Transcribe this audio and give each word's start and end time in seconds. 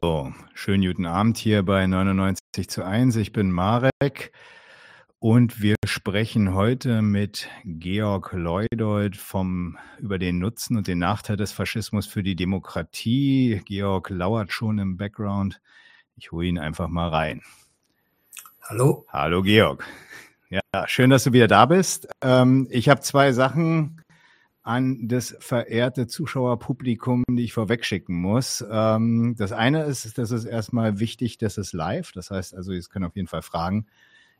So, 0.00 0.32
schönen 0.54 0.82
guten 0.82 1.04
Abend 1.04 1.36
hier 1.36 1.62
bei 1.64 1.86
99 1.86 2.70
zu 2.70 2.82
1. 2.82 3.14
Ich 3.16 3.32
bin 3.32 3.50
Marek 3.50 4.32
und 5.18 5.60
wir 5.60 5.76
sprechen 5.84 6.54
heute 6.54 7.02
mit 7.02 7.50
Georg 7.64 8.32
Leudold 8.32 9.18
vom, 9.18 9.76
über 9.98 10.18
den 10.18 10.38
Nutzen 10.38 10.78
und 10.78 10.86
den 10.86 10.98
Nachteil 10.98 11.36
des 11.36 11.52
Faschismus 11.52 12.06
für 12.06 12.22
die 12.22 12.36
Demokratie. 12.36 13.60
Georg 13.66 14.08
lauert 14.08 14.50
schon 14.50 14.78
im 14.78 14.96
Background. 14.96 15.60
Ich 16.16 16.32
hole 16.32 16.46
ihn 16.46 16.58
einfach 16.58 16.88
mal 16.88 17.08
rein. 17.08 17.42
Hallo. 18.62 19.04
Hallo 19.10 19.42
Georg. 19.42 19.84
Ja, 20.48 20.60
schön, 20.86 21.10
dass 21.10 21.24
du 21.24 21.34
wieder 21.34 21.48
da 21.48 21.66
bist. 21.66 22.08
Ähm, 22.22 22.66
ich 22.70 22.88
habe 22.88 23.02
zwei 23.02 23.32
Sachen 23.32 24.01
an 24.62 25.08
das 25.08 25.36
verehrte 25.40 26.06
Zuschauerpublikum, 26.06 27.24
die 27.28 27.44
ich 27.44 27.52
vorwegschicken 27.52 28.14
muss. 28.14 28.64
Ähm, 28.70 29.34
das 29.36 29.52
eine 29.52 29.84
ist, 29.84 30.18
das 30.18 30.30
ist 30.30 30.44
erstmal 30.44 31.00
wichtig, 31.00 31.38
dass 31.38 31.58
es 31.58 31.72
live. 31.72 32.12
Das 32.12 32.30
heißt 32.30 32.54
also, 32.54 32.72
es 32.72 32.88
können 32.88 33.04
auf 33.04 33.16
jeden 33.16 33.28
Fall 33.28 33.42
Fragen 33.42 33.86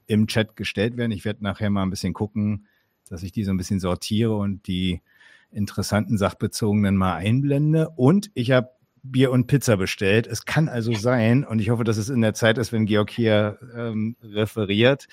im 0.07 0.27
Chat 0.27 0.57
gestellt 0.57 0.97
werden. 0.97 1.13
Ich 1.13 1.25
werde 1.25 1.43
nachher 1.43 1.71
mal 1.71 1.83
ein 1.83 1.91
bisschen 1.91 2.13
gucken, 2.13 2.67
dass 3.09 3.23
ich 3.23 3.33
die 3.33 3.45
so 3.45 3.51
ein 3.51 3.57
bisschen 3.57 3.81
sortiere 3.81 4.37
und 4.37 4.67
die 4.67 5.01
interessanten 5.51 6.17
sachbezogenen 6.17 6.97
mal 6.97 7.17
einblende. 7.17 7.91
Und 7.91 8.31
ich 8.35 8.53
habe 8.53 8.71
Bier 9.03 9.33
und 9.33 9.49
Pizza 9.49 9.77
bestellt. 9.77 10.29
Es 10.29 10.45
kann 10.45 10.69
also 10.69 10.95
sein, 10.95 11.45
und 11.45 11.59
ich 11.59 11.71
hoffe, 11.71 11.85
dass 11.85 11.97
es 11.97 12.09
in 12.09 12.21
der 12.21 12.35
Zeit 12.35 12.59
ist, 12.59 12.73
wenn 12.73 12.87
Georg 12.87 13.11
hier 13.11 13.59
ähm, 13.77 14.17
referiert, 14.23 15.09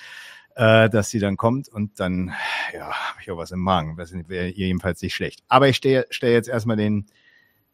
äh, 0.56 0.88
dass 0.90 1.10
sie 1.10 1.18
dann 1.18 1.36
kommt 1.36 1.68
und 1.68 2.00
dann, 2.00 2.32
ja, 2.72 2.92
habe 2.92 3.20
ich 3.22 3.30
auch 3.30 3.36
was 3.36 3.50
im 3.50 3.60
Magen. 3.60 3.96
Das 3.96 4.12
wäre 4.12 4.48
jedenfalls 4.48 5.02
nicht 5.02 5.14
schlecht. 5.14 5.42
Aber 5.48 5.68
ich 5.68 5.76
stelle 5.76 6.06
stell 6.10 6.32
jetzt 6.32 6.48
erstmal 6.48 6.76
den 6.76 7.06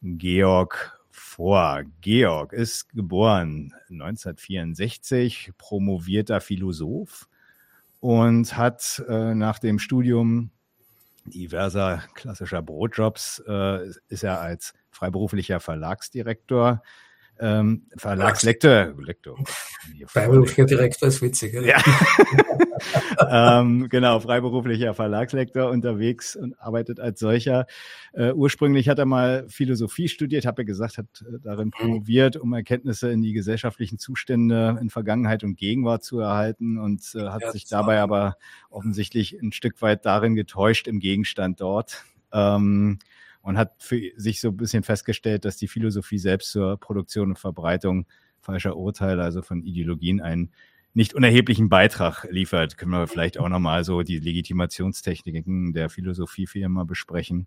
Georg 0.02 0.98
vor. 1.10 1.82
Georg 2.00 2.52
ist 2.52 2.90
geboren 2.90 3.74
1964, 3.90 5.52
promovierter 5.58 6.40
Philosoph 6.40 7.28
und 8.00 8.56
hat 8.56 9.02
äh, 9.08 9.34
nach 9.34 9.58
dem 9.58 9.78
Studium 9.78 10.50
diverser 11.24 12.04
klassischer 12.14 12.62
Brotjobs 12.62 13.42
äh, 13.48 13.88
ist 14.08 14.22
er 14.22 14.40
als 14.40 14.74
freiberuflicher 14.90 15.60
Verlagsdirektor 15.60 16.82
ähm, 17.38 17.86
Verlagslektor. 17.96 18.94
Lektor. 18.98 19.38
Freiberuflicher 20.06 20.64
Direktor 20.64 21.08
ist 21.08 21.20
witzig. 21.20 21.54
Ja. 21.54 21.82
ähm, 23.30 23.88
genau, 23.88 24.20
freiberuflicher 24.20 24.94
Verlagslektor 24.94 25.70
unterwegs 25.70 26.36
und 26.36 26.58
arbeitet 26.60 27.00
als 27.00 27.20
solcher. 27.20 27.66
Äh, 28.12 28.32
ursprünglich 28.32 28.88
hat 28.88 28.98
er 28.98 29.06
mal 29.06 29.46
Philosophie 29.48 30.08
studiert, 30.08 30.46
habe 30.46 30.62
er 30.62 30.64
gesagt, 30.66 30.98
hat 30.98 31.06
äh, 31.22 31.38
darin 31.42 31.66
mhm. 31.66 31.70
promoviert, 31.72 32.36
um 32.36 32.52
Erkenntnisse 32.52 33.10
in 33.10 33.22
die 33.22 33.32
gesellschaftlichen 33.32 33.98
Zustände 33.98 34.78
in 34.80 34.90
Vergangenheit 34.90 35.44
und 35.44 35.56
Gegenwart 35.56 36.04
zu 36.04 36.20
erhalten 36.20 36.78
und 36.78 37.02
äh, 37.14 37.28
hat 37.28 37.42
ja, 37.42 37.52
sich 37.52 37.66
dabei 37.66 38.00
aber 38.00 38.36
offensichtlich 38.70 39.38
ein 39.40 39.52
Stück 39.52 39.80
weit 39.82 40.04
darin 40.06 40.34
getäuscht 40.34 40.88
im 40.88 40.98
Gegenstand 40.98 41.60
dort. 41.60 42.04
Ähm, 42.32 42.98
und 43.42 43.56
hat 43.58 43.74
für 43.78 44.00
sich 44.16 44.40
so 44.40 44.48
ein 44.48 44.56
bisschen 44.56 44.82
festgestellt, 44.82 45.44
dass 45.44 45.56
die 45.56 45.68
Philosophie 45.68 46.18
selbst 46.18 46.50
zur 46.50 46.80
Produktion 46.80 47.28
und 47.28 47.38
Verbreitung 47.38 48.04
falscher 48.40 48.76
Urteile, 48.76 49.22
also 49.22 49.40
von 49.42 49.62
Ideologien, 49.62 50.20
einen 50.20 50.50
nicht 50.96 51.14
unerheblichen 51.14 51.68
Beitrag 51.68 52.26
liefert. 52.30 52.78
Können 52.78 52.90
wir 52.90 53.06
vielleicht 53.06 53.38
auch 53.38 53.50
nochmal 53.50 53.84
so 53.84 54.02
die 54.02 54.18
Legitimationstechniken 54.18 55.74
der 55.74 55.90
Philosophie 55.90 56.46
für 56.46 56.66
mal 56.68 56.86
besprechen. 56.86 57.46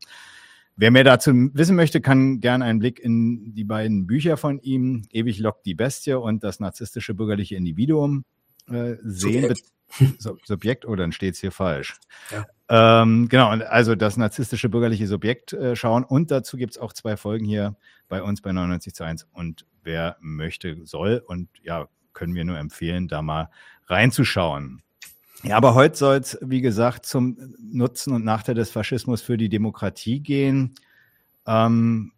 Wer 0.76 0.92
mehr 0.92 1.04
dazu 1.04 1.32
wissen 1.54 1.76
möchte, 1.76 2.00
kann 2.00 2.40
gerne 2.40 2.64
einen 2.66 2.80
Blick 2.80 3.00
in 3.00 3.54
die 3.56 3.64
beiden 3.64 4.06
Bücher 4.06 4.38
von 4.38 4.60
ihm, 4.60 5.08
Ewig 5.12 5.40
lockt 5.40 5.66
die 5.66 5.74
Bestie 5.74 6.14
und 6.14 6.44
das 6.44 6.60
narzisstische 6.60 7.16
bürgerliche 7.16 7.56
Individuum 7.56 8.24
äh, 8.70 8.96
sehen. 9.04 9.42
Subjekt. 9.42 10.46
Subjekt, 10.46 10.86
oder 10.86 10.94
oh, 10.94 10.96
dann 10.98 11.12
steht 11.12 11.34
es 11.34 11.42
hier 11.42 11.52
falsch. 11.52 11.98
Ja. 12.30 13.02
Ähm, 13.02 13.28
genau, 13.30 13.50
also 13.50 13.96
das 13.96 14.16
narzisstische 14.16 14.70
bürgerliche 14.70 15.08
Subjekt 15.08 15.54
äh, 15.54 15.76
schauen. 15.76 16.04
Und 16.04 16.30
dazu 16.30 16.56
gibt 16.56 16.74
es 16.74 16.78
auch 16.78 16.94
zwei 16.94 17.18
Folgen 17.18 17.46
hier 17.46 17.76
bei 18.08 18.22
uns 18.22 18.42
bei 18.42 18.52
99 18.52 18.94
zu 18.94 19.04
1. 19.04 19.28
Und 19.34 19.66
wer 19.82 20.18
möchte, 20.22 20.86
soll 20.86 21.24
und 21.26 21.50
ja, 21.64 21.90
können 22.20 22.36
wir 22.36 22.44
nur 22.44 22.60
empfehlen, 22.60 23.08
da 23.08 23.22
mal 23.22 23.50
reinzuschauen. 23.88 24.82
Ja, 25.44 25.56
aber 25.56 25.74
heute 25.74 25.96
soll 25.96 26.18
es, 26.18 26.38
wie 26.42 26.60
gesagt, 26.60 27.06
zum 27.06 27.38
Nutzen 27.62 28.14
und 28.14 28.26
Nachteil 28.26 28.56
des 28.56 28.70
Faschismus 28.70 29.22
für 29.22 29.38
die 29.38 29.48
Demokratie 29.48 30.20
gehen. 30.20 30.76
Ähm, 31.48 32.12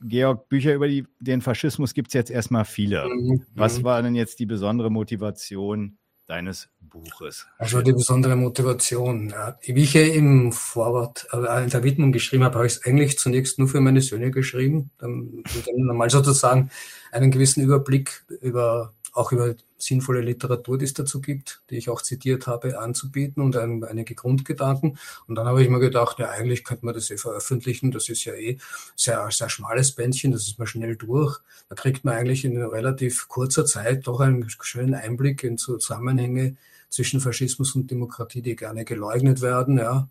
Georg, 0.00 0.48
Bücher 0.48 0.74
über 0.74 0.86
die, 0.86 1.04
den 1.18 1.42
Faschismus 1.42 1.92
gibt 1.92 2.08
es 2.08 2.14
jetzt 2.14 2.30
erstmal 2.30 2.64
viele. 2.64 3.08
Mhm. 3.08 3.42
Was 3.56 3.80
mhm. 3.80 3.84
war 3.84 4.00
denn 4.00 4.14
jetzt 4.14 4.38
die 4.38 4.46
besondere 4.46 4.92
Motivation, 4.92 5.98
deines 6.28 6.68
Buches? 6.80 7.48
Also 7.58 7.82
die 7.82 7.92
besondere 7.92 8.36
Motivation. 8.36 9.30
Ja. 9.30 9.58
Wie 9.60 9.82
ich 9.82 9.94
ja 9.94 10.02
im 10.02 10.52
Vorwort, 10.52 11.26
äh, 11.32 11.64
in 11.64 11.70
der 11.70 11.82
Widmung 11.82 12.12
geschrieben 12.12 12.44
habe, 12.44 12.54
habe 12.54 12.66
ich 12.68 12.74
es 12.74 12.84
eigentlich 12.84 13.18
zunächst 13.18 13.58
nur 13.58 13.66
für 13.66 13.80
meine 13.80 14.02
Söhne 14.02 14.30
geschrieben, 14.30 14.90
um 15.02 15.42
dann 15.42 15.74
normal 15.78 16.10
sozusagen 16.10 16.70
einen 17.10 17.32
gewissen 17.32 17.64
Überblick 17.64 18.24
über 18.40 18.94
auch 19.12 19.32
über 19.32 19.54
sinnvolle 19.78 20.20
Literatur, 20.20 20.78
die 20.78 20.84
es 20.84 20.94
dazu 20.94 21.20
gibt, 21.20 21.62
die 21.70 21.76
ich 21.76 21.88
auch 21.88 22.02
zitiert 22.02 22.46
habe, 22.46 22.78
anzubieten 22.78 23.42
und 23.42 23.56
ein, 23.56 23.84
einige 23.84 24.14
Grundgedanken. 24.14 24.98
Und 25.26 25.34
dann 25.34 25.46
habe 25.46 25.62
ich 25.62 25.68
mir 25.68 25.78
gedacht, 25.78 26.18
ja, 26.18 26.30
eigentlich 26.30 26.64
könnte 26.64 26.84
man 26.84 26.94
das 26.94 27.10
eh 27.10 27.16
veröffentlichen. 27.16 27.90
Das 27.90 28.08
ist 28.08 28.24
ja 28.24 28.34
eh 28.34 28.58
sehr, 28.96 29.28
sehr 29.30 29.48
schmales 29.48 29.92
Bändchen, 29.92 30.32
das 30.32 30.42
ist 30.42 30.58
mal 30.58 30.66
schnell 30.66 30.96
durch. 30.96 31.38
Da 31.68 31.74
kriegt 31.74 32.04
man 32.04 32.14
eigentlich 32.14 32.44
in 32.44 32.60
relativ 32.60 33.28
kurzer 33.28 33.64
Zeit 33.64 34.06
doch 34.06 34.20
einen 34.20 34.48
schönen 34.48 34.94
Einblick 34.94 35.44
in 35.44 35.58
Zusammenhänge 35.58 36.56
zwischen 36.88 37.20
Faschismus 37.20 37.74
und 37.74 37.90
Demokratie, 37.90 38.42
die 38.42 38.56
gerne 38.56 38.84
geleugnet 38.84 39.42
werden, 39.42 39.78
ja. 39.78 40.08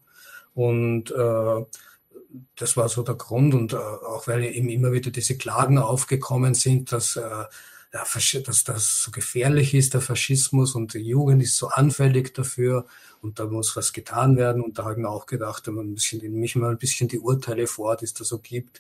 Und 0.54 1.12
äh, 1.12 1.66
das 2.56 2.78
war 2.78 2.90
so 2.90 3.04
der 3.04 3.16
Grund 3.16 3.54
und 3.54 3.74
äh, 3.74 3.78
auch 3.78 4.28
weil 4.28 4.44
eben 4.44 4.70
immer 4.70 4.92
wieder 4.92 5.12
diese 5.12 5.38
Klagen 5.38 5.78
aufgekommen 5.78 6.54
sind, 6.54 6.92
dass 6.92 7.16
äh, 7.16 7.46
dass 7.92 8.64
das 8.64 9.02
so 9.02 9.12
gefährlich 9.12 9.74
ist, 9.74 9.94
der 9.94 10.02
Faschismus 10.02 10.76
und 10.76 10.94
die 10.94 11.00
Jugend 11.00 11.42
ist 11.42 11.58
so 11.58 11.70
anfällig 11.70 12.34
dafür 12.34 12.86
und 13.22 13.40
da 13.40 13.46
muss 13.46 13.76
was 13.76 13.94
getan 13.94 14.38
werden. 14.38 14.62
Und 14.62 14.78
da 14.78 14.84
habe 14.84 14.94
ich 14.94 15.00
mir 15.00 15.10
auch 15.10 15.26
gedacht, 15.26 15.68
wenn 15.68 15.76
man 15.76 15.88
ein 15.88 15.96
bisschen, 15.96 16.22
in 16.22 16.40
mich 16.40 16.56
mal 16.56 16.72
ein 16.72 16.78
bisschen 16.78 17.08
die 17.08 17.20
Urteile 17.20 17.68
vor, 17.68 17.96
die 17.96 18.06
es 18.06 18.14
da 18.14 18.24
so 18.24 18.40
gibt 18.40 18.80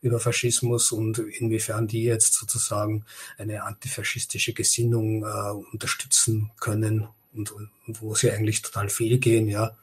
über 0.00 0.20
Faschismus 0.20 0.92
und 0.92 1.18
inwiefern 1.18 1.88
die 1.88 2.04
jetzt 2.04 2.34
sozusagen 2.34 3.04
eine 3.36 3.64
antifaschistische 3.64 4.52
Gesinnung 4.52 5.24
äh, 5.24 5.50
unterstützen 5.72 6.50
können 6.60 7.08
und, 7.34 7.50
und, 7.50 7.70
wo 7.86 8.14
sie 8.14 8.30
eigentlich 8.30 8.62
total 8.62 8.88
fehlgehen, 8.88 9.48
ja. 9.48 9.76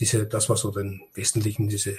Diese, 0.00 0.26
das 0.26 0.48
war 0.48 0.56
so 0.56 0.70
den 0.70 1.02
Wesentlichen 1.14 1.68
diese, 1.68 1.96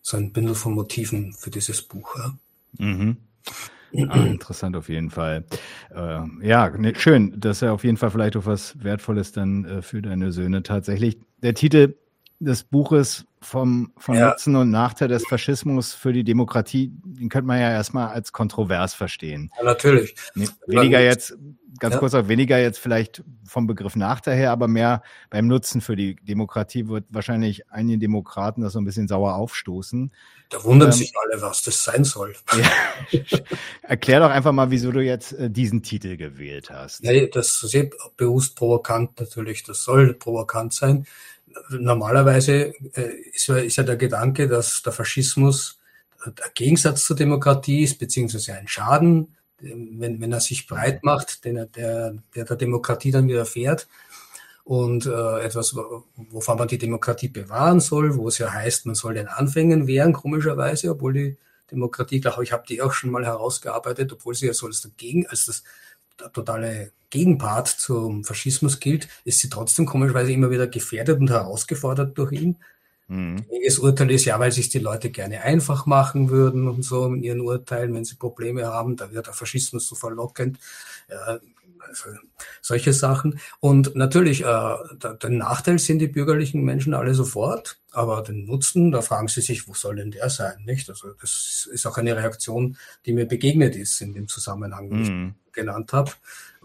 so 0.00 0.16
ein 0.16 0.32
Bündel 0.32 0.54
von 0.54 0.74
Motiven 0.74 1.32
für 1.32 1.50
dieses 1.50 1.82
Buch, 1.82 2.16
ja. 2.16 2.38
Mhm. 2.78 3.16
Ah, 4.08 4.24
interessant 4.26 4.76
auf 4.76 4.88
jeden 4.88 5.10
Fall. 5.10 5.44
Äh, 5.94 6.20
ja, 6.42 6.70
ne, 6.70 6.94
schön. 6.96 7.34
Das 7.38 7.58
ist 7.58 7.60
ja 7.62 7.72
auf 7.72 7.84
jeden 7.84 7.96
Fall 7.96 8.10
vielleicht 8.10 8.36
auch 8.36 8.46
was 8.46 8.82
Wertvolles 8.82 9.32
dann 9.32 9.64
äh, 9.64 9.82
für 9.82 10.02
deine 10.02 10.32
Söhne 10.32 10.62
tatsächlich. 10.62 11.18
Der 11.42 11.54
Titel 11.54 11.94
des 12.38 12.64
Buches 12.64 13.24
vom, 13.40 13.92
vom 13.96 14.16
ja. 14.16 14.30
Nutzen 14.30 14.56
und 14.56 14.70
Nachteil 14.70 15.08
des 15.08 15.26
Faschismus 15.26 15.94
für 15.94 16.12
die 16.12 16.24
Demokratie, 16.24 16.92
den 17.04 17.28
könnte 17.28 17.46
man 17.46 17.60
ja 17.60 17.70
erstmal 17.70 18.08
als 18.08 18.32
kontrovers 18.32 18.94
verstehen. 18.94 19.50
Ja, 19.58 19.64
natürlich. 19.64 20.14
Weniger 20.66 21.00
jetzt, 21.00 21.36
ganz 21.78 21.94
ja. 21.94 22.00
kurz 22.00 22.14
auch 22.14 22.28
weniger 22.28 22.58
jetzt 22.58 22.78
vielleicht 22.78 23.22
vom 23.46 23.66
Begriff 23.66 23.94
Nachteil 23.94 24.36
her, 24.36 24.50
aber 24.50 24.68
mehr 24.68 25.02
beim 25.30 25.46
Nutzen 25.46 25.80
für 25.80 25.96
die 25.96 26.16
Demokratie 26.16 26.88
wird 26.88 27.04
wahrscheinlich 27.10 27.70
einige 27.70 27.98
Demokraten 27.98 28.62
das 28.62 28.72
so 28.72 28.80
ein 28.80 28.84
bisschen 28.84 29.06
sauer 29.06 29.36
aufstoßen. 29.36 30.12
Da 30.48 30.64
wundern 30.64 30.90
ähm, 30.90 30.96
sich 30.96 31.12
alle, 31.16 31.40
was 31.40 31.62
das 31.62 31.84
sein 31.84 32.04
soll. 32.04 32.34
Ja. 33.12 33.38
Erklär 33.82 34.20
doch 34.20 34.30
einfach 34.30 34.52
mal, 34.52 34.70
wieso 34.70 34.90
du 34.90 35.00
jetzt 35.00 35.32
äh, 35.32 35.48
diesen 35.48 35.82
Titel 35.82 36.16
gewählt 36.16 36.70
hast. 36.70 37.02
Nee, 37.04 37.28
das 37.28 37.62
ist 37.62 37.90
bewusst 38.16 38.56
provokant 38.56 39.20
natürlich. 39.20 39.62
Das 39.62 39.84
soll 39.84 40.14
provokant 40.14 40.74
sein 40.74 41.06
normalerweise 41.70 42.74
äh, 42.94 43.10
ist, 43.32 43.48
ist 43.48 43.76
ja 43.76 43.82
der 43.82 43.96
Gedanke, 43.96 44.48
dass 44.48 44.82
der 44.82 44.92
Faschismus 44.92 45.78
der 46.24 46.50
Gegensatz 46.54 47.04
zur 47.04 47.16
Demokratie 47.16 47.82
ist, 47.82 47.98
beziehungsweise 47.98 48.54
ein 48.54 48.68
Schaden, 48.68 49.36
wenn, 49.60 50.20
wenn 50.20 50.32
er 50.32 50.40
sich 50.40 50.66
breit 50.66 51.02
macht, 51.02 51.44
den 51.44 51.56
er, 51.56 51.66
der, 51.66 52.14
der 52.34 52.44
der 52.44 52.56
Demokratie 52.56 53.10
dann 53.10 53.28
widerfährt. 53.28 53.88
Und 54.64 55.06
äh, 55.06 55.40
etwas, 55.42 55.76
wovon 56.16 56.58
man 56.58 56.66
die 56.66 56.78
Demokratie 56.78 57.28
bewahren 57.28 57.78
soll, 57.78 58.16
wo 58.16 58.26
es 58.26 58.38
ja 58.38 58.52
heißt, 58.52 58.86
man 58.86 58.96
soll 58.96 59.14
den 59.14 59.28
Anfängen 59.28 59.86
wehren, 59.86 60.12
komischerweise, 60.12 60.90
obwohl 60.90 61.12
die 61.12 61.36
Demokratie, 61.70 62.20
glaube 62.20 62.42
ich, 62.42 62.52
habe 62.52 62.64
die 62.68 62.82
auch 62.82 62.92
schon 62.92 63.10
mal 63.10 63.24
herausgearbeitet, 63.24 64.12
obwohl 64.12 64.34
sie 64.34 64.46
ja 64.46 64.52
so 64.52 64.66
als 64.66 64.80
dagegen, 64.80 65.26
als 65.28 65.46
das 65.46 65.62
totale 66.32 66.92
Gegenpart 67.10 67.68
zum 67.68 68.24
Faschismus 68.24 68.80
gilt, 68.80 69.08
ist 69.24 69.38
sie 69.38 69.48
trotzdem 69.48 69.86
komischerweise 69.86 70.32
immer 70.32 70.50
wieder 70.50 70.66
gefährdet 70.66 71.20
und 71.20 71.30
herausgefordert 71.30 72.16
durch 72.18 72.32
ihn. 72.32 72.56
Mhm. 73.08 73.44
Das 73.64 73.78
Urteil 73.78 74.10
ist 74.10 74.24
ja, 74.24 74.38
weil 74.38 74.52
sich 74.52 74.68
die 74.68 74.80
Leute 74.80 75.10
gerne 75.10 75.42
einfach 75.42 75.86
machen 75.86 76.30
würden 76.30 76.68
und 76.68 76.82
so 76.82 77.06
in 77.06 77.22
ihren 77.22 77.40
Urteilen, 77.40 77.94
wenn 77.94 78.04
sie 78.04 78.16
Probleme 78.16 78.66
haben, 78.66 78.96
da 78.96 79.12
wird 79.12 79.26
der 79.26 79.34
Faschismus 79.34 79.86
so 79.86 79.94
verlockend. 79.94 80.58
Ja, 81.08 81.38
also 81.88 82.10
solche 82.60 82.92
Sachen. 82.92 83.38
Und 83.60 83.94
natürlich, 83.94 84.44
äh, 84.44 84.74
den 85.22 85.38
Nachteil 85.38 85.78
sind 85.78 86.00
die 86.00 86.08
bürgerlichen 86.08 86.64
Menschen 86.64 86.94
alle 86.94 87.14
sofort, 87.14 87.78
aber 87.92 88.22
den 88.22 88.44
Nutzen, 88.44 88.90
da 88.90 89.02
fragen 89.02 89.28
sie 89.28 89.40
sich, 89.40 89.68
wo 89.68 89.74
soll 89.74 89.96
denn 89.96 90.10
der 90.10 90.28
sein, 90.28 90.64
nicht? 90.64 90.88
Also 90.90 91.12
das 91.20 91.68
ist 91.70 91.86
auch 91.86 91.96
eine 91.96 92.16
Reaktion, 92.16 92.76
die 93.04 93.12
mir 93.12 93.26
begegnet 93.26 93.76
ist 93.76 94.00
in 94.00 94.14
dem 94.14 94.28
Zusammenhang, 94.28 94.88
mhm. 94.88 95.34
Genannt 95.56 95.92
habe. 95.92 96.12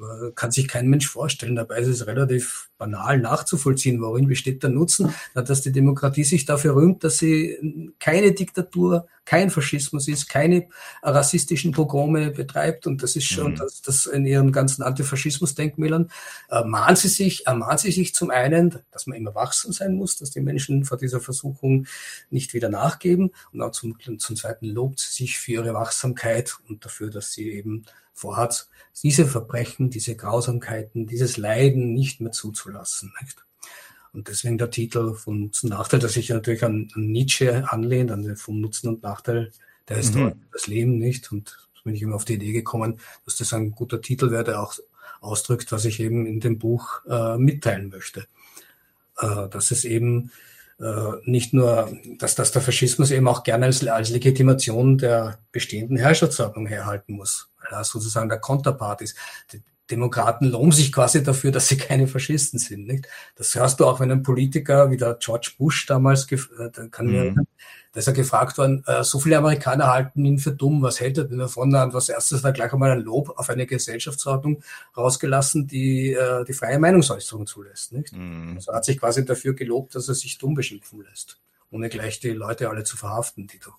Äh, 0.01 0.31
kann 0.33 0.51
sich 0.51 0.67
kein 0.67 0.87
Mensch 0.87 1.07
vorstellen. 1.07 1.55
Dabei 1.55 1.79
ist 1.79 1.87
es 1.87 2.07
relativ 2.07 2.69
banal 2.77 3.19
nachzuvollziehen. 3.19 4.01
Worin 4.01 4.27
besteht 4.27 4.63
der 4.63 4.69
Nutzen? 4.69 5.13
dass 5.33 5.61
die 5.61 5.71
Demokratie 5.71 6.23
sich 6.23 6.45
dafür 6.45 6.75
rühmt, 6.75 7.03
dass 7.03 7.17
sie 7.17 7.93
keine 7.99 8.31
Diktatur, 8.31 9.07
kein 9.25 9.49
Faschismus 9.49 10.07
ist, 10.07 10.27
keine 10.27 10.67
rassistischen 11.03 11.71
Pogrome 11.71 12.31
betreibt. 12.31 12.87
Und 12.87 13.03
das 13.03 13.15
ist 13.15 13.25
schon 13.25 13.53
mhm. 13.53 13.57
das, 13.57 13.81
das 13.81 14.05
in 14.07 14.25
ihren 14.25 14.51
ganzen 14.51 14.83
Antifaschismus-Denkmälern. 14.83 16.09
Ermahnt 16.49 16.97
sie 16.97 17.07
sich, 17.07 17.45
ermahnt 17.45 17.81
sie 17.81 17.91
sich 17.91 18.15
zum 18.15 18.29
einen, 18.29 18.79
dass 18.91 19.07
man 19.07 19.17
immer 19.17 19.35
wachsam 19.35 19.71
sein 19.71 19.95
muss, 19.95 20.17
dass 20.17 20.31
die 20.31 20.41
Menschen 20.41 20.85
vor 20.85 20.97
dieser 20.97 21.19
Versuchung 21.19 21.85
nicht 22.29 22.53
wieder 22.53 22.69
nachgeben. 22.69 23.31
Und 23.53 23.61
auch 23.61 23.71
zum, 23.71 23.97
zum 24.17 24.35
zweiten 24.35 24.65
lobt 24.65 24.99
sie 24.99 25.13
sich 25.13 25.37
für 25.37 25.51
ihre 25.53 25.73
Wachsamkeit 25.73 26.57
und 26.67 26.83
dafür, 26.83 27.09
dass 27.09 27.33
sie 27.33 27.51
eben 27.51 27.85
vorhat, 28.21 28.69
diese 29.03 29.25
Verbrechen, 29.25 29.89
diese 29.89 30.15
Grausamkeiten, 30.15 31.07
dieses 31.07 31.37
Leiden 31.37 31.93
nicht 31.93 32.21
mehr 32.21 32.31
zuzulassen. 32.31 33.11
Nicht? 33.21 33.43
Und 34.13 34.27
deswegen 34.27 34.57
der 34.57 34.69
Titel 34.69 35.15
vom 35.15 35.51
Nachteil, 35.63 35.99
dass 35.99 36.13
sich 36.13 36.29
natürlich 36.29 36.63
an, 36.63 36.89
an, 36.93 37.07
Nietzsche 37.07 37.65
anlehnt, 37.71 38.11
an 38.11 38.21
den 38.21 38.35
vom 38.35 38.61
Nutzen 38.61 38.89
und 38.89 39.03
Nachteil 39.03 39.51
der 39.87 39.97
Historie, 39.97 40.35
mhm. 40.35 40.41
das 40.51 40.67
Leben 40.67 40.97
nicht. 40.97 41.31
Und 41.31 41.57
bin 41.83 41.95
ich 41.95 42.01
immer 42.03 42.15
auf 42.15 42.25
die 42.25 42.35
Idee 42.35 42.51
gekommen, 42.51 42.99
dass 43.25 43.37
das 43.37 43.53
ein 43.53 43.71
guter 43.71 44.01
Titel 44.01 44.29
wäre, 44.29 44.43
der 44.43 44.61
auch 44.61 44.75
ausdrückt, 45.19 45.71
was 45.71 45.85
ich 45.85 45.99
eben 45.99 46.27
in 46.27 46.39
dem 46.39 46.59
Buch 46.59 47.03
äh, 47.09 47.37
mitteilen 47.37 47.89
möchte. 47.89 48.27
Äh, 49.17 49.49
dass 49.49 49.71
es 49.71 49.83
eben 49.83 50.31
nicht 51.25 51.53
nur, 51.53 51.91
dass, 52.17 52.35
dass 52.35 52.51
der 52.51 52.61
Faschismus 52.61 53.11
eben 53.11 53.27
auch 53.27 53.43
gerne 53.43 53.67
als, 53.67 53.85
als 53.87 54.09
Legitimation 54.09 54.97
der 54.97 55.37
bestehenden 55.51 55.97
Herrschaftsordnung 55.97 56.65
herhalten 56.65 57.13
muss 57.13 57.51
ja, 57.69 57.83
sozusagen 57.83 58.29
der 58.29 58.39
Konterpart 58.39 59.01
ist. 59.01 59.15
Die 59.51 59.61
Demokraten 59.91 60.45
loben 60.45 60.71
sich 60.71 60.91
quasi 60.91 61.21
dafür, 61.21 61.51
dass 61.51 61.67
sie 61.67 61.77
keine 61.77 62.07
Faschisten 62.07 62.59
sind. 62.59 62.87
Nicht? 62.87 63.07
Das 63.35 63.53
hörst 63.55 63.79
du 63.79 63.85
auch, 63.85 63.99
wenn 63.99 64.11
ein 64.11 64.23
Politiker 64.23 64.89
wie 64.89 64.97
der 64.97 65.17
George 65.19 65.51
Bush 65.57 65.85
damals, 65.85 66.31
äh, 66.31 66.37
da 66.73 66.87
kann 66.87 67.07
mhm. 67.07 67.11
mir, 67.11 67.35
da 67.93 67.99
ist 67.99 68.07
er 68.07 68.13
gefragt 68.13 68.57
worden, 68.57 68.83
äh, 68.87 69.03
so 69.03 69.19
viele 69.19 69.37
Amerikaner 69.37 69.87
halten 69.87 70.23
ihn 70.23 70.39
für 70.39 70.51
dumm, 70.51 70.81
was 70.81 70.99
hält 70.99 71.17
er 71.17 71.25
denn 71.25 71.39
davon? 71.39 71.75
Und 71.75 71.93
was 71.93 72.09
erstes 72.09 72.43
er 72.43 72.53
gleich 72.53 72.71
einmal 72.71 72.91
ein 72.91 73.01
Lob 73.01 73.37
auf 73.37 73.49
eine 73.49 73.65
Gesellschaftsordnung 73.65 74.63
rausgelassen, 74.95 75.67
die 75.67 76.13
äh, 76.13 76.45
die 76.45 76.53
freie 76.53 76.79
Meinungsäußerung 76.79 77.45
zulässt. 77.45 77.91
Nicht? 77.91 78.13
Mhm. 78.13 78.53
Also 78.55 78.73
hat 78.73 78.85
sich 78.85 78.99
quasi 78.99 79.25
dafür 79.25 79.53
gelobt, 79.53 79.95
dass 79.95 80.07
er 80.07 80.15
sich 80.15 80.37
dumm 80.37 80.53
beschimpfen 80.53 81.03
lässt, 81.03 81.39
ohne 81.69 81.89
gleich 81.89 82.19
die 82.19 82.29
Leute 82.29 82.69
alle 82.69 82.83
zu 82.83 82.97
verhaften, 82.97 83.47
die 83.47 83.59
doch 83.59 83.77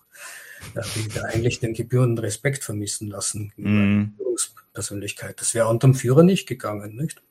die 0.95 1.07
da 1.09 1.23
eigentlich 1.23 1.59
den 1.59 1.73
gebührenden 1.73 2.19
Respekt 2.19 2.63
vermissen 2.63 3.09
lassen 3.09 3.51
mm. 3.57 4.13
Führungspersönlichkeit. 4.73 5.39
Das 5.39 5.53
wäre 5.53 5.67
unterm 5.67 5.93
Führer 5.93 6.23
nicht 6.23 6.47
gegangen, 6.47 6.95
nicht? 6.95 7.21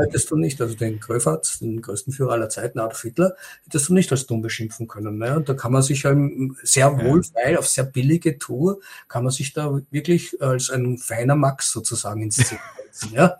Hättest 0.00 0.30
du 0.30 0.36
nicht, 0.36 0.60
also 0.60 0.74
den 0.74 1.00
Gröfatz, 1.00 1.58
den 1.58 1.82
größten 1.82 2.12
Führer 2.12 2.32
aller 2.32 2.48
Zeiten, 2.48 2.78
Adolf 2.78 3.02
Hitler, 3.02 3.34
hättest 3.64 3.88
du 3.88 3.94
nicht 3.94 4.10
als 4.12 4.26
dumm 4.26 4.42
beschimpfen 4.42 4.86
können. 4.86 5.18
Ne? 5.18 5.36
Und 5.36 5.48
da 5.48 5.54
kann 5.54 5.72
man 5.72 5.82
sich 5.82 6.04
ähm, 6.04 6.56
sehr 6.62 6.96
wohlfeil, 7.04 7.56
auf 7.56 7.68
sehr 7.68 7.84
billige 7.84 8.38
Tour, 8.38 8.80
kann 9.08 9.24
man 9.24 9.32
sich 9.32 9.52
da 9.52 9.80
wirklich 9.90 10.40
als 10.40 10.70
ein 10.70 10.98
feiner 10.98 11.34
Max 11.34 11.72
sozusagen 11.72 12.22
inszenieren. 12.22 12.64
Ja? 13.12 13.38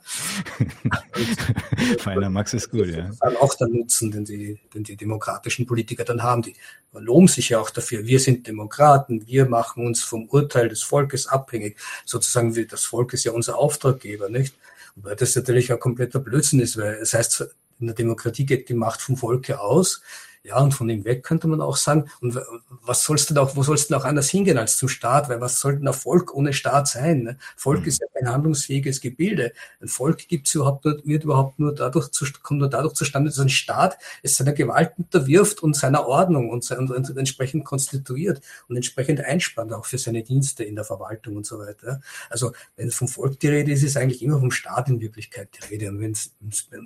Feiner 1.98 2.28
Max 2.28 2.54
ist 2.54 2.70
gut, 2.70 2.88
ja. 2.88 3.10
Dann 3.20 3.36
auch 3.36 3.54
der 3.54 3.68
Nutzen, 3.68 4.10
den 4.10 4.24
die, 4.24 4.58
den 4.74 4.82
die 4.82 4.96
demokratischen 4.96 5.64
Politiker 5.64 6.04
dann 6.04 6.22
haben. 6.22 6.42
Die 6.42 6.54
loben 6.92 7.28
sich 7.28 7.50
ja 7.50 7.60
auch 7.60 7.70
dafür. 7.70 8.04
Wir 8.04 8.18
sind 8.18 8.46
Demokraten, 8.46 9.26
wir 9.26 9.46
machen 9.46 9.86
uns 9.86 10.02
vom 10.02 10.26
Urteil 10.28 10.68
des 10.68 10.82
Volkes 10.82 11.28
abhängig. 11.28 11.78
Sozusagen, 12.04 12.52
das 12.68 12.84
Volk 12.84 13.12
ist 13.12 13.24
ja 13.24 13.32
unser 13.32 13.56
Auftraggeber, 13.56 14.28
nicht? 14.28 14.56
Weil 14.96 15.16
das 15.16 15.34
natürlich 15.34 15.72
ein 15.72 15.80
kompletter 15.80 16.20
Blödsinn 16.20 16.60
ist, 16.60 16.76
weil 16.76 16.94
es 16.94 17.14
heißt, 17.14 17.48
in 17.80 17.86
der 17.86 17.94
Demokratie 17.94 18.46
geht 18.46 18.68
die 18.68 18.74
Macht 18.74 19.00
vom 19.02 19.16
Volke 19.16 19.60
aus. 19.60 20.02
Ja, 20.46 20.58
und 20.58 20.72
von 20.72 20.90
ihm 20.90 21.06
weg 21.06 21.22
könnte 21.22 21.48
man 21.48 21.62
auch 21.62 21.78
sagen, 21.78 22.10
und 22.20 22.38
was 22.82 23.02
sollst 23.02 23.30
du 23.30 23.40
auch, 23.40 23.56
wo 23.56 23.62
sollst 23.62 23.90
du 23.90 23.96
auch 23.96 24.04
anders 24.04 24.28
hingehen 24.28 24.58
als 24.58 24.76
zum 24.76 24.90
Staat? 24.90 25.30
Weil 25.30 25.40
was 25.40 25.58
soll 25.58 25.78
denn 25.78 25.88
ein 25.88 25.94
Volk 25.94 26.34
ohne 26.34 26.52
Staat 26.52 26.86
sein? 26.86 27.22
Ne? 27.22 27.38
Volk 27.56 27.80
mhm. 27.80 27.86
ist 27.86 28.02
ja 28.02 28.06
ein 28.20 28.30
handlungsfähiges 28.30 29.00
Gebilde. 29.00 29.54
Ein 29.80 29.88
Volk 29.88 30.28
gibt's 30.28 30.54
überhaupt 30.54 30.84
nur, 30.84 31.00
wird 31.02 31.24
überhaupt 31.24 31.58
nur 31.58 31.74
dadurch, 31.74 32.10
zu, 32.10 32.26
kommt 32.42 32.60
nur 32.60 32.68
dadurch 32.68 32.92
zustande, 32.92 33.30
dass 33.30 33.38
ein 33.38 33.48
Staat 33.48 33.96
es 34.22 34.36
seiner 34.36 34.52
Gewalt 34.52 34.92
unterwirft 34.98 35.62
und 35.62 35.76
seiner 35.76 36.06
Ordnung 36.06 36.50
und, 36.50 36.70
und, 36.72 36.90
und 36.90 37.16
entsprechend 37.16 37.64
konstituiert 37.64 38.42
und 38.68 38.76
entsprechend 38.76 39.22
einspannt, 39.22 39.72
auch 39.72 39.86
für 39.86 39.96
seine 39.96 40.22
Dienste 40.22 40.62
in 40.62 40.74
der 40.74 40.84
Verwaltung 40.84 41.36
und 41.36 41.46
so 41.46 41.58
weiter. 41.58 42.02
Also, 42.28 42.52
wenn 42.76 42.90
vom 42.90 43.08
Volk 43.08 43.40
die 43.40 43.48
Rede 43.48 43.72
ist, 43.72 43.82
ist 43.82 43.96
eigentlich 43.96 44.22
immer 44.22 44.38
vom 44.38 44.50
Staat 44.50 44.90
in 44.90 45.00
Wirklichkeit 45.00 45.48
die 45.54 45.72
Rede. 45.72 45.88
Und 45.88 46.00
wenn 46.00 46.12
es 46.12 46.32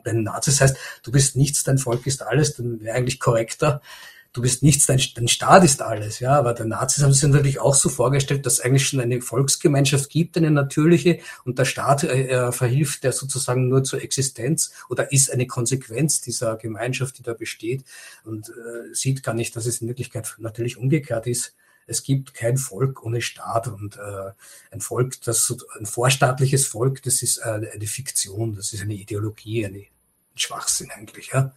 bei 0.04 0.12
den 0.12 0.22
Nazis 0.22 0.60
heißt, 0.60 0.76
du 1.02 1.10
bist 1.10 1.34
nichts, 1.34 1.64
dein 1.64 1.78
Volk 1.78 2.06
ist 2.06 2.22
alles, 2.22 2.54
dann 2.54 2.80
wäre 2.80 2.96
eigentlich 2.96 3.18
korrekt 3.18 3.47
korrekter. 3.48 3.80
Du 4.34 4.42
bist 4.42 4.62
nichts, 4.62 4.86
dein, 4.86 5.00
dein 5.14 5.26
Staat 5.26 5.64
ist 5.64 5.80
alles, 5.80 6.20
ja. 6.20 6.38
Aber 6.38 6.52
der 6.52 6.66
Nazis 6.66 7.02
haben 7.02 7.12
sich 7.12 7.22
natürlich 7.22 7.60
auch 7.60 7.74
so 7.74 7.88
vorgestellt, 7.88 8.44
dass 8.44 8.54
es 8.54 8.60
eigentlich 8.60 8.86
schon 8.86 9.00
eine 9.00 9.22
Volksgemeinschaft 9.22 10.10
gibt, 10.10 10.36
eine 10.36 10.50
natürliche, 10.50 11.20
und 11.44 11.58
der 11.58 11.64
Staat 11.64 12.04
äh, 12.04 12.52
verhilft 12.52 13.04
der 13.04 13.12
sozusagen 13.12 13.68
nur 13.68 13.84
zur 13.84 14.02
Existenz 14.02 14.72
oder 14.90 15.10
ist 15.12 15.32
eine 15.32 15.46
Konsequenz 15.46 16.20
dieser 16.20 16.56
Gemeinschaft, 16.56 17.18
die 17.18 17.22
da 17.22 17.32
besteht 17.32 17.84
und 18.24 18.50
äh, 18.50 18.94
sieht 18.94 19.22
gar 19.22 19.34
nicht, 19.34 19.56
dass 19.56 19.66
es 19.66 19.80
in 19.80 19.88
Wirklichkeit 19.88 20.36
natürlich 20.38 20.76
umgekehrt 20.76 21.26
ist 21.26 21.54
es 21.90 22.02
gibt 22.02 22.34
kein 22.34 22.58
Volk 22.58 23.02
ohne 23.02 23.22
Staat 23.22 23.66
und 23.66 23.96
äh, 23.96 24.30
ein 24.70 24.82
Volk, 24.82 25.22
das 25.22 25.54
ein 25.78 25.86
vorstaatliches 25.86 26.66
Volk, 26.66 27.02
das 27.02 27.22
ist 27.22 27.38
äh, 27.38 27.70
eine 27.72 27.86
Fiktion, 27.86 28.54
das 28.54 28.74
ist 28.74 28.82
eine 28.82 28.92
Ideologie, 28.92 29.64
eine, 29.64 29.78
ein 29.78 29.88
Schwachsinn 30.36 30.90
eigentlich, 30.90 31.30
ja. 31.32 31.54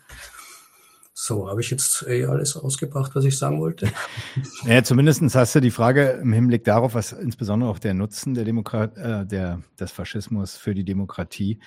So, 1.24 1.48
habe 1.48 1.62
ich 1.62 1.70
jetzt 1.70 2.04
eh 2.08 2.26
alles 2.26 2.58
ausgebracht, 2.58 3.14
was 3.14 3.26
ich 3.26 3.38
sagen 3.38 3.60
wollte? 3.60 3.88
Ja, 4.66 4.82
zumindest 4.82 5.22
hast 5.36 5.54
du 5.54 5.60
die 5.60 5.70
Frage 5.70 6.20
im 6.20 6.34
Hinblick 6.34 6.64
darauf, 6.64 6.96
was 6.96 7.12
insbesondere 7.12 7.70
auch 7.70 7.78
der 7.78 7.94
Nutzen 7.94 8.34
der 8.34 8.44
Demokrat, 8.44 8.98
äh, 8.98 9.24
der, 9.28 9.62
des 9.80 9.92
Faschismus 9.92 10.58
für 10.58 10.74
die 10.74 10.84
Demokratie, 10.84 11.60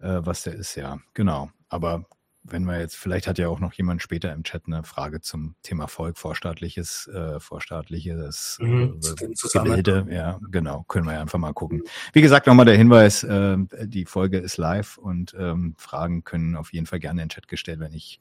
äh, 0.00 0.20
was 0.20 0.42
der 0.42 0.56
ist, 0.56 0.74
ja, 0.74 0.98
genau. 1.14 1.48
Aber 1.70 2.04
wenn 2.50 2.64
wir 2.64 2.78
jetzt, 2.80 2.96
vielleicht 2.96 3.26
hat 3.26 3.38
ja 3.38 3.48
auch 3.48 3.60
noch 3.60 3.72
jemand 3.72 4.02
später 4.02 4.32
im 4.32 4.42
Chat 4.42 4.64
eine 4.66 4.82
Frage 4.84 5.20
zum 5.20 5.54
Thema 5.62 5.88
Volk, 5.88 6.18
vorstaatliches, 6.18 7.08
äh, 7.08 7.40
vorstaatliches 7.40 8.58
mhm, 8.60 9.00
äh, 9.02 9.34
Gebilde. 9.52 10.06
Ja, 10.10 10.38
genau, 10.50 10.84
können 10.88 11.06
wir 11.06 11.14
ja 11.14 11.20
einfach 11.20 11.38
mal 11.38 11.52
gucken. 11.52 11.82
Wie 12.12 12.22
gesagt, 12.22 12.46
nochmal 12.46 12.66
der 12.66 12.76
Hinweis, 12.76 13.22
äh, 13.22 13.56
die 13.82 14.04
Folge 14.04 14.38
ist 14.38 14.56
live 14.56 14.98
und 14.98 15.34
ähm, 15.38 15.74
Fragen 15.78 16.24
können 16.24 16.56
auf 16.56 16.72
jeden 16.72 16.86
Fall 16.86 17.00
gerne 17.00 17.22
in 17.22 17.28
den 17.28 17.34
Chat 17.34 17.48
gestellt 17.48 17.80
werden. 17.80 17.94
Ich 17.94 18.20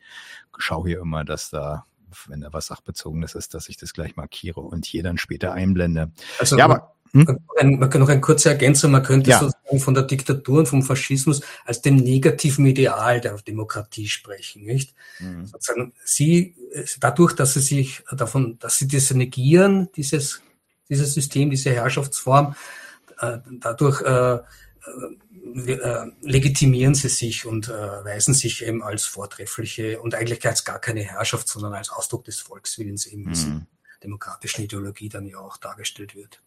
schaue 0.58 0.88
hier 0.88 1.00
immer, 1.00 1.24
dass 1.24 1.50
da 1.50 1.86
wenn 2.28 2.42
da 2.42 2.54
was 2.54 2.68
Sachbezogenes 2.68 3.36
ist, 3.36 3.54
dass 3.54 3.70
ich 3.70 3.78
das 3.78 3.94
gleich 3.94 4.16
markiere 4.16 4.62
und 4.62 4.86
hier 4.86 5.04
dann 5.04 5.18
später 5.18 5.54
einblende. 5.54 6.12
Also, 6.40 6.58
ja, 6.58 6.66
aber 6.66 6.97
hm? 7.26 7.40
Ein, 7.58 7.80
man 7.80 7.90
kann 7.90 8.02
noch 8.02 8.10
eine 8.10 8.22
kurze 8.22 8.50
Ergänzung, 8.50 8.92
man 8.92 9.04
könnte 9.04 9.30
ja. 9.30 9.40
sozusagen 9.40 9.80
von 9.80 9.94
der 9.94 10.04
Diktatur 10.04 10.60
und 10.60 10.68
vom 10.68 10.84
Faschismus 10.84 11.42
als 11.66 11.82
dem 11.82 11.96
negativen 11.96 12.66
Ideal 12.66 13.22
der 13.22 13.38
Demokratie 13.38 14.08
sprechen, 14.08 14.64
nicht? 14.64 14.94
Mhm. 15.20 15.46
Sozusagen 15.48 15.94
sie, 16.04 16.56
dadurch, 17.00 17.34
dass 17.34 17.54
sie 17.54 17.62
sich 17.62 18.04
davon, 18.12 18.58
dass 18.60 18.78
sie 18.78 18.88
das 18.88 19.12
negieren, 19.12 19.90
dieses, 19.96 20.42
dieses 20.90 21.14
System, 21.14 21.50
diese 21.50 21.72
Herrschaftsform, 21.72 22.56
äh, 23.20 23.40
dadurch 23.60 24.02
äh, 24.02 24.36
äh, 24.36 24.42
äh, 25.56 26.12
legitimieren 26.22 26.94
sie 26.94 27.10
sich 27.10 27.46
und 27.46 27.70
äh, 27.70 27.72
weisen 27.72 28.34
sich 28.34 28.66
eben 28.66 28.84
als 28.84 29.06
vortreffliche 29.06 30.00
und 30.02 30.14
eigentlich 30.14 30.46
als 30.48 30.66
gar 30.66 30.80
keine 30.80 31.02
Herrschaft, 31.02 31.48
sondern 31.48 31.74
als 31.74 31.90
Ausdruck 31.90 32.26
des 32.26 32.40
Volkswillens 32.40 33.06
eben 33.06 33.24
mhm. 33.24 33.66
demokratischen 34.04 34.64
Ideologie 34.64 35.10
dann 35.10 35.26
ja 35.26 35.40
auch 35.40 35.58
dargestellt 35.58 36.16
wird. 36.16 36.42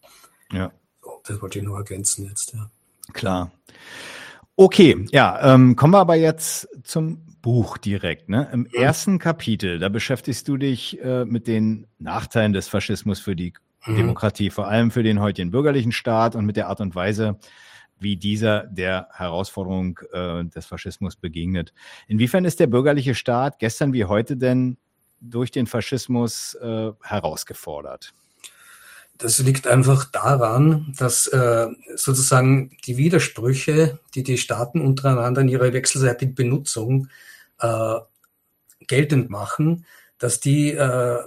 Ja. 0.52 0.72
So, 1.02 1.20
das 1.26 1.42
wollte 1.42 1.58
ich 1.58 1.64
noch 1.64 1.76
ergänzen 1.76 2.26
jetzt, 2.26 2.54
ja. 2.54 2.70
Klar. 3.12 3.50
Okay, 4.56 5.06
ja, 5.10 5.54
ähm, 5.54 5.74
kommen 5.74 5.94
wir 5.94 6.00
aber 6.00 6.16
jetzt 6.16 6.68
zum 6.84 7.24
Buch 7.40 7.78
direkt. 7.78 8.28
Ne? 8.28 8.48
Im 8.52 8.60
mhm. 8.60 8.68
ersten 8.72 9.18
Kapitel, 9.18 9.78
da 9.78 9.88
beschäftigst 9.88 10.46
du 10.48 10.56
dich 10.56 11.02
äh, 11.02 11.24
mit 11.24 11.46
den 11.46 11.86
Nachteilen 11.98 12.52
des 12.52 12.68
Faschismus 12.68 13.20
für 13.20 13.34
die 13.34 13.54
mhm. 13.86 13.96
Demokratie, 13.96 14.50
vor 14.50 14.68
allem 14.68 14.90
für 14.90 15.02
den 15.02 15.20
heutigen 15.20 15.50
bürgerlichen 15.50 15.92
Staat 15.92 16.36
und 16.36 16.44
mit 16.44 16.56
der 16.56 16.68
Art 16.68 16.80
und 16.80 16.94
Weise, 16.94 17.38
wie 17.98 18.16
dieser 18.16 18.64
der 18.64 19.08
Herausforderung 19.12 19.98
äh, 20.12 20.44
des 20.44 20.66
Faschismus 20.66 21.16
begegnet. 21.16 21.72
Inwiefern 22.06 22.44
ist 22.44 22.60
der 22.60 22.66
bürgerliche 22.66 23.14
Staat 23.14 23.58
gestern 23.58 23.92
wie 23.92 24.04
heute 24.04 24.36
denn 24.36 24.78
durch 25.20 25.50
den 25.50 25.66
Faschismus 25.66 26.54
äh, 26.54 26.92
herausgefordert? 27.02 28.14
Das 29.20 29.38
liegt 29.38 29.66
einfach 29.66 30.06
daran, 30.06 30.94
dass 30.98 31.26
äh, 31.26 31.68
sozusagen 31.94 32.70
die 32.86 32.96
Widersprüche, 32.96 33.98
die 34.14 34.22
die 34.22 34.38
Staaten 34.38 34.80
untereinander 34.80 35.42
in 35.42 35.48
ihrer 35.48 35.72
wechselseitigen 35.74 36.34
Benutzung 36.34 37.08
äh, 37.58 37.96
geltend 38.86 39.28
machen, 39.28 39.84
dass 40.18 40.40
die, 40.40 40.70
äh, 40.70 41.18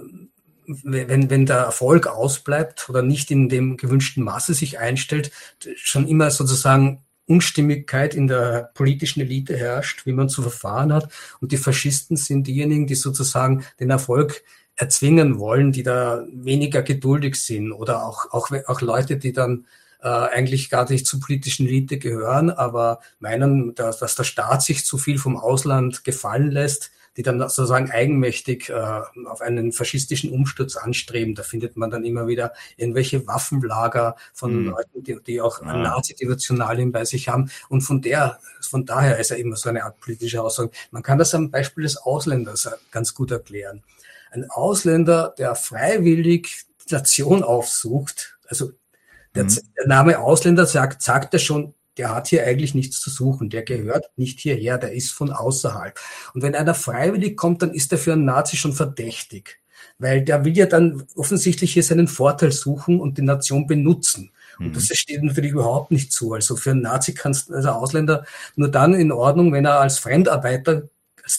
wenn, 0.66 1.30
wenn 1.30 1.46
der 1.46 1.58
Erfolg 1.58 2.08
ausbleibt 2.08 2.88
oder 2.88 3.02
nicht 3.02 3.30
in 3.30 3.48
dem 3.48 3.76
gewünschten 3.76 4.24
Maße 4.24 4.54
sich 4.54 4.80
einstellt, 4.80 5.30
schon 5.76 6.08
immer 6.08 6.30
sozusagen 6.32 7.04
Unstimmigkeit 7.26 8.14
in 8.14 8.26
der 8.26 8.70
politischen 8.74 9.20
Elite 9.20 9.56
herrscht, 9.56 10.04
wie 10.04 10.12
man 10.12 10.28
zu 10.28 10.42
verfahren 10.42 10.92
hat. 10.92 11.10
Und 11.40 11.52
die 11.52 11.56
Faschisten 11.58 12.16
sind 12.16 12.46
diejenigen, 12.46 12.86
die 12.86 12.96
sozusagen 12.96 13.64
den 13.80 13.90
Erfolg 13.90 14.42
erzwingen 14.76 15.38
wollen, 15.38 15.72
die 15.72 15.82
da 15.82 16.24
weniger 16.32 16.82
geduldig 16.82 17.36
sind 17.36 17.72
oder 17.72 18.04
auch, 18.06 18.32
auch, 18.32 18.50
auch 18.66 18.80
Leute, 18.80 19.16
die 19.16 19.32
dann 19.32 19.66
äh, 20.02 20.08
eigentlich 20.08 20.68
gar 20.68 20.88
nicht 20.90 21.06
zur 21.06 21.20
politischen 21.20 21.66
Elite 21.66 21.98
gehören, 21.98 22.50
aber 22.50 23.00
meinen, 23.20 23.74
dass, 23.74 23.98
dass 23.98 24.14
der 24.16 24.24
Staat 24.24 24.62
sich 24.62 24.84
zu 24.84 24.98
viel 24.98 25.18
vom 25.18 25.36
Ausland 25.36 26.04
gefallen 26.04 26.50
lässt, 26.50 26.90
die 27.16 27.22
dann 27.22 27.38
sozusagen 27.38 27.90
eigenmächtig 27.90 28.70
äh, 28.70 29.00
auf 29.26 29.40
einen 29.40 29.72
faschistischen 29.72 30.30
Umsturz 30.30 30.76
anstreben. 30.76 31.34
Da 31.34 31.44
findet 31.44 31.76
man 31.76 31.90
dann 31.90 32.04
immer 32.04 32.26
wieder 32.26 32.52
irgendwelche 32.76 33.26
Waffenlager 33.26 34.16
von 34.32 34.64
mhm. 34.64 34.70
Leuten, 34.70 35.04
die, 35.04 35.16
die 35.24 35.40
auch 35.40 35.62
ja. 35.62 35.76
Nazi-Devotionalien 35.76 36.92
bei 36.92 37.04
sich 37.04 37.28
haben. 37.28 37.50
Und 37.68 37.82
von 37.82 38.02
der, 38.02 38.40
von 38.60 38.84
daher 38.84 39.18
ist 39.18 39.30
er 39.30 39.38
immer 39.38 39.56
so 39.56 39.68
eine 39.68 39.84
Art 39.84 40.00
politische 40.00 40.42
Aussage. 40.42 40.70
Man 40.90 41.02
kann 41.04 41.18
das 41.18 41.34
am 41.34 41.50
Beispiel 41.50 41.84
des 41.84 41.96
Ausländers 41.96 42.68
ganz 42.90 43.14
gut 43.14 43.30
erklären 43.30 43.82
ein 44.34 44.50
Ausländer, 44.50 45.34
der 45.38 45.54
freiwillig 45.54 46.64
die 46.88 46.94
Nation 46.94 47.42
aufsucht, 47.42 48.38
also 48.46 48.72
der, 49.34 49.44
mhm. 49.44 49.58
der 49.76 49.86
Name 49.86 50.18
Ausländer 50.18 50.66
sagt, 50.66 51.02
sagt 51.02 51.34
er 51.34 51.40
schon, 51.40 51.74
der 51.96 52.14
hat 52.14 52.28
hier 52.28 52.44
eigentlich 52.44 52.74
nichts 52.74 53.00
zu 53.00 53.10
suchen, 53.10 53.50
der 53.50 53.62
gehört 53.62 54.10
nicht 54.16 54.40
hierher, 54.40 54.78
der 54.78 54.92
ist 54.92 55.12
von 55.12 55.30
außerhalb. 55.30 55.98
Und 56.34 56.42
wenn 56.42 56.54
einer 56.54 56.74
freiwillig 56.74 57.36
kommt, 57.36 57.62
dann 57.62 57.72
ist 57.72 57.92
er 57.92 57.98
für 57.98 58.12
einen 58.12 58.24
Nazi 58.24 58.56
schon 58.56 58.72
verdächtig, 58.72 59.60
weil 59.98 60.22
der 60.22 60.44
will 60.44 60.56
ja 60.56 60.66
dann 60.66 61.06
offensichtlich 61.14 61.72
hier 61.72 61.84
seinen 61.84 62.08
Vorteil 62.08 62.50
suchen 62.50 63.00
und 63.00 63.18
die 63.18 63.22
Nation 63.22 63.66
benutzen. 63.66 64.32
Und 64.58 64.68
mhm. 64.68 64.72
das 64.72 64.86
steht 64.86 65.22
natürlich 65.22 65.52
überhaupt 65.52 65.92
nicht 65.92 66.12
zu. 66.12 66.32
Also 66.32 66.56
für 66.56 66.72
einen 66.72 66.82
Nazi 66.82 67.14
kannst 67.14 67.52
also 67.52 67.70
Ausländer 67.70 68.24
nur 68.56 68.70
dann 68.70 68.94
in 68.94 69.12
Ordnung, 69.12 69.52
wenn 69.52 69.64
er 69.64 69.80
als 69.80 69.98
Fremdarbeiter 69.98 70.88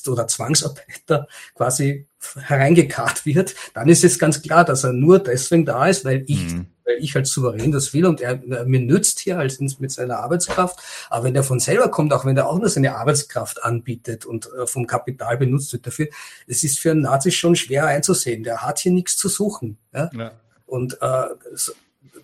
oder 0.08 0.28
Zwangsarbeiter 0.28 1.28
quasi 1.54 2.08
hereingekarrt 2.40 3.26
wird, 3.26 3.56
dann 3.74 3.88
ist 3.88 4.04
es 4.04 4.20
ganz 4.20 4.42
klar, 4.42 4.66
dass 4.66 4.84
er 4.84 4.94
nur 4.94 5.20
deswegen 5.20 5.66
da 5.66 5.88
ist, 5.88 6.06
weil 6.06 6.24
ich, 6.28 6.54
mhm. 6.54 6.68
weil 6.84 6.98
ich 7.00 7.16
als 7.16 7.30
Souverän 7.30 7.72
das 7.72 7.94
will 7.94 8.06
und 8.06 8.22
er, 8.22 8.42
er 8.50 8.66
mir 8.66 8.80
nützt 8.80 9.20
hier 9.20 9.38
als 9.38 9.60
mit 9.60 9.92
seiner 9.92 10.20
Arbeitskraft. 10.20 10.80
Aber 11.10 11.26
wenn 11.26 11.34
der 11.34 11.44
von 11.44 11.60
selber 11.60 11.90
kommt, 11.90 12.14
auch 12.14 12.26
wenn 12.26 12.38
er 12.38 12.50
auch 12.50 12.58
nur 12.58 12.70
seine 12.70 12.96
Arbeitskraft 12.96 13.64
anbietet 13.64 14.26
und 14.26 14.50
äh, 14.54 14.68
vom 14.68 14.88
Kapital 14.88 15.38
benutzt 15.38 15.72
wird 15.74 15.86
dafür, 15.86 16.08
es 16.48 16.64
ist 16.64 16.80
für 16.80 16.92
einen 16.92 17.02
Nazi 17.02 17.32
schon 17.32 17.56
schwer 17.56 17.86
einzusehen. 17.86 18.44
Der 18.44 18.64
hat 18.64 18.80
hier 18.80 18.92
nichts 18.92 19.18
zu 19.18 19.30
suchen. 19.30 19.78
Ja? 19.94 20.10
ja. 20.14 20.32
Und 20.66 21.00
äh, 21.02 21.26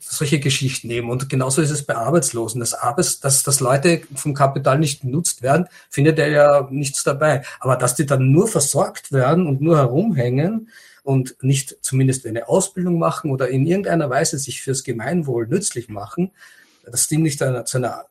solche 0.02 0.40
Geschichten 0.40 0.88
nehmen. 0.88 1.10
Und 1.10 1.30
genauso 1.30 1.62
ist 1.62 1.70
es 1.70 1.84
bei 1.84 1.96
Arbeitslosen. 1.96 2.60
Dass, 2.60 2.74
Arbeits, 2.74 3.20
dass, 3.20 3.44
dass 3.44 3.60
Leute 3.60 4.02
vom 4.16 4.34
Kapital 4.34 4.80
nicht 4.80 5.02
genutzt 5.02 5.42
werden, 5.42 5.68
findet 5.90 6.20
er 6.20 6.30
ja 6.30 6.68
nichts 6.70 7.04
dabei. 7.04 7.44
Aber 7.60 7.76
dass 7.76 7.96
die 7.96 8.06
dann 8.06 8.32
nur 8.32 8.48
versorgt 8.48 9.12
werden 9.12 9.48
und 9.48 9.62
nur 9.62 9.78
herumhängen 9.78 10.70
und 11.04 11.36
nicht 11.42 11.78
zumindest 11.82 12.26
eine 12.26 12.48
Ausbildung 12.48 13.00
machen 13.00 13.32
oder 13.32 13.50
in 13.50 13.66
irgendeiner 13.66 14.10
Weise 14.10 14.38
sich 14.38 14.62
fürs 14.62 14.84
Gemeinwohl 14.84 15.48
nützlich 15.48 15.90
machen, 15.90 16.32
dass 16.86 17.08
die 17.08 17.18
nicht 17.18 17.40
zu 17.40 17.78
einer 17.78 18.06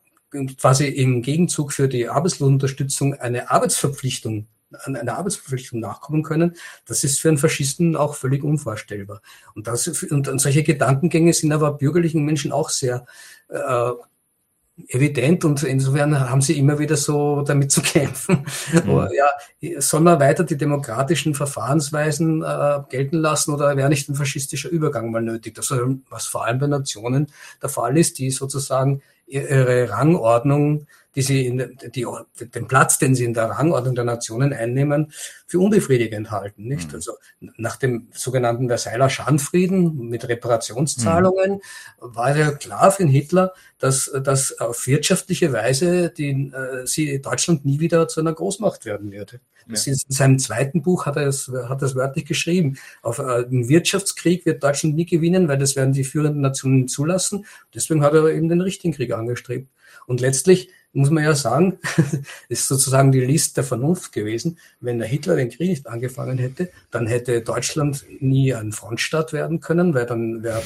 quasi 0.57 0.87
im 0.87 1.21
Gegenzug 1.21 1.73
für 1.73 1.87
die 1.87 2.07
Arbeitslosenunterstützung 2.07 3.15
eine 3.15 3.51
Arbeitsverpflichtung 3.51 4.47
einer 4.83 5.17
Arbeitsverpflichtung 5.17 5.79
nachkommen 5.79 6.23
können, 6.23 6.55
das 6.85 7.03
ist 7.03 7.19
für 7.19 7.29
einen 7.29 7.37
Faschisten 7.37 7.95
auch 7.95 8.15
völlig 8.15 8.43
unvorstellbar. 8.43 9.21
Und, 9.55 9.67
das, 9.67 9.87
und, 9.87 10.27
und 10.27 10.39
solche 10.39 10.63
Gedankengänge 10.63 11.33
sind 11.33 11.51
aber 11.51 11.73
bürgerlichen 11.73 12.23
Menschen 12.23 12.51
auch 12.51 12.69
sehr 12.69 13.05
äh, 13.49 13.91
evident 14.87 15.45
und 15.45 15.63
insofern 15.63 16.17
haben 16.19 16.41
sie 16.41 16.57
immer 16.57 16.79
wieder 16.79 16.95
so 16.95 17.41
damit 17.41 17.71
zu 17.71 17.81
kämpfen. 17.81 18.45
Mhm. 18.85 19.07
ja, 19.13 19.81
soll 19.81 20.01
man 20.01 20.19
weiter 20.19 20.43
die 20.43 20.57
demokratischen 20.57 21.35
Verfahrensweisen 21.35 22.41
äh, 22.41 22.79
gelten 22.89 23.17
lassen 23.17 23.53
oder 23.53 23.75
wäre 23.77 23.89
nicht 23.89 24.09
ein 24.09 24.15
faschistischer 24.15 24.69
Übergang 24.69 25.11
mal 25.11 25.21
nötig? 25.21 25.55
Das, 25.55 25.73
was 26.09 26.25
vor 26.25 26.45
allem 26.45 26.59
bei 26.59 26.67
Nationen 26.67 27.27
der 27.61 27.69
Fall 27.69 27.97
ist, 27.97 28.17
die 28.17 28.31
sozusagen 28.31 29.01
ihre 29.27 29.89
Rangordnung 29.89 30.87
die 31.15 31.21
sie 31.21 31.45
in 31.45 31.77
die, 31.93 32.05
den 32.39 32.67
Platz, 32.67 32.97
den 32.97 33.15
sie 33.15 33.25
in 33.25 33.33
der 33.33 33.45
Rangordnung 33.45 33.95
der 33.95 34.05
Nationen 34.05 34.53
einnehmen, 34.53 35.11
für 35.45 35.59
unbefriedigend 35.59 36.31
halten. 36.31 36.63
Nicht? 36.63 36.89
Mhm. 36.89 36.95
Also 36.95 37.13
nach 37.57 37.77
dem 37.77 38.07
sogenannten 38.13 38.67
Versailler 38.67 39.09
Schandfrieden 39.09 40.09
mit 40.09 40.27
Reparationszahlungen 40.27 41.53
mhm. 41.53 41.59
war 41.99 42.35
ja 42.37 42.51
klar 42.51 42.91
für 42.91 43.05
Hitler, 43.05 43.53
dass, 43.79 44.11
dass 44.23 44.59
auf 44.59 44.87
wirtschaftliche 44.87 45.51
Weise 45.51 46.09
die, 46.09 46.51
äh, 46.53 46.85
sie 46.85 47.21
Deutschland 47.21 47.65
nie 47.65 47.79
wieder 47.79 48.07
zu 48.07 48.21
einer 48.21 48.33
Großmacht 48.33 48.85
werden 48.85 49.11
würde. 49.11 49.41
Ja. 49.67 49.79
in 49.85 49.95
seinem 49.95 50.39
zweiten 50.39 50.81
Buch 50.81 51.05
hat 51.05 51.17
er 51.17 51.27
es, 51.27 51.47
hat 51.47 51.81
er 51.81 51.85
es 51.85 51.95
wörtlich 51.95 52.25
geschrieben. 52.25 52.77
Auf 53.01 53.19
äh, 53.19 53.23
einen 53.23 53.69
Wirtschaftskrieg 53.69 54.45
wird 54.45 54.63
Deutschland 54.63 54.95
nie 54.95 55.05
gewinnen, 55.05 55.47
weil 55.47 55.57
das 55.57 55.75
werden 55.75 55.93
die 55.93 56.03
führenden 56.03 56.41
Nationen 56.41 56.87
zulassen. 56.87 57.45
Deswegen 57.73 58.03
hat 58.03 58.13
er 58.13 58.27
eben 58.27 58.49
den 58.49 58.61
richtigen 58.61 58.93
Krieg 58.93 59.13
angestrebt. 59.13 59.69
Und 60.07 60.21
letztlich 60.21 60.69
muss 60.93 61.09
man 61.09 61.23
ja 61.23 61.35
sagen, 61.35 61.79
ist 62.49 62.67
sozusagen 62.67 63.11
die 63.11 63.21
List 63.21 63.55
der 63.55 63.63
Vernunft 63.63 64.11
gewesen. 64.11 64.57
Wenn 64.79 64.99
der 64.99 65.07
Hitler 65.07 65.35
den 65.35 65.49
Krieg 65.49 65.69
nicht 65.69 65.87
angefangen 65.87 66.37
hätte, 66.37 66.69
dann 66.89 67.07
hätte 67.07 67.41
Deutschland 67.41 68.05
nie 68.19 68.53
ein 68.53 68.71
Frontstaat 68.73 69.31
werden 69.31 69.61
können, 69.61 69.93
weil 69.93 70.05
dann 70.05 70.43
wäre 70.43 70.61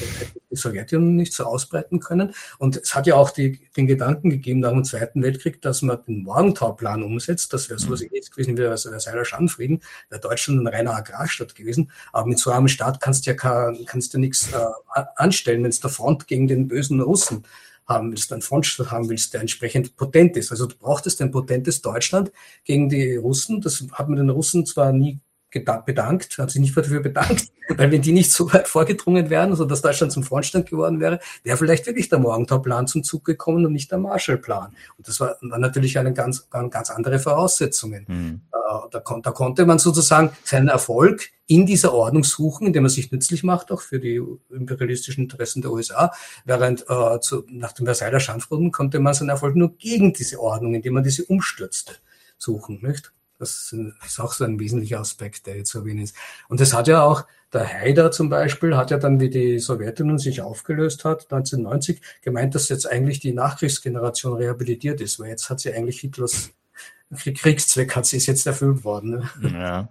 die 0.50 0.56
Sowjetunion 0.56 1.14
nicht 1.14 1.32
so 1.32 1.44
ausbreiten 1.44 2.00
können. 2.00 2.34
Und 2.58 2.76
es 2.76 2.94
hat 2.94 3.06
ja 3.06 3.14
auch 3.14 3.30
die, 3.30 3.60
den 3.76 3.86
Gedanken 3.86 4.30
gegeben 4.30 4.60
nach 4.60 4.72
dem 4.72 4.84
Zweiten 4.84 5.22
Weltkrieg, 5.22 5.62
dass 5.62 5.82
man 5.82 5.98
den 6.06 6.24
Morgentauplan 6.24 7.02
umsetzt. 7.02 7.52
Das 7.52 7.68
wäre 7.68 7.78
sowas 7.78 8.00
ähnliches 8.02 8.30
gewesen 8.30 8.56
wie 8.56 8.62
der 8.62 8.76
Versailler 8.76 9.24
Schandfrieden, 9.24 9.80
wäre 10.08 10.20
Deutschland 10.20 10.60
ein 10.60 10.66
reiner 10.66 10.96
Agrarstaat 10.96 11.54
gewesen. 11.54 11.90
Aber 12.12 12.26
mit 12.26 12.38
so 12.38 12.50
einem 12.50 12.68
Staat 12.68 13.00
kannst 13.00 13.26
du 13.26 13.30
ja, 13.30 13.36
kannst 13.36 14.14
du 14.14 14.18
nichts 14.18 14.52
äh, 14.52 15.02
anstellen, 15.16 15.62
wenn 15.62 15.70
es 15.70 15.80
der 15.80 15.90
Front 15.90 16.26
gegen 16.26 16.48
den 16.48 16.66
bösen 16.66 17.00
Russen 17.00 17.44
haben 17.86 18.10
willst, 18.10 18.32
einen 18.32 18.42
Frontstaat 18.42 18.90
haben 18.90 19.08
willst, 19.08 19.32
der 19.34 19.40
entsprechend 19.40 19.96
potent 19.96 20.36
ist. 20.36 20.50
Also 20.50 20.66
du 20.66 20.76
brauchtest 20.76 21.20
ein 21.22 21.30
potentes 21.30 21.82
Deutschland 21.82 22.32
gegen 22.64 22.88
die 22.88 23.16
Russen. 23.16 23.60
Das 23.60 23.84
hat 23.92 24.08
man 24.08 24.16
den 24.16 24.30
Russen 24.30 24.66
zwar 24.66 24.92
nie 24.92 25.20
bedankt, 25.50 26.38
hat 26.38 26.50
sich 26.50 26.60
nicht 26.60 26.76
dafür 26.76 27.00
bedankt, 27.00 27.46
weil 27.76 27.90
wenn 27.90 28.02
die 28.02 28.12
nicht 28.12 28.32
so 28.32 28.52
weit 28.52 28.68
vorgedrungen 28.68 29.30
wären, 29.30 29.54
so 29.54 29.64
dass 29.64 29.82
Deutschland 29.82 30.12
zum 30.12 30.22
Frontstand 30.22 30.68
geworden 30.68 31.00
wäre, 31.00 31.20
wäre 31.44 31.56
vielleicht 31.56 31.86
wirklich 31.86 32.08
der 32.08 32.18
Morgenthau-Plan 32.18 32.86
zum 32.86 33.02
Zug 33.04 33.24
gekommen 33.24 33.64
und 33.64 33.72
nicht 33.72 33.90
der 33.90 33.98
Marshall-Plan. 33.98 34.74
Und 34.98 35.08
das 35.08 35.20
war 35.20 35.36
dann 35.40 35.60
natürlich 35.60 35.98
eine 35.98 36.12
ganz, 36.12 36.48
ganz 36.50 36.90
andere 36.90 37.18
Voraussetzungen. 37.18 38.04
Mhm. 38.08 38.40
Da, 38.90 39.00
da, 39.22 39.30
konnte 39.30 39.64
man 39.64 39.78
sozusagen 39.78 40.30
seinen 40.42 40.68
Erfolg 40.68 41.30
in 41.46 41.66
dieser 41.66 41.94
Ordnung 41.94 42.24
suchen, 42.24 42.66
indem 42.66 42.82
man 42.82 42.90
sich 42.90 43.12
nützlich 43.12 43.44
macht, 43.44 43.70
auch 43.70 43.80
für 43.80 44.00
die 44.00 44.20
imperialistischen 44.50 45.24
Interessen 45.24 45.62
der 45.62 45.70
USA, 45.70 46.12
während 46.44 46.84
äh, 46.88 47.20
zu, 47.20 47.44
nach 47.48 47.72
dem 47.72 47.86
Versailler 47.86 48.18
Schandfrieden 48.18 48.72
konnte 48.72 48.98
man 48.98 49.14
seinen 49.14 49.28
Erfolg 49.28 49.54
nur 49.54 49.76
gegen 49.76 50.12
diese 50.12 50.40
Ordnung, 50.40 50.74
indem 50.74 50.94
man 50.94 51.04
diese 51.04 51.24
umstürzte, 51.24 51.94
suchen. 52.38 52.80
Nicht? 52.82 53.12
Das 53.38 53.74
ist 54.06 54.20
auch 54.20 54.32
so 54.32 54.44
ein 54.44 54.58
wesentlicher 54.58 55.00
Aspekt, 55.00 55.46
der 55.46 55.56
jetzt 55.56 55.74
erwähnt 55.74 56.02
ist. 56.02 56.16
Und 56.48 56.60
das 56.60 56.72
hat 56.72 56.88
ja 56.88 57.02
auch, 57.02 57.24
der 57.52 57.66
Haider 57.66 58.10
zum 58.10 58.28
Beispiel, 58.28 58.76
hat 58.76 58.90
ja 58.90 58.98
dann, 58.98 59.20
wie 59.20 59.30
die 59.30 59.58
Sowjetunion 59.58 60.18
sich 60.18 60.40
aufgelöst 60.40 61.04
hat, 61.04 61.32
1990, 61.32 62.00
gemeint, 62.22 62.54
dass 62.54 62.68
jetzt 62.68 62.90
eigentlich 62.90 63.20
die 63.20 63.32
Nachkriegsgeneration 63.32 64.34
rehabilitiert 64.34 65.00
ist, 65.00 65.20
weil 65.20 65.28
jetzt 65.28 65.48
hat 65.50 65.60
sie 65.60 65.72
eigentlich 65.72 66.00
Hitlers 66.00 66.50
Kriegszweck 67.14 67.94
hat 67.94 68.06
sie 68.06 68.16
ist 68.16 68.26
jetzt 68.26 68.46
erfüllt 68.46 68.84
worden. 68.84 69.28
Ne? 69.40 69.50
Ja. 69.52 69.88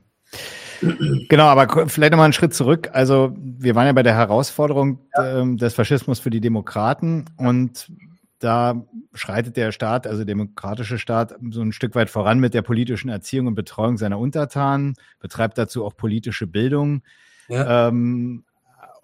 Genau, 1.29 1.45
aber 1.45 1.87
vielleicht 1.87 2.11
nochmal 2.11 2.25
einen 2.25 2.33
Schritt 2.33 2.53
zurück. 2.53 2.89
Also 2.91 3.33
wir 3.37 3.75
waren 3.75 3.87
ja 3.87 3.93
bei 3.93 4.03
der 4.03 4.15
Herausforderung 4.15 4.99
ja. 5.15 5.39
ähm, 5.39 5.57
des 5.57 5.73
Faschismus 5.73 6.19
für 6.19 6.29
die 6.29 6.41
Demokraten 6.41 7.25
und 7.37 7.91
da 8.39 8.85
schreitet 9.13 9.57
der 9.57 9.71
Staat, 9.71 10.07
also 10.07 10.19
der 10.19 10.25
demokratische 10.25 10.99
Staat, 10.99 11.35
so 11.51 11.61
ein 11.61 11.71
Stück 11.71 11.95
weit 11.95 12.09
voran 12.09 12.39
mit 12.39 12.53
der 12.53 12.61
politischen 12.61 13.09
Erziehung 13.09 13.47
und 13.47 13.55
Betreuung 13.55 13.97
seiner 13.97 14.19
Untertanen, 14.19 14.95
betreibt 15.19 15.57
dazu 15.57 15.85
auch 15.85 15.95
politische 15.95 16.47
Bildung. 16.47 17.01
Ja. 17.47 17.87
Ähm, 17.87 18.43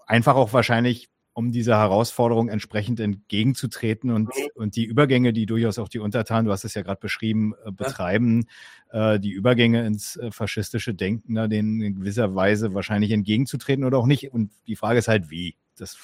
einfach 0.06 0.36
auch 0.36 0.52
wahrscheinlich 0.54 1.12
um 1.34 1.52
dieser 1.52 1.78
Herausforderung 1.78 2.50
entsprechend 2.50 3.00
entgegenzutreten 3.00 4.12
und, 4.12 4.26
mhm. 4.26 4.48
und 4.56 4.76
die 4.76 4.84
Übergänge, 4.84 5.32
die 5.32 5.46
durchaus 5.46 5.80
auch 5.80 5.88
die 5.88 6.00
Untertanen, 6.00 6.46
du 6.46 6.52
hast 6.52 6.66
es 6.66 6.74
ja 6.74 6.82
gerade 6.82 7.00
beschrieben, 7.00 7.54
äh, 7.66 7.72
betreiben, 7.72 8.48
äh, 8.92 9.20
die 9.20 9.32
Übergänge 9.32 9.86
ins 9.86 10.18
äh, 10.18 10.32
faschistische 10.32 10.94
Denken, 10.94 11.36
da 11.36 11.48
denen 11.48 11.82
in 11.82 11.96
gewisser 11.96 12.36
Weise 12.36 12.74
wahrscheinlich 12.74 13.12
entgegenzutreten 13.12 13.86
oder 13.86 13.98
auch 13.98 14.08
nicht. 14.08 14.34
Und 14.34 14.52
die 14.68 14.76
Frage 14.76 15.00
ist 15.00 15.08
halt, 15.08 15.30
wie. 15.30 15.56
Das 15.78 15.98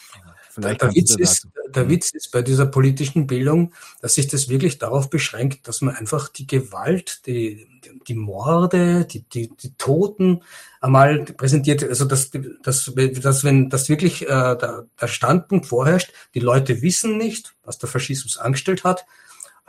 vielleicht 0.58 0.82
der, 0.82 0.96
Witz 0.96 1.16
ist, 1.16 1.48
der. 1.70 1.90
Witz 1.90 2.12
ist 2.12 2.32
bei 2.32 2.42
dieser 2.42 2.66
politischen 2.66 3.28
Bildung, 3.28 3.74
dass 4.02 4.16
sich 4.16 4.28
das 4.28 4.50
wirklich 4.50 4.80
darauf 4.80 5.10
beschränkt, 5.10 5.68
dass 5.68 5.82
man 5.82 5.96
einfach 5.96 6.30
die 6.30 6.48
Gewalt, 6.48 7.26
die, 7.28 7.68
die 8.08 8.16
Morde, 8.16 9.06
die, 9.06 9.22
die, 9.22 9.50
die 9.50 9.74
Toten 9.78 10.42
einmal 10.82 11.26
präsentiert, 11.26 11.84
also 11.84 12.06
dass, 12.06 12.32
dass, 12.64 12.92
dass 12.96 13.44
wenn 13.44 13.70
das 13.70 13.88
wirklich 13.88 14.24
äh, 14.24 14.28
der, 14.28 14.88
der 15.00 15.08
Standpunkt 15.08 15.68
vorherrscht, 15.68 16.12
die 16.34 16.40
Leute 16.40 16.82
wissen 16.82 17.18
nicht, 17.18 17.54
was 17.64 17.78
der 17.78 17.90
Faschismus 17.90 18.38
angestellt 18.38 18.84
hat, 18.84 19.06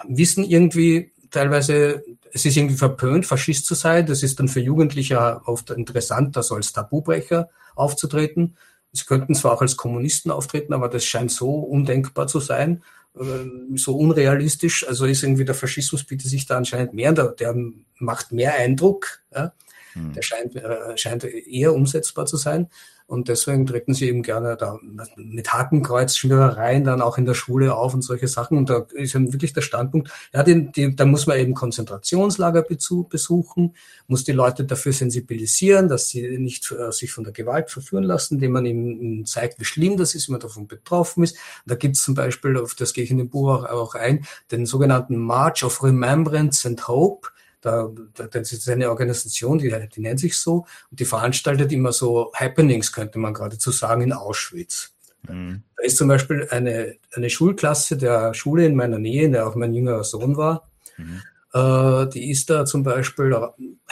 wissen 0.06 0.44
irgendwie 0.44 1.12
teilweise, 1.30 2.02
es 2.32 2.46
ist 2.46 2.56
irgendwie 2.56 2.76
verpönt, 2.76 3.26
Faschist 3.26 3.66
zu 3.66 3.74
sein, 3.74 4.06
das 4.06 4.22
ist 4.22 4.40
dann 4.40 4.48
für 4.48 4.60
Jugendliche 4.60 5.42
oft 5.44 5.70
interessant, 5.70 6.36
da 6.36 6.42
so 6.42 6.54
als 6.54 6.72
Tabubrecher 6.72 7.50
aufzutreten. 7.74 8.56
Sie 8.92 9.04
könnten 9.04 9.34
zwar 9.34 9.52
auch 9.52 9.62
als 9.62 9.76
Kommunisten 9.76 10.30
auftreten, 10.30 10.72
aber 10.72 10.88
das 10.88 11.04
scheint 11.04 11.30
so 11.30 11.54
undenkbar 11.54 12.26
zu 12.26 12.40
sein, 12.40 12.82
äh, 13.18 13.76
so 13.76 13.96
unrealistisch. 13.96 14.86
Also 14.86 15.06
ist 15.06 15.22
irgendwie 15.22 15.44
der 15.44 15.54
Faschismus 15.54 16.04
bietet 16.04 16.30
sich 16.30 16.46
da 16.46 16.56
anscheinend 16.56 16.94
mehr, 16.94 17.12
der, 17.12 17.28
der 17.28 17.54
macht 17.98 18.32
mehr 18.32 18.54
Eindruck. 18.54 19.22
Ja? 19.34 19.52
Hm. 19.92 20.12
Der 20.12 20.22
scheint, 20.22 20.56
äh, 20.56 20.96
scheint 20.96 21.24
eher 21.24 21.74
umsetzbar 21.74 22.26
zu 22.26 22.36
sein. 22.36 22.68
Und 23.08 23.28
deswegen 23.28 23.64
treten 23.64 23.94
sie 23.94 24.06
eben 24.06 24.22
gerne 24.22 24.54
da 24.58 24.78
mit 25.16 25.50
Hakenkreuzschnürereien 25.50 26.84
dann 26.84 27.00
auch 27.00 27.16
in 27.16 27.24
der 27.24 27.32
Schule 27.32 27.74
auf 27.74 27.94
und 27.94 28.02
solche 28.02 28.28
Sachen. 28.28 28.58
Und 28.58 28.68
da 28.68 28.84
ist 28.92 29.14
dann 29.14 29.32
wirklich 29.32 29.54
der 29.54 29.62
Standpunkt, 29.62 30.10
ja, 30.34 30.42
den, 30.42 30.72
die, 30.72 30.94
da 30.94 31.06
muss 31.06 31.26
man 31.26 31.38
eben 31.38 31.54
Konzentrationslager 31.54 32.62
besuchen, 32.62 33.74
muss 34.08 34.24
die 34.24 34.32
Leute 34.32 34.64
dafür 34.64 34.92
sensibilisieren, 34.92 35.88
dass 35.88 36.10
sie 36.10 36.36
nicht 36.36 36.70
äh, 36.70 36.92
sich 36.92 37.10
von 37.10 37.24
der 37.24 37.32
Gewalt 37.32 37.70
verführen 37.70 38.04
lassen, 38.04 38.34
indem 38.34 38.52
man 38.52 38.66
ihnen 38.66 39.24
zeigt, 39.24 39.58
wie 39.58 39.64
schlimm 39.64 39.96
das 39.96 40.14
ist, 40.14 40.28
wie 40.28 40.32
man 40.32 40.42
davon 40.42 40.66
betroffen 40.66 41.24
ist. 41.24 41.32
Und 41.32 41.70
da 41.70 41.76
gibt 41.76 41.96
es 41.96 42.02
zum 42.02 42.14
Beispiel, 42.14 42.58
auf 42.58 42.74
das 42.74 42.92
gehe 42.92 43.04
ich 43.04 43.10
in 43.10 43.16
dem 43.16 43.30
Buch 43.30 43.48
auch, 43.48 43.64
auch 43.64 43.94
ein, 43.94 44.26
den 44.50 44.66
sogenannten 44.66 45.16
March 45.16 45.64
of 45.64 45.82
Remembrance 45.82 46.68
and 46.68 46.86
Hope 46.86 47.28
da, 47.60 47.90
das 48.14 48.52
ist 48.52 48.68
eine 48.68 48.90
Organisation, 48.90 49.58
die, 49.58 49.74
die 49.94 50.00
nennt 50.00 50.20
sich 50.20 50.36
so, 50.36 50.66
und 50.90 51.00
die 51.00 51.04
veranstaltet 51.04 51.72
immer 51.72 51.92
so 51.92 52.32
Happenings, 52.34 52.92
könnte 52.92 53.18
man 53.18 53.34
geradezu 53.34 53.70
sagen, 53.70 54.02
in 54.02 54.12
Auschwitz. 54.12 54.92
Mhm. 55.28 55.62
Da 55.76 55.84
ist 55.84 55.96
zum 55.96 56.08
Beispiel 56.08 56.46
eine, 56.50 56.96
eine 57.12 57.30
Schulklasse 57.30 57.96
der 57.96 58.34
Schule 58.34 58.66
in 58.66 58.76
meiner 58.76 58.98
Nähe, 58.98 59.24
in 59.24 59.32
der 59.32 59.46
auch 59.46 59.54
mein 59.54 59.74
jüngerer 59.74 60.04
Sohn 60.04 60.36
war, 60.36 60.68
mhm. 60.96 61.22
äh, 61.52 62.06
die 62.10 62.30
ist 62.30 62.50
da 62.50 62.64
zum 62.64 62.82
Beispiel 62.82 63.36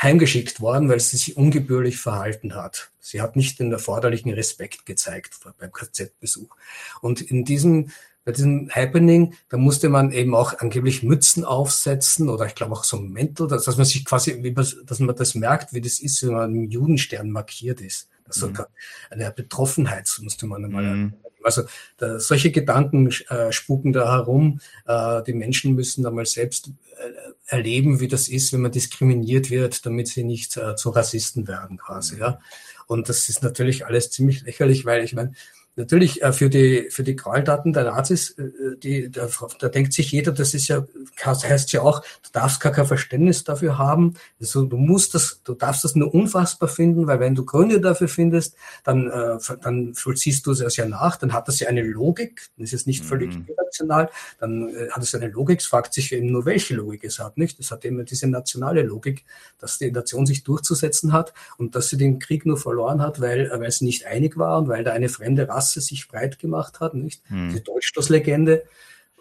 heimgeschickt 0.01 0.61
worden, 0.61 0.89
weil 0.89 1.01
sie 1.01 1.17
sich 1.17 1.37
ungebührlich 1.37 1.99
verhalten 1.99 2.55
hat. 2.55 2.91
Sie 3.01 3.21
hat 3.21 3.37
nicht 3.37 3.59
den 3.59 3.73
erforderlichen 3.73 4.33
Respekt 4.33 4.87
gezeigt 4.87 5.39
beim 5.59 5.73
KZ-Besuch. 5.73 6.55
Und 7.01 7.21
in 7.21 7.45
diesem 7.45 7.91
bei 8.27 8.33
diesem 8.33 8.69
Happening, 8.71 9.35
da 9.49 9.57
musste 9.57 9.89
man 9.89 10.11
eben 10.11 10.35
auch 10.35 10.59
angeblich 10.59 11.05
Mützen 11.05 11.45
aufsetzen 11.45 12.29
oder 12.29 12.45
ich 12.47 12.57
glaube 12.57 12.73
auch 12.73 12.83
so 12.83 12.97
ein 12.97 13.11
Mäntel, 13.11 13.47
dass, 13.47 13.65
dass 13.65 13.77
man 13.77 13.87
sich 13.87 14.05
quasi, 14.05 14.43
wie 14.43 14.53
dass 14.53 14.99
man 14.99 15.15
das 15.15 15.37
merkt, 15.37 15.73
wie 15.73 15.81
das 15.81 16.01
ist, 16.01 16.27
wenn 16.27 16.35
man 16.35 16.53
im 16.53 16.69
Judenstern 16.69 17.31
markiert 17.31 17.81
ist. 17.81 18.09
Das 18.27 18.43
mhm. 18.43 18.59
eine 19.11 19.31
Betroffenheit 19.31 20.11
musste 20.21 20.49
man 20.49 20.65
einmal. 20.65 20.83
Mhm. 20.83 21.15
Also 21.45 21.63
da, 21.99 22.19
solche 22.19 22.51
Gedanken 22.51 23.13
äh, 23.29 23.53
spuken 23.53 23.93
da 23.93 24.11
herum. 24.11 24.61
Äh, 24.87 25.23
die 25.23 25.33
Menschen 25.33 25.77
müssen 25.77 26.03
da 26.03 26.11
mal 26.11 26.27
selbst 26.27 26.73
äh, 26.99 27.55
erleben, 27.55 28.01
wie 28.01 28.09
das 28.09 28.27
ist, 28.27 28.53
wenn 28.53 28.63
man 28.63 28.73
diskriminiert 28.73 29.51
wird, 29.51 29.87
damit 29.87 30.09
sie 30.09 30.25
nicht 30.25 30.57
äh, 30.57 30.75
zu 30.75 30.91
Rassisten 30.91 31.47
werden 31.47 31.77
quasi. 31.77 32.17
Mhm. 32.17 32.21
Ja. 32.21 32.41
Und 32.89 33.09
das 33.09 33.29
ist 33.29 33.45
natürlich 33.45 33.87
alles 33.87 34.11
ziemlich 34.11 34.43
lächerlich, 34.43 34.85
weil 34.85 35.05
ich 35.05 35.15
meine, 35.15 35.33
Natürlich 35.79 36.23
äh, 36.23 36.33
für 36.33 36.49
die 36.49 36.89
für 36.91 37.03
die 37.03 37.17
Gräueltaten 37.17 37.75
der 37.75 37.85
Nazis, 37.85 38.31
äh, 38.31 38.77
die, 38.83 39.11
da, 39.11 39.29
da 39.59 39.69
denkt 39.69 39.93
sich 39.93 40.11
jeder, 40.11 40.33
das 40.33 40.55
ist 40.55 40.69
ja 40.69 40.87
heißt 41.23 41.73
ja 41.73 41.83
auch, 41.83 42.01
du 42.01 42.31
darfst 42.33 42.61
gar 42.61 42.73
kein 42.73 42.87
Verständnis 42.87 43.45
dafür 43.45 43.77
haben. 43.77 44.15
Also 44.41 44.65
du 44.65 44.79
musst 44.79 45.15
das, 45.15 45.43
du 45.45 45.53
darfst 45.53 45.85
das 45.85 45.95
nur 45.95 46.15
unfassbar 46.15 46.71
finden, 46.71 47.07
weil 47.07 47.21
wenn 47.21 47.35
du 47.35 47.45
Gründe 47.45 47.81
dafür 47.81 48.09
findest, 48.09 48.57
dann 48.85 49.11
äh, 49.11 49.39
dann 49.63 49.95
vollziehst 49.95 50.47
du 50.47 50.53
es 50.53 50.77
ja 50.77 50.87
nach, 50.87 51.17
dann 51.17 51.35
hat 51.35 51.47
das 51.47 51.61
ja 51.61 51.69
eine 51.69 51.83
Logik, 51.83 52.49
das 52.57 52.73
ist 52.73 52.87
nicht 52.87 53.05
völlig 53.05 53.37
mhm. 53.37 53.47
irrational, 53.47 54.09
dann 54.41 54.71
äh, 54.71 54.89
hat 54.91 55.03
es 55.03 55.15
eine 55.15 55.29
Logik, 55.29 55.61
es 55.61 55.67
fragt 55.67 55.93
sich 55.93 56.11
eben 56.13 56.33
nur, 56.33 56.47
welche 56.47 56.75
Logik 56.75 57.05
es 57.05 57.19
hat, 57.19 57.37
nicht? 57.37 57.61
Es 57.61 57.71
hat 57.71 57.85
immer 57.85 58.05
diese 58.05 58.29
nationale 58.29 58.83
Logik, 58.83 59.25
dass 59.59 59.77
die 59.77 59.91
Nation 59.91 60.25
sich 60.25 60.43
durchzusetzen 60.43 61.13
hat 61.13 61.35
und 61.59 61.75
dass 61.75 61.91
sie 61.91 61.99
den 61.99 62.19
Krieg 62.19 62.47
nur 62.47 62.57
verloren 62.57 63.03
hat, 63.03 63.21
weil, 63.21 63.51
weil 63.51 63.71
sie 63.71 63.85
nicht 63.85 64.07
einig 64.07 64.39
war 64.39 64.59
und 64.59 64.69
weil 64.69 64.83
da 64.83 64.93
eine 64.93 65.11
fremde 65.11 65.47
Rasse 65.49 65.66
Rasse 65.67 65.81
sich 65.81 66.09
breit 66.09 66.39
gemacht 66.39 66.81
hat, 66.81 66.95
nicht? 66.95 67.23
Hm. 67.29 67.53
Die 67.53 67.63
Deutschstoßlegende. 67.63 68.65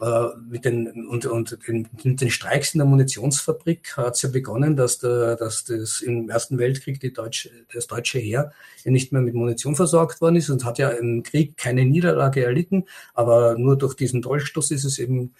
Äh, 0.02 0.26
mit 0.50 0.66
den, 0.66 1.08
und, 1.08 1.26
und 1.26 1.58
den, 1.70 1.88
mit 2.04 2.20
den 2.20 2.30
Streiks 2.30 2.74
in 2.74 2.80
der 2.80 2.86
Munitionsfabrik 2.86 3.96
hat 3.96 4.16
es 4.16 4.24
ja 4.24 4.30
begonnen, 4.30 4.76
dass, 4.76 5.00
der, 5.00 5.38
dass 5.38 5.64
das 5.64 6.02
im 6.02 6.30
Ersten 6.30 6.58
Weltkrieg 6.58 7.00
die 7.00 7.14
deutsche, 7.14 7.50
das 7.74 7.88
deutsche 7.88 8.20
Heer 8.20 8.52
ja 8.84 8.92
nicht 8.92 9.14
mehr 9.14 9.22
mit 9.22 9.36
Munition 9.36 9.74
versorgt 9.74 10.20
worden 10.20 10.36
ist 10.36 10.50
und 10.50 10.66
hat 10.66 10.80
ja 10.80 10.90
im 10.90 11.24
Krieg 11.24 11.56
keine 11.56 11.86
Niederlage 11.86 12.44
erlitten, 12.44 12.84
aber 13.14 13.58
nur 13.58 13.78
durch 13.78 13.94
diesen 13.94 14.22
Dolchstoß 14.22 14.72
ist 14.72 14.84
es 14.84 15.00
eben 15.00 15.34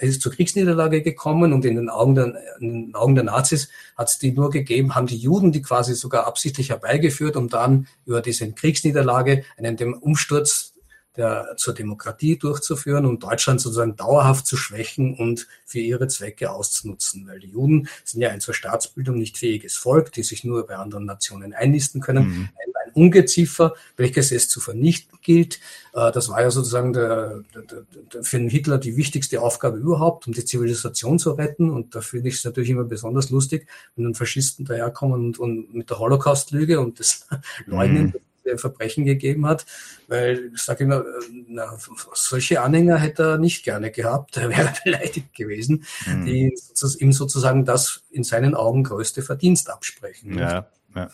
es 0.00 0.10
ist 0.10 0.22
zur 0.22 0.32
Kriegsniederlage 0.32 1.02
gekommen 1.02 1.52
und 1.52 1.64
in 1.64 1.76
den 1.76 1.90
Augen 1.90 2.14
der, 2.14 2.34
den 2.60 2.94
Augen 2.94 3.14
der 3.14 3.24
Nazis 3.24 3.68
hat 3.96 4.08
es 4.08 4.18
die 4.18 4.32
nur 4.32 4.50
gegeben, 4.50 4.94
haben 4.94 5.06
die 5.06 5.16
Juden 5.16 5.52
die 5.52 5.62
quasi 5.62 5.94
sogar 5.94 6.26
absichtlich 6.26 6.70
herbeigeführt, 6.70 7.36
um 7.36 7.48
dann 7.48 7.86
über 8.06 8.20
diese 8.20 8.50
Kriegsniederlage 8.52 9.44
einen 9.56 9.76
dem 9.76 9.94
Umsturz 9.94 10.72
der, 11.16 11.54
zur 11.56 11.74
Demokratie 11.74 12.38
durchzuführen 12.38 13.04
und 13.04 13.22
Deutschland 13.22 13.60
sozusagen 13.60 13.96
dauerhaft 13.96 14.46
zu 14.46 14.56
schwächen 14.56 15.14
und 15.14 15.46
für 15.66 15.80
ihre 15.80 16.08
Zwecke 16.08 16.50
auszunutzen. 16.50 17.26
Weil 17.26 17.40
die 17.40 17.50
Juden 17.50 17.88
sind 18.04 18.22
ja 18.22 18.30
ein 18.30 18.40
zur 18.40 18.54
Staatsbildung 18.54 19.18
nicht 19.18 19.36
fähiges 19.36 19.76
Volk, 19.76 20.12
die 20.12 20.22
sich 20.22 20.44
nur 20.44 20.66
bei 20.66 20.76
anderen 20.76 21.04
Nationen 21.04 21.52
einnisten 21.52 22.00
können. 22.00 22.28
Mhm. 22.28 22.48
Ungeziefer, 22.94 23.74
welches 23.96 24.32
es 24.32 24.48
zu 24.48 24.60
vernichten 24.60 25.18
gilt. 25.22 25.60
Äh, 25.94 26.12
das 26.12 26.28
war 26.28 26.42
ja 26.42 26.50
sozusagen 26.50 26.92
der, 26.92 27.42
der, 27.54 28.24
für 28.24 28.38
den 28.38 28.48
Hitler 28.48 28.78
die 28.78 28.96
wichtigste 28.96 29.40
Aufgabe 29.40 29.78
überhaupt, 29.78 30.26
um 30.26 30.32
die 30.32 30.44
Zivilisation 30.44 31.18
zu 31.18 31.32
retten. 31.32 31.70
Und 31.70 31.94
da 31.94 32.00
finde 32.00 32.28
ich 32.28 32.36
es 32.36 32.44
natürlich 32.44 32.70
immer 32.70 32.84
besonders 32.84 33.30
lustig, 33.30 33.66
wenn 33.96 34.04
dann 34.04 34.14
Faschisten 34.14 34.64
daherkommen 34.64 35.26
und, 35.26 35.38
und 35.38 35.74
mit 35.74 35.90
der 35.90 35.98
Holocaust-Lüge 35.98 36.80
und 36.80 37.00
das 37.00 37.26
Leugnen 37.66 38.06
mhm 38.06 38.14
Verbrechen 38.56 39.04
gegeben 39.04 39.46
hat, 39.46 39.66
weil 40.08 40.50
ich 40.54 40.62
sage 40.62 40.84
immer, 40.84 41.04
na, 41.48 41.76
solche 42.14 42.60
Anhänger 42.60 42.98
hätte 42.98 43.22
er 43.22 43.38
nicht 43.38 43.64
gerne 43.64 43.90
gehabt, 43.90 44.36
er 44.36 44.50
wäre 44.50 44.72
beleidigt 44.84 45.34
gewesen, 45.34 45.84
mhm. 46.06 46.26
die 46.26 46.54
ihm 46.98 47.12
sozusagen 47.12 47.64
das 47.64 48.02
in 48.10 48.24
seinen 48.24 48.54
Augen 48.54 48.84
größte 48.84 49.22
Verdienst 49.22 49.70
absprechen. 49.70 50.38
Ja, 50.38 50.66
ja. 50.94 51.10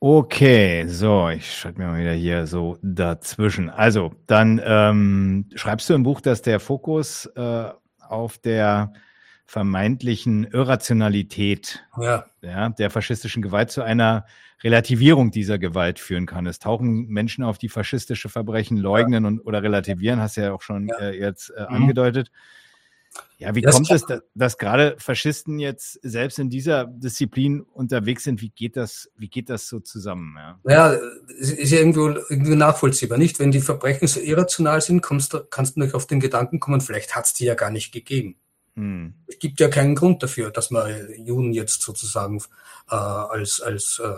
Okay, 0.00 0.86
so, 0.86 1.28
ich 1.28 1.52
schalte 1.52 1.80
mir 1.80 1.88
mal 1.88 1.98
wieder 1.98 2.12
hier 2.12 2.46
so 2.46 2.78
dazwischen. 2.82 3.68
Also, 3.68 4.12
dann 4.28 4.60
ähm, 4.64 5.46
schreibst 5.56 5.90
du 5.90 5.94
im 5.94 6.04
Buch, 6.04 6.20
dass 6.20 6.40
der 6.40 6.60
Fokus 6.60 7.26
äh, 7.34 7.64
auf 7.98 8.38
der 8.38 8.92
vermeintlichen 9.44 10.44
Irrationalität 10.44 11.84
ja. 12.00 12.26
Ja, 12.42 12.68
der 12.68 12.90
faschistischen 12.90 13.42
Gewalt 13.42 13.72
zu 13.72 13.82
einer 13.82 14.26
Relativierung 14.62 15.32
dieser 15.32 15.58
Gewalt 15.58 15.98
führen 15.98 16.26
kann. 16.26 16.46
Es 16.46 16.60
tauchen 16.60 17.08
Menschen 17.08 17.42
auf, 17.42 17.58
die 17.58 17.68
faschistische 17.68 18.28
Verbrechen 18.28 18.76
leugnen 18.76 19.24
und, 19.24 19.40
oder 19.40 19.64
relativieren, 19.64 20.20
hast 20.20 20.36
du 20.36 20.42
ja 20.42 20.52
auch 20.52 20.62
schon 20.62 20.88
ja. 20.88 20.96
Äh, 20.98 21.18
jetzt 21.18 21.50
äh, 21.50 21.62
mhm. 21.62 21.74
angedeutet. 21.74 22.30
Ja, 23.38 23.54
wie 23.54 23.60
das 23.60 23.74
kommt 23.74 23.90
es, 23.90 24.04
dass, 24.04 24.22
dass, 24.34 24.58
gerade 24.58 24.96
Faschisten 24.98 25.60
jetzt 25.60 26.00
selbst 26.02 26.38
in 26.38 26.50
dieser 26.50 26.86
Disziplin 26.86 27.60
unterwegs 27.60 28.24
sind? 28.24 28.40
Wie 28.40 28.50
geht 28.50 28.76
das, 28.76 29.10
wie 29.16 29.28
geht 29.28 29.48
das 29.48 29.68
so 29.68 29.78
zusammen? 29.78 30.36
Ja, 30.36 30.58
ja 30.92 30.98
ist 31.38 31.70
ja 31.70 31.78
irgendwo, 31.78 32.08
irgendwie 32.08 32.56
nachvollziehbar, 32.56 33.16
nicht? 33.16 33.38
Wenn 33.38 33.52
die 33.52 33.60
Verbrechen 33.60 34.08
so 34.08 34.20
irrational 34.20 34.80
sind, 34.80 35.02
kommst 35.02 35.34
du, 35.34 35.44
kannst 35.44 35.76
du 35.76 35.80
nicht 35.80 35.94
auf 35.94 36.06
den 36.06 36.18
Gedanken 36.18 36.58
kommen, 36.58 36.80
vielleicht 36.80 37.14
hat 37.14 37.26
es 37.26 37.34
die 37.34 37.44
ja 37.44 37.54
gar 37.54 37.70
nicht 37.70 37.92
gegeben. 37.92 38.36
Hm. 38.74 39.14
Es 39.26 39.38
gibt 39.38 39.60
ja 39.60 39.68
keinen 39.68 39.94
Grund 39.94 40.22
dafür, 40.22 40.50
dass 40.50 40.70
man 40.70 40.90
Juden 41.24 41.52
jetzt 41.52 41.82
sozusagen 41.82 42.38
äh, 42.90 42.94
als, 42.94 43.60
als 43.60 44.00
äh, 44.02 44.12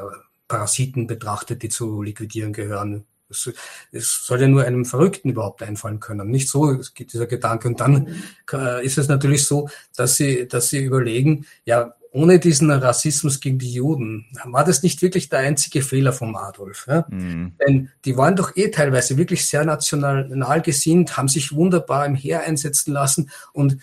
Parasiten 0.49 1.07
betrachtet, 1.07 1.63
die 1.63 1.69
zu 1.69 2.03
liquidieren 2.03 2.53
gehören. 2.53 3.07
Es, 3.31 3.51
es 3.93 4.27
soll 4.27 4.41
ja 4.41 4.49
nur 4.49 4.65
einem 4.65 4.85
Verrückten 4.85 5.31
überhaupt 5.31 5.63
einfallen 5.63 6.01
können. 6.01 6.29
Nicht 6.29 6.49
so 6.49 6.79
geht 6.95 7.13
dieser 7.13 7.27
Gedanke. 7.27 7.69
Und 7.69 7.81
dann 7.81 8.23
äh, 8.53 8.85
ist 8.85 8.99
es 8.99 9.09
natürlich 9.09 9.47
so, 9.47 9.69
dass 9.97 10.17
sie, 10.17 10.49
dass 10.49 10.69
sie 10.69 10.85
überlegen, 10.85 11.47
ja, 11.65 11.95
ohne 12.13 12.41
diesen 12.41 12.71
Rassismus 12.71 13.41
gegen 13.41 13.59
die 13.59 13.73
Juden, 13.73 14.27
war 14.45 14.65
das 14.65 14.83
nicht 14.83 15.01
wirklich 15.01 15.29
der 15.29 15.41
einzige 15.41 15.83
Fehler 15.83 16.13
von 16.13 16.35
Adolf. 16.35 16.87
Ja? 16.89 17.07
Mhm. 17.09 17.53
Denn 17.61 17.91
die 18.05 18.17
waren 18.17 18.35
doch 18.35 18.57
eh 18.57 18.71
teilweise 18.71 19.17
wirklich 19.17 19.47
sehr 19.47 19.65
national 19.65 20.63
gesinnt, 20.63 21.17
haben 21.17 21.29
sich 21.29 21.53
wunderbar 21.53 22.07
im 22.07 22.17
Heer 22.17 22.43
einsetzen 22.43 22.93
lassen 22.93 23.31
und 23.53 23.79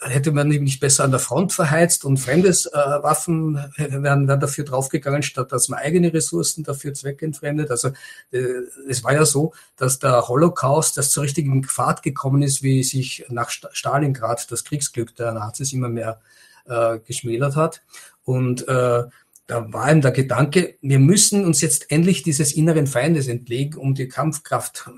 hätte 0.00 0.32
man 0.32 0.48
nicht 0.48 0.80
besser 0.80 1.04
an 1.04 1.10
der 1.10 1.20
Front 1.20 1.52
verheizt 1.52 2.04
und 2.04 2.16
fremdes 2.16 2.66
äh, 2.66 2.72
Waffen 2.72 3.56
wären, 3.76 4.26
wären 4.26 4.40
dafür 4.40 4.64
draufgegangen, 4.64 5.22
statt 5.22 5.52
dass 5.52 5.68
man 5.68 5.80
eigene 5.80 6.12
Ressourcen 6.12 6.64
dafür 6.64 6.94
zweckentfremdet. 6.94 7.70
Also 7.70 7.88
äh, 8.30 8.42
es 8.88 9.04
war 9.04 9.12
ja 9.12 9.26
so, 9.26 9.52
dass 9.76 9.98
der 9.98 10.28
Holocaust 10.28 10.96
das 10.96 11.10
zur 11.10 11.24
richtigen 11.24 11.62
Pfad 11.64 12.02
gekommen 12.02 12.42
ist, 12.42 12.62
wie 12.62 12.82
sich 12.82 13.26
nach 13.28 13.50
Stalingrad 13.50 14.50
das 14.50 14.64
Kriegsglück 14.64 15.14
der 15.16 15.32
Nazis 15.32 15.74
immer 15.74 15.88
mehr 15.88 16.20
äh, 16.64 16.98
geschmälert 17.00 17.56
hat. 17.56 17.82
Und 18.24 18.66
äh, 18.66 19.04
da 19.46 19.70
war 19.74 19.92
ihm 19.92 20.00
der 20.00 20.10
Gedanke, 20.10 20.76
wir 20.80 20.98
müssen 20.98 21.44
uns 21.44 21.60
jetzt 21.60 21.90
endlich 21.90 22.22
dieses 22.22 22.52
inneren 22.52 22.86
Feindes 22.86 23.28
entlegen, 23.28 23.78
um 23.78 23.94
die 23.94 24.08
Kampfkraft, 24.08 24.88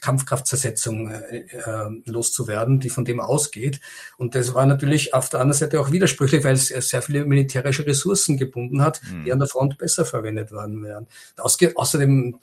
Kampfkraftzersetzung 0.00 1.10
äh, 1.10 1.38
äh, 1.38 2.02
loszuwerden, 2.06 2.80
die 2.80 2.90
von 2.90 3.04
dem 3.04 3.20
ausgeht. 3.20 3.80
Und 4.16 4.34
das 4.34 4.54
war 4.54 4.66
natürlich 4.66 5.14
auf 5.14 5.28
der 5.28 5.40
anderen 5.40 5.58
Seite 5.58 5.80
auch 5.80 5.92
widersprüchlich, 5.92 6.42
weil 6.42 6.54
es 6.54 6.68
sehr 6.68 7.02
viele 7.02 7.24
militärische 7.24 7.86
Ressourcen 7.86 8.36
gebunden 8.36 8.82
hat, 8.82 9.00
mhm. 9.04 9.24
die 9.24 9.32
an 9.32 9.38
der 9.38 9.48
Front 9.48 9.78
besser 9.78 10.04
verwendet 10.04 10.50
worden 10.50 10.82
wären. 10.82 11.06
Ausge 11.36 11.72
außer 11.76 11.98
dem 11.98 12.40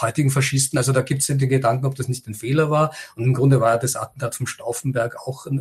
heutigen 0.00 0.30
Faschisten, 0.30 0.78
also 0.78 0.92
da 0.92 1.02
gibt 1.02 1.22
es 1.22 1.28
ja 1.28 1.34
den 1.34 1.48
Gedanken, 1.48 1.84
ob 1.84 1.96
das 1.96 2.06
nicht 2.08 2.28
ein 2.28 2.34
Fehler 2.34 2.70
war. 2.70 2.94
Und 3.16 3.24
im 3.24 3.34
Grunde 3.34 3.60
war 3.60 3.72
ja 3.72 3.78
das 3.78 3.96
Attentat 3.96 4.36
vom 4.36 4.46
Stauffenberg 4.46 5.16
auch 5.26 5.46
äh, 5.46 5.52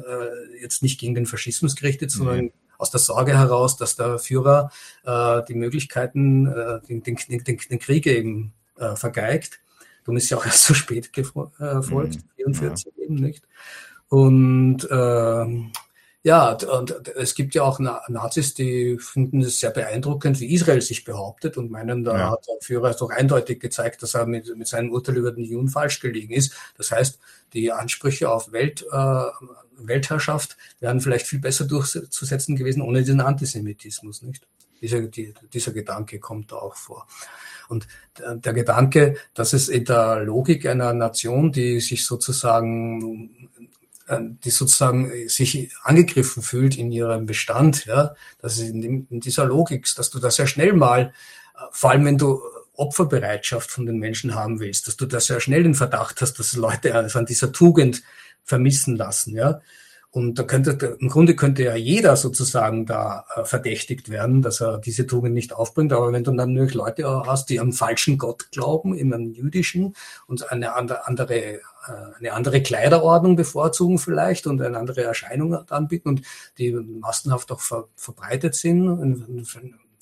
jetzt 0.62 0.84
nicht 0.84 1.00
gegen 1.00 1.16
den 1.16 1.26
Faschismus 1.26 1.76
gerichtet, 1.76 2.12
sondern 2.12 2.46
mhm 2.46 2.52
aus 2.82 2.90
der 2.92 3.00
Sorge 3.00 3.38
heraus, 3.38 3.78
dass 3.78 3.96
der 3.96 4.18
Führer 4.18 4.72
äh, 5.06 5.42
die 5.48 5.54
Möglichkeiten, 5.54 6.48
äh, 6.48 6.82
den, 6.88 7.04
den, 7.04 7.18
den, 7.28 7.58
den 7.58 7.80
Krieg 7.80 8.08
eben 8.08 8.54
äh, 8.78 8.96
vergeigt. 8.96 9.60
Darum 10.04 10.18
ist 10.18 10.30
ja 10.30 10.38
auch 10.38 10.46
erst 10.46 10.64
so 10.64 10.74
spät 10.74 11.16
erfolgt, 11.16 11.60
äh, 11.60 11.82
44 11.82 12.58
mhm. 12.58 12.92
ja. 12.98 13.06
eben 13.06 13.16
nicht. 13.16 13.48
Und 14.10 14.84
äh, 14.90 15.46
ja, 16.24 16.52
und 16.52 17.08
es 17.08 17.34
gibt 17.34 17.56
ja 17.56 17.64
auch 17.64 17.80
Nazis, 17.80 18.54
die 18.54 18.98
finden 19.00 19.42
es 19.42 19.60
sehr 19.60 19.72
beeindruckend, 19.72 20.40
wie 20.40 20.54
Israel 20.54 20.82
sich 20.82 21.04
behauptet 21.04 21.58
und 21.58 21.72
meinen, 21.72 22.04
da 22.04 22.18
ja. 22.18 22.32
hat 22.32 22.46
der 22.48 22.62
Führer 22.62 22.94
doch 22.94 23.10
eindeutig 23.10 23.60
gezeigt, 23.60 24.04
dass 24.04 24.14
er 24.14 24.28
mit, 24.28 24.56
mit 24.56 24.68
seinem 24.68 24.92
Urteil 24.92 25.18
über 25.18 25.32
den 25.32 25.44
Juden 25.44 25.68
falsch 25.68 26.00
gelegen 26.00 26.34
ist. 26.34 26.54
Das 26.78 26.92
heißt, 26.92 27.20
die 27.54 27.72
Ansprüche 27.72 28.30
auf 28.30 28.52
Welt, 28.52 28.86
äh, 28.92 29.24
Weltherrschaft 29.78 30.58
wären 30.80 31.02
vielleicht 31.02 31.26
viel 31.26 31.40
besser 31.40 31.66
durchzusetzen 31.66 32.56
gewesen 32.56 32.84
ohne 32.84 33.00
diesen 33.00 33.22
Antisemitismus, 33.22 34.22
nicht? 34.22 34.48
Dieser, 34.80 35.02
die, 35.02 35.34
dieser 35.54 35.74
Gedanke 35.74 36.20
kommt 36.20 36.52
da 36.52 36.58
auch 36.58 36.76
vor. 36.76 37.08
Und 37.68 37.88
der 38.20 38.54
Gedanke, 38.54 39.16
dass 39.34 39.54
es 39.54 39.70
in 39.70 39.86
der 39.86 40.24
Logik 40.24 40.66
einer 40.66 40.94
Nation, 40.94 41.52
die 41.52 41.80
sich 41.80 42.06
sozusagen 42.06 43.50
die 44.20 44.50
sozusagen 44.50 45.12
sich 45.28 45.72
angegriffen 45.84 46.44
fühlt 46.44 46.78
in 46.78 46.92
ihrem 46.92 47.26
Bestand, 47.26 47.86
ja, 47.86 48.16
dass 48.40 48.60
in, 48.60 49.08
in 49.10 49.20
dieser 49.20 49.46
Logik, 49.46 49.88
dass 49.96 50.10
du 50.10 50.20
das 50.20 50.36
sehr 50.36 50.48
schnell 50.48 50.74
mal, 50.74 51.14
äh, 51.56 51.60
vor 51.72 51.92
allem 51.92 52.06
wenn 52.06 52.18
du 52.18 52.42
Opferbereitschaft 52.74 53.70
von 53.70 53.86
den 53.86 53.98
Menschen 53.98 54.34
haben 54.34 54.60
willst, 54.60 54.88
dass 54.88 54.98
du 54.98 55.06
da 55.06 55.20
sehr 55.20 55.40
schnell 55.40 55.64
den 55.64 55.76
Verdacht 55.76 56.22
hast, 56.22 56.40
dass 56.40 56.54
Leute 56.54 56.96
an 56.96 57.26
dieser 57.26 57.52
Tugend 57.52 58.02
vermissen 58.44 58.96
lassen, 58.96 59.36
ja. 59.36 59.62
Und 60.14 60.38
da 60.38 60.44
könnte, 60.44 60.98
im 61.00 61.08
Grunde 61.08 61.38
könnte 61.38 61.64
ja 61.64 61.76
jeder 61.76 62.18
sozusagen 62.18 62.86
da 62.86 63.26
äh, 63.34 63.46
verdächtigt 63.46 64.10
werden, 64.10 64.42
dass 64.42 64.60
er 64.60 64.78
diese 64.78 65.08
Tugend 65.08 65.34
nicht 65.34 65.54
aufbringt. 65.54 65.94
Aber 65.94 66.12
wenn 66.12 66.26
du 66.26 66.32
dann 66.32 66.54
natürlich 66.54 66.74
Leute 66.74 67.06
hast, 67.26 67.50
die 67.50 67.62
am 67.62 67.72
falschen 67.72 68.18
Gott 68.18 68.52
glauben, 68.52 68.94
in 68.94 69.14
einem 69.14 69.32
jüdischen 69.32 69.96
und 70.28 70.52
eine 70.52 70.76
andere, 70.76 71.34
äh, 71.34 71.60
eine 72.20 72.34
andere 72.34 72.62
Kleiderordnung 72.62 73.38
bevorzugen 73.38 74.00
vielleicht 74.00 74.48
und 74.48 74.62
eine 74.62 74.78
andere 74.78 75.02
Erscheinung 75.02 75.54
anbieten 75.70 76.10
und 76.10 76.24
die 76.58 76.74
massenhaft 76.74 77.50
auch 77.54 77.62
ver, 77.62 77.88
verbreitet 77.96 78.54
sind, 78.56 78.90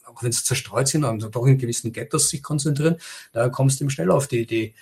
auch 0.06 0.24
wenn 0.24 0.32
sie 0.32 0.44
zerstreut 0.44 0.88
sind 0.88 1.04
und 1.04 1.36
doch 1.36 1.46
in 1.46 1.60
gewissen 1.60 1.94
Ghettos 1.94 2.30
sich 2.30 2.42
konzentrieren, 2.42 2.98
da 3.32 3.50
kommst 3.50 3.80
du 3.80 3.84
eben 3.84 3.92
schnell 3.92 4.10
auf 4.10 4.28
die 4.28 4.40
Idee, 4.40 4.74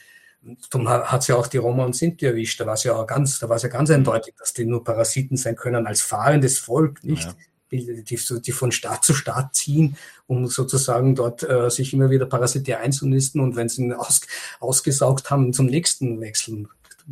Darum 0.70 0.88
hat 0.88 1.22
es 1.22 1.28
ja 1.28 1.36
auch 1.36 1.48
die 1.48 1.58
Roma 1.58 1.86
und 1.86 1.96
Sinti 1.96 2.26
erwischt. 2.26 2.60
Da 2.60 2.66
war 2.66 2.76
es 2.76 2.84
ja 2.84 3.02
ganz, 3.04 3.40
da 3.40 3.50
war 3.50 3.58
es 3.58 3.64
ja 3.64 3.70
ganz 3.70 3.90
eindeutig, 3.90 4.36
dass 4.38 4.54
die 4.54 4.66
nur 4.66 4.84
Parasiten 4.84 5.38
sein 5.38 5.56
können 5.56 5.88
als 5.88 6.02
fahrendes 6.02 6.60
Volk, 6.60 7.04
nicht? 7.04 7.24
Ja. 7.24 7.36
Die, 7.70 8.02
die, 8.02 8.18
die, 8.42 8.52
von 8.54 8.72
Staat 8.72 9.04
zu 9.04 9.14
Staat 9.14 9.54
ziehen, 9.54 9.98
um 10.26 10.48
sozusagen 10.48 11.16
dort 11.16 11.44
äh, 11.44 11.70
sich 11.70 11.94
immer 11.94 12.10
wieder 12.10 12.26
parasitär 12.26 12.80
einzunisten 12.80 13.42
und 13.42 13.58
wenn 13.58 13.68
sie 13.68 13.82
ihn 13.82 13.92
aus, 13.92 14.22
ausgesaugt 14.62 15.32
haben, 15.32 15.52
zum 15.52 15.66
nächsten 15.66 16.22
wechseln. 16.22 16.70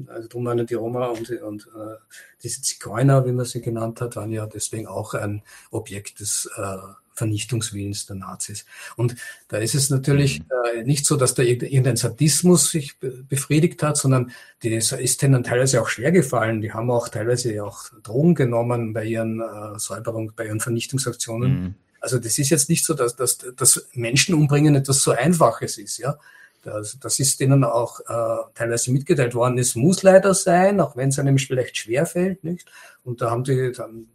Also 0.07 0.29
darum 0.29 0.45
waren 0.45 0.65
die 0.65 0.73
Roma 0.73 1.07
und, 1.07 1.29
und 1.29 1.67
äh, 1.75 1.97
diese 2.41 2.61
Zigeuner, 2.61 3.25
wie 3.25 3.33
man 3.33 3.45
sie 3.45 3.59
genannt 3.59 3.99
hat, 3.99 4.15
waren 4.15 4.31
ja 4.31 4.45
deswegen 4.45 4.87
auch 4.87 5.13
ein 5.13 5.41
Objekt 5.71 6.21
des 6.21 6.49
äh, 6.55 6.77
Vernichtungswillens 7.15 8.05
der 8.05 8.17
Nazis. 8.17 8.65
Und 8.95 9.15
da 9.47 9.57
ist 9.57 9.75
es 9.75 9.89
natürlich 9.89 10.39
mhm. 10.39 10.45
äh, 10.79 10.83
nicht 10.83 11.05
so, 11.05 11.15
dass 11.15 11.33
da 11.33 11.43
irgendein 11.43 11.95
Sadismus 11.95 12.69
sich 12.69 12.97
befriedigt 12.99 13.81
hat, 13.83 13.97
sondern 13.97 14.31
das 14.61 14.91
ist 14.91 15.21
denen 15.21 15.43
teilweise 15.43 15.81
auch 15.81 15.89
schwer 15.89 16.11
gefallen. 16.11 16.61
Die 16.61 16.73
haben 16.73 16.91
auch 16.91 17.09
teilweise 17.09 17.63
auch 17.63 17.85
Drogen 18.03 18.35
genommen 18.35 18.93
bei 18.93 19.05
ihren 19.05 19.41
äh, 19.41 19.79
Säuberung, 19.79 20.33
bei 20.35 20.45
ihren 20.45 20.59
Vernichtungsaktionen. 20.59 21.51
Mhm. 21.51 21.75
Also 21.99 22.19
das 22.19 22.37
ist 22.37 22.51
jetzt 22.51 22.69
nicht 22.69 22.85
so, 22.85 22.93
dass, 22.93 23.15
dass, 23.15 23.39
dass 23.55 23.87
Menschen 23.93 24.35
umbringen 24.35 24.75
etwas 24.75 25.01
so 25.01 25.11
Einfaches 25.11 25.77
ist, 25.77 25.97
ja. 25.97 26.17
Das, 26.61 26.97
das 26.99 27.19
ist 27.19 27.39
denen 27.39 27.63
auch 27.63 27.99
äh, 27.99 28.43
teilweise 28.55 28.91
mitgeteilt 28.91 29.35
worden. 29.35 29.59
Es 29.59 29.75
muss 29.75 30.01
leider 30.01 30.33
sein, 30.33 30.79
auch 30.79 30.95
wenn 30.95 31.09
es 31.09 31.19
einem 31.19 31.37
vielleicht 31.37 31.77
schwer 31.77 32.07
fällt, 32.07 32.43
nicht? 32.43 32.67
Und 33.03 33.21
da 33.21 33.29
haben 33.29 33.43
die 33.43 33.71
dann 33.71 34.07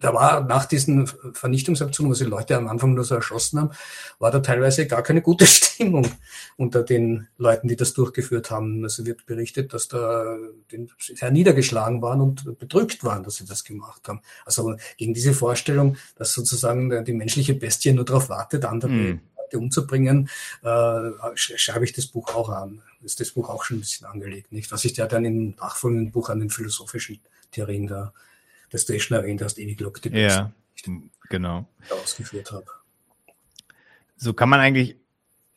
da 0.00 0.14
war 0.14 0.44
nach 0.44 0.66
diesen 0.66 1.06
Vernichtungsaktionen, 1.06 2.10
wo 2.10 2.14
sie 2.14 2.24
Leute 2.24 2.56
am 2.56 2.68
Anfang 2.68 2.94
nur 2.94 3.04
so 3.04 3.14
erschossen 3.14 3.60
haben, 3.60 3.70
war 4.18 4.30
da 4.30 4.40
teilweise 4.40 4.86
gar 4.86 5.02
keine 5.02 5.22
gute 5.22 5.46
Stimmung 5.78 6.06
unter 6.56 6.82
den 6.82 7.28
Leuten, 7.36 7.68
die 7.68 7.76
das 7.76 7.94
durchgeführt 7.94 8.50
haben. 8.50 8.82
Also 8.84 9.06
wird 9.06 9.26
berichtet, 9.26 9.72
dass 9.72 9.88
da 9.88 10.36
sehr 10.98 11.30
niedergeschlagen 11.30 12.00
waren 12.02 12.20
und 12.20 12.58
bedrückt 12.58 13.04
waren, 13.04 13.24
dass 13.24 13.36
sie 13.36 13.46
das 13.46 13.64
gemacht 13.64 14.08
haben. 14.08 14.20
Also 14.44 14.76
gegen 14.96 15.14
diese 15.14 15.34
Vorstellung, 15.34 15.96
dass 16.16 16.32
sozusagen 16.32 17.04
die 17.04 17.12
menschliche 17.12 17.54
Bestie 17.54 17.92
nur 17.92 18.04
darauf 18.04 18.28
wartet, 18.28 18.64
andere 18.64 18.90
mhm. 18.90 19.20
Leute 19.36 19.58
umzubringen, 19.58 20.28
äh, 20.62 21.10
schreibe 21.34 21.84
ich 21.84 21.92
das 21.92 22.06
Buch 22.06 22.34
auch 22.34 22.50
an. 22.50 22.82
Ist 23.02 23.20
das 23.20 23.30
Buch 23.30 23.48
auch 23.48 23.64
schon 23.64 23.78
ein 23.78 23.80
bisschen 23.80 24.06
angelegt, 24.06 24.52
nicht? 24.52 24.70
Was 24.72 24.84
ich 24.84 24.96
ja 24.96 25.06
dann 25.06 25.24
im 25.24 25.54
nachfolgenden 25.56 26.10
Buch 26.12 26.28
an 26.28 26.40
den 26.40 26.50
philosophischen 26.50 27.20
Theorien 27.50 27.86
da 27.86 28.12
das 28.70 28.86
du 28.86 28.94
eh 28.94 29.00
schon 29.00 29.16
erwähnt 29.16 29.42
hast, 29.42 29.58
ewig 29.58 29.80
Lock 29.80 30.00
Ja, 30.12 30.52
genau. 31.28 31.68
Ausgeführt 31.90 32.52
habe. 32.52 32.66
So 34.16 34.32
kann 34.32 34.48
man 34.48 34.60
eigentlich, 34.60 34.96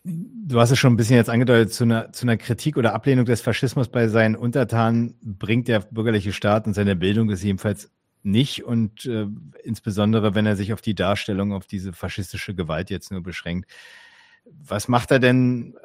du 0.04 0.60
hast 0.60 0.72
es 0.72 0.80
schon 0.80 0.94
ein 0.94 0.98
bisschen 0.98 1.16
jetzt 1.16 1.30
angedeutet, 1.30 1.74
zu 1.74 1.84
einer, 1.84 2.14
zu 2.14 2.26
einer 2.26 2.38
Kritik 2.38 2.78
oder 2.78 2.94
Ablehnung 2.94 3.26
des 3.26 3.42
Faschismus 3.42 3.90
bei 3.90 4.08
seinen 4.08 4.36
Untertanen 4.36 5.16
bringt 5.22 5.68
der 5.68 5.80
bürgerliche 5.80 6.34
Staat 6.34 6.68
und 6.68 6.74
seine 6.74 6.96
Bildung 6.96 7.30
es 7.30 7.44
jedenfalls 7.44 7.90
nicht 8.24 8.64
und 8.64 9.06
äh, 9.06 9.26
insbesondere, 9.64 10.36
wenn 10.36 10.46
er 10.46 10.56
sich 10.56 10.74
auf 10.74 10.82
die 10.82 10.94
Darstellung, 10.94 11.54
auf 11.54 11.66
diese 11.66 11.92
faschistische 11.92 12.54
Gewalt 12.54 12.92
jetzt 12.92 13.12
nur 13.12 13.24
beschränkt. 13.24 13.70
Was 14.46 14.88
macht 14.88 15.12
er 15.12 15.20
denn 15.20 15.76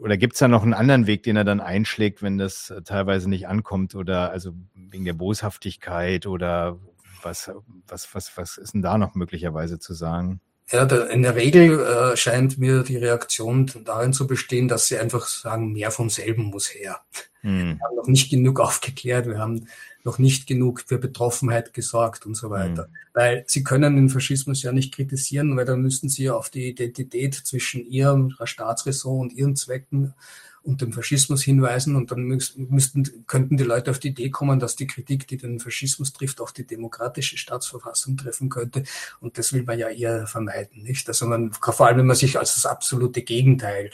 oder 0.00 0.16
gibt 0.16 0.34
es 0.34 0.40
da 0.40 0.48
noch 0.48 0.62
einen 0.62 0.74
anderen 0.74 1.06
Weg, 1.06 1.22
den 1.22 1.36
er 1.36 1.44
dann 1.44 1.60
einschlägt, 1.60 2.22
wenn 2.22 2.38
das 2.38 2.72
teilweise 2.84 3.28
nicht 3.28 3.48
ankommt 3.48 3.94
oder 3.94 4.30
also 4.30 4.52
wegen 4.74 5.04
der 5.04 5.12
Boshaftigkeit 5.12 6.26
oder 6.26 6.78
was, 7.22 7.50
was, 7.86 8.14
was, 8.14 8.36
was 8.36 8.58
ist 8.58 8.74
denn 8.74 8.82
da 8.82 8.98
noch 8.98 9.14
möglicherweise 9.14 9.78
zu 9.78 9.94
sagen? 9.94 10.40
Ja, 10.70 10.82
in 10.82 11.22
der 11.22 11.34
Regel 11.34 11.80
äh, 11.80 12.16
scheint 12.16 12.58
mir 12.58 12.82
die 12.82 12.98
Reaktion 12.98 13.70
darin 13.84 14.12
zu 14.12 14.26
bestehen, 14.26 14.68
dass 14.68 14.86
sie 14.86 14.98
einfach 14.98 15.26
sagen, 15.26 15.72
mehr 15.72 15.90
vom 15.90 16.10
selben 16.10 16.44
muss 16.44 16.74
her. 16.74 17.00
Hm. 17.40 17.78
Wir 17.78 17.86
haben 17.86 17.96
noch 17.96 18.06
nicht 18.06 18.30
genug 18.30 18.60
aufgeklärt, 18.60 19.26
wir 19.26 19.38
haben 19.38 19.66
noch 20.08 20.18
nicht 20.18 20.46
genug 20.46 20.82
für 20.86 20.98
Betroffenheit 20.98 21.74
gesorgt 21.74 22.24
und 22.24 22.34
so 22.34 22.48
weiter. 22.48 22.88
Mhm. 22.88 22.96
Weil 23.12 23.44
sie 23.46 23.62
können 23.62 23.96
den 23.96 24.08
Faschismus 24.08 24.62
ja 24.62 24.72
nicht 24.72 24.94
kritisieren, 24.94 25.54
weil 25.56 25.66
dann 25.66 25.82
müssten 25.82 26.08
sie 26.08 26.24
ja 26.24 26.34
auf 26.34 26.48
die 26.48 26.70
Identität 26.70 27.34
zwischen 27.34 27.84
ihrem 27.84 28.34
Staatsräson 28.42 29.20
und 29.20 29.32
ihren 29.34 29.54
Zwecken 29.54 30.14
und 30.62 30.80
dem 30.80 30.92
Faschismus 30.92 31.42
hinweisen 31.42 31.94
und 31.94 32.10
dann 32.10 32.22
müssten, 32.24 33.26
könnten 33.26 33.56
die 33.56 33.64
Leute 33.64 33.90
auf 33.90 33.98
die 33.98 34.08
Idee 34.08 34.30
kommen, 34.30 34.58
dass 34.58 34.76
die 34.76 34.86
Kritik, 34.86 35.26
die 35.28 35.36
den 35.36 35.60
Faschismus 35.60 36.12
trifft, 36.12 36.40
auch 36.40 36.50
die 36.50 36.66
demokratische 36.66 37.38
Staatsverfassung 37.38 38.16
treffen 38.16 38.48
könnte 38.48 38.82
und 39.20 39.38
das 39.38 39.52
will 39.52 39.62
man 39.62 39.78
ja 39.78 39.88
eher 39.88 40.26
vermeiden, 40.26 40.82
nicht? 40.82 41.08
Also 41.08 41.26
man, 41.26 41.52
vor 41.52 41.86
allem 41.86 41.98
wenn 41.98 42.06
man 42.06 42.16
sich 42.16 42.38
als 42.38 42.54
das 42.56 42.66
absolute 42.66 43.22
Gegenteil 43.22 43.90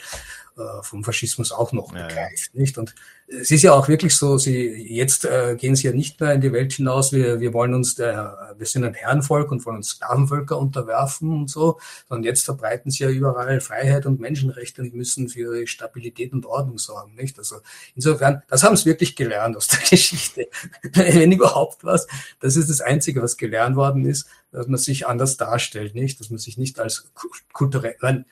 äh, 0.57 0.83
vom 0.83 1.03
Faschismus 1.03 1.51
auch 1.51 1.73
noch 1.73 1.93
ja, 1.93 2.07
begreift, 2.07 2.51
ja. 2.53 2.61
nicht? 2.61 2.77
Und 2.77 2.95
es 3.27 3.51
ist 3.51 3.63
ja 3.63 3.73
auch 3.73 3.87
wirklich 3.87 4.15
so, 4.15 4.37
sie, 4.37 4.67
jetzt 4.87 5.25
äh, 5.25 5.55
gehen 5.57 5.75
sie 5.75 5.87
ja 5.87 5.93
nicht 5.93 6.19
mehr 6.21 6.33
in 6.33 6.41
die 6.41 6.53
Welt 6.53 6.73
hinaus, 6.73 7.11
wir, 7.11 7.39
wir 7.39 7.53
wollen 7.53 7.73
uns, 7.73 7.95
der, 7.95 8.55
wir 8.57 8.65
sind 8.65 8.83
ein 8.83 8.93
Herrenvolk 8.93 9.51
und 9.51 9.65
wollen 9.65 9.77
uns 9.77 9.89
Sklavenvölker 9.89 10.57
unterwerfen 10.57 11.31
und 11.31 11.49
so, 11.49 11.79
sondern 12.07 12.23
jetzt 12.23 12.45
verbreiten 12.45 12.91
sie 12.91 13.03
ja 13.03 13.09
überall 13.09 13.59
Freiheit 13.61 14.05
und 14.05 14.19
Menschenrechte 14.19 14.81
und 14.81 14.93
müssen 14.93 15.27
für 15.27 15.65
Stabilität 15.67 16.33
und 16.33 16.45
Ordnung 16.45 16.77
sorgen, 16.77 17.15
nicht? 17.15 17.37
Also 17.39 17.57
insofern, 17.95 18.43
das 18.47 18.63
haben 18.63 18.77
sie 18.77 18.85
wirklich 18.85 19.15
gelernt 19.15 19.57
aus 19.57 19.67
der 19.67 19.79
Geschichte, 19.89 20.47
wenn 20.93 21.31
überhaupt 21.31 21.83
was. 21.83 22.07
Das 22.39 22.55
ist 22.55 22.69
das 22.69 22.81
Einzige, 22.81 23.21
was 23.21 23.37
gelernt 23.37 23.75
worden 23.75 24.05
ist, 24.05 24.27
dass 24.51 24.67
man 24.67 24.77
sich 24.77 25.07
anders 25.07 25.35
darstellt, 25.35 25.95
nicht? 25.95 26.19
Dass 26.19 26.29
man 26.29 26.39
sich 26.39 26.57
nicht 26.57 26.79
als 26.79 27.11
kulturell, 27.51 28.25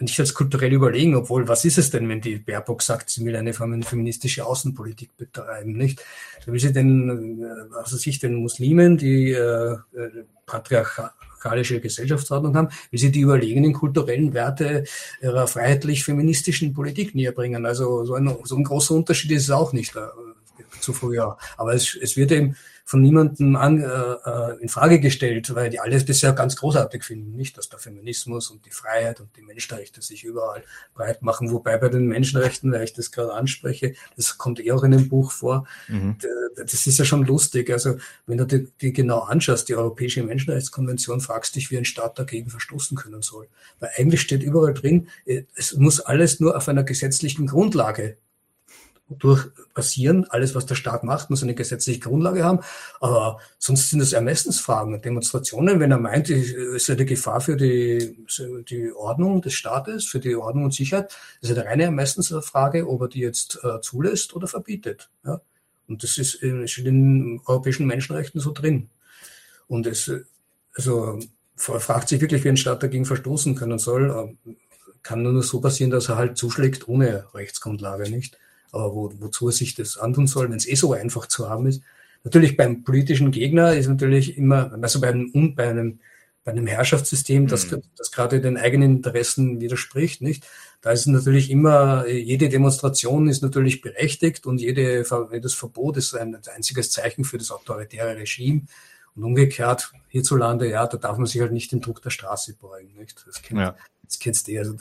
nicht 0.00 0.18
als 0.20 0.34
kulturell 0.34 0.72
überlegen, 0.72 1.14
obwohl, 1.14 1.48
was 1.48 1.64
ist 1.64 1.78
es 1.78 1.90
denn, 1.90 2.08
wenn 2.08 2.20
die 2.20 2.36
Baerbock 2.36 2.82
sagt, 2.82 3.10
sie 3.10 3.24
will 3.24 3.36
eine 3.36 3.52
feministische 3.52 4.44
Außenpolitik 4.44 5.16
betreiben, 5.16 5.72
nicht? 5.72 6.02
Da 6.44 6.52
will 6.52 6.60
sie 6.60 6.72
den, 6.72 7.42
äh, 7.42 7.76
also 7.76 7.96
sich 7.96 8.18
den 8.18 8.36
Muslimen, 8.36 8.96
die 8.96 9.32
äh, 9.32 9.72
äh, 9.72 9.78
patriarchalische 10.46 11.80
Gesellschaftsordnung 11.80 12.56
haben, 12.56 12.68
will 12.90 13.00
sie 13.00 13.10
die 13.10 13.20
überlegenen 13.20 13.72
kulturellen 13.72 14.34
Werte 14.34 14.84
ihrer 15.20 15.46
freiheitlich-feministischen 15.46 16.72
Politik 16.72 17.14
näher 17.14 17.32
bringen. 17.32 17.66
Also 17.66 18.04
so 18.04 18.14
ein, 18.14 18.34
so 18.44 18.56
ein 18.56 18.64
großer 18.64 18.94
Unterschied 18.94 19.32
ist 19.32 19.44
es 19.44 19.50
auch 19.50 19.72
nicht 19.72 19.96
äh, 19.96 20.00
zu 20.80 20.92
früher. 20.92 21.36
Aber 21.56 21.74
es, 21.74 21.96
es 22.00 22.16
wird 22.16 22.32
eben 22.32 22.56
von 22.88 23.02
niemandem 23.02 23.56
an, 23.56 23.82
äh, 23.82 23.84
äh, 23.84 24.60
in 24.60 24.68
Frage 24.68 25.00
gestellt, 25.00 25.52
weil 25.56 25.70
die 25.70 25.80
alles 25.80 26.04
bisher 26.04 26.32
ganz 26.32 26.54
großartig 26.54 27.02
finden, 27.02 27.36
nicht, 27.36 27.58
dass 27.58 27.68
der 27.68 27.80
Feminismus 27.80 28.48
und 28.48 28.64
die 28.64 28.70
Freiheit 28.70 29.20
und 29.20 29.36
die 29.36 29.42
Menschenrechte 29.42 30.00
sich 30.00 30.22
überall 30.22 30.62
breit 30.94 31.20
machen. 31.20 31.50
Wobei 31.50 31.78
bei 31.78 31.88
den 31.88 32.06
Menschenrechten, 32.06 32.70
weil 32.70 32.84
ich 32.84 32.92
das 32.92 33.10
gerade 33.10 33.32
anspreche, 33.32 33.94
das 34.16 34.38
kommt 34.38 34.60
eher 34.60 34.76
auch 34.76 34.84
in 34.84 34.92
dem 34.92 35.08
Buch 35.08 35.32
vor, 35.32 35.66
mhm. 35.88 36.16
das 36.56 36.86
ist 36.86 36.96
ja 36.96 37.04
schon 37.04 37.26
lustig. 37.26 37.70
Also 37.70 37.96
wenn 38.28 38.38
du 38.38 38.44
die, 38.46 38.68
die 38.80 38.92
genau 38.92 39.18
anschaust, 39.18 39.68
die 39.68 39.74
Europäische 39.74 40.22
Menschenrechtskonvention, 40.22 41.20
fragst 41.20 41.56
dich, 41.56 41.72
wie 41.72 41.78
ein 41.78 41.84
Staat 41.84 42.20
dagegen 42.20 42.50
verstoßen 42.50 42.96
können 42.96 43.20
soll. 43.20 43.48
Weil 43.80 43.90
eigentlich 43.96 44.20
steht 44.20 44.44
überall 44.44 44.74
drin, 44.74 45.08
äh, 45.24 45.42
es 45.56 45.74
muss 45.74 45.98
alles 45.98 46.38
nur 46.38 46.56
auf 46.56 46.68
einer 46.68 46.84
gesetzlichen 46.84 47.48
Grundlage 47.48 48.16
durch 49.08 49.46
passieren. 49.74 50.26
Alles, 50.30 50.54
was 50.54 50.66
der 50.66 50.74
Staat 50.74 51.04
macht, 51.04 51.30
muss 51.30 51.42
eine 51.42 51.54
gesetzliche 51.54 52.00
Grundlage 52.00 52.44
haben. 52.44 52.60
Aber 53.00 53.38
sonst 53.58 53.90
sind 53.90 54.00
es 54.00 54.12
Ermessensfragen, 54.12 55.00
Demonstrationen, 55.00 55.78
wenn 55.78 55.92
er 55.92 55.98
meint, 55.98 56.28
es 56.28 56.52
ist 56.52 56.90
eine 56.90 57.04
Gefahr 57.04 57.40
für 57.40 57.56
die, 57.56 58.26
die 58.68 58.92
Ordnung 58.92 59.42
des 59.42 59.54
Staates, 59.54 60.06
für 60.06 60.18
die 60.18 60.34
Ordnung 60.34 60.64
und 60.64 60.74
Sicherheit, 60.74 61.16
das 61.40 61.50
ist 61.50 61.58
eine 61.58 61.66
reine 61.66 61.84
Ermessensfrage, 61.84 62.88
ob 62.88 63.02
er 63.02 63.08
die 63.08 63.20
jetzt 63.20 63.60
äh, 63.62 63.80
zulässt 63.80 64.34
oder 64.34 64.48
verbietet. 64.48 65.08
Ja? 65.24 65.40
Und 65.88 66.02
das 66.02 66.18
ist 66.18 66.34
in, 66.34 66.66
den 66.66 67.40
europäischen 67.46 67.86
Menschenrechten 67.86 68.40
so 68.40 68.52
drin. 68.52 68.88
Und 69.68 69.86
es, 69.86 70.10
also, 70.74 71.20
fragt 71.56 72.08
sich 72.08 72.20
wirklich, 72.20 72.44
wie 72.44 72.48
ein 72.48 72.56
Staat 72.56 72.82
dagegen 72.82 73.04
verstoßen 73.04 73.54
können 73.54 73.78
soll. 73.78 74.36
Kann 75.02 75.22
nur 75.22 75.42
so 75.42 75.60
passieren, 75.60 75.90
dass 75.90 76.08
er 76.08 76.16
halt 76.16 76.36
zuschlägt 76.36 76.88
ohne 76.88 77.32
Rechtsgrundlage, 77.34 78.10
nicht? 78.10 78.36
Aber 78.72 78.94
wo, 78.94 79.12
wozu 79.18 79.48
er 79.48 79.52
sich 79.52 79.74
das 79.74 79.98
antun 79.98 80.26
soll, 80.26 80.50
wenn 80.50 80.56
es 80.56 80.68
eh 80.68 80.74
so 80.74 80.92
einfach 80.92 81.26
zu 81.26 81.48
haben 81.48 81.66
ist. 81.66 81.82
Natürlich 82.24 82.56
beim 82.56 82.82
politischen 82.82 83.30
Gegner 83.30 83.74
ist 83.74 83.86
natürlich 83.86 84.36
immer, 84.36 84.72
also 84.82 85.00
bei 85.00 85.08
einem, 85.08 85.54
bei 85.54 85.68
einem, 85.68 86.00
bei 86.42 86.52
einem 86.52 86.66
Herrschaftssystem, 86.66 87.46
das, 87.46 87.70
mhm. 87.70 87.82
das 87.96 88.10
gerade 88.10 88.40
den 88.40 88.56
eigenen 88.56 88.96
Interessen 88.96 89.60
widerspricht, 89.60 90.22
nicht? 90.22 90.44
Da 90.80 90.90
ist 90.92 91.06
natürlich 91.06 91.50
immer, 91.50 92.06
jede 92.06 92.48
Demonstration 92.48 93.28
ist 93.28 93.42
natürlich 93.42 93.80
berechtigt 93.80 94.46
und 94.46 94.60
jede, 94.60 95.04
jedes 95.32 95.54
Verbot 95.54 95.96
ist 95.96 96.14
ein 96.14 96.36
einziges 96.54 96.90
Zeichen 96.90 97.24
für 97.24 97.38
das 97.38 97.50
autoritäre 97.50 98.16
Regime. 98.16 98.62
Und 99.16 99.24
umgekehrt, 99.24 99.92
hierzulande, 100.08 100.68
ja, 100.68 100.86
da 100.86 100.98
darf 100.98 101.16
man 101.16 101.26
sich 101.26 101.40
halt 101.40 101.52
nicht 101.52 101.72
den 101.72 101.80
Druck 101.80 102.02
der 102.02 102.10
Straße 102.10 102.54
beugen, 102.54 102.92
nicht? 102.98 103.24
Das, 103.26 103.42
kennt, 103.42 103.60
ja. 103.60 103.74
das 104.04 104.18
kennst 104.18 104.46
du 104.46 104.52
eh. 104.52 104.58
Also, 104.58 104.76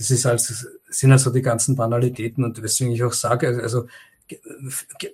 das 0.00 0.10
ist 0.10 0.24
das 0.24 0.66
sind 0.88 1.12
also 1.12 1.30
die 1.30 1.42
ganzen 1.42 1.76
Banalitäten 1.76 2.42
und 2.42 2.56
deswegen 2.56 2.90
ich 2.90 3.04
auch 3.04 3.12
sage, 3.12 3.60
also 3.62 3.86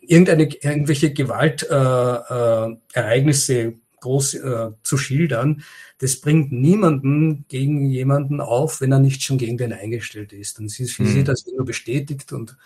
irgendeine, 0.00 0.44
irgendwelche 0.44 1.12
Gewaltereignisse 1.12 3.54
äh, 3.54 3.66
äh, 3.66 3.74
groß 3.98 4.34
äh, 4.34 4.70
zu 4.84 4.96
schildern, 4.96 5.64
das 5.98 6.20
bringt 6.20 6.52
niemanden 6.52 7.46
gegen 7.48 7.90
jemanden 7.90 8.40
auf, 8.40 8.80
wenn 8.80 8.92
er 8.92 9.00
nicht 9.00 9.24
schon 9.24 9.38
gegen 9.38 9.58
den 9.58 9.72
eingestellt 9.72 10.32
ist. 10.32 10.60
Dann 10.60 10.68
sieht 10.68 10.96
mhm. 11.00 11.06
sie 11.06 11.24
das 11.24 11.44
nur 11.46 11.64
bestätigt 11.64 12.32
und 12.32 12.56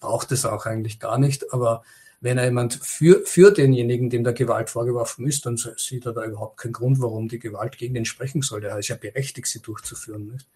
braucht 0.00 0.32
es 0.32 0.46
auch 0.46 0.64
eigentlich 0.64 0.98
gar 0.98 1.18
nicht. 1.18 1.52
Aber 1.52 1.82
wenn 2.22 2.38
er 2.38 2.46
jemand 2.46 2.80
für, 2.82 3.20
für 3.26 3.50
denjenigen, 3.50 4.08
dem 4.08 4.24
der 4.24 4.32
Gewalt 4.32 4.70
vorgeworfen 4.70 5.26
ist, 5.26 5.44
dann 5.44 5.58
sieht 5.58 6.06
er 6.06 6.14
da 6.14 6.24
überhaupt 6.24 6.56
keinen 6.56 6.72
Grund, 6.72 7.02
warum 7.02 7.28
die 7.28 7.38
Gewalt 7.38 7.76
gegen 7.76 7.92
den 7.92 8.06
sprechen 8.06 8.40
soll. 8.40 8.64
Er 8.64 8.78
ist 8.78 8.88
ja 8.88 8.96
berechtigt, 8.96 9.48
sie 9.48 9.60
durchzuführen. 9.60 10.32
Nicht? 10.32 10.46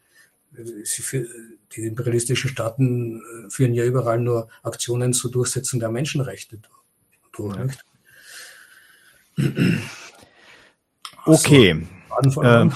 Für, 0.84 1.26
die 1.72 1.82
imperialistischen 1.82 2.50
Staaten 2.50 3.20
äh, 3.20 3.50
führen 3.50 3.74
ja 3.74 3.84
überall 3.84 4.20
nur 4.20 4.48
Aktionen 4.62 5.12
zur 5.12 5.30
Durchsetzung 5.30 5.78
der 5.78 5.90
Menschenrechte 5.90 6.58
durch. 7.32 7.56
Ja. 9.36 9.44
Okay. 11.24 11.86
Also, 12.08 12.42
ähm, 12.42 12.72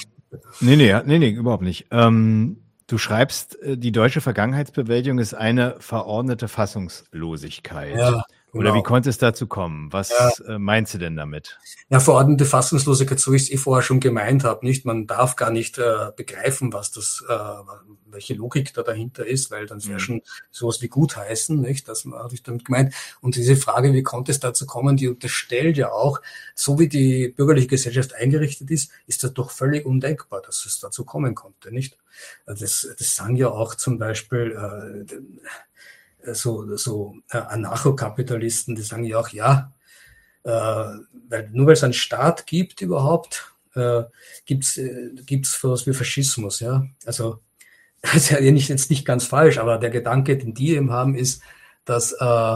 nee, 0.61 0.77
nee, 0.77 0.95
nee, 1.07 1.19
nee, 1.19 1.31
überhaupt 1.31 1.63
nicht. 1.63 1.87
Ähm, 1.91 2.59
du 2.87 2.99
schreibst, 2.99 3.61
äh, 3.63 3.79
die 3.79 3.93
deutsche 3.93 4.21
Vergangenheitsbewältigung 4.21 5.19
ist 5.19 5.33
eine 5.33 5.77
verordnete 5.79 6.49
Fassungslosigkeit. 6.49 7.97
Ja. 7.97 8.25
Oder 8.53 8.65
genau. 8.65 8.81
wie 8.81 8.83
konnte 8.83 9.09
es 9.09 9.17
dazu 9.17 9.47
kommen? 9.47 9.91
Was 9.93 10.11
ja. 10.11 10.55
Äh, 10.55 10.59
meinst 10.59 10.93
du 10.93 10.99
denn 10.99 11.17
damit? 11.17 11.59
Ja, 11.89 12.01
verordnete 12.01 12.45
Fassungslosigkeit, 12.45 13.19
so 13.19 13.33
wie 13.33 13.37
ich 13.37 13.45
es 13.45 13.51
eh 13.51 13.57
vorher 13.57 13.83
schon 13.83 13.99
gemeint 13.99 14.45
habe, 14.45 14.67
nicht? 14.67 14.85
Man 14.85 15.07
darf 15.07 15.37
gar 15.37 15.51
nicht 15.51 15.79
äh, 15.79 16.11
begreifen, 16.15 16.71
was 16.71 16.91
das, 16.91 17.25
äh, 17.27 17.35
welche 18.11 18.35
Logik 18.35 18.75
da 18.75 18.83
dahinter 18.83 19.27
ist, 19.27 19.51
weil 19.51 19.65
dann 19.65 19.83
wäre 19.85 19.95
mhm. 19.95 20.01
schon 20.01 20.23
sowas 20.51 20.83
wie 20.83 20.89
gutheißen, 20.89 21.59
nicht? 21.63 21.89
Das 21.89 22.05
habe 22.05 22.35
ich 22.35 22.43
damit 22.43 22.67
gemeint. 22.67 22.95
Und 23.23 23.37
diese 23.37 23.57
Frage, 23.57 23.95
wie 23.95 24.03
konnte 24.03 24.31
es 24.31 24.41
dazu 24.41 24.67
kommen, 24.67 24.99
die 24.99 25.09
unterstellt 25.09 25.79
ja 25.79 25.91
auch, 25.91 26.21
so 26.55 26.79
wie 26.79 26.89
die 26.89 27.29
bürgerliche 27.29 27.69
Gesellschaft 27.69 28.15
eingerichtet 28.15 28.71
ist, 28.71 28.91
ist 29.07 29.25
das 29.25 29.33
doch 29.33 29.51
völlig 29.51 29.87
undenkbar, 29.87 30.43
dass 30.43 30.67
es 30.67 30.79
dazu 30.79 31.07
kommen 31.07 31.35
konnte, 31.35 31.73
nicht? 31.73 31.97
Das, 32.45 32.59
das 32.59 33.17
sagen 33.17 33.37
ja 33.37 33.49
auch 33.49 33.75
zum 33.77 33.97
Beispiel 33.99 35.07
äh, 35.09 35.17
so, 36.33 36.77
so 36.77 37.17
äh, 37.31 37.39
Anarchokapitalisten, 37.39 38.75
die 38.75 38.83
sagen 38.83 39.05
ja 39.05 39.19
auch, 39.19 39.29
ja, 39.29 39.73
äh, 40.45 40.51
weil, 40.51 41.51
nur 41.53 41.67
weil 41.67 41.75
es 41.75 41.85
einen 41.85 41.93
Staat 41.93 42.47
gibt 42.47 42.81
überhaupt, 42.81 43.53
äh, 43.75 44.03
gibt's 44.45 44.77
äh, 44.77 45.11
gibt's 45.27 45.61
sowas 45.61 45.87
wie 45.87 45.93
Faschismus, 45.93 46.61
ja. 46.61 46.87
Also 47.07 47.41
das 48.03 48.15
ist 48.15 48.31
ja 48.31 48.41
nicht, 48.41 48.69
jetzt 48.69 48.91
nicht 48.91 49.05
ganz 49.05 49.25
falsch, 49.25 49.59
aber 49.59 49.79
der 49.79 49.91
Gedanke, 49.91 50.37
den 50.37 50.55
die 50.55 50.75
eben 50.75 50.91
haben, 50.91 51.15
ist, 51.15 51.43
dass 51.85 52.13
äh, 52.13 52.55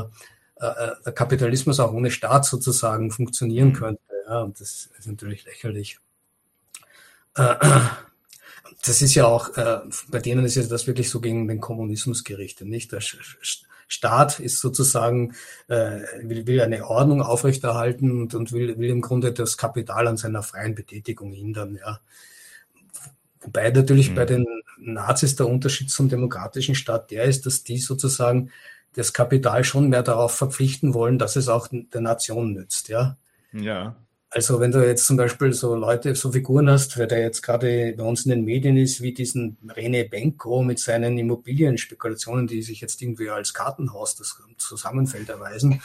äh, 0.56 0.90
der 1.04 1.12
Kapitalismus 1.12 1.80
auch 1.80 1.92
ohne 1.92 2.10
Staat 2.10 2.44
sozusagen 2.44 3.10
funktionieren 3.10 3.68
mhm. 3.68 3.74
könnte. 3.74 4.02
Ja, 4.28 4.40
und 4.40 4.60
das 4.60 4.90
ist 4.98 5.06
natürlich 5.06 5.44
lächerlich. 5.44 5.98
Das 8.84 9.02
ist 9.02 9.14
ja 9.14 9.26
auch, 9.26 9.56
äh, 9.56 9.80
bei 10.08 10.18
denen 10.18 10.44
ist 10.44 10.56
ja 10.56 10.62
das 10.64 10.86
wirklich 10.86 11.10
so 11.10 11.20
gegen 11.20 11.48
den 11.48 11.60
Kommunismus 11.60 12.24
gerichtet, 12.24 12.68
nicht? 12.68 12.92
Der 12.92 13.00
Staat 13.88 14.40
ist 14.40 14.60
sozusagen, 14.60 15.34
äh, 15.68 16.00
will, 16.22 16.46
will 16.46 16.60
eine 16.60 16.86
Ordnung 16.86 17.22
aufrechterhalten 17.22 18.10
und, 18.10 18.34
und 18.34 18.52
will, 18.52 18.78
will 18.78 18.90
im 18.90 19.00
Grunde 19.00 19.32
das 19.32 19.56
Kapital 19.56 20.08
an 20.08 20.16
seiner 20.16 20.42
freien 20.42 20.74
Betätigung 20.74 21.32
hindern, 21.32 21.76
ja. 21.76 22.00
Wobei 23.40 23.70
natürlich 23.70 24.10
mhm. 24.10 24.14
bei 24.16 24.24
den 24.24 24.46
Nazis 24.78 25.36
der 25.36 25.46
Unterschied 25.46 25.90
zum 25.90 26.08
demokratischen 26.08 26.74
Staat 26.74 27.10
der 27.10 27.24
ist, 27.24 27.46
dass 27.46 27.62
die 27.62 27.78
sozusagen 27.78 28.50
das 28.94 29.12
Kapital 29.12 29.62
schon 29.62 29.88
mehr 29.88 30.02
darauf 30.02 30.34
verpflichten 30.34 30.94
wollen, 30.94 31.18
dass 31.18 31.36
es 31.36 31.48
auch 31.48 31.68
der 31.70 32.00
Nation 32.00 32.54
nützt, 32.54 32.88
ja. 32.88 33.16
Ja. 33.52 33.96
Also 34.30 34.58
wenn 34.60 34.72
du 34.72 34.84
jetzt 34.84 35.06
zum 35.06 35.16
Beispiel 35.16 35.52
so 35.52 35.74
Leute, 35.76 36.14
so 36.14 36.32
Figuren 36.32 36.68
hast, 36.68 36.98
wer 36.98 37.06
der 37.06 37.20
jetzt 37.20 37.42
gerade 37.42 37.94
bei 37.96 38.02
uns 38.02 38.26
in 38.26 38.30
den 38.30 38.44
Medien 38.44 38.76
ist, 38.76 39.00
wie 39.00 39.14
diesen 39.14 39.56
René 39.68 40.08
Benko 40.08 40.62
mit 40.62 40.80
seinen 40.80 41.16
Immobilienspekulationen, 41.16 42.46
die 42.46 42.62
sich 42.62 42.80
jetzt 42.80 43.00
irgendwie 43.00 43.30
als 43.30 43.54
Kartenhaus 43.54 44.16
das 44.16 44.36
Zusammenfeld 44.58 45.28
erweisen. 45.28 45.80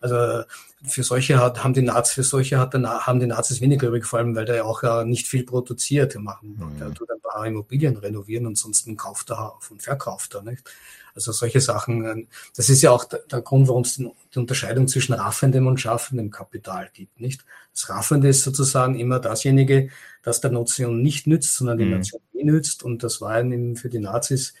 Also 0.00 0.44
für 0.82 1.02
solche 1.02 1.40
hat, 1.40 1.62
haben 1.62 1.72
die 1.72 1.82
Nazis, 1.82 2.14
für 2.14 2.22
solche 2.24 2.58
hat 2.58 2.74
der, 2.74 3.06
haben 3.06 3.20
die 3.20 3.26
Nazis 3.26 3.60
weniger 3.60 3.88
übrig, 3.88 4.04
vor 4.04 4.18
allem 4.18 4.34
weil 4.34 4.44
der 4.44 4.56
ja 4.56 4.64
auch 4.64 4.82
ja 4.82 5.04
nicht 5.04 5.28
viel 5.28 5.44
produziert 5.44 6.14
machen. 6.16 6.58
Mhm. 6.58 6.78
Der 6.78 6.92
tut 6.92 7.10
ein 7.10 7.20
paar 7.22 7.46
Immobilien 7.46 7.96
renovieren, 7.96 8.46
ansonsten 8.46 8.96
kauft 8.96 9.30
er 9.30 9.54
und 9.70 9.82
verkauft 9.82 10.34
er, 10.34 10.42
nicht? 10.42 10.68
Also 11.14 11.32
solche 11.32 11.60
Sachen. 11.60 12.04
Ähm, 12.04 12.28
das 12.56 12.68
ist 12.68 12.82
ja 12.82 12.90
auch 12.90 13.04
der, 13.04 13.40
Grund, 13.40 13.68
warum 13.68 13.82
es 13.82 13.96
die 13.96 14.38
Unterscheidung 14.38 14.88
zwischen 14.88 15.12
raffendem 15.12 15.66
und 15.66 15.80
schaffendem 15.80 16.30
Kapital 16.30 16.90
gibt, 16.92 17.20
nicht? 17.20 17.44
Das 17.72 17.88
Raffende 17.88 18.28
ist 18.28 18.42
sozusagen 18.42 18.98
immer 18.98 19.18
dasjenige, 19.20 19.88
das 20.22 20.40
der 20.40 20.50
Nation 20.50 21.02
nicht 21.02 21.26
nützt, 21.26 21.54
sondern 21.54 21.78
die 21.78 21.84
mhm. 21.84 21.92
Nation 21.92 22.20
nützt. 22.32 22.82
Und 22.82 23.02
das 23.02 23.20
war 23.20 23.40
eben 23.40 23.76
für 23.76 23.88
die 23.88 23.98
Nazis 23.98 24.54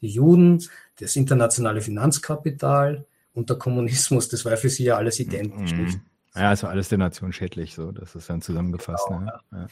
die 0.00 0.08
Juden, 0.08 0.64
das 0.98 1.16
internationale 1.16 1.80
Finanzkapital 1.80 3.04
und 3.34 3.50
der 3.50 3.56
Kommunismus, 3.56 4.28
das 4.28 4.44
war 4.44 4.56
für 4.56 4.68
sie 4.68 4.84
ja 4.84 4.96
alles 4.96 5.18
identisch. 5.20 5.72
Mhm. 5.72 6.00
Ja, 6.34 6.50
also 6.50 6.68
alles 6.68 6.88
der 6.88 6.98
Nation 6.98 7.32
schädlich, 7.32 7.74
so, 7.74 7.90
das 7.90 8.14
ist 8.14 8.30
dann 8.30 8.40
zusammengefasst. 8.40 9.06
Genau, 9.08 9.20
ne? 9.20 9.40
ja. 9.52 9.66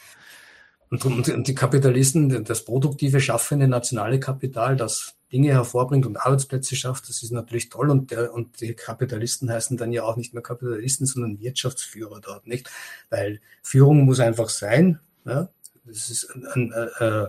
Und, 0.90 1.05
und, 1.05 1.46
die 1.46 1.55
Kapitalisten, 1.55 2.44
das 2.44 2.64
produktive, 2.64 3.20
schaffende 3.20 3.68
nationale 3.68 4.18
Kapital, 4.18 4.77
das 4.77 5.14
Dinge 5.33 5.51
hervorbringt 5.51 6.07
und 6.07 6.17
Arbeitsplätze 6.17 6.77
schafft, 6.77 7.09
das 7.09 7.23
ist 7.23 7.33
natürlich 7.33 7.69
toll. 7.69 7.91
Und, 7.91 8.11
der, 8.11 8.33
und 8.33 8.61
die 8.61 8.75
Kapitalisten 8.75 9.51
heißen 9.51 9.77
dann 9.77 9.93
ja 9.93 10.05
auch 10.05 10.17
nicht 10.17 10.35
mehr 10.35 10.43
Kapitalisten, 10.43 11.07
sondern 11.07 11.41
Wirtschaftsführer 11.41 12.21
dort, 12.21 12.47
nicht? 12.47 12.71
Weil 13.11 13.41
Führung 13.62 14.05
muss 14.05 14.21
einfach 14.21 14.49
sein. 14.49 15.01
Ja? 15.25 15.51
Das 15.85 16.11
ist 16.11 16.31
ein, 16.55 16.73
äh, 16.73 17.05
äh 17.05 17.29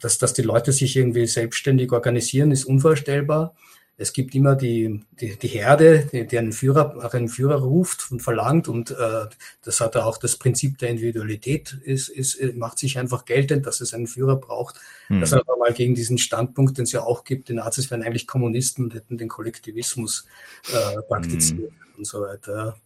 dass, 0.00 0.18
dass 0.18 0.34
die 0.34 0.42
Leute 0.42 0.72
sich 0.72 0.96
irgendwie 0.96 1.26
selbstständig 1.26 1.92
organisieren, 1.92 2.50
ist 2.50 2.64
unvorstellbar 2.64 3.54
es 3.96 4.12
gibt 4.12 4.34
immer 4.34 4.56
die, 4.56 5.04
die, 5.20 5.36
die 5.38 5.48
Herde, 5.48 6.08
die, 6.12 6.26
die 6.26 6.38
einen 6.38 6.52
Führer, 6.52 7.12
einen 7.14 7.28
Führer 7.28 7.56
ruft 7.56 8.10
und 8.10 8.22
verlangt 8.22 8.66
und 8.66 8.90
äh, 8.90 9.26
das 9.62 9.80
hat 9.80 9.96
auch 9.96 10.18
das 10.18 10.36
Prinzip 10.36 10.78
der 10.78 10.90
Individualität, 10.90 11.78
ist, 11.84 12.08
ist, 12.08 12.40
macht 12.56 12.78
sich 12.78 12.98
einfach 12.98 13.24
geltend, 13.24 13.66
dass 13.66 13.80
es 13.80 13.94
einen 13.94 14.08
Führer 14.08 14.36
braucht. 14.36 14.80
Mhm. 15.08 15.20
Das 15.20 15.32
aber 15.32 15.56
mal 15.58 15.72
gegen 15.72 15.94
diesen 15.94 16.18
Standpunkt, 16.18 16.78
den 16.78 16.84
es 16.84 16.92
ja 16.92 17.02
auch 17.02 17.24
gibt, 17.24 17.48
die 17.48 17.54
Nazis 17.54 17.90
wären 17.90 18.02
eigentlich 18.02 18.26
Kommunisten 18.26 18.84
und 18.84 18.94
hätten 18.94 19.16
den 19.16 19.28
Kollektivismus 19.28 20.26
äh, 20.72 21.02
praktiziert 21.02 21.70
mhm. 21.70 21.98
und 21.98 22.06
so 22.06 22.20
weiter. 22.22 22.76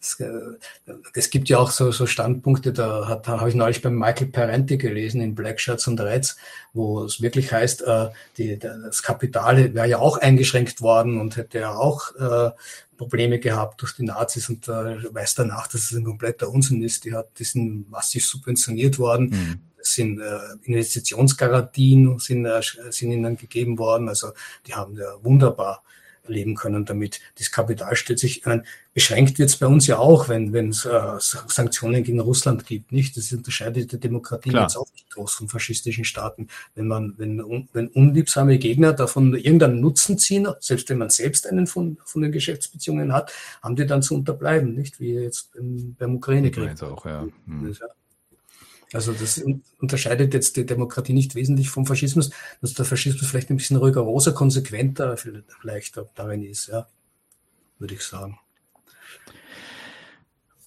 Es, 0.00 0.20
äh, 0.20 0.30
es, 1.14 1.30
gibt 1.30 1.48
ja 1.48 1.58
auch 1.58 1.70
so, 1.70 1.90
so 1.90 2.06
Standpunkte, 2.06 2.72
da, 2.72 3.08
hat, 3.08 3.26
da 3.26 3.40
habe 3.40 3.48
ich 3.48 3.54
neulich 3.54 3.82
beim 3.82 3.98
Michael 3.98 4.28
Parenti 4.28 4.76
gelesen 4.76 5.20
in 5.20 5.34
Black 5.34 5.60
Shirts 5.60 5.88
und 5.88 6.00
Reds, 6.00 6.36
wo 6.72 7.04
es 7.04 7.20
wirklich 7.20 7.52
heißt, 7.52 7.82
äh, 7.82 8.08
die, 8.36 8.58
das 8.58 9.02
Kapital 9.02 9.74
wäre 9.74 9.88
ja 9.88 9.98
auch 9.98 10.18
eingeschränkt 10.18 10.80
worden 10.80 11.20
und 11.20 11.36
hätte 11.36 11.60
ja 11.60 11.74
auch 11.74 12.14
äh, 12.16 12.50
Probleme 12.96 13.38
gehabt 13.38 13.82
durch 13.82 13.94
die 13.94 14.04
Nazis 14.04 14.48
und 14.48 14.68
äh, 14.68 15.14
weiß 15.14 15.34
danach, 15.34 15.66
dass 15.68 15.90
es 15.90 15.92
ein 15.92 16.04
kompletter 16.04 16.50
Unsinn 16.50 16.82
ist. 16.82 17.04
Die, 17.04 17.14
hat, 17.14 17.38
die 17.38 17.44
sind 17.44 17.90
massiv 17.90 18.24
subventioniert 18.26 18.98
worden. 18.98 19.30
Mhm. 19.30 19.60
Es 19.78 19.94
sind 19.94 20.20
äh, 20.20 20.38
Investitionsgarantien 20.64 22.18
sind, 22.18 22.46
äh, 22.46 22.60
sind 22.90 23.12
ihnen 23.12 23.36
gegeben 23.36 23.78
worden. 23.78 24.08
Also 24.08 24.32
die 24.66 24.74
haben 24.74 24.96
ja 24.96 25.06
wunderbar 25.22 25.82
leben 26.28 26.54
können 26.54 26.84
damit. 26.84 27.20
Das 27.38 27.50
Kapital 27.50 27.96
stellt 27.96 28.18
sich, 28.18 28.38
ich 28.38 28.46
meine, 28.46 28.64
beschränkt 28.94 29.38
wird 29.38 29.50
es 29.50 29.56
bei 29.56 29.66
uns 29.66 29.86
ja 29.86 29.98
auch, 29.98 30.28
wenn 30.28 30.70
es 30.70 30.84
äh, 30.84 31.00
Sanktionen 31.18 32.02
gegen 32.02 32.20
Russland 32.20 32.66
gibt, 32.66 32.92
nicht? 32.92 33.16
Das 33.16 33.32
unterscheidet 33.32 33.92
die 33.92 34.00
Demokratie 34.00 34.50
Klar. 34.50 34.62
jetzt 34.62 34.76
auch 34.76 34.90
nicht 34.92 35.10
groß 35.10 35.34
von 35.34 35.48
faschistischen 35.48 36.04
Staaten. 36.04 36.48
Wenn 36.74 36.86
man, 36.86 37.14
wenn, 37.16 37.68
wenn 37.72 37.88
unliebsame 37.88 38.58
Gegner 38.58 38.92
davon 38.92 39.34
irgendeinen 39.34 39.80
Nutzen 39.80 40.18
ziehen, 40.18 40.48
selbst 40.60 40.88
wenn 40.88 40.98
man 40.98 41.10
selbst 41.10 41.46
einen 41.46 41.66
von, 41.66 41.98
von 42.04 42.22
den 42.22 42.32
Geschäftsbeziehungen 42.32 43.12
hat, 43.12 43.32
haben 43.62 43.76
die 43.76 43.86
dann 43.86 44.02
zu 44.02 44.14
unterbleiben, 44.14 44.74
nicht? 44.74 45.00
Wie 45.00 45.12
jetzt 45.12 45.54
im, 45.56 45.94
beim 45.98 46.16
Ukraine-Krieg. 46.16 46.80
Ja. 46.80 47.26
Hm. 47.46 47.76
Also 48.92 49.12
das 49.12 49.42
unterscheidet 49.80 50.32
jetzt 50.32 50.56
die 50.56 50.64
Demokratie 50.64 51.12
nicht 51.12 51.34
wesentlich 51.34 51.70
vom 51.70 51.86
Faschismus, 51.86 52.30
dass 52.60 52.74
der 52.74 52.84
Faschismus 52.84 53.28
vielleicht 53.28 53.50
ein 53.50 53.56
bisschen 53.56 53.76
rigoroser, 53.76 54.32
konsequenter 54.32 55.16
vielleicht 55.16 56.00
darin 56.14 56.42
ist, 56.42 56.68
ja, 56.68 56.86
würde 57.78 57.94
ich 57.94 58.02
sagen. 58.02 58.38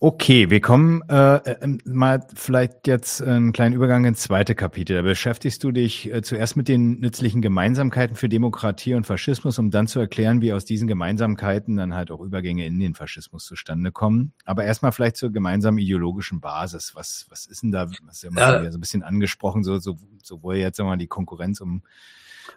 Okay, 0.02 0.50
wir 0.50 0.62
kommen 0.62 1.02
äh, 1.10 1.36
äh, 1.36 1.78
mal 1.84 2.26
vielleicht 2.34 2.88
jetzt 2.88 3.22
einen 3.22 3.52
kleinen 3.52 3.76
Übergang 3.76 4.06
ins 4.06 4.22
zweite 4.22 4.56
Kapitel. 4.56 4.96
Da 4.96 5.02
beschäftigst 5.02 5.62
du 5.62 5.74
dich 5.74 6.10
äh, 6.10 6.22
zuerst 6.22 6.56
mit 6.56 6.70
den 6.70 7.02
nützlichen 7.02 7.42
Gemeinsamkeiten 7.42 8.16
für 8.16 8.30
Demokratie 8.30 8.94
und 8.94 9.06
Faschismus, 9.06 9.60
um 9.60 9.72
dann 9.72 9.88
zu 9.88 10.00
erklären, 10.00 10.42
wie 10.42 10.54
aus 10.54 10.64
diesen 10.64 10.88
Gemeinsamkeiten 10.88 11.76
dann 11.76 11.94
halt 11.96 12.12
auch 12.12 12.22
Übergänge 12.22 12.66
in 12.66 12.80
den 12.80 12.96
Faschismus 12.96 13.44
zustande 13.44 13.92
kommen. 13.92 14.32
Aber 14.46 14.64
erstmal 14.64 14.94
vielleicht 14.94 15.18
zur 15.18 15.34
gemeinsamen 15.34 15.80
ideologischen 15.80 16.40
Basis. 16.40 16.96
Was, 16.96 17.26
was 17.30 17.46
ist 17.46 17.64
denn 17.64 17.74
da, 17.74 17.90
was 18.04 18.22
ja, 18.22 18.30
ja. 18.34 18.72
so 18.72 18.78
ein 18.78 18.82
bisschen 18.82 19.04
angesprochen, 19.04 19.66
so, 19.66 19.80
so, 19.80 19.98
sowohl 20.24 20.56
jetzt 20.56 20.80
einmal 20.80 20.98
die 20.98 21.08
Konkurrenz 21.08 21.60
um, 21.60 21.82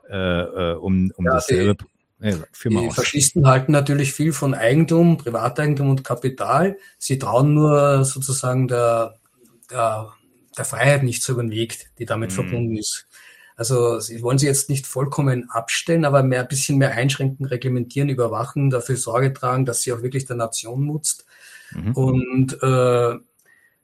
äh, 0.09 0.17
äh 0.17 0.75
um, 0.75 1.11
um 1.17 1.25
ja, 1.25 1.33
dasselbe. 1.33 1.87
Ja, 2.23 2.37
die 2.65 2.91
Faschisten 2.91 3.49
halten 3.49 3.73
natürlich 3.73 4.13
viel 4.13 4.33
von 4.33 4.55
Eigentum, 4.55 5.19
Privateigentum 5.19 5.91
und 5.91 6.05
Kapital. 6.05 6.79
Sie 6.97 7.19
trauen 7.19 7.53
nur 7.53 8.05
sozusagen 8.05 8.69
der, 8.69 9.17
der, 9.69 10.13
der 10.57 10.65
Freiheit 10.65 11.03
nicht 11.03 11.25
so 11.25 11.33
über 11.33 11.43
den 11.43 11.51
Weg, 11.51 11.91
die 11.99 12.07
damit 12.07 12.31
mhm. 12.31 12.35
verbunden 12.35 12.77
ist. 12.77 13.09
Also 13.57 13.99
sie 13.99 14.23
wollen 14.23 14.39
sie 14.39 14.47
jetzt 14.47 14.71
nicht 14.71 14.87
vollkommen 14.87 15.51
abstellen, 15.51 16.05
aber 16.05 16.23
mehr, 16.23 16.43
ein 16.43 16.49
bisschen 16.49 16.79
mehr 16.79 16.93
einschränken, 16.93 17.45
reglementieren, 17.45 18.09
überwachen, 18.09 18.71
dafür 18.71 18.97
Sorge 18.97 19.33
tragen, 19.33 19.67
dass 19.67 19.83
sie 19.83 19.93
auch 19.93 20.03
wirklich 20.03 20.25
der 20.25 20.37
Nation 20.37 20.87
nutzt. 20.87 21.27
Mhm. 21.73 21.93
Und 21.93 22.63
äh, 22.63 23.19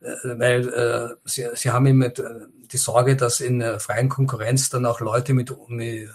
weil 0.00 0.68
äh, 0.68 1.16
sie, 1.24 1.46
sie 1.54 1.70
haben 1.70 1.86
immer 1.86 2.10
die 2.10 2.76
Sorge, 2.76 3.16
dass 3.16 3.40
in 3.40 3.58
der 3.58 3.80
freien 3.80 4.08
Konkurrenz 4.08 4.70
dann 4.70 4.86
auch 4.86 5.00
Leute 5.00 5.34
mit, 5.34 5.52
mit 5.68 6.08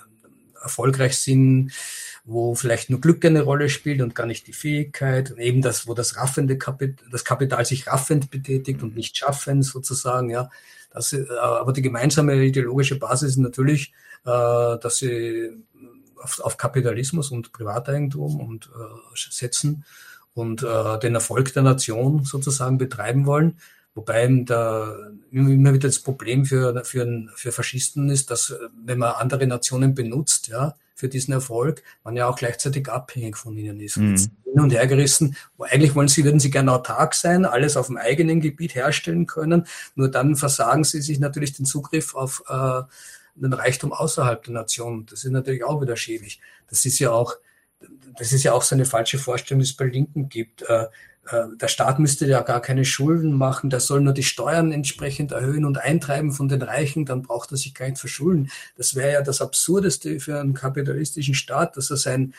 erfolgreich 0.61 1.17
sind, 1.17 1.71
wo 2.25 2.55
vielleicht 2.55 2.89
nur 2.89 3.01
Glück 3.01 3.25
eine 3.25 3.41
Rolle 3.41 3.69
spielt 3.69 4.01
und 4.01 4.15
gar 4.15 4.25
nicht 4.25 4.47
die 4.47 4.53
Fähigkeit, 4.53 5.31
und 5.31 5.39
eben 5.39 5.61
das, 5.61 5.87
wo 5.87 5.93
das 5.93 6.15
raffende 6.17 6.57
Kapital, 6.57 7.07
das 7.11 7.25
Kapital 7.25 7.65
sich 7.65 7.87
raffend 7.87 8.31
betätigt 8.31 8.81
und 8.81 8.95
nicht 8.95 9.17
schaffend 9.17 9.65
sozusagen, 9.65 10.29
ja. 10.29 10.49
Das, 10.93 11.11
äh, 11.11 11.25
aber 11.39 11.73
die 11.73 11.81
gemeinsame 11.81 12.35
ideologische 12.45 12.97
Basis 12.97 13.31
ist 13.31 13.37
natürlich, 13.37 13.93
äh, 14.25 14.77
dass 14.79 14.97
sie 14.97 15.51
auf, 16.21 16.39
auf 16.39 16.57
Kapitalismus 16.57 17.31
und 17.31 17.51
Privateigentum 17.51 18.39
und 18.39 18.67
äh, 18.67 19.15
setzen 19.15 19.83
und 20.35 20.63
den 20.63 21.13
Erfolg 21.13 21.53
der 21.53 21.61
Nation 21.61 22.25
sozusagen 22.25 22.79
betreiben 22.79 23.27
wollen. 23.27 23.59
Wobei 23.93 24.27
da 24.45 24.97
immer 25.29 25.73
wieder 25.73 25.87
das 25.89 25.99
Problem 25.99 26.45
für, 26.45 26.83
für, 26.85 27.27
für 27.35 27.51
Faschisten 27.51 28.09
ist, 28.09 28.31
dass 28.31 28.55
wenn 28.83 28.97
man 28.97 29.13
andere 29.13 29.45
Nationen 29.45 29.93
benutzt, 29.93 30.47
ja, 30.47 30.75
für 31.03 31.09
diesen 31.09 31.33
Erfolg, 31.33 31.83
man 32.05 32.15
ja 32.15 32.29
auch 32.29 32.37
gleichzeitig 32.37 32.87
abhängig 32.87 33.35
von 33.35 33.57
ihnen 33.57 33.81
ist. 33.81 33.97
Mhm. 33.97 34.15
Hin 34.15 34.61
und 34.61 34.71
her 34.71 34.87
gerissen, 34.87 35.35
wo 35.57 35.65
eigentlich 35.65 35.95
wollen 35.95 36.07
sie, 36.07 36.23
würden 36.23 36.39
sie 36.39 36.49
gerne 36.49 36.71
autark 36.71 37.13
sein, 37.13 37.43
alles 37.43 37.75
auf 37.75 37.87
dem 37.87 37.97
eigenen 37.97 38.39
Gebiet 38.39 38.73
herstellen 38.73 39.25
können, 39.25 39.67
nur 39.95 40.09
dann 40.09 40.37
versagen 40.37 40.85
sie 40.85 41.01
sich 41.01 41.19
natürlich 41.19 41.51
den 41.51 41.65
Zugriff 41.65 42.15
auf 42.15 42.43
äh, 42.47 42.83
den 43.35 43.51
Reichtum 43.51 43.91
außerhalb 43.91 44.43
der 44.43 44.53
Nation. 44.53 45.05
Das 45.07 45.25
ist 45.25 45.31
natürlich 45.31 45.65
auch 45.65 45.81
wieder 45.81 45.97
schädlich. 45.97 46.39
Das 46.69 46.85
ist 46.85 46.99
ja 46.99 47.11
auch, 47.11 47.35
das 48.17 48.31
ist 48.31 48.43
ja 48.43 48.53
auch 48.53 48.61
so 48.61 48.73
eine 48.73 48.85
falsche 48.85 49.17
Vorstellung, 49.17 49.59
die 49.59 49.69
es 49.69 49.75
bei 49.75 49.85
Linken 49.85 50.29
gibt. 50.29 50.61
Äh, 50.61 50.85
der 51.31 51.67
Staat 51.69 51.99
müsste 51.99 52.25
ja 52.25 52.41
gar 52.41 52.61
keine 52.61 52.83
Schulden 52.83 53.31
machen, 53.31 53.69
der 53.69 53.79
soll 53.79 54.01
nur 54.01 54.13
die 54.13 54.23
Steuern 54.23 54.73
entsprechend 54.73 55.31
erhöhen 55.31 55.63
und 55.63 55.77
eintreiben 55.77 56.33
von 56.33 56.49
den 56.49 56.61
Reichen, 56.61 57.05
dann 57.05 57.21
braucht 57.21 57.51
er 57.51 57.57
sich 57.57 57.73
gar 57.73 57.87
nicht 57.87 57.99
verschulden. 57.99 58.51
Das 58.75 58.93
wäre 58.95 59.13
ja 59.13 59.21
das 59.21 59.39
Absurdeste 59.39 60.19
für 60.19 60.39
einen 60.39 60.53
kapitalistischen 60.53 61.33
Staat, 61.33 61.77
dass 61.77 61.89
er 61.89 61.97
sein, 61.97 62.33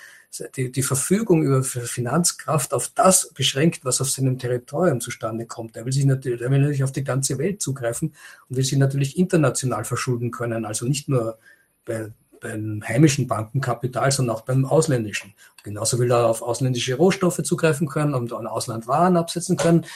die, 0.57 0.71
die 0.71 0.83
Verfügung 0.83 1.45
über 1.45 1.63
Finanzkraft 1.63 2.75
auf 2.75 2.89
das 2.89 3.33
beschränkt, 3.33 3.85
was 3.85 4.03
auf 4.03 4.11
seinem 4.11 4.39
Territorium 4.39 5.01
zustande 5.01 5.47
kommt. 5.47 5.77
Er 5.77 5.87
will 5.87 5.93
sich 5.93 6.05
natürlich, 6.05 6.43
er 6.43 6.51
will 6.51 6.59
natürlich 6.59 6.85
auf 6.85 6.93
die 6.93 7.05
ganze 7.05 7.39
Welt 7.39 7.63
zugreifen 7.63 8.13
und 8.49 8.57
will 8.57 8.65
sich 8.65 8.77
natürlich 8.77 9.17
international 9.17 9.85
verschulden 9.85 10.31
können, 10.31 10.67
also 10.67 10.87
nicht 10.87 11.09
nur 11.09 11.39
bei 11.87 12.11
beim 12.45 12.83
heimischen 12.87 13.27
Bankenkapital, 13.27 14.13
sondern 14.13 14.37
auch 14.37 14.43
beim 14.43 14.67
ausländischen. 14.67 15.35
Genauso 15.65 15.99
will 15.99 16.13
er 16.13 16.27
auf 16.27 16.43
ausländische 16.43 16.95
Rohstoffe 16.95 17.43
zugreifen 17.43 17.89
können 17.89 18.15
und 18.15 18.33
an 18.33 18.47
Ausland 18.47 18.87
Waren 18.87 19.17
absetzen 19.17 19.57
können. 19.57 19.87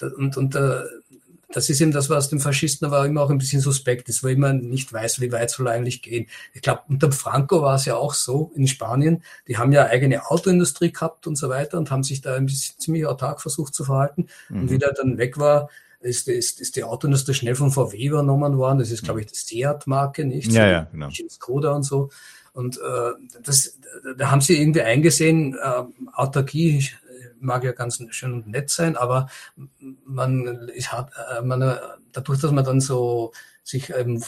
Und, 0.00 0.36
und 0.36 0.54
äh, 0.54 0.80
das 1.50 1.68
ist 1.70 1.80
eben 1.80 1.92
das, 1.92 2.10
was 2.10 2.28
dem 2.28 2.40
Faschisten 2.40 2.86
aber 2.86 3.04
immer 3.06 3.22
auch 3.22 3.30
ein 3.30 3.38
bisschen 3.38 3.60
suspekt 3.60 4.08
ist, 4.08 4.24
weil 4.24 4.36
man 4.36 4.60
nicht 4.68 4.92
weiß, 4.92 5.20
wie 5.20 5.32
weit 5.32 5.50
soll 5.50 5.66
er 5.66 5.74
eigentlich 5.74 6.02
gehen. 6.02 6.26
Ich 6.54 6.62
glaube, 6.62 6.82
unter 6.88 7.12
Franco 7.12 7.62
war 7.62 7.76
es 7.76 7.84
ja 7.84 7.96
auch 7.96 8.14
so 8.14 8.52
in 8.54 8.66
Spanien. 8.66 9.22
Die 9.46 9.58
haben 9.58 9.72
ja 9.72 9.86
eigene 9.86 10.30
Autoindustrie 10.30 10.92
gehabt 10.92 11.26
und 11.26 11.36
so 11.36 11.48
weiter 11.48 11.78
und 11.78 11.90
haben 11.90 12.04
sich 12.04 12.20
da 12.20 12.36
ein 12.36 12.46
bisschen 12.46 12.78
ziemlich 12.78 13.06
autark 13.06 13.40
versucht 13.40 13.74
zu 13.74 13.84
verhalten. 13.84 14.28
Mhm. 14.48 14.60
Und 14.62 14.70
wie 14.70 14.78
der 14.78 14.92
dann 14.92 15.18
weg 15.18 15.38
war, 15.38 15.68
ist, 16.00 16.28
ist, 16.28 16.60
ist 16.60 16.76
die 16.76 16.84
Autoindustrie 16.84 17.34
schnell 17.34 17.54
von 17.54 17.70
VW 17.70 18.06
übernommen 18.06 18.56
worden. 18.56 18.78
Das 18.78 18.90
ist, 18.90 19.04
glaube 19.04 19.20
ich, 19.20 19.26
die 19.26 19.36
Seat-Marke, 19.36 20.24
nicht? 20.24 20.52
Ja, 20.52 20.66
ja, 20.66 20.88
genau. 20.90 21.08
Skoda 21.28 21.72
und 21.72 21.82
so. 21.82 22.10
Und 22.52 22.78
äh, 22.78 23.40
das, 23.42 23.78
da 24.16 24.30
haben 24.30 24.40
sie 24.40 24.60
irgendwie 24.60 24.82
eingesehen, 24.82 25.54
äh, 25.54 25.84
Autarkie 26.12 26.88
mag 27.40 27.64
ja 27.64 27.72
ganz 27.72 28.02
schön 28.10 28.32
und 28.32 28.48
nett 28.48 28.70
sein, 28.70 28.96
aber 28.96 29.28
man, 30.04 30.70
ich 30.74 30.92
hat, 30.92 31.10
äh, 31.36 31.42
man, 31.42 31.78
dadurch, 32.12 32.40
dass 32.40 32.50
man 32.50 32.64
dann 32.64 32.80
so 32.80 33.32
sich 33.62 33.92
ähm, 33.94 34.22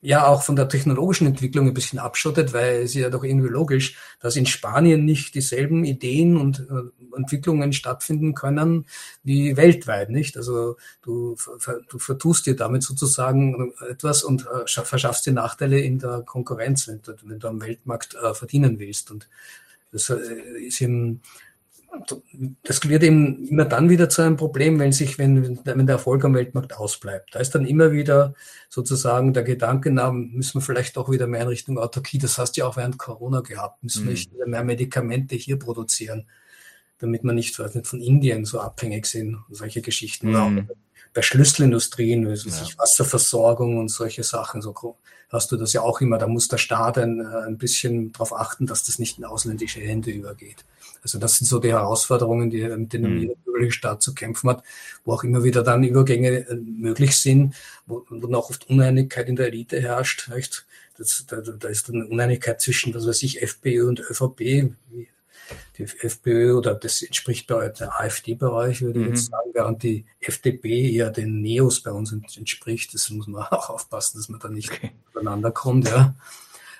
ja 0.00 0.26
auch 0.26 0.42
von 0.42 0.54
der 0.54 0.68
technologischen 0.68 1.26
Entwicklung 1.26 1.66
ein 1.66 1.74
bisschen 1.74 1.98
abschottet, 1.98 2.52
weil 2.52 2.82
es 2.82 2.90
ist 2.90 2.94
ja 2.94 3.10
doch 3.10 3.24
irgendwie 3.24 3.48
logisch, 3.48 3.96
dass 4.20 4.36
in 4.36 4.46
Spanien 4.46 5.04
nicht 5.04 5.34
dieselben 5.34 5.84
Ideen 5.84 6.36
und 6.36 6.60
äh, 6.60 7.16
Entwicklungen 7.16 7.72
stattfinden 7.72 8.34
können 8.34 8.86
wie 9.24 9.56
weltweit, 9.56 10.10
nicht? 10.10 10.36
Also 10.36 10.76
du, 11.02 11.36
du 11.88 11.98
vertust 11.98 12.46
dir 12.46 12.54
damit 12.54 12.84
sozusagen 12.84 13.72
etwas 13.90 14.22
und 14.22 14.46
äh, 14.46 14.66
verschaffst 14.66 15.26
dir 15.26 15.32
Nachteile 15.32 15.80
in 15.80 15.98
der 15.98 16.22
Konkurrenz, 16.22 16.86
wenn 16.86 17.02
du, 17.02 17.14
wenn 17.24 17.40
du 17.40 17.48
am 17.48 17.60
Weltmarkt 17.60 18.14
äh, 18.14 18.34
verdienen 18.34 18.78
willst. 18.78 19.10
Und 19.10 19.28
das 19.90 20.10
äh, 20.10 20.16
ist 20.60 20.80
eben 20.80 21.22
das 22.62 22.88
wird 22.88 23.02
eben 23.02 23.46
immer 23.46 23.64
dann 23.64 23.88
wieder 23.88 24.08
zu 24.08 24.22
einem 24.22 24.36
Problem, 24.36 24.78
wenn 24.78 24.92
sich, 24.92 25.18
wenn, 25.18 25.58
wenn 25.64 25.86
der 25.86 25.96
Erfolg 25.96 26.24
am 26.24 26.34
Weltmarkt 26.34 26.76
ausbleibt. 26.76 27.34
Da 27.34 27.40
ist 27.40 27.54
dann 27.54 27.66
immer 27.66 27.92
wieder 27.92 28.34
sozusagen 28.68 29.32
der 29.32 29.42
Gedanke, 29.42 29.90
na, 29.90 30.12
müssen 30.12 30.60
wir 30.60 30.60
vielleicht 30.60 30.98
auch 30.98 31.10
wieder 31.10 31.26
mehr 31.26 31.42
in 31.42 31.48
Richtung 31.48 31.78
Autarkie. 31.78 32.18
Das 32.18 32.38
hast 32.38 32.52
du 32.52 32.60
ja 32.60 32.66
auch 32.66 32.76
während 32.76 32.98
Corona 32.98 33.40
gehabt. 33.40 33.82
Müssen 33.82 34.04
wir 34.04 34.10
mhm. 34.10 34.12
nicht 34.12 34.30
mehr 34.46 34.64
Medikamente 34.64 35.36
hier 35.36 35.58
produzieren, 35.58 36.26
damit 36.98 37.24
wir 37.24 37.32
nicht 37.32 37.54
von 37.56 38.00
Indien 38.00 38.44
so 38.44 38.60
abhängig 38.60 39.06
sind 39.06 39.38
und 39.48 39.54
solche 39.54 39.82
Geschichten. 39.82 40.30
Mhm. 40.30 40.68
bei 41.14 41.22
Schlüsselindustrien, 41.22 42.26
also 42.26 42.48
ja. 42.48 42.78
Wasserversorgung 42.78 43.78
und 43.78 43.88
solche 43.88 44.22
Sachen, 44.22 44.62
so 44.62 44.96
hast 45.30 45.50
du 45.50 45.56
das 45.56 45.72
ja 45.72 45.80
auch 45.82 46.00
immer. 46.00 46.18
Da 46.18 46.26
muss 46.26 46.48
der 46.48 46.58
Staat 46.58 46.98
ein, 46.98 47.24
ein 47.24 47.58
bisschen 47.58 48.12
darauf 48.12 48.34
achten, 48.34 48.66
dass 48.66 48.84
das 48.84 48.98
nicht 48.98 49.18
in 49.18 49.24
ausländische 49.24 49.80
Hände 49.80 50.10
übergeht. 50.10 50.64
Also 51.02 51.18
das 51.18 51.38
sind 51.38 51.46
so 51.46 51.58
die 51.58 51.72
Herausforderungen, 51.72 52.50
die, 52.50 52.62
mit 52.68 52.92
denen 52.92 53.14
mhm. 53.14 53.20
jeder 53.20 53.34
bürgerliche 53.44 53.72
Staat 53.72 54.02
zu 54.02 54.14
kämpfen 54.14 54.50
hat, 54.50 54.62
wo 55.04 55.12
auch 55.12 55.24
immer 55.24 55.44
wieder 55.44 55.62
dann 55.62 55.84
Übergänge 55.84 56.48
äh, 56.48 56.54
möglich 56.54 57.16
sind, 57.16 57.54
wo, 57.86 58.04
wo 58.08 58.26
noch 58.26 58.50
oft 58.50 58.68
Uneinigkeit 58.68 59.28
in 59.28 59.36
der 59.36 59.48
Elite 59.48 59.80
herrscht. 59.80 60.30
Nicht? 60.34 60.66
Das, 60.96 61.24
da, 61.26 61.40
da 61.40 61.68
ist 61.68 61.88
dann 61.88 62.06
Uneinigkeit 62.06 62.60
zwischen, 62.60 62.94
was 62.94 63.06
weiß 63.06 63.22
ich, 63.22 63.42
FPÖ 63.42 63.88
und 63.88 64.00
ÖVP. 64.00 64.72
Die 65.78 65.84
FPÖ 65.84 66.54
oder 66.54 66.74
das 66.74 67.00
entspricht 67.00 67.46
bei 67.46 67.68
der 67.68 67.98
AfD-Bereich, 68.00 68.82
würde 68.82 69.00
ich 69.00 69.06
mhm. 69.06 69.12
jetzt 69.12 69.30
sagen, 69.30 69.50
während 69.54 69.82
die 69.82 70.04
FDP 70.20 70.92
eher 70.92 71.10
den 71.10 71.40
Neos 71.40 71.80
bei 71.80 71.92
uns 71.92 72.12
entspricht. 72.12 72.92
Das 72.92 73.08
muss 73.10 73.28
man 73.28 73.42
auch 73.50 73.70
aufpassen, 73.70 74.18
dass 74.18 74.28
man 74.28 74.40
da 74.40 74.48
nicht 74.48 74.70
okay. 74.70 74.90
übereinander 75.10 75.52
kommt. 75.52 75.88
Ja. 75.88 76.14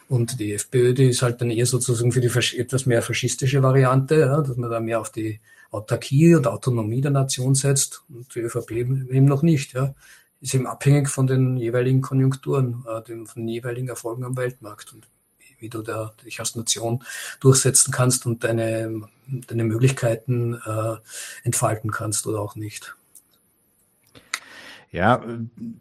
Und 0.09 0.41
die 0.41 0.55
FPÖ, 0.55 0.95
die 0.95 1.11
ist 1.11 1.23
halt 1.23 1.41
dann 1.41 1.51
eher 1.51 1.67
sozusagen 1.67 2.13
für 2.13 2.23
die 2.23 2.31
etwas 2.59 2.87
mehr 2.87 3.03
faschistische 3.03 3.63
Variante, 3.63 4.21
ja, 4.21 4.41
dass 4.41 4.57
man 4.57 4.71
da 4.71 4.81
mehr 4.81 5.01
auf 5.01 5.13
die 5.13 5.41
Autarkie 5.71 6.35
und 6.35 6.47
Autonomie 6.47 7.03
der 7.03 7.11
Nation 7.11 7.55
setzt 7.55 8.03
und 8.09 8.35
die 8.35 8.41
ÖVP 8.41 8.71
eben 8.71 9.27
noch 9.27 9.43
nicht. 9.43 9.75
Ja. 9.75 9.95
Ist 10.41 10.55
eben 10.55 10.67
abhängig 10.67 11.09
von 11.09 11.27
den 11.27 11.59
jeweiligen 11.59 12.01
Konjunkturen, 12.01 12.85
äh, 12.89 13.03
den, 13.03 13.27
von 13.27 13.43
den 13.43 13.49
jeweiligen 13.49 13.89
Erfolgen 13.89 14.25
am 14.25 14.37
Weltmarkt 14.37 14.95
und 14.95 15.07
wie, 15.39 15.57
wie 15.59 15.69
du 15.69 15.83
da 15.83 16.15
dich 16.25 16.41
als 16.41 16.55
Nation 16.55 17.05
durchsetzen 17.41 17.93
kannst 17.93 18.25
und 18.25 18.45
deine, 18.45 19.03
deine 19.27 19.65
Möglichkeiten 19.65 20.55
äh, 20.55 20.97
entfalten 21.43 21.91
kannst 21.91 22.27
oder 22.27 22.41
auch 22.41 22.57
nicht. 22.57 22.95
Ja, 24.91 25.23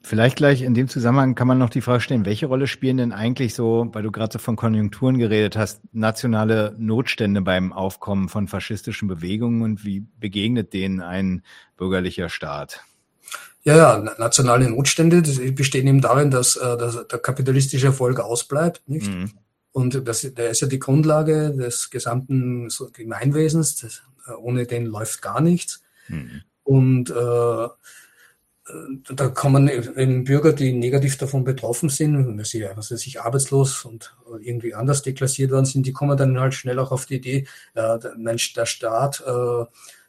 vielleicht 0.03 0.35
gleich 0.35 0.61
in 0.61 0.73
dem 0.73 0.89
Zusammenhang 0.89 1.33
kann 1.33 1.47
man 1.47 1.57
noch 1.57 1.69
die 1.69 1.79
Frage 1.79 2.01
stellen, 2.01 2.25
welche 2.25 2.47
Rolle 2.47 2.67
spielen 2.67 2.97
denn 2.97 3.13
eigentlich 3.13 3.53
so, 3.53 3.87
weil 3.93 4.03
du 4.03 4.11
gerade 4.11 4.33
so 4.33 4.39
von 4.39 4.57
Konjunkturen 4.57 5.17
geredet 5.17 5.55
hast, 5.55 5.79
nationale 5.93 6.75
Notstände 6.77 7.41
beim 7.41 7.71
Aufkommen 7.71 8.27
von 8.27 8.49
faschistischen 8.49 9.07
Bewegungen 9.07 9.61
und 9.61 9.85
wie 9.85 10.01
begegnet 10.19 10.73
denen 10.73 10.99
ein 10.99 11.43
bürgerlicher 11.77 12.27
Staat? 12.27 12.83
Ja, 13.63 13.77
ja, 13.77 14.15
nationale 14.17 14.69
Notstände 14.69 15.21
bestehen 15.51 15.87
eben 15.87 16.01
darin, 16.01 16.29
dass, 16.29 16.57
äh, 16.57 16.77
dass 16.77 17.07
der 17.07 17.19
kapitalistische 17.19 17.87
Erfolg 17.87 18.19
ausbleibt, 18.19 18.81
nicht? 18.87 19.09
Mhm. 19.09 19.31
Und 19.71 20.07
das, 20.07 20.21
der 20.21 20.49
ist 20.49 20.61
ja 20.61 20.67
die 20.67 20.79
Grundlage 20.79 21.51
des 21.51 21.89
gesamten 21.89 22.69
Gemeinwesens. 22.93 23.75
Das, 23.75 24.01
äh, 24.27 24.31
ohne 24.31 24.65
den 24.65 24.85
läuft 24.85 25.21
gar 25.21 25.39
nichts. 25.39 25.83
Mhm. 26.07 26.41
Und 26.63 27.09
äh, 27.09 27.13
äh, 27.13 27.69
da 29.09 29.29
kommen 29.29 29.69
eben 29.69 30.23
Bürger, 30.25 30.53
die 30.53 30.73
negativ 30.73 31.17
davon 31.17 31.43
betroffen 31.43 31.89
sind, 31.89 32.17
wenn 32.17 32.43
sie 32.43 32.67
was 32.75 32.91
weiß 32.91 33.05
ich, 33.07 33.21
arbeitslos 33.21 33.85
und 33.85 34.15
irgendwie 34.41 34.73
anders 34.73 35.01
deklassiert 35.03 35.51
worden 35.51 35.65
sind, 35.65 35.85
die 35.85 35.93
kommen 35.93 36.17
dann 36.17 36.39
halt 36.39 36.53
schnell 36.53 36.79
auch 36.79 36.91
auf 36.91 37.05
die 37.05 37.15
Idee, 37.15 37.47
äh, 37.75 37.97
Mensch, 38.17 38.53
der 38.53 38.65
Staat, 38.65 39.23
äh, 39.25 39.65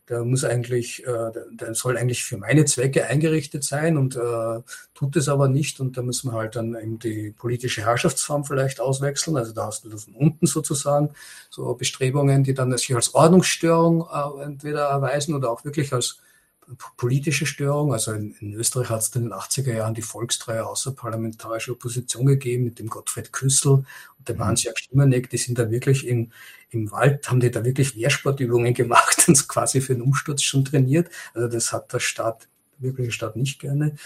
der 0.08 0.24
muss 0.24 0.44
eigentlich, 0.44 1.06
äh, 1.06 1.30
der 1.50 1.74
soll 1.74 1.98
eigentlich 1.98 2.24
für 2.24 2.38
meine 2.38 2.64
Zwecke 2.64 3.06
eingerichtet 3.06 3.62
sein 3.62 3.98
und 3.98 4.16
äh, 4.16 4.60
tut 4.94 5.16
es 5.16 5.28
aber 5.28 5.48
nicht. 5.48 5.80
Und 5.80 5.96
da 5.96 6.02
müssen 6.02 6.32
wir 6.32 6.38
halt 6.38 6.56
dann 6.56 6.74
eben 6.74 6.98
die 6.98 7.34
politische 7.36 7.84
Herrschaftsform 7.84 8.44
vielleicht 8.44 8.80
auswechseln. 8.80 9.36
Also 9.36 9.52
da 9.52 9.66
hast 9.66 9.84
du 9.84 9.90
das 9.90 10.04
von 10.04 10.14
unten 10.14 10.46
sozusagen 10.46 11.10
so 11.50 11.74
Bestrebungen, 11.74 12.42
die 12.42 12.54
dann 12.54 12.76
sich 12.76 12.94
als 12.94 13.14
Ordnungsstörung 13.14 14.06
äh, 14.10 14.44
entweder 14.44 14.86
erweisen 14.86 15.34
oder 15.34 15.50
auch 15.50 15.64
wirklich 15.64 15.92
als 15.92 16.18
politische 16.96 17.46
Störung. 17.46 17.92
Also 17.92 18.12
in, 18.12 18.34
in 18.40 18.54
Österreich 18.54 18.90
hat 18.90 19.00
es 19.00 19.14
in 19.14 19.24
den 19.24 19.32
80er 19.32 19.72
Jahren 19.72 19.94
die 19.94 20.02
volkstreue 20.02 20.66
außerparlamentarische 20.66 21.72
Opposition 21.72 22.26
gegeben 22.26 22.64
mit 22.64 22.78
dem 22.78 22.88
Gottfried 22.88 23.32
Küssel 23.32 23.84
und 24.18 24.28
dem 24.28 24.36
mhm. 24.36 24.44
Hans-Jörg 24.44 24.78
Schimanek. 24.78 25.30
Die 25.30 25.38
sind 25.38 25.58
da 25.58 25.70
wirklich 25.70 26.06
im, 26.06 26.32
im 26.70 26.90
Wald, 26.90 27.28
haben 27.30 27.40
die 27.40 27.50
da 27.50 27.64
wirklich 27.64 27.96
Wehrsportübungen 27.96 28.74
gemacht 28.74 29.24
und 29.28 29.48
quasi 29.48 29.80
für 29.80 29.94
den 29.94 30.02
Umsturz 30.02 30.42
schon 30.42 30.64
trainiert. 30.64 31.08
Also 31.34 31.48
das 31.48 31.72
hat 31.72 31.92
der 31.92 32.00
Staat, 32.00 32.48
der 32.78 32.90
wirkliche 32.90 33.12
Staat 33.12 33.36
nicht 33.36 33.60
gerne. 33.60 33.96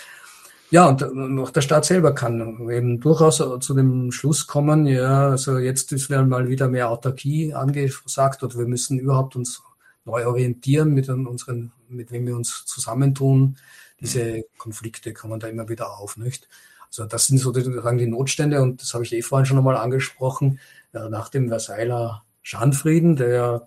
Ja, 0.71 0.87
und 0.87 1.03
auch 1.39 1.51
der 1.51 1.61
Staat 1.61 1.85
selber 1.85 2.15
kann 2.15 2.67
eben 2.71 2.99
durchaus 2.99 3.37
zu 3.37 3.75
dem 3.75 4.11
Schluss 4.11 4.47
kommen, 4.47 4.87
ja, 4.87 5.29
also 5.29 5.59
jetzt 5.59 5.93
ist 5.93 6.09
mal 6.09 6.49
wieder 6.49 6.67
mehr 6.67 6.89
Autarkie 6.89 7.53
angesagt 7.53 8.43
oder 8.43 8.57
wir 8.57 8.67
müssen 8.67 8.99
überhaupt 8.99 9.37
uns 9.37 9.63
neu 10.05 10.27
orientieren 10.27 10.93
mit 10.95 11.09
unseren, 11.09 11.73
mit 11.89 12.11
wem 12.11 12.27
wir 12.27 12.37
uns 12.37 12.65
zusammentun. 12.67 13.57
Diese 14.01 14.25
mhm. 14.25 14.43
Konflikte 14.59 15.13
kommen 15.13 15.41
da 15.41 15.49
immer 15.49 15.69
wieder 15.69 15.99
auf, 15.99 16.17
nicht? 16.17 16.49
Also 16.89 17.07
das 17.07 17.27
sind 17.27 17.39
sozusagen 17.39 17.99
die 17.99 18.07
Notstände 18.07 18.61
und 18.61 18.83
das 18.83 18.93
habe 18.93 19.05
ich 19.05 19.13
eh 19.13 19.23
vorhin 19.23 19.47
schon 19.47 19.59
einmal 19.59 19.77
angesprochen. 19.77 20.61
Nach 20.93 21.31
dem 21.31 21.49
Versailler 21.49 22.23
Schandfrieden, 22.43 23.17
der 23.17 23.29
ja 23.29 23.63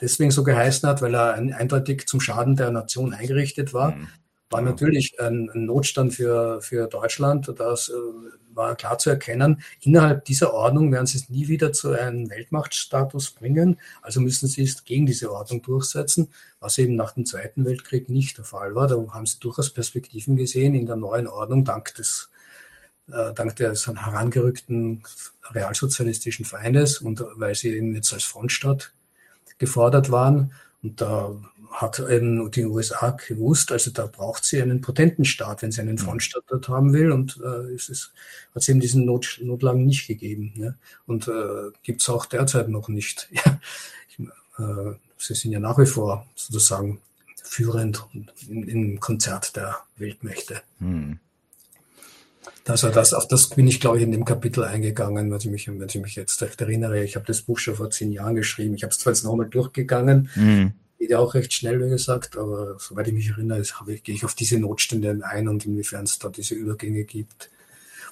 deswegen 0.00 0.30
so 0.30 0.44
geheißen 0.44 0.86
hat, 0.86 1.00
weil 1.00 1.14
er 1.14 1.34
eindeutig 1.34 2.06
zum 2.06 2.20
Schaden 2.20 2.56
der 2.56 2.70
Nation 2.70 3.14
eingerichtet 3.14 3.72
war, 3.72 3.92
mhm 3.92 4.08
war 4.50 4.62
natürlich 4.62 5.20
ein, 5.20 5.50
Notstand 5.54 6.14
für, 6.14 6.60
für 6.62 6.86
Deutschland. 6.86 7.52
Das 7.58 7.88
äh, 7.88 7.92
war 8.54 8.76
klar 8.76 8.98
zu 8.98 9.10
erkennen. 9.10 9.62
Innerhalb 9.80 10.24
dieser 10.24 10.54
Ordnung 10.54 10.92
werden 10.92 11.06
sie 11.06 11.18
es 11.18 11.28
nie 11.28 11.48
wieder 11.48 11.72
zu 11.72 11.90
einem 11.90 12.30
Weltmachtstatus 12.30 13.32
bringen. 13.32 13.78
Also 14.02 14.20
müssen 14.20 14.48
sie 14.48 14.62
es 14.62 14.84
gegen 14.84 15.06
diese 15.06 15.32
Ordnung 15.32 15.62
durchsetzen, 15.62 16.28
was 16.60 16.78
eben 16.78 16.96
nach 16.96 17.12
dem 17.12 17.26
Zweiten 17.26 17.64
Weltkrieg 17.64 18.08
nicht 18.08 18.38
der 18.38 18.44
Fall 18.44 18.74
war. 18.74 18.86
Da 18.86 18.96
haben 19.10 19.26
sie 19.26 19.38
durchaus 19.40 19.70
Perspektiven 19.70 20.36
gesehen 20.36 20.74
in 20.74 20.86
der 20.86 20.96
neuen 20.96 21.26
Ordnung 21.26 21.64
dank 21.64 21.94
des 21.94 22.30
äh, 23.08 23.32
dank 23.34 23.54
des 23.56 23.86
herangerückten 23.86 25.02
realsozialistischen 25.50 26.44
Feindes 26.44 26.98
und 26.98 27.24
weil 27.36 27.54
sie 27.54 27.70
eben 27.76 27.94
jetzt 27.94 28.12
als 28.12 28.24
Frontstaat 28.24 28.92
gefordert 29.58 30.10
waren. 30.10 30.52
Und 30.82 31.00
da 31.00 31.30
hat 31.70 31.98
eben 31.98 32.50
die 32.50 32.64
USA 32.64 33.10
gewusst, 33.10 33.72
also 33.72 33.90
da 33.90 34.06
braucht 34.06 34.44
sie 34.44 34.60
einen 34.60 34.80
potenten 34.80 35.24
Staat, 35.24 35.62
wenn 35.62 35.72
sie 35.72 35.80
einen 35.80 35.94
mhm. 35.94 35.98
Frontstaat 35.98 36.44
dort 36.48 36.68
haben 36.68 36.92
will. 36.92 37.12
Und 37.12 37.40
äh, 37.42 37.74
es 37.74 37.88
ist, 37.88 38.12
hat 38.54 38.62
es 38.62 38.68
eben 38.68 38.80
diesen 38.80 39.04
Not, 39.04 39.40
Notlagen 39.42 39.86
nicht 39.86 40.06
gegeben. 40.06 40.52
Ja? 40.56 40.74
Und 41.06 41.28
äh, 41.28 41.70
gibt 41.82 42.02
es 42.02 42.08
auch 42.08 42.26
derzeit 42.26 42.68
noch 42.68 42.88
nicht. 42.88 43.28
Ja, 43.46 43.60
ich, 44.08 44.26
äh, 44.58 44.94
sie 45.18 45.34
sind 45.34 45.52
ja 45.52 45.60
nach 45.60 45.78
wie 45.78 45.86
vor 45.86 46.26
sozusagen 46.34 47.00
führend 47.42 48.04
im 48.48 48.98
Konzert 48.98 49.54
der 49.56 49.78
Weltmächte. 49.96 50.62
Hm. 50.78 51.18
Also 52.66 52.88
das, 52.88 53.14
auf 53.14 53.28
das 53.28 53.50
bin 53.50 53.68
ich, 53.68 53.80
glaube 53.80 53.98
ich, 53.98 54.02
in 54.02 54.10
dem 54.10 54.24
Kapitel 54.24 54.64
eingegangen, 54.64 55.30
wenn 55.30 55.38
ich 55.38 55.46
mich, 55.46 55.68
wenn 55.68 55.88
ich 55.88 55.94
mich 55.96 56.16
jetzt 56.16 56.40
recht 56.42 56.60
erinnere. 56.60 57.04
Ich 57.04 57.14
habe 57.14 57.26
das 57.26 57.42
Buch 57.42 57.58
schon 57.58 57.76
vor 57.76 57.90
zehn 57.90 58.10
Jahren 58.10 58.34
geschrieben. 58.34 58.74
Ich 58.74 58.82
habe 58.82 58.90
es 58.90 58.98
zwar 58.98 59.12
jetzt 59.12 59.24
nochmal 59.24 59.48
durchgegangen, 59.48 60.30
mhm 60.34 60.72
geht 60.98 61.10
ja 61.10 61.18
auch 61.18 61.34
recht 61.34 61.52
schnell, 61.52 61.84
wie 61.84 61.90
gesagt, 61.90 62.36
aber 62.36 62.76
soweit 62.78 63.08
ich 63.08 63.14
mich 63.14 63.28
erinnere, 63.28 63.60
ich, 63.60 63.74
gehe 64.02 64.14
ich 64.14 64.24
auf 64.24 64.34
diese 64.34 64.58
Notstände 64.58 65.18
ein 65.22 65.48
und 65.48 65.66
inwiefern 65.66 66.04
es 66.04 66.18
da 66.18 66.28
diese 66.28 66.54
Übergänge 66.54 67.04
gibt, 67.04 67.50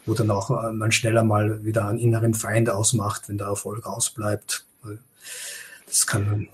wo 0.07 0.15
dann 0.15 0.31
auch 0.31 0.51
äh, 0.65 0.73
man 0.73 0.93
schneller 0.93 1.25
mal 1.25 1.65
wieder 1.65 1.89
einen 1.89 1.99
inneren 1.99 2.35
Feind 2.35 2.71
ausmacht, 2.71 3.29
wenn 3.29 3.39
der 3.39 3.49
Erfolg 3.49 3.87
ausbleibt. 3.87 4.67
Das 5.87 6.07
kann, 6.07 6.49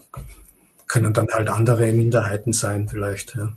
können 0.87 1.13
dann 1.13 1.29
halt 1.33 1.49
andere 1.49 1.93
Minderheiten 1.93 2.53
sein, 2.53 2.89
vielleicht. 2.89 3.35
Ja. 3.35 3.53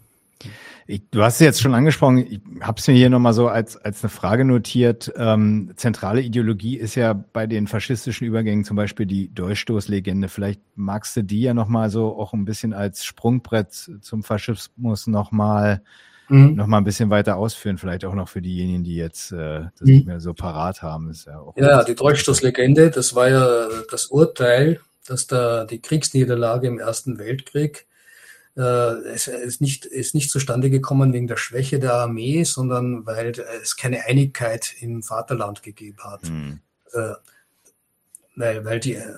Ich, 0.86 1.02
du 1.12 1.24
hast 1.24 1.36
es 1.36 1.40
jetzt 1.40 1.62
schon 1.62 1.74
angesprochen, 1.74 2.18
ich 2.18 2.42
habe 2.62 2.80
es 2.80 2.88
mir 2.88 2.94
hier 2.94 3.10
nochmal 3.10 3.34
so 3.34 3.48
als, 3.48 3.78
als 3.78 4.04
eine 4.04 4.10
Frage 4.10 4.46
notiert. 4.46 5.12
Ähm, 5.16 5.72
zentrale 5.76 6.22
Ideologie 6.22 6.78
ist 6.78 6.96
ja 6.96 7.14
bei 7.14 7.48
den 7.48 7.68
faschistischen 7.68 8.28
Übergängen 8.28 8.66
zum 8.66 8.76
Beispiel 8.76 9.06
die 9.06 9.34
Durchstoßlegende. 9.34 10.28
Vielleicht 10.28 10.62
magst 10.76 11.16
du 11.16 11.24
die 11.24 11.42
ja 11.42 11.54
nochmal 11.54 11.90
so 11.90 12.18
auch 12.18 12.34
ein 12.34 12.46
bisschen 12.46 12.74
als 12.74 13.06
Sprungbrett 13.06 13.74
zum 14.02 14.24
Faschismus 14.24 15.08
nochmal 15.08 15.82
mhm. 16.30 16.56
noch 16.56 16.68
mal 16.68 16.78
ein 16.78 16.84
bisschen 16.84 17.10
weiter 17.10 17.38
ausführen, 17.38 17.78
vielleicht 17.78 18.06
auch 18.06 18.16
noch 18.16 18.30
für 18.30 18.42
diejenigen, 18.42 18.84
die 18.84 18.96
jetzt 18.96 19.32
äh, 19.32 19.66
das 19.78 19.88
mhm. 19.88 19.94
nicht 19.94 20.08
mehr 20.08 20.20
so 20.20 20.34
parat 20.34 20.82
haben. 20.82 21.10
Ist 21.10 21.26
ja, 21.28 21.40
auch 21.40 21.56
ja 21.56 21.84
die 21.84 21.96
Dolchstoßlegende, 21.96 22.90
das 22.92 23.16
war 23.16 23.30
ja 23.30 23.68
das 23.90 24.08
Urteil, 24.08 24.80
dass 25.06 25.28
da 25.28 25.66
die 25.66 25.82
Kriegsniederlage 25.82 26.68
im 26.68 26.80
Ersten 26.80 27.18
Weltkrieg 27.18 27.88
es 28.56 29.28
ist 29.28 29.62
nicht, 29.62 29.86
ist 29.86 30.14
nicht 30.14 30.30
zustande 30.30 30.70
gekommen 30.70 31.12
wegen 31.12 31.28
der 31.28 31.38
Schwäche 31.38 31.80
der 31.80 31.96
Armee, 31.96 32.44
sondern 32.44 33.06
weil 33.06 33.34
es 33.62 33.76
keine 33.78 34.06
Einigkeit 34.06 34.76
im 34.80 35.02
Vaterland 35.02 35.64
gegeben 35.64 35.98
hat. 36.04 36.30
Mhm. 36.30 36.60
Äh, 36.94 37.14
weil, 38.36 38.66
weil 38.66 38.80
die, 38.80 38.94
äh, 38.94 39.14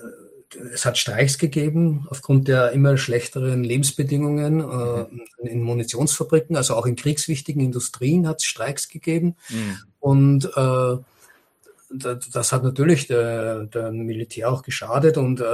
es 0.72 0.84
hat 0.84 0.96
Streiks 0.96 1.38
gegeben 1.38 2.06
aufgrund 2.08 2.48
der 2.48 2.72
immer 2.72 2.96
schlechteren 2.96 3.64
Lebensbedingungen 3.64 4.56
mhm. 4.56 5.20
äh, 5.42 5.48
in 5.48 5.62
Munitionsfabriken, 5.62 6.56
also 6.56 6.74
auch 6.74 6.86
in 6.86 6.96
kriegswichtigen 6.96 7.62
Industrien 7.62 8.26
hat 8.26 8.38
es 8.38 8.44
Streiks 8.44 8.88
gegeben. 8.88 9.36
Mhm. 9.50 9.78
Und 10.00 10.44
äh, 10.56 10.96
das 11.90 12.52
hat 12.52 12.64
natürlich 12.64 13.06
der, 13.06 13.64
der 13.66 13.92
Militär 13.92 14.50
auch 14.50 14.62
geschadet 14.62 15.18
und 15.18 15.40
äh, 15.40 15.44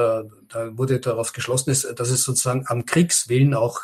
da 0.48 0.76
wurde 0.76 1.00
darauf 1.00 1.32
geschlossen, 1.32 1.70
dass 1.70 2.10
es 2.10 2.22
sozusagen 2.22 2.64
am 2.68 2.86
Kriegswillen 2.86 3.54
auch 3.54 3.80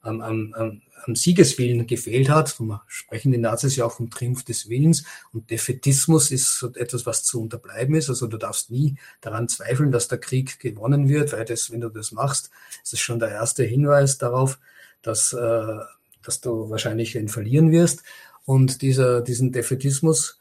am, 0.00 0.20
am, 0.20 0.82
am 1.04 1.14
Siegeswillen 1.14 1.86
gefehlt 1.86 2.28
hat. 2.28 2.58
Wir 2.60 2.82
sprechen 2.86 3.32
die 3.32 3.38
Nazis 3.38 3.76
ja 3.76 3.86
auch 3.86 3.92
vom 3.92 4.10
Triumph 4.10 4.44
des 4.44 4.68
Willens 4.68 5.04
und 5.32 5.50
Defetismus 5.50 6.30
ist 6.30 6.62
etwas, 6.74 7.06
was 7.06 7.24
zu 7.24 7.40
unterbleiben 7.42 7.94
ist. 7.94 8.08
Also 8.08 8.26
du 8.26 8.36
darfst 8.36 8.70
nie 8.70 8.96
daran 9.20 9.48
zweifeln, 9.48 9.90
dass 9.90 10.08
der 10.08 10.18
Krieg 10.18 10.60
gewonnen 10.60 11.08
wird, 11.08 11.32
weil 11.32 11.44
das, 11.44 11.70
wenn 11.70 11.80
du 11.80 11.88
das 11.88 12.12
machst, 12.12 12.50
ist 12.82 12.92
es 12.92 13.00
schon 13.00 13.18
der 13.18 13.30
erste 13.30 13.64
Hinweis 13.64 14.18
darauf, 14.18 14.58
dass, 15.02 15.32
äh, 15.32 15.78
dass 16.22 16.40
du 16.40 16.70
wahrscheinlich 16.70 17.14
ihn 17.14 17.28
verlieren 17.28 17.70
wirst. 17.72 18.02
Und 18.44 18.82
dieser, 18.82 19.20
diesen 19.20 19.52
Defetismus 19.52 20.40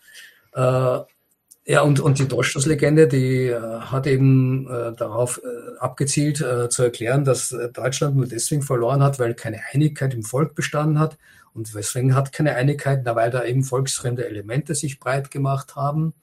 äh, 0.53 0.99
ja, 1.69 1.81
und, 1.81 1.99
und 1.99 2.17
die 2.17 2.29
Dolchstoßlegende, 2.29 3.09
die 3.09 3.47
äh, 3.47 3.59
hat 3.59 4.07
eben 4.07 4.69
äh, 4.71 4.93
darauf 4.93 5.41
äh, 5.43 5.77
abgezielt, 5.79 6.39
äh, 6.39 6.69
zu 6.69 6.83
erklären, 6.83 7.25
dass 7.25 7.51
äh, 7.51 7.69
Deutschland 7.69 8.15
nur 8.15 8.25
deswegen 8.25 8.61
verloren 8.61 9.03
hat, 9.03 9.19
weil 9.19 9.33
keine 9.33 9.59
Einigkeit 9.73 10.13
im 10.13 10.23
Volk 10.23 10.55
bestanden 10.55 10.97
hat. 10.97 11.17
Und 11.53 11.75
weswegen 11.75 12.15
hat 12.15 12.31
keine 12.31 12.55
Einigkeit? 12.55 13.01
Na, 13.03 13.17
weil 13.17 13.31
da 13.31 13.43
eben 13.43 13.65
volksfremde 13.65 14.25
Elemente 14.25 14.75
sich 14.75 14.97
breit 14.97 15.29
gemacht 15.29 15.75
haben. 15.75 16.13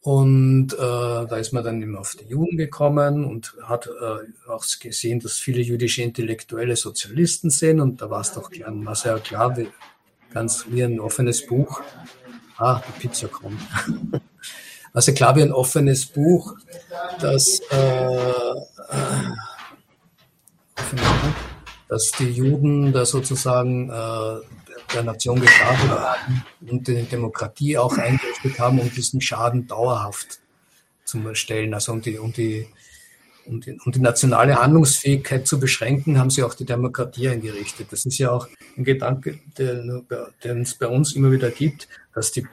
Und 0.00 0.72
äh, 0.72 0.76
da 0.76 1.36
ist 1.36 1.52
man 1.52 1.62
dann 1.62 1.80
eben 1.80 1.96
auf 1.96 2.16
die 2.16 2.26
Juden 2.26 2.56
gekommen 2.56 3.24
und 3.24 3.54
hat 3.62 3.86
äh, 3.86 4.50
auch 4.50 4.64
gesehen, 4.80 5.20
dass 5.20 5.34
viele 5.34 5.62
jüdische 5.62 6.02
Intellektuelle 6.02 6.74
Sozialisten 6.74 7.50
sind. 7.50 7.78
Und 7.78 8.02
da 8.02 8.10
war 8.10 8.22
es 8.22 8.32
doch 8.32 8.50
klar, 8.50 8.72
war 8.84 8.96
sehr 8.96 9.20
klar, 9.20 9.56
wie, 9.56 9.68
ganz 10.32 10.66
wie 10.68 10.82
ein 10.82 10.98
offenes 10.98 11.46
Buch. 11.46 11.80
Ah, 12.58 12.82
die 12.88 13.00
Pizza 13.06 13.28
kommt. 13.28 13.60
Also 14.94 15.12
klar 15.12 15.34
wie 15.34 15.42
ein 15.42 15.52
offenes 15.52 16.06
Buch, 16.06 16.54
das, 17.20 17.60
äh, 17.72 18.06
äh, 18.06 19.32
dass 21.88 22.12
die 22.12 22.30
Juden 22.30 22.92
da 22.92 23.04
sozusagen 23.04 23.90
äh, 23.90 24.36
der 24.94 25.02
Nation 25.02 25.40
geschadet 25.40 25.90
haben 25.90 26.44
und 26.70 26.86
die 26.86 27.02
Demokratie 27.02 27.76
auch 27.76 27.98
eingerichtet 27.98 28.60
haben, 28.60 28.78
um 28.78 28.88
diesen 28.88 29.20
Schaden 29.20 29.66
dauerhaft 29.66 30.38
zu 31.04 31.34
stellen. 31.34 31.74
Also 31.74 31.90
um 31.90 32.00
die, 32.00 32.16
um 32.16 32.32
die, 32.32 32.68
um 33.46 33.60
die, 33.60 33.76
um 33.84 33.90
die 33.90 33.98
nationale 33.98 34.62
Handlungsfähigkeit 34.62 35.48
zu 35.48 35.58
beschränken, 35.58 36.20
haben 36.20 36.30
sie 36.30 36.44
auch 36.44 36.54
die 36.54 36.66
Demokratie 36.66 37.30
eingerichtet. 37.30 37.88
Das 37.90 38.06
ist 38.06 38.18
ja 38.18 38.30
auch 38.30 38.46
ein 38.76 38.84
Gedanke, 38.84 39.40
den, 39.58 40.06
den 40.44 40.62
es 40.62 40.76
bei 40.76 40.86
uns 40.86 41.16
immer 41.16 41.32
wieder 41.32 41.50
gibt, 41.50 41.88
dass 42.14 42.30
die 42.30 42.46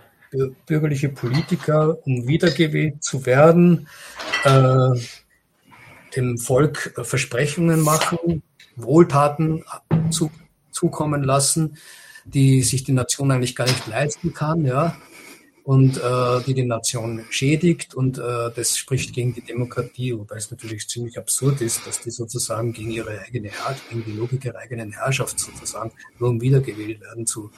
bürgerliche 0.65 1.09
Politiker, 1.09 1.97
um 2.05 2.27
wiedergewählt 2.27 3.03
zu 3.03 3.25
werden, 3.25 3.87
äh, 4.43 4.99
dem 6.15 6.37
Volk 6.37 6.93
Versprechungen 7.03 7.81
machen, 7.81 8.43
Wohltaten 8.75 9.63
zu, 10.09 10.31
zukommen 10.71 11.23
lassen, 11.23 11.77
die 12.25 12.61
sich 12.63 12.83
die 12.83 12.93
Nation 12.93 13.31
eigentlich 13.31 13.55
gar 13.55 13.67
nicht 13.67 13.87
leisten 13.87 14.33
kann, 14.33 14.65
ja, 14.65 14.95
und 15.63 15.97
äh, 15.97 16.41
die 16.45 16.53
die 16.53 16.65
Nation 16.65 17.23
schädigt 17.29 17.93
und 17.93 18.17
äh, 18.17 18.51
das 18.55 18.77
spricht 18.77 19.13
gegen 19.13 19.33
die 19.33 19.41
Demokratie, 19.41 20.17
wobei 20.17 20.37
es 20.37 20.49
natürlich 20.49 20.87
ziemlich 20.87 21.17
absurd 21.17 21.61
ist, 21.61 21.85
dass 21.85 22.01
die 22.01 22.09
sozusagen 22.09 22.73
gegen 22.73 22.91
ihre 22.91 23.19
eigene 23.21 23.49
Herrschaft, 23.49 23.89
gegen 23.89 24.03
die 24.05 24.13
Logik 24.13 24.45
ihrer 24.45 24.57
eigenen 24.57 24.91
Herrschaft 24.91 25.39
sozusagen 25.39 25.91
nur 26.19 26.29
um 26.29 26.41
wiedergewählt 26.41 27.01
werden 27.01 27.27
zu 27.27 27.51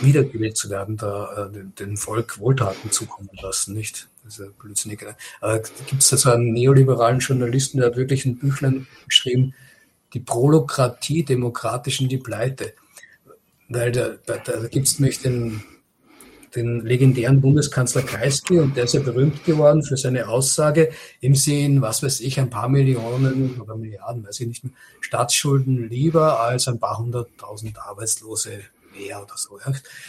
wiedergewählt 0.00 0.56
zu 0.56 0.70
werden, 0.70 0.96
da 0.96 1.46
äh, 1.46 1.52
den, 1.52 1.74
den 1.74 1.96
Volk 1.96 2.38
Wohltaten 2.38 2.90
zukommen 2.90 3.30
lassen, 3.42 3.74
nicht? 3.74 4.08
Das 4.24 4.38
ist 4.38 4.44
ja 4.44 4.52
blödsinnig. 4.58 5.02
Äh, 5.40 5.60
Gibt 5.86 6.02
es 6.02 6.10
da 6.10 6.16
so 6.16 6.30
einen 6.30 6.52
neoliberalen 6.52 7.20
Journalisten, 7.20 7.78
der 7.78 7.88
hat 7.88 7.96
wirklich 7.96 8.24
ein 8.26 8.38
Büchlein 8.38 8.86
geschrieben, 9.08 9.54
die 10.12 10.20
Prolokratie 10.20 11.24
demokratischen 11.24 12.08
die 12.08 12.18
Pleite. 12.18 12.74
Weil 13.68 13.92
da, 13.92 14.10
da, 14.26 14.36
da 14.38 14.66
gibt 14.66 14.88
es 14.88 14.98
nämlich 14.98 15.22
den, 15.22 15.62
den 16.56 16.80
legendären 16.80 17.40
Bundeskanzler 17.40 18.02
Kreisky 18.02 18.58
und 18.58 18.76
der 18.76 18.84
ist 18.84 18.94
ja 18.94 19.00
berühmt 19.00 19.44
geworden 19.44 19.84
für 19.84 19.96
seine 19.96 20.28
Aussage 20.28 20.90
im 21.20 21.36
Sinn, 21.36 21.80
was 21.80 22.02
weiß 22.02 22.20
ich, 22.20 22.40
ein 22.40 22.50
paar 22.50 22.68
Millionen 22.68 23.60
oder 23.60 23.76
Milliarden, 23.76 24.26
weiß 24.26 24.40
ich 24.40 24.48
nicht 24.48 24.64
mehr, 24.64 24.72
Staatsschulden 25.00 25.88
lieber 25.88 26.40
als 26.40 26.66
ein 26.66 26.80
paar 26.80 26.98
hunderttausend 26.98 27.78
Arbeitslose 27.78 28.60
mehr 29.00 29.22
oder 29.22 29.36
so. 29.36 29.58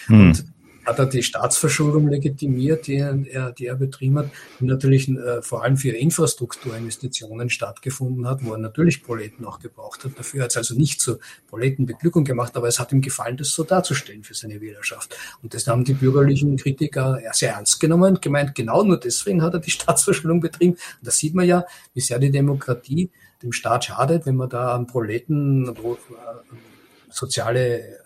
Mhm. 0.07 0.21
Und 0.21 0.45
hat 0.85 0.99
er 0.99 1.05
die 1.05 1.23
Staatsverschuldung 1.23 2.07
legitimiert, 2.07 2.87
die 2.87 2.95
er, 2.95 3.51
die 3.51 3.67
er 3.67 3.75
betrieben 3.75 4.19
hat, 4.19 4.31
die 4.59 4.65
natürlich 4.65 5.07
äh, 5.09 5.41
vor 5.41 5.63
allem 5.63 5.77
für 5.77 5.91
Infrastrukturinvestitionen 5.91 7.49
stattgefunden 7.49 8.27
hat, 8.27 8.43
wo 8.43 8.53
er 8.53 8.57
natürlich 8.57 9.03
Proleten 9.03 9.45
auch 9.45 9.59
gebraucht 9.59 10.03
hat. 10.03 10.17
Dafür 10.17 10.43
hat 10.43 10.51
es 10.51 10.57
also 10.57 10.75
nicht 10.75 10.99
zur 10.99 11.19
Proletenbeglückung 11.47 12.23
gemacht, 12.23 12.55
aber 12.57 12.67
es 12.67 12.79
hat 12.79 12.91
ihm 12.91 13.01
gefallen, 13.01 13.37
das 13.37 13.49
so 13.49 13.63
darzustellen 13.63 14.23
für 14.23 14.33
seine 14.33 14.59
Wählerschaft. 14.59 15.15
Und 15.43 15.53
das 15.53 15.67
haben 15.67 15.83
die 15.83 15.93
bürgerlichen 15.93 16.57
Kritiker 16.57 17.19
sehr 17.33 17.53
ernst 17.53 17.79
genommen 17.79 18.15
und 18.15 18.21
gemeint, 18.21 18.55
genau 18.55 18.83
nur 18.83 18.99
deswegen 18.99 19.43
hat 19.43 19.53
er 19.53 19.59
die 19.59 19.71
Staatsverschuldung 19.71 20.39
betrieben. 20.39 20.73
Und 20.73 21.07
da 21.07 21.11
sieht 21.11 21.35
man 21.35 21.45
ja, 21.45 21.65
wie 21.93 22.01
sehr 22.01 22.19
die 22.19 22.31
Demokratie 22.31 23.11
dem 23.43 23.51
Staat 23.51 23.85
schadet, 23.85 24.25
wenn 24.25 24.35
man 24.35 24.49
da 24.49 24.73
an 24.75 24.87
Proleten 24.87 25.67
äh, 25.67 25.73
soziale 27.09 28.00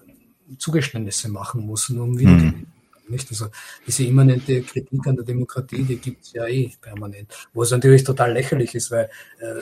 Zugeständnisse 0.58 1.30
machen 1.30 1.66
muss, 1.66 1.90
nur 1.90 2.04
um 2.04 2.20
wieder 2.20 2.32
mhm. 2.32 2.68
Nicht? 3.08 3.30
Also 3.30 3.48
diese 3.86 4.04
immanente 4.04 4.62
Kritik 4.64 5.06
an 5.06 5.16
der 5.16 5.26
Demokratie, 5.26 5.84
die 5.84 5.98
gibt 5.98 6.24
es 6.24 6.34
ja 6.34 6.48
eh 6.48 6.72
permanent. 6.82 7.32
Wo 7.54 7.62
es 7.62 7.72
natürlich 7.72 8.04
total 8.04 8.34
lächerlich 8.34 8.74
ist, 8.74 8.90
weil 8.90 9.10
äh, 9.40 9.62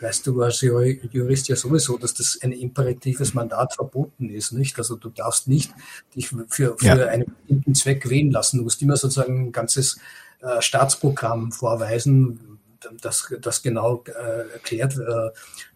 weißt 0.00 0.26
du 0.26 0.42
als 0.42 0.60
Jurist 0.60 1.48
ja 1.48 1.56
sowieso, 1.56 1.96
dass 1.98 2.14
das 2.14 2.38
ein 2.42 2.52
imperatives 2.52 3.34
Mandat 3.34 3.74
verboten 3.74 4.28
ist, 4.30 4.52
nicht? 4.52 4.78
Also 4.78 4.96
du 4.96 5.08
darfst 5.08 5.48
nicht 5.48 5.72
dich 6.14 6.28
für, 6.28 6.46
für 6.48 6.76
ja. 6.80 6.94
einen 7.06 7.24
bestimmten 7.24 7.74
Zweck 7.74 8.08
wählen 8.08 8.30
lassen. 8.30 8.58
Du 8.58 8.64
musst 8.64 8.82
immer 8.82 8.96
sozusagen 8.96 9.46
ein 9.46 9.52
ganzes 9.52 9.98
äh, 10.40 10.60
Staatsprogramm 10.60 11.50
vorweisen, 11.50 12.55
das, 13.00 13.32
das 13.40 13.62
genau 13.62 14.04
äh, 14.06 14.52
erklärt, 14.52 14.96
äh, 14.96 15.30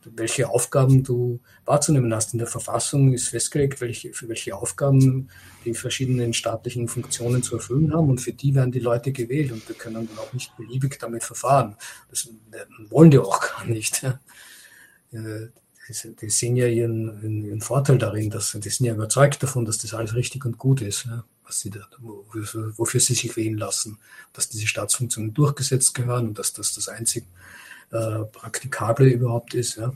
welche 0.04 0.48
Aufgaben 0.48 1.02
du 1.02 1.40
wahrzunehmen 1.64 2.12
hast. 2.14 2.32
In 2.32 2.38
der 2.38 2.48
Verfassung 2.48 3.12
ist 3.12 3.28
festgelegt, 3.28 3.80
welche, 3.80 4.12
für 4.12 4.28
welche 4.28 4.56
Aufgaben 4.56 5.28
die 5.64 5.74
verschiedenen 5.74 6.32
staatlichen 6.32 6.88
Funktionen 6.88 7.42
zu 7.42 7.56
erfüllen 7.56 7.92
haben 7.92 8.08
und 8.08 8.20
für 8.20 8.32
die 8.32 8.54
werden 8.54 8.72
die 8.72 8.80
Leute 8.80 9.12
gewählt 9.12 9.52
und 9.52 9.66
wir 9.68 9.76
können 9.76 10.06
dann 10.06 10.18
auch 10.18 10.32
nicht 10.32 10.56
beliebig 10.56 10.98
damit 10.98 11.24
verfahren. 11.24 11.76
Das 12.08 12.28
wollen 12.88 13.10
die 13.10 13.18
auch 13.18 13.40
gar 13.56 13.64
nicht. 13.66 14.04
Äh, 15.12 15.48
die 16.22 16.30
sehen 16.30 16.54
ja 16.54 16.68
ihren, 16.68 17.44
ihren 17.44 17.60
Vorteil 17.60 17.98
darin, 17.98 18.30
dass 18.30 18.52
die 18.52 18.68
sind 18.68 18.86
ja 18.86 18.94
überzeugt 18.94 19.42
davon, 19.42 19.64
dass 19.64 19.78
das 19.78 19.92
alles 19.92 20.14
richtig 20.14 20.44
und 20.44 20.56
gut 20.56 20.82
ist. 20.82 21.06
Ja 21.06 21.24
was 21.50 21.58
sie 21.60 21.70
da, 21.70 21.80
wofür, 21.98 22.72
wofür 22.78 23.00
sie 23.00 23.14
sich 23.14 23.36
wählen 23.36 23.58
lassen, 23.58 23.98
dass 24.32 24.48
diese 24.48 24.68
Staatsfunktionen 24.68 25.34
durchgesetzt 25.34 25.94
gehören 25.94 26.28
und 26.28 26.38
dass 26.38 26.52
das 26.52 26.74
das 26.74 26.88
einzig 26.88 27.24
äh, 27.90 28.20
Praktikable 28.32 29.08
überhaupt 29.08 29.54
ist. 29.54 29.76
Ja. 29.76 29.92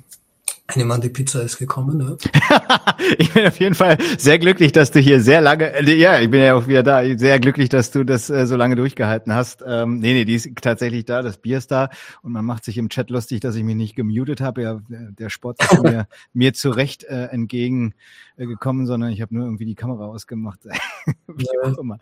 Nehme 0.74 0.94
an, 0.94 1.02
die 1.02 1.10
Pizza 1.10 1.42
ist 1.42 1.58
gekommen. 1.58 1.98
Ne? 1.98 2.16
ich 3.18 3.32
bin 3.34 3.46
auf 3.46 3.60
jeden 3.60 3.74
Fall 3.74 3.98
sehr 4.16 4.38
glücklich, 4.38 4.72
dass 4.72 4.90
du 4.90 4.98
hier 4.98 5.20
sehr 5.20 5.42
lange, 5.42 5.66
äh, 5.74 5.94
ja, 5.94 6.18
ich 6.20 6.30
bin 6.30 6.40
ja 6.40 6.54
auch 6.54 6.66
wieder 6.66 6.82
da, 6.82 7.02
sehr 7.18 7.38
glücklich, 7.38 7.68
dass 7.68 7.90
du 7.90 8.02
das 8.02 8.30
äh, 8.30 8.46
so 8.46 8.56
lange 8.56 8.74
durchgehalten 8.74 9.34
hast. 9.34 9.62
Ähm, 9.66 9.98
nee, 9.98 10.14
nee, 10.14 10.24
die 10.24 10.34
ist 10.34 10.48
tatsächlich 10.62 11.04
da, 11.04 11.20
das 11.20 11.36
Bier 11.36 11.58
ist 11.58 11.70
da 11.70 11.90
und 12.22 12.32
man 12.32 12.46
macht 12.46 12.64
sich 12.64 12.78
im 12.78 12.88
Chat 12.88 13.10
lustig, 13.10 13.40
dass 13.40 13.56
ich 13.56 13.62
mich 13.62 13.76
nicht 13.76 13.94
gemutet 13.94 14.40
habe. 14.40 14.62
Ja, 14.62 14.80
der 14.88 15.28
Sport 15.28 15.62
ist 15.62 15.82
mir, 15.82 16.08
mir 16.32 16.54
zu 16.54 16.70
Recht 16.70 17.04
äh, 17.04 17.26
entgegen 17.26 17.94
äh, 18.36 18.46
sondern 18.62 19.10
ich 19.10 19.20
habe 19.20 19.34
nur 19.34 19.44
irgendwie 19.44 19.64
die 19.64 19.74
Kamera 19.74 20.06
ausgemacht. 20.06 20.60
Wie 21.26 21.46
auch 21.62 21.78
immer. 21.78 21.98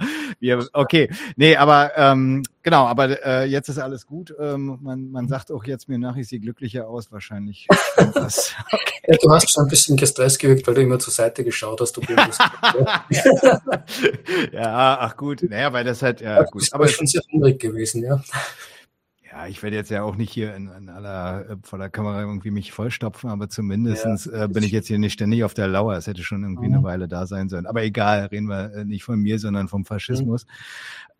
Okay, 0.72 1.10
nee, 1.36 1.56
aber 1.56 1.92
ähm, 1.96 2.42
genau, 2.62 2.86
aber 2.86 3.24
äh, 3.24 3.44
jetzt 3.44 3.68
ist 3.68 3.78
alles 3.78 4.06
gut. 4.06 4.34
Ähm, 4.38 4.78
man, 4.82 5.10
man 5.10 5.28
sagt 5.28 5.52
auch 5.52 5.64
jetzt 5.64 5.88
mir 5.88 5.98
nach, 5.98 6.16
ich 6.16 6.28
sehe 6.28 6.40
glücklicher 6.40 6.88
aus, 6.88 7.12
wahrscheinlich. 7.12 7.68
okay. 7.96 9.00
ja, 9.06 9.16
du 9.20 9.30
hast 9.30 9.52
schon 9.52 9.64
ein 9.64 9.68
bisschen 9.68 9.96
gestresst 9.96 10.38
gewirkt, 10.38 10.66
weil 10.66 10.74
du 10.74 10.82
immer 10.82 10.98
zur 10.98 11.12
Seite 11.12 11.44
geschaut 11.44 11.80
hast. 11.80 11.96
Du 11.96 12.02
ja, 14.52 14.98
ach 15.00 15.16
gut. 15.16 15.42
Naja, 15.42 15.72
weil 15.72 15.84
das 15.84 16.02
halt, 16.02 16.20
ja, 16.20 16.42
gut. 16.44 16.68
Aber 16.72 16.88
schon 16.88 17.06
sehr 17.06 17.22
hungrig 17.30 17.60
gewesen, 17.60 18.02
ja. 18.02 18.22
Ja, 19.32 19.46
ich 19.46 19.62
werde 19.62 19.76
jetzt 19.76 19.90
ja 19.90 20.02
auch 20.02 20.16
nicht 20.16 20.30
hier 20.30 20.54
in, 20.54 20.68
in 20.68 20.90
aller 20.90 21.48
äh, 21.48 21.56
vor 21.62 21.78
der 21.78 21.88
Kamera 21.88 22.20
irgendwie 22.20 22.50
mich 22.50 22.70
vollstopfen, 22.70 23.30
aber 23.30 23.48
zumindestens 23.48 24.26
ja, 24.26 24.44
äh, 24.44 24.48
bin 24.48 24.62
ich 24.62 24.72
jetzt 24.72 24.88
hier 24.88 24.98
nicht 24.98 25.14
ständig 25.14 25.42
auf 25.42 25.54
der 25.54 25.68
Lauer. 25.68 25.96
Es 25.96 26.06
hätte 26.06 26.22
schon 26.22 26.42
irgendwie 26.42 26.68
mhm. 26.68 26.74
eine 26.74 26.82
Weile 26.82 27.08
da 27.08 27.26
sein 27.26 27.48
sollen. 27.48 27.64
Aber 27.64 27.82
egal, 27.82 28.26
reden 28.26 28.48
wir 28.48 28.74
äh, 28.74 28.84
nicht 28.84 29.04
von 29.04 29.18
mir, 29.18 29.38
sondern 29.38 29.68
vom 29.68 29.86
Faschismus. 29.86 30.44
Mhm. 30.44 30.50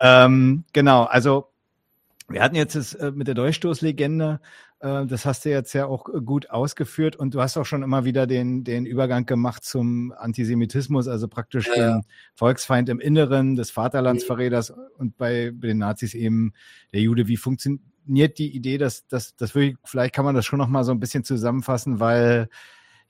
Ähm, 0.01 0.65
genau, 0.75 1.05
also 1.05 1.49
wir 2.29 2.43
hatten 2.43 2.55
jetzt 2.55 2.77
das, 2.77 2.93
äh, 2.93 3.13
mit 3.13 3.29
der 3.29 3.35
Durchstoßlegende, 3.35 4.41
äh, 4.81 5.07
das 5.07 5.25
hast 5.25 5.47
du 5.47 5.49
jetzt 5.49 5.73
ja 5.73 5.87
auch 5.87 6.05
gut 6.05 6.51
ausgeführt 6.51 7.17
und 7.17 7.33
du 7.33 7.41
hast 7.41 7.57
auch 7.57 7.65
schon 7.65 7.83
immer 7.83 8.05
wieder 8.05 8.27
den, 8.27 8.63
den 8.63 8.85
Übergang 8.85 9.25
gemacht 9.25 9.65
zum 9.65 10.13
Antisemitismus, 10.13 11.09
also 11.09 11.29
praktisch 11.29 11.67
ja. 11.69 11.95
den 11.95 12.03
Volksfeind 12.35 12.91
im 12.91 13.01
Inneren 13.01 13.57
des 13.57 13.71
Vaterlandsverräters 13.71 14.69
mhm. 14.69 14.83
und 14.99 15.17
bei, 15.17 15.51
bei 15.55 15.69
den 15.69 15.79
Nazis 15.79 16.13
eben 16.13 16.53
der 16.93 17.01
Jude. 17.01 17.27
Wie 17.27 17.39
funktioniert 17.39 17.81
fasziniert 18.03 18.39
die 18.39 18.55
Idee, 18.55 18.79
dass, 18.79 19.07
dass 19.07 19.35
wirklich, 19.39 19.77
vielleicht 19.85 20.15
kann 20.15 20.25
man 20.25 20.35
das 20.35 20.45
schon 20.45 20.59
noch 20.59 20.69
mal 20.69 20.85
so 20.85 20.93
ein 20.93 21.01
bisschen 21.01 21.25
zusammenfassen, 21.25 22.01
weil 22.01 22.49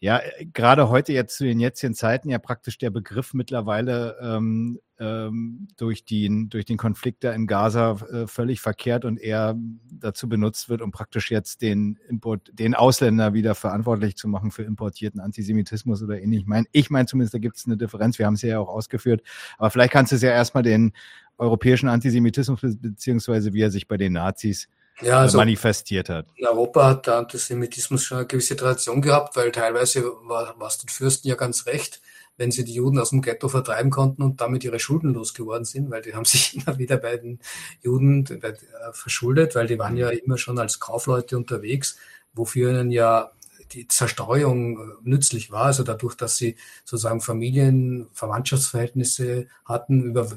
ja, 0.00 0.20
gerade 0.52 0.88
heute 0.88 1.12
jetzt 1.12 1.36
zu 1.36 1.44
den 1.44 1.60
jetzigen 1.60 1.94
Zeiten 1.94 2.28
ja 2.28 2.40
praktisch 2.40 2.76
der 2.76 2.90
Begriff 2.90 3.34
mittlerweile 3.34 4.16
ähm, 4.20 4.80
ähm, 4.98 5.68
durch, 5.76 6.04
den, 6.04 6.48
durch 6.48 6.64
den 6.64 6.76
Konflikt 6.76 7.22
da 7.22 7.32
in 7.32 7.46
Gaza 7.46 7.92
äh, 8.12 8.26
völlig 8.26 8.60
verkehrt 8.60 9.04
und 9.04 9.20
eher 9.20 9.54
dazu 9.92 10.28
benutzt 10.28 10.68
wird, 10.68 10.82
um 10.82 10.90
praktisch 10.90 11.30
jetzt 11.30 11.62
den 11.62 12.00
Import, 12.08 12.50
den 12.52 12.74
Ausländer 12.74 13.32
wieder 13.32 13.54
verantwortlich 13.54 14.16
zu 14.16 14.26
machen 14.26 14.50
für 14.50 14.64
importierten 14.64 15.20
Antisemitismus 15.20 16.02
oder 16.02 16.20
ähnlich. 16.20 16.40
Ich 16.40 16.46
meine, 16.48 16.66
ich 16.72 16.90
meine 16.90 17.06
zumindest, 17.06 17.34
da 17.34 17.38
gibt 17.38 17.56
es 17.58 17.66
eine 17.66 17.76
Differenz, 17.76 18.18
wir 18.18 18.26
haben 18.26 18.34
es 18.34 18.42
ja 18.42 18.58
auch 18.58 18.68
ausgeführt, 18.68 19.22
aber 19.56 19.70
vielleicht 19.70 19.92
kannst 19.92 20.10
du 20.10 20.16
es 20.16 20.22
ja 20.22 20.30
erstmal 20.30 20.64
den 20.64 20.94
europäischen 21.38 21.88
Antisemitismus 21.88 22.60
beziehungsweise 22.60 23.52
wie 23.52 23.62
er 23.62 23.70
sich 23.70 23.86
bei 23.86 23.98
den 23.98 24.14
Nazis 24.14 24.68
ja, 25.00 25.18
also 25.20 25.38
manifestiert 25.38 26.08
hat. 26.08 26.26
In 26.36 26.46
Europa 26.46 26.86
hat 26.86 27.06
der 27.06 27.16
Antisemitismus 27.16 28.04
schon 28.04 28.18
eine 28.18 28.26
gewisse 28.26 28.56
Tradition 28.56 29.02
gehabt, 29.02 29.36
weil 29.36 29.50
teilweise 29.50 30.04
war, 30.22 30.54
was 30.58 30.78
den 30.78 30.88
Fürsten 30.88 31.28
ja 31.28 31.34
ganz 31.34 31.66
recht, 31.66 32.00
wenn 32.36 32.50
sie 32.50 32.64
die 32.64 32.74
Juden 32.74 32.98
aus 32.98 33.10
dem 33.10 33.22
Ghetto 33.22 33.48
vertreiben 33.48 33.90
konnten 33.90 34.22
und 34.22 34.40
damit 34.40 34.64
ihre 34.64 34.78
Schulden 34.78 35.14
losgeworden 35.14 35.64
sind, 35.64 35.90
weil 35.90 36.02
die 36.02 36.14
haben 36.14 36.24
sich 36.26 36.56
immer 36.56 36.78
wieder 36.78 36.96
bei 36.96 37.16
den 37.16 37.40
Juden 37.82 38.26
äh, 38.26 38.54
verschuldet, 38.92 39.54
weil 39.54 39.66
die 39.66 39.78
waren 39.78 39.96
ja 39.96 40.10
immer 40.10 40.38
schon 40.38 40.58
als 40.58 40.80
Kaufleute 40.80 41.36
unterwegs, 41.36 41.96
wofür 42.32 42.70
ihnen 42.70 42.90
ja 42.90 43.32
die 43.72 43.88
Zerstreuung 43.88 44.78
äh, 44.78 44.94
nützlich 45.02 45.50
war, 45.50 45.66
also 45.66 45.82
dadurch, 45.82 46.14
dass 46.14 46.36
sie 46.36 46.56
sozusagen 46.84 47.20
Familien, 47.20 48.08
Verwandtschaftsverhältnisse 48.12 49.48
hatten 49.64 50.02
über, 50.02 50.28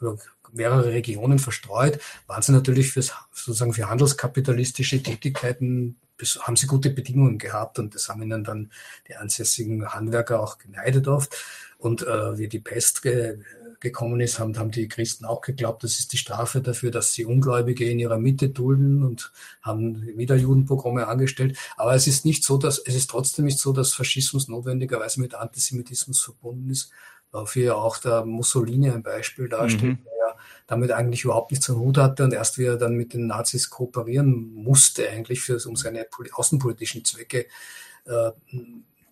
über 0.00 0.16
mehrere 0.52 0.92
Regionen 0.92 1.38
verstreut, 1.38 2.00
waren 2.26 2.42
sie 2.42 2.52
natürlich 2.52 2.92
fürs, 2.92 3.12
sozusagen 3.32 3.72
für 3.72 3.88
handelskapitalistische 3.88 5.02
Tätigkeiten, 5.02 5.96
haben 6.40 6.56
sie 6.56 6.66
gute 6.66 6.90
Bedingungen 6.90 7.38
gehabt 7.38 7.78
und 7.78 7.94
das 7.94 8.08
haben 8.08 8.22
ihnen 8.22 8.44
dann 8.44 8.70
die 9.08 9.16
ansässigen 9.16 9.88
Handwerker 9.88 10.40
auch 10.40 10.58
geneidet 10.58 11.08
oft. 11.08 11.36
Und 11.78 12.06
äh, 12.06 12.38
wie 12.38 12.48
die 12.48 12.60
Pest 12.60 13.02
ge 13.02 13.38
gekommen 13.82 14.20
ist, 14.20 14.38
haben, 14.38 14.56
haben 14.58 14.70
die 14.70 14.88
Christen 14.88 15.24
auch 15.24 15.40
geglaubt, 15.40 15.82
das 15.82 15.98
ist 15.98 16.12
die 16.12 16.16
Strafe 16.16 16.62
dafür, 16.62 16.92
dass 16.92 17.12
sie 17.12 17.24
Ungläubige 17.24 17.84
in 17.84 17.98
ihrer 17.98 18.16
Mitte 18.16 18.48
dulden 18.48 19.02
und 19.02 19.32
haben 19.60 20.06
wieder 20.16 20.36
Judenpogrome 20.36 21.08
angestellt. 21.08 21.58
Aber 21.76 21.94
es 21.94 22.06
ist 22.06 22.24
nicht 22.24 22.44
so, 22.44 22.58
dass 22.58 22.78
es 22.78 22.94
ist 22.94 23.10
trotzdem 23.10 23.44
nicht 23.44 23.58
so, 23.58 23.72
dass 23.72 23.92
Faschismus 23.92 24.46
notwendigerweise 24.46 25.20
mit 25.20 25.34
Antisemitismus 25.34 26.22
verbunden 26.22 26.70
ist, 26.70 26.92
wofür 27.32 27.64
ja 27.64 27.74
auch 27.74 27.98
der 27.98 28.24
Mussolini 28.24 28.88
ein 28.88 29.02
Beispiel 29.02 29.48
darstellt, 29.48 29.98
mhm. 29.98 30.06
Damit 30.66 30.90
eigentlich 30.90 31.24
überhaupt 31.24 31.50
nichts 31.50 31.68
am 31.70 31.76
Hut 31.76 31.98
hatte 31.98 32.24
und 32.24 32.32
erst 32.32 32.58
wie 32.58 32.64
er 32.64 32.76
dann 32.76 32.94
mit 32.94 33.14
den 33.14 33.26
Nazis 33.26 33.70
kooperieren 33.70 34.54
musste, 34.54 35.08
eigentlich 35.08 35.40
für, 35.40 35.58
um 35.66 35.76
seine 35.76 36.06
außenpolitischen 36.32 37.04
Zwecke 37.04 37.46
äh, 38.06 38.30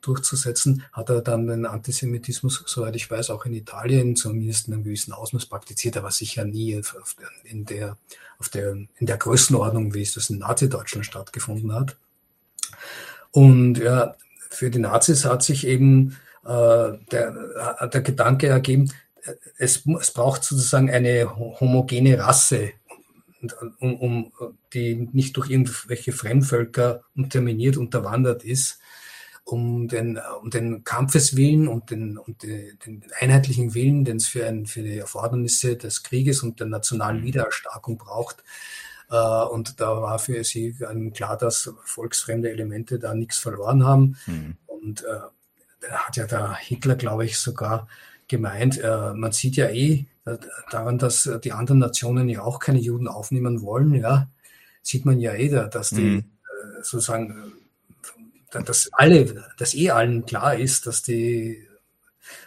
durchzusetzen, 0.00 0.84
hat 0.92 1.10
er 1.10 1.20
dann 1.20 1.46
den 1.46 1.66
Antisemitismus, 1.66 2.62
soweit 2.66 2.96
ich 2.96 3.10
weiß, 3.10 3.30
auch 3.30 3.44
in 3.44 3.52
Italien 3.54 4.16
zumindest 4.16 4.68
in 4.68 4.74
einem 4.74 4.84
gewissen 4.84 5.12
Ausmaß 5.12 5.46
praktiziert, 5.46 5.96
aber 5.96 6.10
sicher 6.10 6.44
nie 6.44 6.78
auf 6.78 7.16
der, 7.18 7.50
in, 7.50 7.64
der, 7.64 7.98
auf 8.38 8.48
der, 8.48 8.72
in 8.72 9.06
der 9.06 9.18
Größenordnung, 9.18 9.94
wie 9.94 10.02
es 10.02 10.14
das 10.14 10.30
in 10.30 10.38
Nazi-Deutschland 10.38 11.06
stattgefunden 11.06 11.74
hat. 11.74 11.96
Und 13.30 13.78
ja, 13.78 14.16
für 14.48 14.70
die 14.70 14.78
Nazis 14.78 15.24
hat 15.24 15.42
sich 15.42 15.66
eben 15.66 16.16
äh, 16.44 16.92
der, 17.10 17.88
der 17.92 18.00
Gedanke 18.00 18.48
ergeben, 18.48 18.92
es, 19.58 19.84
es 20.00 20.10
braucht 20.12 20.44
sozusagen 20.44 20.90
eine 20.90 21.36
homogene 21.36 22.18
Rasse, 22.18 22.72
um, 23.78 23.96
um, 23.96 24.32
die 24.72 25.08
nicht 25.12 25.36
durch 25.36 25.50
irgendwelche 25.50 26.12
Fremdvölker 26.12 27.02
unterminiert, 27.16 27.76
unterwandert 27.76 28.44
ist, 28.44 28.78
um 29.44 29.88
den, 29.88 30.20
um 30.42 30.50
den 30.50 30.84
Kampfeswillen 30.84 31.66
und 31.66 31.90
den, 31.90 32.18
und 32.18 32.42
den, 32.42 32.78
den 32.84 33.04
einheitlichen 33.18 33.74
Willen, 33.74 34.04
den 34.04 34.18
es 34.18 34.26
für, 34.26 34.46
ein, 34.46 34.66
für 34.66 34.82
die 34.82 34.98
Erfordernisse 34.98 35.76
des 35.76 36.02
Krieges 36.02 36.42
und 36.42 36.60
der 36.60 36.66
nationalen 36.66 37.20
mhm. 37.20 37.26
Wiedererstarkung 37.26 37.98
braucht. 37.98 38.44
Äh, 39.10 39.16
und 39.16 39.80
da 39.80 40.00
war 40.02 40.18
für 40.18 40.44
sie 40.44 40.76
klar, 41.14 41.36
dass 41.36 41.72
volksfremde 41.84 42.50
Elemente 42.50 42.98
da 42.98 43.14
nichts 43.14 43.38
verloren 43.38 43.84
haben. 43.84 44.16
Mhm. 44.26 44.56
Und 44.66 45.02
äh, 45.02 45.20
da 45.80 45.88
hat 46.06 46.16
ja 46.16 46.26
der 46.26 46.56
Hitler, 46.56 46.94
glaube 46.94 47.24
ich, 47.24 47.38
sogar 47.38 47.88
gemeint, 48.30 48.78
äh, 48.78 49.12
man 49.12 49.32
sieht 49.32 49.56
ja 49.56 49.68
eh 49.68 50.06
äh, 50.24 50.38
daran, 50.70 50.98
dass 50.98 51.28
die 51.44 51.52
anderen 51.52 51.80
Nationen 51.80 52.28
ja 52.28 52.42
auch 52.42 52.58
keine 52.58 52.78
Juden 52.78 53.08
aufnehmen 53.08 53.60
wollen, 53.60 53.94
ja, 53.94 54.28
sieht 54.82 55.04
man 55.04 55.20
ja 55.20 55.34
eh, 55.34 55.48
dass 55.68 55.90
die 55.90 56.00
mhm. 56.00 56.18
äh, 56.18 56.82
sozusagen, 56.82 57.52
äh, 58.52 58.62
dass 58.62 58.88
alle, 58.92 59.44
dass 59.58 59.74
eh 59.74 59.90
allen 59.90 60.24
klar 60.24 60.56
ist, 60.56 60.86
dass 60.86 61.02
die 61.02 61.66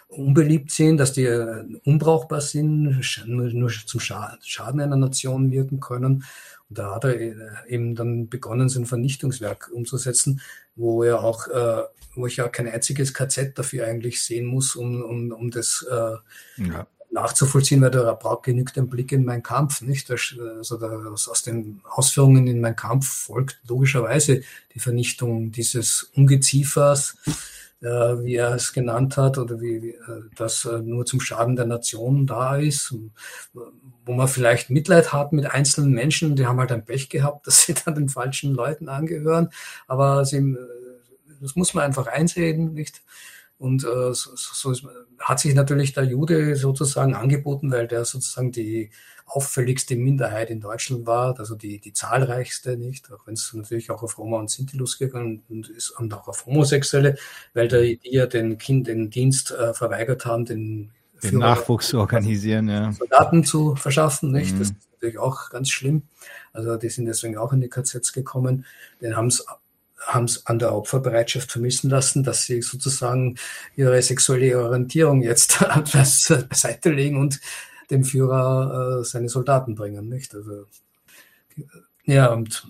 unbeliebt 0.08 0.70
sind, 0.70 0.98
dass 0.98 1.12
die 1.12 1.24
äh, 1.24 1.64
unbrauchbar 1.84 2.40
sind, 2.40 3.00
nur, 3.26 3.70
zum 3.86 4.00
Schaden 4.00 4.80
einer 4.80 4.96
Nation 4.96 5.50
wirken 5.50 5.80
können. 5.80 6.24
Und 6.68 6.78
da 6.78 6.94
hat 6.94 7.04
er 7.04 7.20
äh, 7.20 7.34
eben 7.68 7.94
dann 7.94 8.28
begonnen, 8.28 8.68
sein 8.68 8.86
Vernichtungswerk 8.86 9.70
umzusetzen, 9.72 10.40
wo 10.76 11.02
er 11.02 11.22
auch, 11.22 11.46
äh, 11.48 11.82
wo 12.14 12.26
ich 12.26 12.36
ja 12.36 12.48
kein 12.48 12.68
einziges 12.68 13.14
KZ 13.14 13.58
dafür 13.58 13.86
eigentlich 13.86 14.22
sehen 14.22 14.46
muss, 14.46 14.76
um, 14.76 15.02
um, 15.02 15.32
um 15.32 15.50
das 15.50 15.84
äh, 15.90 16.64
ja. 16.64 16.86
nachzuvollziehen, 17.10 17.80
weil 17.82 17.90
da 17.90 18.12
braucht 18.14 18.44
genügt 18.44 18.76
ein 18.78 18.88
Blick 18.88 19.12
in 19.12 19.24
meinen 19.24 19.42
Kampf, 19.42 19.80
nicht? 19.82 20.10
Also 20.10 20.76
da, 20.76 20.86
aus 20.86 21.42
den 21.42 21.80
Ausführungen 21.84 22.46
in 22.46 22.60
meinen 22.60 22.76
Kampf 22.76 23.08
folgt 23.08 23.60
logischerweise 23.68 24.42
die 24.74 24.80
Vernichtung 24.80 25.52
dieses 25.52 26.10
Ungeziefers, 26.14 27.16
äh, 27.80 27.86
wie 28.24 28.36
er 28.36 28.54
es 28.54 28.72
genannt 28.72 29.16
hat, 29.16 29.38
oder 29.38 29.60
wie, 29.60 29.82
wie 29.82 29.90
äh, 29.90 30.22
das 30.36 30.64
äh, 30.64 30.78
nur 30.78 31.04
zum 31.04 31.20
Schaden 31.20 31.56
der 31.56 31.66
Nation 31.66 32.26
da 32.26 32.56
ist, 32.56 32.94
wo 34.06 34.12
man 34.12 34.28
vielleicht 34.28 34.70
Mitleid 34.70 35.12
hat 35.12 35.32
mit 35.32 35.46
einzelnen 35.46 35.92
Menschen, 35.92 36.36
die 36.36 36.46
haben 36.46 36.60
halt 36.60 36.72
ein 36.72 36.84
Pech 36.84 37.08
gehabt, 37.08 37.46
dass 37.46 37.62
sie 37.62 37.74
dann 37.74 37.94
den 37.94 38.08
falschen 38.08 38.54
Leuten 38.54 38.88
angehören, 38.88 39.50
aber 39.86 40.24
sie, 40.24 40.56
das 41.44 41.56
muss 41.56 41.74
man 41.74 41.84
einfach 41.84 42.06
einsehen, 42.06 42.72
nicht? 42.72 43.02
Und 43.58 43.84
äh, 43.84 44.12
so, 44.12 44.30
so 44.34 44.72
ist, 44.72 44.84
hat 45.18 45.38
sich 45.38 45.54
natürlich 45.54 45.92
der 45.92 46.04
Jude 46.04 46.56
sozusagen 46.56 47.14
angeboten, 47.14 47.70
weil 47.70 47.86
der 47.86 48.04
sozusagen 48.04 48.50
die 48.50 48.90
auffälligste 49.26 49.96
Minderheit 49.96 50.50
in 50.50 50.60
Deutschland 50.60 51.06
war, 51.06 51.38
also 51.38 51.54
die, 51.54 51.78
die 51.80 51.92
zahlreichste, 51.92 52.76
nicht, 52.76 53.10
auch 53.12 53.26
wenn 53.26 53.34
es 53.34 53.52
natürlich 53.54 53.90
auch 53.90 54.02
auf 54.02 54.18
Roma 54.18 54.38
und 54.38 54.50
Sinti 54.50 54.76
losgegangen 54.76 55.42
ist 55.74 55.90
und 55.90 56.12
auch 56.12 56.28
auf 56.28 56.46
Homosexuelle, 56.46 57.16
weil 57.54 57.68
die, 57.68 57.98
die 57.98 58.14
ja 58.14 58.26
den 58.26 58.58
Kind 58.58 58.86
den 58.86 59.08
Dienst 59.08 59.50
äh, 59.52 59.72
verweigert 59.72 60.26
haben, 60.26 60.44
den, 60.44 60.90
den 61.22 61.38
Nachwuchs 61.38 61.88
zu 61.88 62.00
organisieren, 62.00 62.68
ja. 62.68 62.92
Soldaten 62.92 63.44
zu 63.44 63.76
verschaffen, 63.76 64.32
nicht? 64.32 64.54
Mhm. 64.54 64.58
Das 64.58 64.70
ist 64.70 64.76
natürlich 64.92 65.18
auch 65.18 65.48
ganz 65.50 65.70
schlimm. 65.70 66.02
Also 66.52 66.76
die 66.76 66.90
sind 66.90 67.06
deswegen 67.06 67.38
auch 67.38 67.52
in 67.52 67.60
die 67.60 67.68
KZs 67.68 68.12
gekommen. 68.12 68.66
Den 69.00 69.16
haben 69.16 69.28
es 69.28 69.44
haben 70.06 70.24
es 70.24 70.46
an 70.46 70.58
der 70.58 70.74
Opferbereitschaft 70.74 71.50
vermissen 71.50 71.90
lassen, 71.90 72.22
dass 72.22 72.44
sie 72.44 72.62
sozusagen 72.62 73.36
ihre 73.76 74.00
sexuelle 74.02 74.62
Orientierung 74.62 75.22
jetzt 75.22 75.58
beiseite 76.48 76.90
legen 76.90 77.18
und 77.18 77.40
dem 77.90 78.04
Führer 78.04 79.00
äh, 79.00 79.04
seine 79.04 79.28
Soldaten 79.28 79.74
bringen, 79.74 80.08
nicht? 80.08 80.34
Also, 80.34 80.66
ja, 82.04 82.32
und 82.32 82.66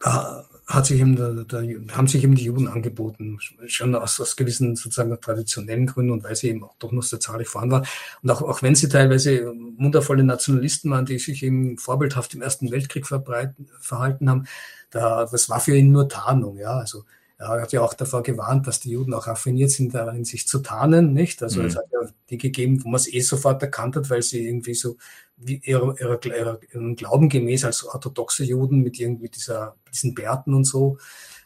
da 0.00 0.44
hat 0.70 0.86
sich 0.86 1.00
eben, 1.00 1.16
da, 1.16 1.32
da, 1.46 1.62
haben 1.92 2.06
sich 2.06 2.22
eben 2.22 2.34
die 2.34 2.44
Juden 2.44 2.68
angeboten, 2.68 3.38
schon 3.66 3.94
aus, 3.94 4.20
aus 4.20 4.36
gewissen 4.36 4.76
sozusagen 4.76 5.20
traditionellen 5.20 5.86
Gründen 5.86 6.12
und 6.12 6.24
weil 6.24 6.36
sie 6.36 6.48
eben 6.48 6.62
auch 6.64 6.74
doch 6.78 6.92
noch 6.92 7.02
zahlreich 7.02 7.48
vorhanden 7.48 7.72
waren. 7.72 7.86
Und 8.22 8.30
auch, 8.30 8.42
auch 8.42 8.62
wenn 8.62 8.74
sie 8.74 8.88
teilweise 8.88 9.52
wundervolle 9.78 10.24
Nationalisten 10.24 10.90
waren, 10.90 11.06
die 11.06 11.18
sich 11.18 11.42
eben 11.42 11.76
vorbildhaft 11.76 12.34
im 12.34 12.42
Ersten 12.42 12.70
Weltkrieg 12.70 13.06
verhalten 13.06 14.30
haben, 14.30 14.46
da, 14.90 15.26
das 15.26 15.48
war 15.48 15.60
für 15.60 15.76
ihn 15.76 15.92
nur 15.92 16.08
Tarnung, 16.08 16.56
ja. 16.56 16.74
Also 16.74 17.04
er 17.40 17.62
hat 17.62 17.72
ja 17.72 17.80
auch 17.80 17.94
davor 17.94 18.22
gewarnt, 18.22 18.66
dass 18.66 18.80
die 18.80 18.90
Juden 18.90 19.14
auch 19.14 19.26
raffiniert 19.26 19.70
sind, 19.70 19.94
darin 19.94 20.24
sich 20.24 20.46
zu 20.46 20.58
tarnen, 20.58 21.14
nicht? 21.14 21.42
Also 21.42 21.60
mhm. 21.60 21.68
es 21.68 21.76
hat 21.76 21.86
ja 21.90 22.00
die 22.28 22.36
gegeben, 22.36 22.84
wo 22.84 22.88
man 22.88 22.96
es 22.96 23.12
eh 23.12 23.20
sofort 23.20 23.62
erkannt 23.62 23.96
hat, 23.96 24.10
weil 24.10 24.20
sie 24.20 24.46
irgendwie 24.46 24.74
so 24.74 24.98
wie 25.38 25.56
ihrer, 25.64 25.98
ihrer, 25.98 26.60
ihrem 26.72 26.96
Glauben 26.96 27.30
gemäß 27.30 27.64
als 27.64 27.84
orthodoxe 27.84 28.44
Juden 28.44 28.80
mit 28.80 29.00
irgendwie 29.00 29.30
dieser, 29.30 29.76
diesen 29.90 30.14
Bärten 30.14 30.52
und 30.52 30.64
so 30.64 30.98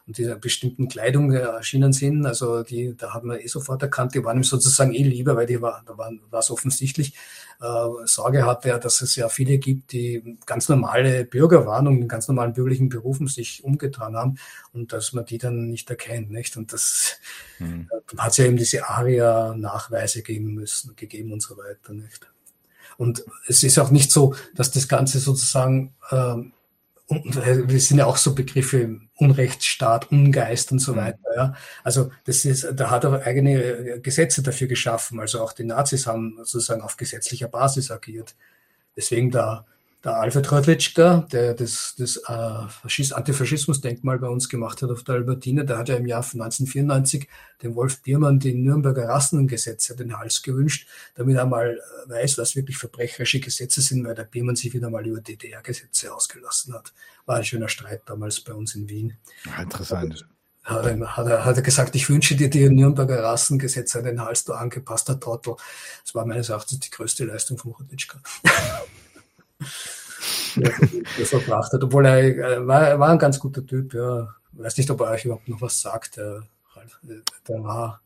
und 0.07 0.19
dieser 0.19 0.37
bestimmten 0.37 0.89
Kleidung 0.89 1.33
erschienen 1.33 1.93
sind. 1.93 2.27
Also 2.27 2.63
die, 2.63 2.95
da 2.97 3.15
hat 3.15 3.25
man 3.25 3.39
eh 3.39 3.47
sofort 3.47 3.83
erkannt, 3.83 4.15
die 4.15 4.23
waren 4.23 4.37
ihm 4.37 4.45
sozusagen 4.45 4.93
eh 4.93 5.03
lieber, 5.03 5.35
weil 5.35 5.47
die 5.47 5.63
war, 5.63 5.83
da 5.87 5.97
war, 5.97 6.13
war 6.31 6.41
es 6.41 6.51
offensichtlich. 6.51 7.15
Äh, 7.61 8.07
Sorge 8.07 8.45
hatte 8.45 8.69
er, 8.69 8.79
dass 8.79 9.01
es 9.01 9.17
ja 9.17 9.29
viele 9.29 9.59
gibt, 9.59 9.93
die 9.93 10.37
ganz 10.45 10.69
normale 10.69 11.25
Bürger 11.25 11.65
waren 11.65 11.87
und 11.87 12.03
in 12.03 12.09
ganz 12.09 12.29
normalen 12.29 12.53
bürgerlichen 12.53 12.91
Berufen 12.91 13.29
sich 13.29 13.65
umgetan 13.65 14.15
haben 14.17 14.37
und 14.73 14.93
dass 14.93 15.15
man 15.15 15.25
die 15.25 15.39
dann 15.39 15.69
nicht 15.69 15.89
erkennt, 15.89 16.31
nicht? 16.31 16.57
Und 16.57 16.73
das 16.73 17.19
mhm. 17.59 17.89
äh, 17.91 18.17
hat 18.19 18.33
es 18.33 18.37
ja 18.37 18.45
eben 18.45 18.57
diese 18.59 18.87
ARIA-Nachweise 18.87 20.23
geben 20.23 20.55
müssen, 20.55 20.95
gegeben 20.97 21.33
und 21.33 21.41
so 21.41 21.57
weiter, 21.57 21.95
nicht? 21.95 22.31
Und 22.97 23.25
es 23.49 23.63
ist 23.63 23.79
auch 23.79 23.91
nicht 23.91 24.13
so, 24.13 24.35
dass 24.55 24.71
das 24.71 24.87
Ganze 24.87 25.19
sozusagen 25.19 25.95
ähm, 26.13 26.53
und 27.07 27.37
wir 27.37 27.81
sind 27.81 27.99
ja 27.99 28.07
auch 28.07 28.17
so 28.17 28.35
Begriffe 28.35 29.01
Unrechtsstaat, 29.17 30.11
Ungeist 30.11 30.73
und 30.73 30.79
so 30.79 30.93
mhm. 30.93 30.97
weiter. 30.97 31.37
Ja. 31.37 31.55
Also 31.83 32.11
das 32.25 32.45
ist, 32.45 32.67
da 32.75 32.91
hat 32.91 33.05
er 33.05 33.27
eigene 33.27 34.01
Gesetze 34.01 34.43
dafür 34.43 34.69
geschaffen. 34.69 35.21
Also 35.21 35.43
auch 35.43 35.53
die 35.53 35.65
Nazis 35.65 36.07
haben 36.07 36.37
sozusagen 36.39 36.81
auf 36.81 36.97
gesetzlicher 36.97 37.49
Basis 37.49 37.91
agiert. 37.91 38.35
Deswegen 38.97 39.31
da 39.31 39.67
der 40.05 40.17
Alfred 40.21 40.53
Rodlitschka, 40.53 41.27
der 41.33 41.55
das, 41.55 41.95
das 41.97 42.17
äh, 42.29 43.15
Antifaschismusdenkmal 43.15 44.19
bei 44.19 44.29
uns 44.29 44.51
gemacht 44.51 44.83
hat 44.83 44.91
auf 44.91 45.03
der 45.03 45.15
Albertine, 45.15 45.65
der 45.65 45.79
hat 45.79 45.89
ja 45.89 45.97
im 45.97 46.07
Jahr 46.07 46.23
1994 46.23 47.27
dem 47.63 47.75
Wolf 47.75 48.03
Biermann 48.03 48.39
die 48.39 48.55
Nürnberger 48.55 49.09
Rassengesetze 49.09 49.97
den 49.97 50.19
Hals 50.19 50.43
gewünscht, 50.43 50.87
damit 51.15 51.37
er 51.37 51.47
mal 51.47 51.79
äh, 51.79 52.11
weiß, 52.11 52.37
was 52.37 52.55
wirklich 52.55 52.77
verbrecherische 52.77 53.41
Gesetze 53.41 53.81
sind, 53.81 54.07
weil 54.07 54.15
der 54.15 54.25
Biermann 54.25 54.57
sich 54.57 54.75
wieder 54.75 54.91
mal 54.91 55.07
über 55.07 55.21
DDR-Gesetze 55.23 56.15
ausgelassen 56.15 56.75
hat. 56.75 56.93
War 57.25 57.37
ein 57.37 57.45
schöner 57.45 57.69
Streit 57.69 58.03
damals 58.05 58.41
bei 58.43 58.53
uns 58.53 58.75
in 58.75 58.89
Wien. 58.91 59.17
Ja, 59.47 59.63
interessant. 59.63 60.27
Hat 60.65 60.85
er, 60.85 61.17
hat, 61.17 61.27
er, 61.27 61.45
hat 61.47 61.57
er 61.57 61.63
gesagt, 61.63 61.95
ich 61.95 62.09
wünsche 62.11 62.37
dir 62.37 62.51
die 62.51 62.69
Nürnberger 62.69 63.23
Rassengesetze 63.23 63.99
an 63.99 64.05
den 64.05 64.21
Hals, 64.21 64.45
du 64.45 64.53
angepasster 64.53 65.19
Trottel. 65.19 65.57
Das 66.05 66.15
war 66.15 66.27
meines 66.27 66.51
Erachtens 66.51 66.81
die 66.81 66.91
größte 66.91 67.25
Leistung 67.25 67.57
von 67.57 67.73
Rodlitschka. 67.73 68.19
das 70.57 71.29
verbracht 71.29 71.73
hat. 71.73 71.83
Obwohl 71.83 72.07
er, 72.07 72.37
er, 72.37 72.67
war, 72.67 72.89
er 72.89 73.01
war 73.01 73.11
ein 73.11 73.19
ganz 73.19 73.39
guter 73.39 73.65
Typ, 73.65 73.95
ja. 73.95 74.35
Ich 74.53 74.63
weiß 74.63 74.77
nicht, 74.77 74.91
ob 74.91 75.01
er 75.01 75.11
euch 75.11 75.25
überhaupt 75.25 75.49
noch 75.49 75.61
was 75.61 75.81
sagt. 75.81 76.17
Der, 76.17 76.45
der 77.49 77.65
war 77.65 78.01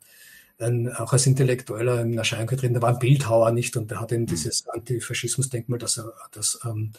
ein, 0.58 0.92
auch 0.92 1.12
als 1.12 1.26
Intellektueller 1.26 2.00
in 2.00 2.18
Erscheinung 2.18 2.46
getreten, 2.46 2.74
der 2.74 2.82
war 2.82 2.90
ein 2.90 2.98
Bildhauer 2.98 3.52
nicht 3.52 3.76
und 3.76 3.90
der 3.90 4.00
hat 4.00 4.12
eben 4.12 4.26
dieses 4.26 4.66
Antifaschismusdenkmal, 4.68 5.78
das 5.78 5.98
er 5.98 6.12
das 6.32 6.58
ähm, 6.64 6.92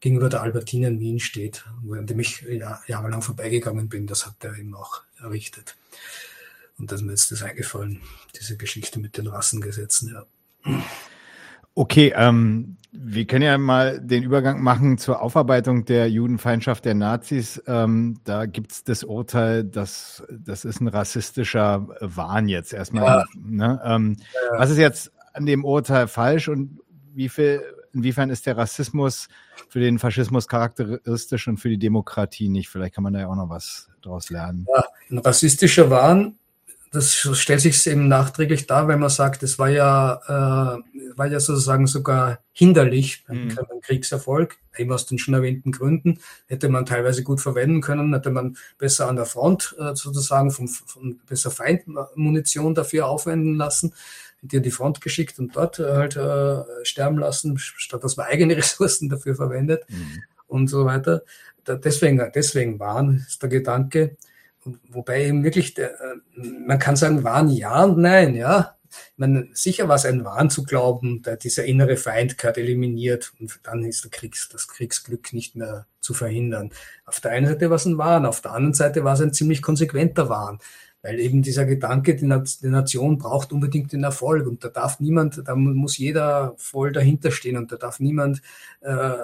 gegenüber 0.00 0.28
der 0.28 0.42
Albertine 0.42 0.88
in 0.88 1.00
Wien 1.00 1.20
steht, 1.20 1.64
wo 1.82 1.94
an 1.94 2.06
dem 2.06 2.20
ich 2.20 2.42
ja, 2.42 2.80
jahrelang 2.86 3.22
vorbeigegangen 3.22 3.88
bin, 3.88 4.06
das 4.06 4.26
hat 4.26 4.34
er 4.42 4.56
eben 4.56 4.74
auch 4.74 5.02
errichtet. 5.20 5.76
Und 6.78 6.90
das 6.90 7.00
ist 7.00 7.06
mir 7.06 7.12
jetzt 7.12 7.30
das 7.30 7.42
eingefallen, 7.42 8.00
diese 8.38 8.56
Geschichte 8.56 8.98
mit 8.98 9.16
den 9.16 9.26
Rassengesetzen, 9.26 10.14
ja. 10.14 10.26
Okay, 11.74 12.12
ähm, 12.16 12.76
wir 12.92 13.26
können 13.26 13.44
ja 13.44 13.56
mal 13.56 14.00
den 14.00 14.24
Übergang 14.24 14.62
machen 14.62 14.98
zur 14.98 15.22
Aufarbeitung 15.22 15.84
der 15.84 16.10
Judenfeindschaft 16.10 16.84
der 16.84 16.94
Nazis. 16.94 17.62
Ähm, 17.66 18.18
da 18.24 18.46
gibt's 18.46 18.82
das 18.82 19.04
Urteil, 19.04 19.64
dass 19.64 20.24
das 20.28 20.64
ist 20.64 20.80
ein 20.80 20.88
rassistischer 20.88 21.86
Wahn 22.00 22.48
jetzt 22.48 22.72
erstmal. 22.72 23.04
Ja. 23.04 23.24
Ne? 23.36 23.80
Ähm, 23.84 24.16
ja. 24.18 24.58
Was 24.58 24.70
ist 24.70 24.78
jetzt 24.78 25.12
an 25.32 25.46
dem 25.46 25.64
Urteil 25.64 26.08
falsch 26.08 26.48
und 26.48 26.80
wie 27.14 27.28
viel, 27.28 27.62
inwiefern 27.92 28.30
ist 28.30 28.46
der 28.46 28.56
Rassismus 28.56 29.28
für 29.68 29.78
den 29.78 30.00
Faschismus 30.00 30.48
charakteristisch 30.48 31.46
und 31.46 31.58
für 31.58 31.68
die 31.68 31.78
Demokratie 31.78 32.48
nicht? 32.48 32.68
Vielleicht 32.68 32.94
kann 32.94 33.04
man 33.04 33.12
da 33.12 33.20
ja 33.20 33.28
auch 33.28 33.36
noch 33.36 33.50
was 33.50 33.88
daraus 34.02 34.30
lernen. 34.30 34.66
Ja, 34.74 34.84
ein 35.10 35.18
rassistischer 35.18 35.90
Wahn 35.90 36.39
das 36.92 37.14
stellt 37.14 37.60
sich 37.60 37.86
eben 37.86 38.08
nachträglich 38.08 38.66
dar, 38.66 38.88
weil 38.88 38.96
man 38.96 39.10
sagt, 39.10 39.44
es 39.44 39.60
war 39.60 39.68
ja, 39.68 40.20
äh, 40.26 41.16
war 41.16 41.26
ja 41.26 41.38
sozusagen 41.38 41.86
sogar 41.86 42.40
hinderlich 42.52 43.24
beim, 43.26 43.44
mhm. 43.44 43.58
Kriegserfolg, 43.80 44.56
eben 44.76 44.92
aus 44.92 45.06
den 45.06 45.18
schon 45.18 45.34
erwähnten 45.34 45.70
Gründen, 45.70 46.18
hätte 46.46 46.68
man 46.68 46.86
teilweise 46.86 47.22
gut 47.22 47.40
verwenden 47.40 47.80
können, 47.80 48.12
hätte 48.12 48.30
man 48.30 48.56
besser 48.76 49.08
an 49.08 49.16
der 49.16 49.26
Front 49.26 49.76
äh, 49.78 49.94
sozusagen 49.94 50.50
von, 50.50 50.66
von 50.66 51.20
besser 51.26 51.52
Feindmunition 51.52 52.74
dafür 52.74 53.06
aufwenden 53.06 53.54
lassen, 53.54 53.94
die 54.42 54.56
an 54.56 54.62
die 54.64 54.70
Front 54.72 55.00
geschickt 55.00 55.38
und 55.38 55.54
dort 55.54 55.78
äh, 55.78 55.92
halt 55.92 56.16
äh, 56.16 56.64
sterben 56.84 57.18
lassen, 57.18 57.56
statt 57.58 58.02
dass 58.02 58.16
man 58.16 58.26
eigene 58.26 58.56
Ressourcen 58.56 59.08
dafür 59.08 59.36
verwendet 59.36 59.84
mhm. 59.88 60.22
und 60.48 60.66
so 60.66 60.84
weiter. 60.84 61.22
Da, 61.62 61.76
deswegen, 61.76 62.20
deswegen 62.34 62.80
waren 62.80 63.24
ist 63.28 63.42
der 63.42 63.48
Gedanke. 63.48 64.16
Wobei 64.88 65.26
eben 65.26 65.42
wirklich, 65.42 65.78
äh, 65.78 65.90
man 66.36 66.78
kann 66.78 66.96
sagen, 66.96 67.24
Wahn 67.24 67.48
ja 67.48 67.84
und 67.84 67.98
nein, 67.98 68.34
ja. 68.34 68.76
Meine, 69.16 69.48
sicher 69.52 69.88
war 69.88 69.96
es 69.96 70.04
ein 70.04 70.24
Wahn 70.24 70.50
zu 70.50 70.64
glauben, 70.64 71.22
da 71.22 71.36
dieser 71.36 71.64
innere 71.64 71.96
Feind 71.96 72.38
gehört 72.38 72.58
eliminiert 72.58 73.32
und 73.38 73.60
dann 73.62 73.84
ist 73.84 74.02
der 74.04 74.10
Kriegs, 74.10 74.48
das 74.48 74.66
Kriegsglück 74.66 75.32
nicht 75.32 75.54
mehr 75.54 75.86
zu 76.00 76.12
verhindern. 76.12 76.70
Auf 77.06 77.20
der 77.20 77.30
einen 77.32 77.46
Seite 77.46 77.70
war 77.70 77.76
es 77.76 77.86
ein 77.86 77.98
Wahn, 77.98 78.26
auf 78.26 78.40
der 78.40 78.52
anderen 78.52 78.74
Seite 78.74 79.04
war 79.04 79.14
es 79.14 79.20
ein 79.20 79.32
ziemlich 79.32 79.62
konsequenter 79.62 80.28
Wahn, 80.28 80.58
weil 81.02 81.20
eben 81.20 81.42
dieser 81.42 81.66
Gedanke, 81.66 82.16
die 82.16 82.26
Nation 82.26 83.18
braucht 83.18 83.52
unbedingt 83.52 83.92
den 83.92 84.02
Erfolg 84.02 84.46
und 84.46 84.64
da 84.64 84.68
darf 84.68 84.98
niemand, 84.98 85.40
da 85.46 85.54
muss 85.54 85.96
jeder 85.96 86.54
voll 86.56 86.92
dahinter 86.92 87.30
stehen 87.30 87.56
und 87.56 87.70
da 87.70 87.76
darf 87.76 88.00
niemand 88.00 88.42
äh, 88.80 89.14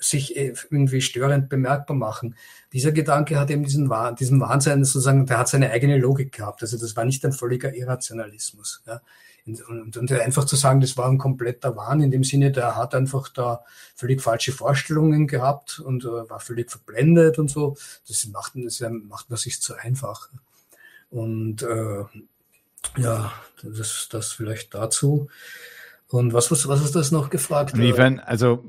sich 0.00 0.36
äh, 0.36 0.54
irgendwie 0.70 1.00
störend 1.00 1.48
bemerkbar 1.48 1.96
machen. 1.96 2.34
Dieser 2.72 2.92
Gedanke 2.92 3.38
hat 3.38 3.50
eben 3.50 3.64
diesen, 3.64 3.90
diesen 4.18 4.40
Wahnsinn 4.40 4.84
sozusagen, 4.84 5.26
der 5.26 5.38
hat 5.38 5.48
seine 5.48 5.70
eigene 5.70 5.98
Logik 5.98 6.32
gehabt. 6.32 6.62
Also 6.62 6.78
das 6.78 6.96
war 6.96 7.04
nicht 7.04 7.24
ein 7.24 7.32
völliger 7.32 7.74
Irrationalismus. 7.74 8.82
Ja. 8.86 9.00
Und, 9.46 9.96
und, 9.96 10.12
einfach 10.12 10.44
zu 10.44 10.56
sagen, 10.56 10.80
das 10.80 10.96
war 10.96 11.08
ein 11.08 11.18
kompletter 11.18 11.76
Wahn, 11.76 12.02
in 12.02 12.10
dem 12.10 12.24
Sinne, 12.24 12.50
der 12.50 12.74
hat 12.74 12.96
einfach 12.96 13.28
da 13.28 13.64
völlig 13.94 14.20
falsche 14.20 14.50
Vorstellungen 14.50 15.28
gehabt 15.28 15.78
und 15.78 16.04
uh, 16.04 16.28
war 16.28 16.40
völlig 16.40 16.68
verblendet 16.68 17.38
und 17.38 17.48
so. 17.48 17.76
Das 18.08 18.26
macht, 18.26 18.54
das 18.56 18.80
macht 18.80 19.30
man 19.30 19.36
sich 19.36 19.62
zu 19.62 19.74
einfach. 19.74 20.30
Und 21.10 21.62
äh, 21.62 22.04
ja, 22.96 23.32
das, 23.62 24.08
das 24.10 24.32
vielleicht 24.32 24.74
dazu. 24.74 25.28
Und 26.08 26.32
was, 26.32 26.50
was, 26.50 26.84
ist 26.84 26.94
das 26.94 27.10
noch 27.10 27.30
gefragt? 27.30 27.74
Inwiefern, 27.74 28.20
also 28.20 28.64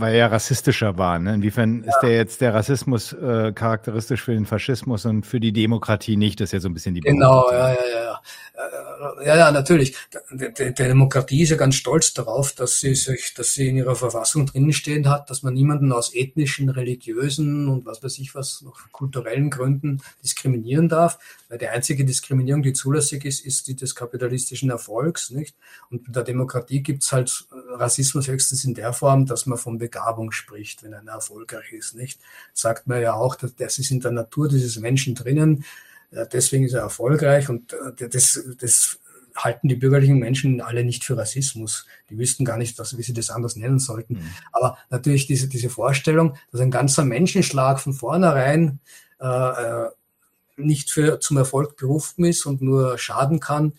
weil 0.00 0.14
er 0.14 0.18
ja 0.18 0.26
rassistischer 0.28 0.96
war. 0.98 1.18
Ne? 1.18 1.34
Inwiefern 1.34 1.82
ja. 1.84 1.90
ist 1.90 2.00
der 2.00 2.10
jetzt 2.10 2.40
der 2.40 2.54
Rassismus 2.54 3.12
äh, 3.12 3.52
charakteristisch 3.52 4.22
für 4.22 4.32
den 4.32 4.46
Faschismus 4.46 5.04
und 5.04 5.26
für 5.26 5.40
die 5.40 5.52
Demokratie 5.52 6.16
nicht? 6.16 6.40
Das 6.40 6.48
ist 6.48 6.52
ja 6.52 6.60
so 6.60 6.68
ein 6.68 6.74
bisschen 6.74 6.94
die 6.94 7.00
Genau, 7.02 7.50
ja, 7.50 7.68
ja, 7.68 7.74
ja, 7.74 8.04
ja. 8.04 8.20
Äh, 8.60 9.26
ja, 9.26 9.36
ja, 9.36 9.50
natürlich. 9.50 9.96
Die, 10.30 10.74
Demokratie 10.74 11.42
ist 11.42 11.50
ja 11.50 11.56
ganz 11.56 11.74
stolz 11.76 12.12
darauf, 12.12 12.52
dass 12.52 12.80
sie 12.80 12.94
sich, 12.94 13.34
dass 13.34 13.54
sie 13.54 13.68
in 13.68 13.76
ihrer 13.76 13.96
Verfassung 13.96 14.46
drinnen 14.46 14.72
stehen 14.72 15.08
hat, 15.08 15.30
dass 15.30 15.42
man 15.42 15.54
niemanden 15.54 15.92
aus 15.92 16.14
ethnischen, 16.14 16.68
religiösen 16.68 17.68
und 17.68 17.86
was 17.86 18.02
weiß 18.02 18.18
ich 18.18 18.34
was, 18.34 18.62
noch 18.62 18.90
kulturellen 18.92 19.50
Gründen 19.50 20.02
diskriminieren 20.22 20.88
darf. 20.88 21.18
Weil 21.48 21.58
die 21.58 21.68
einzige 21.68 22.04
Diskriminierung, 22.04 22.62
die 22.62 22.72
zulässig 22.72 23.24
ist, 23.24 23.44
ist 23.44 23.66
die 23.66 23.76
des 23.76 23.94
kapitalistischen 23.94 24.70
Erfolgs, 24.70 25.30
nicht? 25.30 25.56
Und 25.90 26.06
in 26.06 26.12
der 26.12 26.24
Demokratie 26.24 26.82
gibt's 26.82 27.12
halt 27.12 27.46
Rassismus 27.74 28.28
höchstens 28.28 28.64
in 28.64 28.74
der 28.74 28.92
Form, 28.92 29.26
dass 29.26 29.46
man 29.46 29.58
von 29.58 29.78
Begabung 29.78 30.32
spricht, 30.32 30.82
wenn 30.82 30.94
einer 30.94 31.12
erfolgreich 31.12 31.72
ist, 31.72 31.94
nicht? 31.94 32.20
Sagt 32.52 32.86
man 32.86 33.00
ja 33.00 33.14
auch, 33.14 33.36
dass 33.36 33.54
das 33.56 33.78
ist 33.78 33.90
in 33.90 34.00
der 34.00 34.12
Natur 34.12 34.48
dieses 34.48 34.78
Menschen 34.78 35.14
drinnen, 35.14 35.64
deswegen 36.10 36.64
ist 36.64 36.74
er 36.74 36.80
erfolgreich 36.80 37.48
und 37.48 37.72
äh, 37.72 38.08
das, 38.08 38.42
das 38.58 38.98
halten 39.36 39.68
die 39.68 39.76
bürgerlichen 39.76 40.18
Menschen 40.18 40.60
alle 40.60 40.84
nicht 40.84 41.04
für 41.04 41.16
Rassismus. 41.16 41.86
Die 42.10 42.18
wüssten 42.18 42.44
gar 42.44 42.56
nicht, 42.56 42.78
dass, 42.78 42.96
wie 42.98 43.02
sie 43.02 43.12
das 43.12 43.30
anders 43.30 43.56
nennen 43.56 43.78
sollten. 43.78 44.14
Mhm. 44.14 44.30
Aber 44.52 44.78
natürlich 44.90 45.26
diese, 45.26 45.48
diese 45.48 45.70
Vorstellung, 45.70 46.36
dass 46.50 46.60
ein 46.60 46.70
ganzer 46.70 47.04
Menschenschlag 47.04 47.80
von 47.80 47.92
vornherein 47.92 48.80
äh, 49.20 49.26
äh 49.26 49.90
nicht 50.56 50.90
für, 50.90 51.20
zum 51.20 51.38
Erfolg 51.38 51.78
berufen 51.78 52.24
ist 52.24 52.44
und 52.44 52.60
nur 52.60 52.98
schaden 52.98 53.40
kann, 53.40 53.72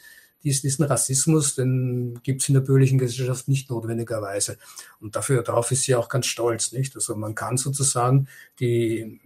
diesen 0.44 0.86
Rassismus, 0.86 1.56
den 1.56 2.20
gibt 2.24 2.42
es 2.42 2.50
in 2.50 2.56
der 2.56 2.62
bürgerlichen 2.62 2.98
Gesellschaft 2.98 3.48
nicht 3.48 3.70
notwendigerweise. 3.70 4.58
Und 5.00 5.16
dafür, 5.16 5.44
darauf 5.44 5.72
ist 5.72 5.84
sie 5.84 5.96
auch 5.96 6.10
ganz 6.10 6.26
stolz, 6.26 6.72
nicht? 6.72 6.96
Also 6.96 7.16
man 7.16 7.36
kann 7.36 7.58
sozusagen 7.58 8.28
die, 8.60 9.20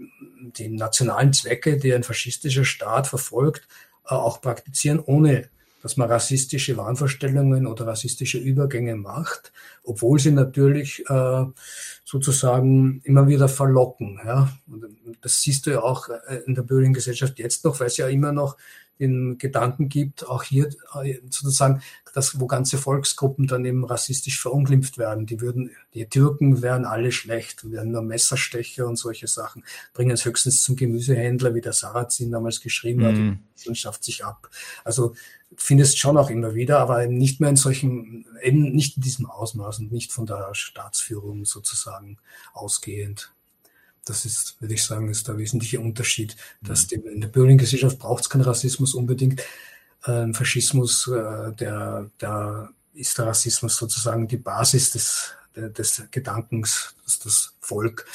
die 0.58 0.70
nationalen 0.70 1.34
Zwecke, 1.34 1.78
die 1.78 1.94
ein 1.94 2.04
faschistischer 2.04 2.66
Staat 2.66 3.08
verfolgt, 3.08 3.68
äh, 4.06 4.14
auch 4.14 4.42
praktizieren, 4.42 5.00
ohne 5.00 5.50
dass 5.86 5.98
man 5.98 6.10
rassistische 6.10 6.78
Wahnvorstellungen 6.78 7.68
oder 7.68 7.86
rassistische 7.86 8.40
Übergänge 8.40 8.96
macht, 8.96 9.54
obwohl 9.84 10.18
sie 10.18 10.32
natürlich 10.32 11.08
äh, 11.08 11.46
sozusagen 12.04 13.02
immer 13.04 13.28
wieder 13.28 13.48
verlocken. 13.48 14.20
Ja? 14.26 14.50
Und 14.66 14.88
das 15.22 15.42
siehst 15.42 15.68
du 15.68 15.70
ja 15.70 15.84
auch 15.84 16.10
äh, 16.10 16.38
in 16.48 16.56
der 16.56 16.64
bürgerlichen 16.64 16.96
Gesellschaft 16.96 17.38
jetzt 17.38 17.66
noch, 17.66 17.80
weil 17.80 17.86
es 17.86 17.98
ja 17.98 18.08
immer 18.08 18.32
noch 18.32 18.58
den 19.00 19.38
Gedanken 19.38 19.90
gibt, 19.90 20.28
auch 20.28 20.44
hier 20.44 20.70
äh, 21.04 21.20
sozusagen, 21.30 21.82
dass 22.14 22.40
wo 22.40 22.48
ganze 22.48 22.78
Volksgruppen 22.78 23.46
dann 23.46 23.66
eben 23.66 23.84
rassistisch 23.84 24.40
verunglimpft 24.40 24.98
werden. 24.98 25.26
Die 25.26 25.42
würden, 25.42 25.72
die 25.94 26.08
Türken 26.08 26.62
wären 26.62 26.86
alle 26.86 27.12
schlecht, 27.12 27.70
wären 27.70 27.92
nur 27.92 28.02
Messerstecher 28.02 28.88
und 28.88 28.96
solche 28.96 29.28
Sachen, 29.28 29.64
bringen 29.94 30.12
es 30.12 30.24
höchstens 30.24 30.64
zum 30.64 30.76
Gemüsehändler, 30.78 31.54
wie 31.56 31.62
der 31.62 31.74
Sarrazin 31.74 32.32
damals 32.32 32.62
geschrieben 32.62 33.02
mm. 33.02 33.06
hat, 33.06 33.16
mhm. 33.16 33.40
und 33.68 33.78
schafft 33.78 34.04
sich 34.04 34.24
ab. 34.24 34.50
Also 34.86 35.14
findest 35.58 36.00
schon 36.00 36.18
auch 36.18 36.30
immer 36.30 36.56
wieder, 36.56 36.80
aber 36.80 37.06
nicht 37.08 37.42
mehr 37.42 37.50
in 37.50 37.56
solchen, 37.56 38.26
eben 38.42 38.72
nicht 38.72 38.98
in 38.98 39.04
diesem 39.04 39.26
Ausmaß 39.26 39.80
und 39.80 39.92
nicht 39.92 40.14
von 40.14 40.26
der 40.26 40.54
Staatsführung 40.54 41.46
sozusagen 41.46 42.18
ausgehend. 42.54 43.35
Das 44.06 44.26
ist, 44.26 44.62
würde 44.62 44.74
ich 44.74 44.84
sagen, 44.84 45.10
ist 45.10 45.28
der 45.28 45.38
wesentliche 45.38 45.80
Unterschied. 45.80 46.36
Dass 46.62 46.90
mhm. 46.92 47.08
in 47.08 47.22
der 47.22 47.28
bürgerlichen 47.28 47.58
Gesellschaft 47.60 48.00
braucht 48.00 48.24
es 48.24 48.30
keinen 48.30 48.42
Rassismus 48.42 48.94
unbedingt. 48.94 49.44
Ähm, 50.06 50.34
Faschismus, 50.34 51.08
äh, 51.08 51.52
der, 51.54 52.10
der 52.22 52.70
ist 52.94 53.18
der 53.18 53.28
Rassismus 53.28 53.76
sozusagen 53.76 54.28
die 54.28 54.38
Basis 54.38 54.92
des, 54.92 55.34
des 55.56 56.04
Gedankens, 56.12 56.96
dass 57.04 57.20
das 57.20 57.54
Volk 57.60 58.06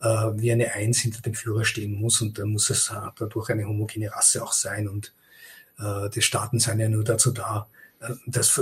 äh, 0.00 0.06
wie 0.06 0.52
eine 0.52 0.72
Eins 0.72 1.00
hinter 1.00 1.20
dem 1.20 1.34
Führer 1.34 1.64
stehen 1.64 2.00
muss 2.00 2.20
und 2.20 2.38
dann 2.38 2.48
muss 2.48 2.70
es 2.70 2.92
dadurch 3.16 3.50
eine 3.50 3.66
homogene 3.66 4.10
Rasse 4.10 4.42
auch 4.42 4.52
sein 4.52 4.88
und 4.88 5.12
äh, 5.78 6.08
die 6.10 6.22
Staaten 6.22 6.58
sind 6.58 6.80
ja 6.80 6.88
nur 6.88 7.04
dazu 7.04 7.30
da, 7.30 7.68
das, 8.26 8.60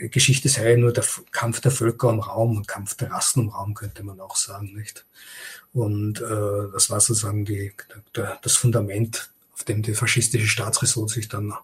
die 0.00 0.10
Geschichte 0.10 0.48
sei 0.48 0.72
ja 0.72 0.76
nur 0.76 0.92
der 0.92 1.04
Kampf 1.30 1.60
der 1.60 1.70
Völker 1.70 2.10
im 2.10 2.20
Raum 2.20 2.56
und 2.56 2.68
Kampf 2.68 2.94
der 2.94 3.10
Rassen 3.10 3.44
im 3.44 3.48
Raum, 3.50 3.74
könnte 3.74 4.02
man 4.02 4.20
auch 4.20 4.36
sagen, 4.36 4.72
nicht? 4.74 5.04
Und 5.72 6.20
äh, 6.20 6.70
das 6.72 6.90
war 6.90 7.00
sozusagen 7.00 7.44
die, 7.44 7.72
der, 8.14 8.38
das 8.42 8.56
Fundament, 8.56 9.30
auf 9.54 9.64
dem 9.64 9.82
die 9.82 9.94
faschistische 9.94 10.46
Staatsräson 10.46 11.08
sich 11.08 11.28
dann 11.28 11.54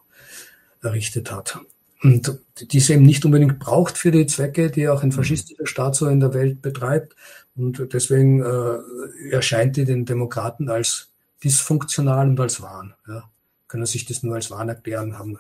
errichtet 0.82 1.30
hat. 1.30 1.59
Und 2.02 2.38
die 2.61 2.78
es 2.78 2.90
eben 2.90 3.04
nicht 3.04 3.24
unbedingt 3.24 3.59
braucht 3.59 3.98
für 3.98 4.12
die 4.12 4.26
Zwecke, 4.26 4.70
die 4.70 4.88
auch 4.88 5.02
ein 5.02 5.12
faschistischer 5.12 5.66
Staat 5.66 5.96
so 5.96 6.06
in 6.06 6.20
der 6.20 6.32
Welt 6.32 6.62
betreibt. 6.62 7.16
Und 7.56 7.92
deswegen 7.92 8.40
äh, 8.40 9.30
erscheint 9.30 9.76
die 9.76 9.84
den 9.84 10.04
Demokraten 10.04 10.68
als 10.68 11.09
dysfunktional 11.42 12.28
und 12.28 12.40
als 12.40 12.62
Wahn. 12.62 12.94
Ja. 13.09 13.28
Können 13.66 13.86
sich 13.86 14.06
das 14.06 14.22
nur 14.22 14.36
als 14.36 14.50
Wahn 14.50 14.68
erklären, 14.68 15.18
haben 15.18 15.38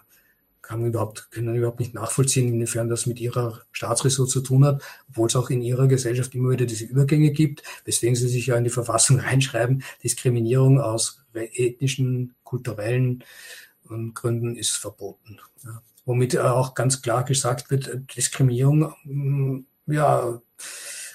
kann 0.62 0.84
überhaupt, 0.84 1.30
können 1.30 1.54
überhaupt 1.54 1.80
nicht 1.80 1.94
nachvollziehen, 1.94 2.48
inwiefern 2.48 2.88
das 2.88 3.06
mit 3.06 3.20
ihrer 3.20 3.62
Staatsressource 3.72 4.30
zu 4.30 4.40
tun 4.40 4.64
hat, 4.64 4.82
obwohl 5.08 5.28
es 5.28 5.36
auch 5.36 5.50
in 5.50 5.62
ihrer 5.62 5.86
Gesellschaft 5.86 6.34
immer 6.34 6.50
wieder 6.50 6.66
diese 6.66 6.84
Übergänge 6.84 7.30
gibt, 7.30 7.62
weswegen 7.84 8.16
sie 8.16 8.28
sich 8.28 8.46
ja 8.46 8.56
in 8.56 8.64
die 8.64 8.70
Verfassung 8.70 9.20
reinschreiben, 9.20 9.82
Diskriminierung 10.02 10.80
aus 10.80 11.22
ethnischen, 11.32 12.34
kulturellen 12.44 13.24
ähm, 13.90 14.12
Gründen 14.14 14.56
ist 14.56 14.76
verboten. 14.76 15.38
Ja. 15.64 15.82
Womit 16.04 16.36
auch 16.38 16.74
ganz 16.74 17.02
klar 17.02 17.24
gesagt 17.24 17.70
wird, 17.70 18.16
Diskriminierung, 18.16 18.94
mm, 19.04 19.66
ja, 19.86 20.40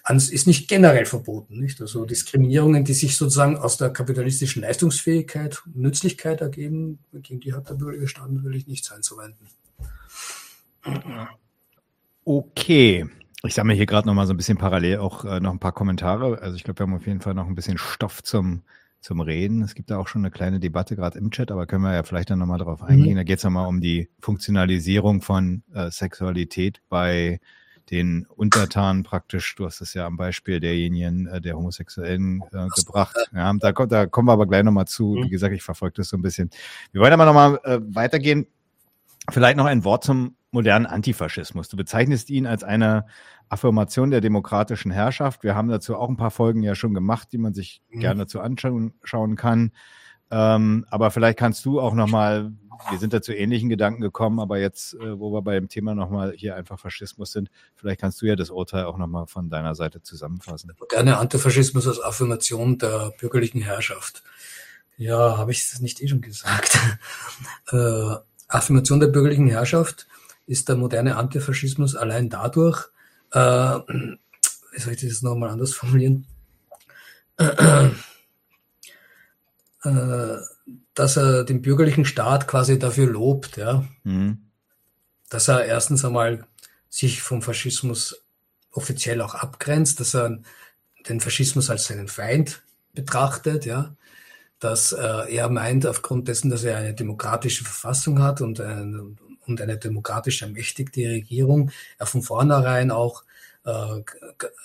ist 0.09 0.47
nicht 0.47 0.67
generell 0.67 1.05
verboten. 1.05 1.59
Nicht? 1.59 1.79
Also 1.79 2.05
Diskriminierungen, 2.05 2.83
die 2.83 2.93
sich 2.93 3.15
sozusagen 3.15 3.57
aus 3.57 3.77
der 3.77 3.89
kapitalistischen 3.89 4.61
Leistungsfähigkeit 4.61 5.63
und 5.65 5.77
Nützlichkeit 5.77 6.41
ergeben, 6.41 6.99
gegen 7.13 7.39
die 7.39 7.53
hat 7.53 7.69
der 7.69 7.75
bürgerliche 7.75 8.09
Staat 8.09 8.31
natürlich 8.31 8.67
nichts 8.67 8.91
einzuwenden. 8.91 9.47
Okay. 12.25 13.05
Ich 13.45 13.53
sammle 13.53 13.73
hier 13.73 13.85
gerade 13.85 14.07
noch 14.07 14.13
mal 14.13 14.25
so 14.25 14.33
ein 14.33 14.37
bisschen 14.37 14.57
parallel 14.57 14.99
auch 14.99 15.25
äh, 15.25 15.39
noch 15.39 15.51
ein 15.51 15.59
paar 15.59 15.73
Kommentare. 15.73 16.41
Also 16.41 16.55
ich 16.55 16.63
glaube, 16.63 16.79
wir 16.79 16.83
haben 16.85 16.95
auf 16.95 17.07
jeden 17.07 17.19
Fall 17.19 17.33
noch 17.33 17.47
ein 17.47 17.55
bisschen 17.55 17.77
Stoff 17.77 18.23
zum, 18.23 18.63
zum 19.01 19.19
Reden. 19.19 19.61
Es 19.63 19.75
gibt 19.75 19.91
da 19.91 19.97
auch 19.97 20.07
schon 20.07 20.21
eine 20.21 20.31
kleine 20.31 20.61
Debatte 20.61 20.95
gerade 20.95 21.19
im 21.19 21.31
Chat, 21.31 21.51
aber 21.51 21.65
können 21.65 21.83
wir 21.83 21.93
ja 21.93 22.03
vielleicht 22.03 22.29
dann 22.29 22.39
nochmal 22.39 22.59
drauf 22.59 22.81
eingehen. 22.81 23.13
Mhm. 23.13 23.17
Da 23.17 23.23
geht 23.23 23.37
es 23.39 23.43
nochmal 23.43 23.67
um 23.67 23.81
die 23.81 24.09
Funktionalisierung 24.19 25.21
von 25.21 25.63
äh, 25.73 25.91
Sexualität 25.91 26.81
bei 26.87 27.41
den 27.91 28.25
Untertanen 28.27 29.03
praktisch, 29.03 29.55
du 29.55 29.65
hast 29.65 29.81
es 29.81 29.93
ja 29.93 30.05
am 30.05 30.17
Beispiel 30.17 30.59
derjenigen, 30.59 31.27
äh, 31.27 31.41
der 31.41 31.55
Homosexuellen 31.55 32.41
äh, 32.51 32.67
gebracht. 32.75 33.15
Ja, 33.34 33.53
da, 33.53 33.71
da 33.71 34.05
kommen 34.05 34.27
wir 34.27 34.34
aber 34.34 34.47
gleich 34.47 34.63
nochmal 34.63 34.88
zu. 34.88 35.15
Wie 35.15 35.25
mhm. 35.25 35.29
gesagt, 35.29 35.53
ich 35.53 35.63
verfolge 35.63 35.95
das 35.97 36.09
so 36.09 36.17
ein 36.17 36.21
bisschen. 36.21 36.49
Wir 36.91 37.01
wollen 37.01 37.13
aber 37.13 37.25
nochmal 37.25 37.59
äh, 37.63 37.79
weitergehen. 37.93 38.47
Vielleicht 39.29 39.57
noch 39.57 39.65
ein 39.65 39.84
Wort 39.84 40.03
zum 40.03 40.36
modernen 40.51 40.86
Antifaschismus. 40.86 41.67
Du 41.67 41.77
bezeichnest 41.77 42.29
ihn 42.29 42.45
als 42.45 42.63
eine 42.63 43.05
Affirmation 43.49 44.11
der 44.11 44.21
demokratischen 44.21 44.91
Herrschaft. 44.91 45.43
Wir 45.43 45.55
haben 45.55 45.69
dazu 45.69 45.95
auch 45.95 46.09
ein 46.09 46.17
paar 46.17 46.31
Folgen 46.31 46.63
ja 46.63 46.75
schon 46.75 46.93
gemacht, 46.93 47.29
die 47.31 47.38
man 47.38 47.53
sich 47.53 47.81
mhm. 47.89 47.99
gerne 47.99 48.21
dazu 48.21 48.39
anschauen 48.39 49.36
kann. 49.36 49.71
Ähm, 50.31 50.86
aber 50.89 51.11
vielleicht 51.11 51.38
kannst 51.38 51.63
du 51.65 51.79
auch 51.79 51.93
nochmal, 51.93 52.51
wir 52.89 52.97
sind 52.97 53.13
da 53.13 53.21
zu 53.21 53.34
ähnlichen 53.34 53.69
Gedanken 53.69 54.01
gekommen, 54.01 54.39
aber 54.39 54.59
jetzt, 54.59 54.93
äh, 54.95 55.19
wo 55.19 55.32
wir 55.32 55.41
bei 55.41 55.55
dem 55.55 55.69
Thema 55.69 55.95
nochmal 55.95 56.34
hier 56.36 56.55
einfach 56.55 56.80
Faschismus 56.80 57.32
sind, 57.32 57.49
vielleicht 57.76 58.01
kannst 58.01 58.21
du 58.21 58.26
ja 58.26 58.36
das 58.36 58.49
Urteil 58.49 58.86
auch 58.86 58.97
nochmal 58.97 59.28
von 59.28 59.49
deiner 59.49 59.76
Seite 59.76 60.01
zusammenfassen. 60.01 60.71
Moderne 60.80 61.17
Antifaschismus 61.17 61.88
als 61.88 62.01
Affirmation 62.01 62.78
der 62.78 63.13
bürgerlichen 63.19 63.61
Herrschaft. 63.61 64.24
Ja, 64.97 65.38
habe 65.38 65.51
ich 65.51 65.69
das 65.69 65.82
nicht 65.82 66.01
eh 66.01 66.07
schon 66.07 66.21
gesagt? 66.21 66.78
äh, 67.71 68.15
Affirmation 68.47 68.99
der 68.99 69.07
bürgerlichen 69.07 69.47
Herrschaft 69.47 70.07
ist 70.45 70.69
der 70.69 70.76
moderne 70.76 71.15
Antifaschismus 71.15 71.95
allein 71.95 72.30
dadurch, 72.30 72.89
äh, 73.32 73.80
soll 74.76 74.93
ich 74.93 75.01
das 75.01 75.21
nochmal 75.21 75.49
anders 75.49 75.74
formulieren? 75.74 76.28
Äh, 79.84 80.38
dass 80.93 81.17
er 81.17 81.43
den 81.43 81.61
bürgerlichen 81.61 82.05
Staat 82.05 82.47
quasi 82.47 82.79
dafür 82.79 83.07
lobt, 83.07 83.57
ja. 83.57 83.84
Mhm. 84.03 84.49
Dass 85.29 85.47
er 85.47 85.65
erstens 85.65 86.05
einmal 86.05 86.45
sich 86.89 87.21
vom 87.21 87.41
Faschismus 87.41 88.23
offiziell 88.71 89.21
auch 89.21 89.36
abgrenzt, 89.36 89.99
dass 89.99 90.13
er 90.15 90.39
den 91.07 91.19
Faschismus 91.19 91.69
als 91.69 91.88
seinen 91.88 92.07
Feind 92.07 92.61
betrachtet, 92.93 93.65
ja. 93.65 93.95
Dass 94.59 94.93
äh, 94.93 95.36
er 95.36 95.49
meint, 95.49 95.86
aufgrund 95.86 96.27
dessen, 96.27 96.49
dass 96.49 96.63
er 96.63 96.77
eine 96.77 96.93
demokratische 96.93 97.65
Verfassung 97.65 98.21
hat 98.21 98.39
und, 98.39 98.61
ein, 98.61 99.17
und 99.45 99.59
eine 99.59 99.77
demokratisch 99.77 100.43
ermächtigte 100.43 101.01
Regierung, 101.01 101.71
er 101.97 102.05
von 102.05 102.21
vornherein 102.21 102.91
auch 102.91 103.23
äh, 103.66 104.01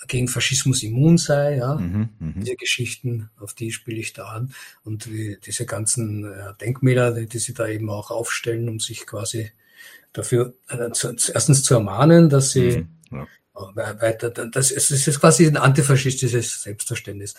gegen 0.07 0.27
Faschismus 0.27 0.83
immun 0.83 1.17
sei, 1.17 1.57
ja, 1.57 1.75
mhm, 1.75 2.09
mh. 2.19 2.33
diese 2.37 2.55
Geschichten, 2.55 3.29
auf 3.39 3.53
die 3.53 3.71
spiele 3.71 3.99
ich 3.99 4.13
da 4.13 4.25
an 4.25 4.53
und 4.83 5.05
die, 5.05 5.37
diese 5.45 5.65
ganzen 5.65 6.25
äh, 6.25 6.53
Denkmäler, 6.59 7.13
die, 7.13 7.27
die, 7.27 7.39
sie 7.39 7.53
da 7.53 7.67
eben 7.67 7.89
auch 7.89 8.11
aufstellen, 8.11 8.67
um 8.67 8.79
sich 8.79 9.05
quasi 9.05 9.51
dafür 10.11 10.53
äh, 10.69 10.91
zu, 10.91 11.15
erstens 11.33 11.63
zu 11.63 11.75
ermahnen, 11.75 12.29
dass 12.29 12.51
sie 12.51 12.85
mhm, 13.09 13.17
ja. 13.17 13.27
Äh, 13.55 14.01
weiter, 14.01 14.29
das 14.29 14.71
ist, 14.71 14.91
das 14.91 15.07
ist 15.07 15.19
quasi 15.19 15.47
ein 15.47 15.57
antifaschistisches 15.57 16.63
Selbstverständnis. 16.63 17.35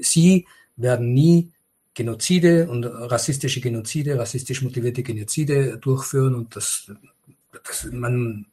Sie 0.00 0.46
werden 0.76 1.12
nie 1.12 1.52
Genozide 1.94 2.68
und 2.68 2.84
rassistische 2.84 3.60
Genozide, 3.60 4.18
rassistisch 4.18 4.62
motivierte 4.62 5.02
Genozide 5.02 5.78
durchführen 5.78 6.34
und 6.34 6.54
das, 6.54 6.92
das 7.64 7.88
man 7.90 8.46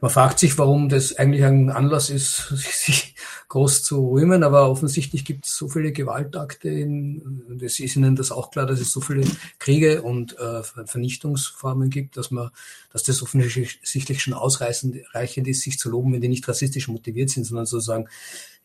man 0.00 0.10
fragt 0.10 0.38
sich, 0.38 0.56
warum 0.58 0.88
das 0.88 1.16
eigentlich 1.16 1.44
ein 1.44 1.70
Anlass 1.70 2.08
ist, 2.08 2.48
sich 2.50 3.14
groß 3.48 3.82
zu 3.82 4.10
rühmen, 4.10 4.42
aber 4.44 4.70
offensichtlich 4.70 5.24
gibt 5.24 5.46
es 5.46 5.56
so 5.56 5.68
viele 5.68 5.90
Gewaltakte, 5.90 6.68
in, 6.68 7.58
es 7.60 7.80
ist 7.80 7.96
Ihnen 7.96 8.14
das 8.14 8.30
auch 8.30 8.50
klar, 8.50 8.66
dass 8.66 8.78
es 8.78 8.92
so 8.92 9.00
viele 9.00 9.26
Kriege 9.58 10.02
und 10.02 10.38
äh, 10.38 10.62
Vernichtungsformen 10.62 11.90
gibt, 11.90 12.16
dass 12.16 12.30
man, 12.30 12.50
dass 12.92 13.02
das 13.02 13.22
offensichtlich 13.22 14.22
schon 14.22 14.34
ausreichend 14.34 15.48
ist, 15.48 15.62
sich 15.62 15.78
zu 15.78 15.90
loben, 15.90 16.12
wenn 16.12 16.20
die 16.20 16.28
nicht 16.28 16.46
rassistisch 16.46 16.88
motiviert 16.88 17.30
sind, 17.30 17.44
sondern 17.44 17.66
sozusagen, 17.66 18.08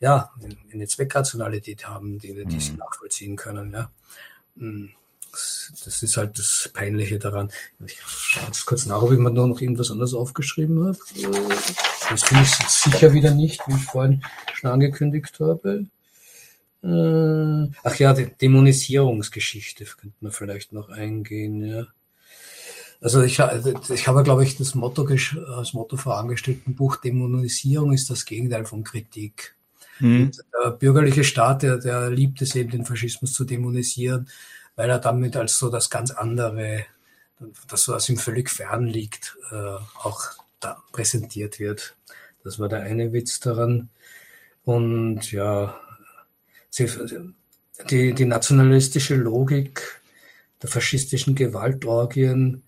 ja, 0.00 0.30
eine 0.72 0.86
Zweckrationalität 0.86 1.88
haben, 1.88 2.18
die, 2.18 2.34
die 2.34 2.44
mhm. 2.44 2.60
sie 2.60 2.74
nachvollziehen 2.74 3.36
können, 3.36 3.72
ja. 3.72 3.90
Mhm 4.56 4.90
das 5.84 6.02
ist 6.02 6.16
halt 6.16 6.38
das 6.38 6.70
Peinliche 6.72 7.18
daran. 7.18 7.50
Ich 7.84 8.00
schaue 8.06 8.46
jetzt 8.46 8.64
kurz 8.66 8.86
nach, 8.86 9.02
ob 9.02 9.12
ich 9.12 9.18
mir 9.18 9.30
noch 9.30 9.60
irgendwas 9.60 9.90
anderes 9.90 10.14
aufgeschrieben 10.14 10.84
habe. 10.84 10.98
Das 12.10 12.28
bin 12.28 12.42
ich 12.42 12.50
sicher 12.68 13.12
wieder 13.12 13.32
nicht, 13.32 13.60
wie 13.66 13.74
ich 13.74 13.84
vorhin 13.84 14.22
schon 14.54 14.70
angekündigt 14.70 15.38
habe. 15.40 15.86
Äh, 16.82 17.70
ach 17.82 17.96
ja, 17.96 18.12
die 18.12 18.26
Dämonisierungsgeschichte 18.26 19.84
könnte 19.84 20.16
man 20.20 20.32
vielleicht 20.32 20.72
noch 20.72 20.90
eingehen, 20.90 21.64
ja. 21.64 21.86
Also 23.00 23.22
ich, 23.22 23.38
ich 23.38 24.08
habe, 24.08 24.22
glaube 24.22 24.44
ich, 24.44 24.56
das 24.56 24.74
Motto 24.74 25.06
als 25.06 25.74
Motto 25.74 25.96
vorangestellt 25.96 26.60
im 26.66 26.74
Buch, 26.74 26.96
Dämonisierung 26.96 27.92
ist 27.92 28.08
das 28.08 28.24
Gegenteil 28.24 28.64
von 28.64 28.82
Kritik. 28.82 29.54
Mhm. 30.00 30.32
Der 30.64 30.70
bürgerliche 30.70 31.24
Staat, 31.24 31.62
der, 31.62 31.78
der 31.78 32.10
liebt 32.10 32.40
es 32.42 32.54
eben, 32.54 32.70
den 32.70 32.84
Faschismus 32.84 33.32
zu 33.32 33.44
dämonisieren, 33.44 34.28
weil 34.76 34.90
er 34.90 34.98
damit 34.98 35.36
als 35.36 35.58
so 35.58 35.70
das 35.70 35.90
ganz 35.90 36.10
andere, 36.10 36.84
das 37.68 37.88
was 37.88 38.08
ihm 38.08 38.16
völlig 38.16 38.50
fern 38.50 38.86
liegt, 38.86 39.36
äh, 39.50 39.76
auch 40.02 40.22
da 40.60 40.82
präsentiert 40.92 41.58
wird. 41.58 41.96
Das 42.42 42.58
war 42.58 42.68
der 42.68 42.82
eine 42.82 43.12
Witz 43.12 43.40
daran. 43.40 43.88
Und 44.64 45.30
ja, 45.32 45.78
die, 47.90 48.14
die 48.14 48.24
nationalistische 48.24 49.16
Logik 49.16 50.00
der 50.62 50.70
faschistischen 50.70 51.34
Gewaltorgien, 51.34 52.62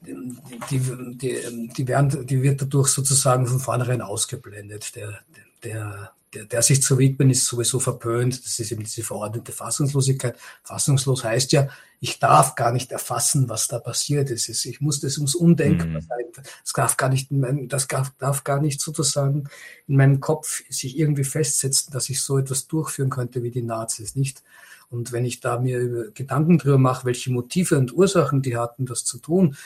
die, 0.00 0.80
die, 0.80 1.70
die, 1.76 1.88
werden, 1.88 2.26
die 2.26 2.42
wird 2.42 2.62
dadurch 2.62 2.88
sozusagen 2.88 3.46
von 3.46 3.58
vornherein 3.58 4.00
ausgeblendet. 4.00 4.94
Der, 4.94 5.20
der, 5.64 6.12
der, 6.34 6.44
der 6.44 6.62
sich 6.62 6.82
zu 6.82 6.98
widmen, 6.98 7.30
ist 7.30 7.46
sowieso 7.46 7.80
verpönt. 7.80 8.44
Das 8.44 8.58
ist 8.58 8.72
eben 8.72 8.82
diese 8.82 9.02
verordnete 9.02 9.52
Fassungslosigkeit. 9.52 10.36
Fassungslos 10.62 11.24
heißt 11.24 11.52
ja, 11.52 11.68
ich 12.00 12.18
darf 12.18 12.54
gar 12.54 12.72
nicht 12.72 12.92
erfassen, 12.92 13.48
was 13.48 13.68
da 13.68 13.78
passiert 13.78 14.30
ist. 14.30 14.48
Ich 14.48 14.80
muss, 14.80 15.00
das 15.00 15.18
muss 15.18 15.34
undenkbar 15.34 15.86
mhm. 15.86 16.00
sein. 16.00 16.24
Das 16.34 16.72
darf 16.72 16.96
gar 16.96 17.08
nicht, 17.08 17.28
das 17.30 17.88
darf, 17.88 18.12
darf 18.18 18.44
gar 18.44 18.60
nicht 18.60 18.80
sozusagen 18.80 19.48
in 19.86 19.96
meinem 19.96 20.20
Kopf 20.20 20.62
sich 20.68 20.98
irgendwie 20.98 21.24
festsetzen, 21.24 21.92
dass 21.92 22.08
ich 22.08 22.20
so 22.20 22.38
etwas 22.38 22.66
durchführen 22.68 23.10
könnte 23.10 23.42
wie 23.42 23.50
die 23.50 23.62
Nazis, 23.62 24.14
nicht? 24.14 24.42
Und 24.90 25.12
wenn 25.12 25.24
ich 25.24 25.40
da 25.40 25.58
mir 25.58 26.10
Gedanken 26.12 26.58
drüber 26.58 26.78
mache, 26.78 27.04
welche 27.04 27.30
Motive 27.30 27.76
und 27.76 27.92
Ursachen 27.92 28.40
die 28.40 28.56
hatten, 28.56 28.86
das 28.86 29.04
zu 29.04 29.18
tun, 29.18 29.56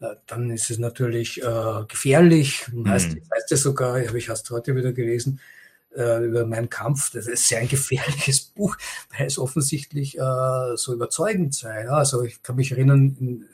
äh, 0.00 0.16
dann 0.26 0.50
ist 0.50 0.70
es 0.70 0.78
natürlich 0.78 1.42
äh, 1.42 1.84
gefährlich. 1.86 2.66
Mhm. 2.72 2.88
Heißt, 2.88 3.08
heißt 3.08 3.50
ja 3.50 3.56
sogar, 3.56 4.04
habe 4.06 4.18
ich 4.18 4.28
erst 4.28 4.50
heute 4.50 4.74
wieder 4.74 4.92
gelesen, 4.92 5.40
äh, 5.96 6.24
über 6.24 6.46
meinen 6.46 6.70
Kampf. 6.70 7.10
Das 7.12 7.26
ist 7.26 7.48
sehr 7.48 7.60
ein 7.60 7.68
gefährliches 7.68 8.40
Buch, 8.54 8.76
weil 9.16 9.26
es 9.26 9.38
offensichtlich 9.38 10.18
äh, 10.18 10.76
so 10.76 10.92
überzeugend 10.92 11.54
sei. 11.54 11.84
Ja, 11.84 11.92
also 11.92 12.22
ich 12.22 12.42
kann 12.42 12.56
mich 12.56 12.72
erinnern, 12.72 13.16
in, 13.20 13.46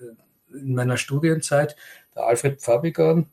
in 0.52 0.74
meiner 0.74 0.96
Studienzeit, 0.96 1.76
der 2.14 2.24
Alfred 2.24 2.62
Fabigan, 2.62 3.26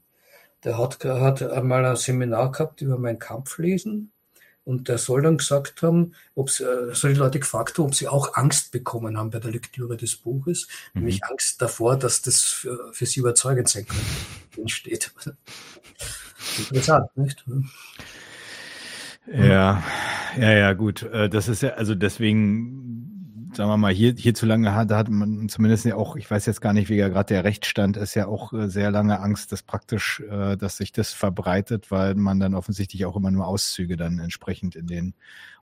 der 0.64 0.78
hat, 0.78 1.04
hat 1.04 1.44
einmal 1.44 1.86
ein 1.86 1.96
Seminar 1.96 2.52
gehabt 2.52 2.82
über 2.82 2.98
meinen 2.98 3.20
Kampflesen. 3.20 4.12
Und 4.64 4.88
der 4.88 4.98
soll 4.98 5.22
dann 5.22 5.38
gesagt 5.38 5.84
haben, 5.84 6.16
ob 6.34 6.50
äh, 6.60 6.92
solche 6.92 7.20
Leute 7.20 7.40
gefragt 7.40 7.78
haben, 7.78 7.86
ob 7.86 7.94
sie 7.94 8.08
auch 8.08 8.36
Angst 8.36 8.72
bekommen 8.72 9.16
haben 9.16 9.30
bei 9.30 9.38
der 9.38 9.52
Lektüre 9.52 9.96
des 9.96 10.16
Buches, 10.16 10.68
mhm. 10.94 11.02
nämlich 11.02 11.24
Angst 11.24 11.62
davor, 11.62 11.98
dass 11.98 12.24
das 12.24 12.42
für, 12.42 12.92
für 12.92 13.06
sie 13.06 13.20
überzeugend 13.20 13.70
sein 13.70 13.86
könnte, 13.86 14.60
entsteht. 14.60 15.14
Interessant, 16.58 17.16
nicht? 17.16 17.46
Ja, 19.32 19.84
ja, 20.38 20.52
ja, 20.52 20.74
gut. 20.74 21.04
Äh, 21.04 21.30
das 21.30 21.48
ist 21.48 21.62
ja, 21.62 21.72
also 21.72 21.96
deswegen, 21.96 23.52
sagen 23.56 23.70
wir 23.70 23.78
mal, 23.78 23.94
hier, 23.94 24.14
hier 24.18 24.34
zu 24.34 24.46
lange 24.46 24.76
hat, 24.76 24.92
da 24.92 24.98
hat 24.98 25.10
man 25.10 25.50
zumindest 25.50 25.86
ja 25.86 25.96
auch, 25.96 26.16
ich 26.16 26.30
weiß 26.30 26.46
jetzt 26.46 26.62
gar 26.62 26.74
nicht, 26.74 26.90
wie 26.90 26.96
ja 26.96 27.10
gerade 27.10 27.34
der 27.34 27.44
Rechtsstand 27.44 27.98
ist, 27.98 28.14
ja 28.16 28.28
auch 28.28 28.54
äh, 28.54 28.70
sehr 28.70 28.92
lange 28.92 29.20
Angst, 29.20 29.52
dass 29.52 29.64
praktisch, 29.64 30.22
äh, 30.30 30.58
dass 30.58 30.78
sich 30.78 30.92
das 30.92 31.14
verbreitet, 31.14 31.90
weil 31.90 32.16
man 32.16 32.40
dann 32.40 32.54
offensichtlich 32.54 33.06
auch 33.06 33.16
immer 33.16 33.32
nur 33.32 33.48
Auszüge 33.48 33.98
dann 33.98 34.20
entsprechend 34.20 34.76
in 34.76 34.88
den 34.88 35.14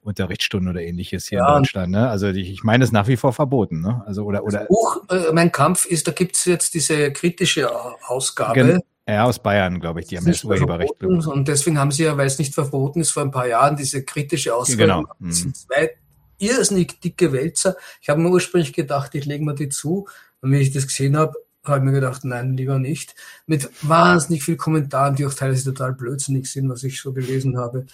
Unterrichtsstunden 0.01 0.69
oder 0.69 0.81
ähnliches 0.81 1.27
hier 1.27 1.39
ja, 1.39 1.55
in 1.55 1.61
Deutschland. 1.61 1.91
Ne? 1.91 2.09
Also 2.09 2.27
ich, 2.27 2.51
ich 2.51 2.63
meine, 2.63 2.83
es 2.83 2.89
ist 2.89 2.93
nach 2.93 3.07
wie 3.07 3.17
vor 3.17 3.31
verboten. 3.31 3.79
Ne? 3.79 4.03
Also 4.05 4.25
oder 4.25 4.43
oder. 4.43 4.59
Das 4.59 4.67
Buch, 4.67 5.03
äh, 5.09 5.31
mein 5.31 5.51
Kampf 5.51 5.85
ist, 5.85 6.07
da 6.07 6.11
gibt's 6.11 6.43
jetzt 6.45 6.73
diese 6.73 7.11
kritische 7.13 7.69
Ausgabe. 8.07 8.53
Gen 8.55 8.79
ja, 9.07 9.25
aus 9.25 9.41
Bayern, 9.41 9.79
glaube 9.79 9.99
ich, 9.99 10.07
die 10.07 10.17
haben 10.17 10.25
das 10.25 10.43
Urheberrecht. 10.43 11.03
Und 11.03 11.47
deswegen 11.47 11.77
haben 11.77 11.91
sie 11.91 12.03
ja, 12.03 12.15
weil 12.17 12.27
es 12.27 12.39
nicht 12.39 12.53
verboten 12.53 13.01
ist, 13.01 13.11
vor 13.11 13.23
ein 13.23 13.31
paar 13.31 13.47
Jahren 13.47 13.75
diese 13.75 14.03
kritische 14.03 14.55
Ausgabe. 14.55 14.83
Genau. 14.83 15.03
Das 15.19 15.37
sind 15.37 15.57
zwei 15.57 15.91
irrsinnig 16.37 16.99
dicke 17.01 17.31
Wälzer. 17.31 17.75
Ich 18.01 18.09
habe 18.09 18.21
mir 18.21 18.29
ursprünglich 18.29 18.73
gedacht, 18.73 19.13
ich 19.15 19.25
lege 19.25 19.43
mir 19.43 19.55
die 19.55 19.69
zu. 19.69 20.07
Und 20.41 20.51
wenn 20.51 20.61
ich 20.61 20.71
das 20.71 20.87
gesehen 20.87 21.17
habe, 21.17 21.33
habe 21.65 21.79
ich 21.79 21.83
mir 21.83 21.91
gedacht, 21.91 22.25
nein, 22.25 22.57
lieber 22.57 22.79
nicht. 22.79 23.15
Mit 23.45 23.69
wahnsinnig 23.81 24.43
viel 24.43 24.57
Kommentaren, 24.57 25.15
die 25.15 25.25
auch 25.25 25.33
teilweise 25.33 25.73
total 25.73 25.93
blödsinnig 25.93 26.49
sind, 26.51 26.69
was 26.69 26.83
ich 26.83 27.01
so 27.01 27.13
gelesen 27.13 27.57
habe. 27.57 27.85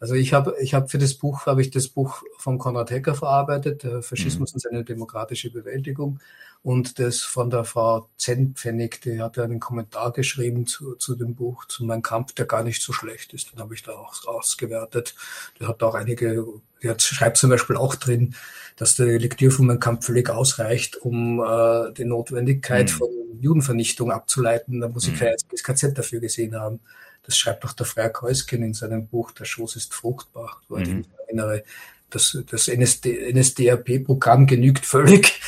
Also 0.00 0.14
ich 0.14 0.32
habe 0.32 0.54
ich 0.60 0.74
habe 0.74 0.88
für 0.88 0.98
das 0.98 1.14
Buch 1.14 1.46
habe 1.46 1.60
ich 1.60 1.70
das 1.70 1.88
Buch 1.88 2.22
von 2.38 2.58
Konrad 2.58 2.90
Hecker 2.90 3.14
verarbeitet, 3.14 3.82
der 3.82 4.02
Faschismus 4.02 4.52
mhm. 4.52 4.56
und 4.56 4.60
seine 4.60 4.84
demokratische 4.84 5.50
Bewältigung 5.50 6.20
und 6.62 6.98
das 6.98 7.20
von 7.20 7.50
der 7.50 7.64
Frau 7.64 8.08
Zentpfennig, 8.16 9.00
die 9.00 9.22
hat 9.22 9.36
ja 9.36 9.44
einen 9.44 9.60
Kommentar 9.60 10.12
geschrieben 10.12 10.66
zu, 10.66 10.96
zu 10.96 11.14
dem 11.14 11.34
Buch, 11.34 11.64
zu 11.66 11.84
meinem 11.84 12.02
Kampf, 12.02 12.32
der 12.32 12.46
gar 12.46 12.62
nicht 12.64 12.82
so 12.82 12.92
schlecht 12.92 13.32
ist. 13.32 13.52
Den 13.52 13.60
habe 13.60 13.74
ich 13.74 13.82
da 13.82 13.92
auch 13.92 14.26
ausgewertet. 14.26 15.14
Der 15.60 15.68
hat 15.68 15.82
auch 15.82 15.94
einige, 15.94 16.44
der 16.82 16.98
schreibt 16.98 17.36
zum 17.36 17.50
Beispiel 17.50 17.76
auch 17.76 17.94
drin, 17.94 18.34
dass 18.76 18.94
die 18.94 19.02
Lektüre 19.02 19.50
von 19.50 19.66
meinem 19.66 19.80
Kampf 19.80 20.06
völlig 20.06 20.30
ausreicht, 20.30 20.96
um 20.96 21.40
äh, 21.40 21.92
die 21.92 22.04
Notwendigkeit 22.04 22.86
mhm. 22.92 22.96
von 22.96 23.08
Judenvernichtung 23.40 24.12
abzuleiten. 24.12 24.80
Da 24.80 24.88
muss 24.88 25.06
ich 25.06 25.14
mhm. 25.14 25.18
kein 25.18 25.28
einziges 25.32 25.64
KZ 25.64 25.98
dafür 25.98 26.20
gesehen 26.20 26.54
haben. 26.54 26.80
Das 27.24 27.36
schreibt 27.36 27.64
auch 27.64 27.72
der 27.72 27.86
Freier 27.86 28.10
Keusken 28.10 28.62
in 28.62 28.74
seinem 28.74 29.06
Buch 29.06 29.32
Der 29.32 29.44
Schoß 29.44 29.76
ist 29.76 29.94
fruchtbar, 29.94 30.60
wo 30.68 30.76
mhm. 30.76 30.82
ich 31.00 31.08
erinnere. 31.26 31.64
Das, 32.10 32.38
das 32.50 32.68
NSD, 32.68 33.32
NSDAP-Programm 33.34 34.46
genügt 34.46 34.86
völlig. 34.86 35.40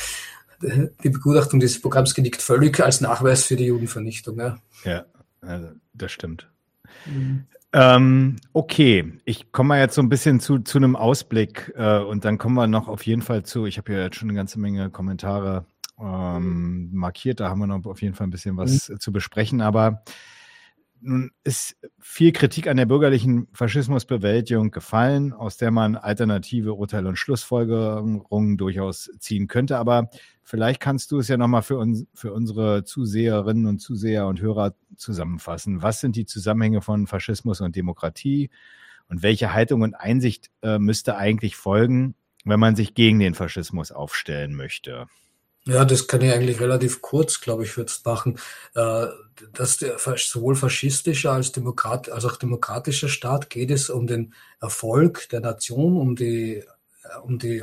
Die 0.62 1.09
Begutachtung 1.09 1.59
dieses 1.59 1.81
Programms 1.81 2.14
genügt 2.14 2.43
völlig 2.43 2.78
als 2.81 3.01
Nachweis 3.01 3.45
für 3.45 3.57
die 3.57 3.64
Judenvernichtung. 3.64 4.39
Ja, 4.39 4.59
ja 4.85 5.07
also 5.41 5.68
das 5.95 6.12
stimmt. 6.12 6.51
Mhm. 7.07 7.44
Ähm, 7.72 8.36
okay, 8.53 9.12
ich 9.24 9.53
komme 9.53 9.68
mal 9.68 9.78
jetzt 9.78 9.94
so 9.94 10.03
ein 10.03 10.09
bisschen 10.09 10.40
zu, 10.40 10.59
zu 10.59 10.78
einem 10.78 10.96
Ausblick 10.96 11.72
äh, 11.76 11.98
und 11.98 12.24
dann 12.24 12.36
kommen 12.36 12.57
wir 12.57 12.66
noch 12.66 12.88
auf 12.88 13.07
jeden 13.07 13.22
Fall 13.22 13.44
zu. 13.44 13.66
Ich 13.66 13.78
habe 13.78 13.92
ja 13.92 14.01
jetzt 14.01 14.16
schon 14.16 14.28
eine 14.28 14.36
ganze 14.36 14.59
Menge 14.59 14.90
Kommentare 14.90 15.66
ähm, 16.01 16.90
markiert, 16.92 17.38
da 17.38 17.48
haben 17.48 17.61
wir 17.61 17.68
noch 17.68 17.84
auf 17.84 18.03
jeden 18.03 18.14
Fall 18.14 18.26
ein 18.26 18.30
bisschen 18.30 18.57
was 18.57 18.88
mhm. 18.88 18.98
zu 18.98 19.12
besprechen, 19.12 19.61
aber 19.61 20.03
nun 21.03 21.30
ist 21.44 21.76
viel 21.98 22.32
Kritik 22.32 22.66
an 22.66 22.76
der 22.76 22.86
bürgerlichen 22.86 23.48
Faschismusbewältigung 23.53 24.70
gefallen, 24.70 25.32
aus 25.32 25.57
der 25.57 25.70
man 25.70 25.96
alternative 25.96 26.74
Urteile 26.74 27.09
und 27.09 27.16
Schlussfolgerungen 27.16 28.57
durchaus 28.57 29.11
ziehen 29.18 29.48
könnte. 29.48 29.78
Aber 29.78 30.11
vielleicht 30.42 30.80
kannst 30.80 31.11
du 31.12 31.18
es 31.18 31.28
ja 31.28 31.36
nochmal 31.36 31.62
für, 31.62 31.78
uns, 31.78 32.07
für 32.14 32.32
unsere 32.32 32.84
Zuseherinnen 32.84 33.66
und 33.66 33.78
Zuseher 33.80 34.26
und 34.26 34.40
Hörer 34.40 34.74
zusammenfassen. 34.96 35.82
Was 35.82 36.01
sind 36.01 36.16
die 36.16 36.26
Zusammenhänge 36.26 36.82
von 36.82 37.07
Faschismus 37.07 37.61
und 37.61 37.76
Demokratie? 37.76 38.51
Und 39.09 39.22
welche 39.22 39.53
Haltung 39.53 39.82
und 39.82 39.94
Einsicht 39.94 40.51
äh, 40.62 40.78
müsste 40.78 41.16
eigentlich 41.16 41.57
folgen, 41.57 42.14
wenn 42.44 42.61
man 42.61 42.76
sich 42.76 42.94
gegen 42.94 43.18
den 43.18 43.34
Faschismus 43.34 43.90
aufstellen 43.90 44.55
möchte? 44.55 45.09
Ja, 45.66 45.84
das 45.84 46.06
kann 46.06 46.22
ich 46.22 46.32
eigentlich 46.32 46.61
relativ 46.61 47.02
kurz, 47.02 47.40
glaube 47.40 47.64
ich, 47.64 47.76
jetzt 47.76 48.04
machen. 48.06 48.38
Äh, 48.74 49.06
dass 49.52 49.76
der 49.76 49.96
sowohl 49.98 50.56
faschistischer 50.56 51.32
als, 51.32 51.52
Demokrat, 51.52 52.11
als 52.11 52.24
auch 52.24 52.36
demokratischer 52.36 53.08
Staat 53.08 53.50
geht 53.50 53.70
es 53.70 53.90
um 53.90 54.06
den 54.06 54.34
Erfolg 54.61 55.28
der 55.30 55.40
Nation, 55.40 55.96
um 55.96 56.16
die, 56.16 56.56
äh, 56.56 56.64
um 57.22 57.38
die, 57.38 57.62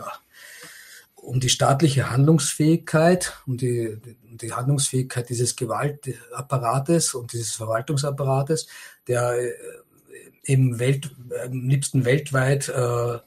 um 1.16 1.40
die 1.40 1.50
staatliche 1.50 2.12
Handlungsfähigkeit, 2.12 3.34
um 3.48 3.58
die, 3.58 3.98
um 4.30 4.38
die 4.38 4.54
Handlungsfähigkeit 4.54 5.30
dieses 5.30 5.56
Gewaltapparates 5.56 7.16
und 7.16 7.34
dieses 7.34 7.54
Verwaltungsapparates, 7.54 8.68
der 9.08 9.40
äh, 9.40 9.54
eben 10.44 10.80
Welt, 10.80 11.10
am 11.44 11.68
liebsten 11.68 12.06
weltweit 12.06 12.70
äh, 12.70 13.20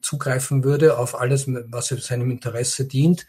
zugreifen 0.00 0.64
würde 0.64 0.96
auf 0.96 1.18
alles, 1.20 1.44
was 1.46 1.88
seinem 1.88 2.30
Interesse 2.30 2.86
dient 2.86 3.26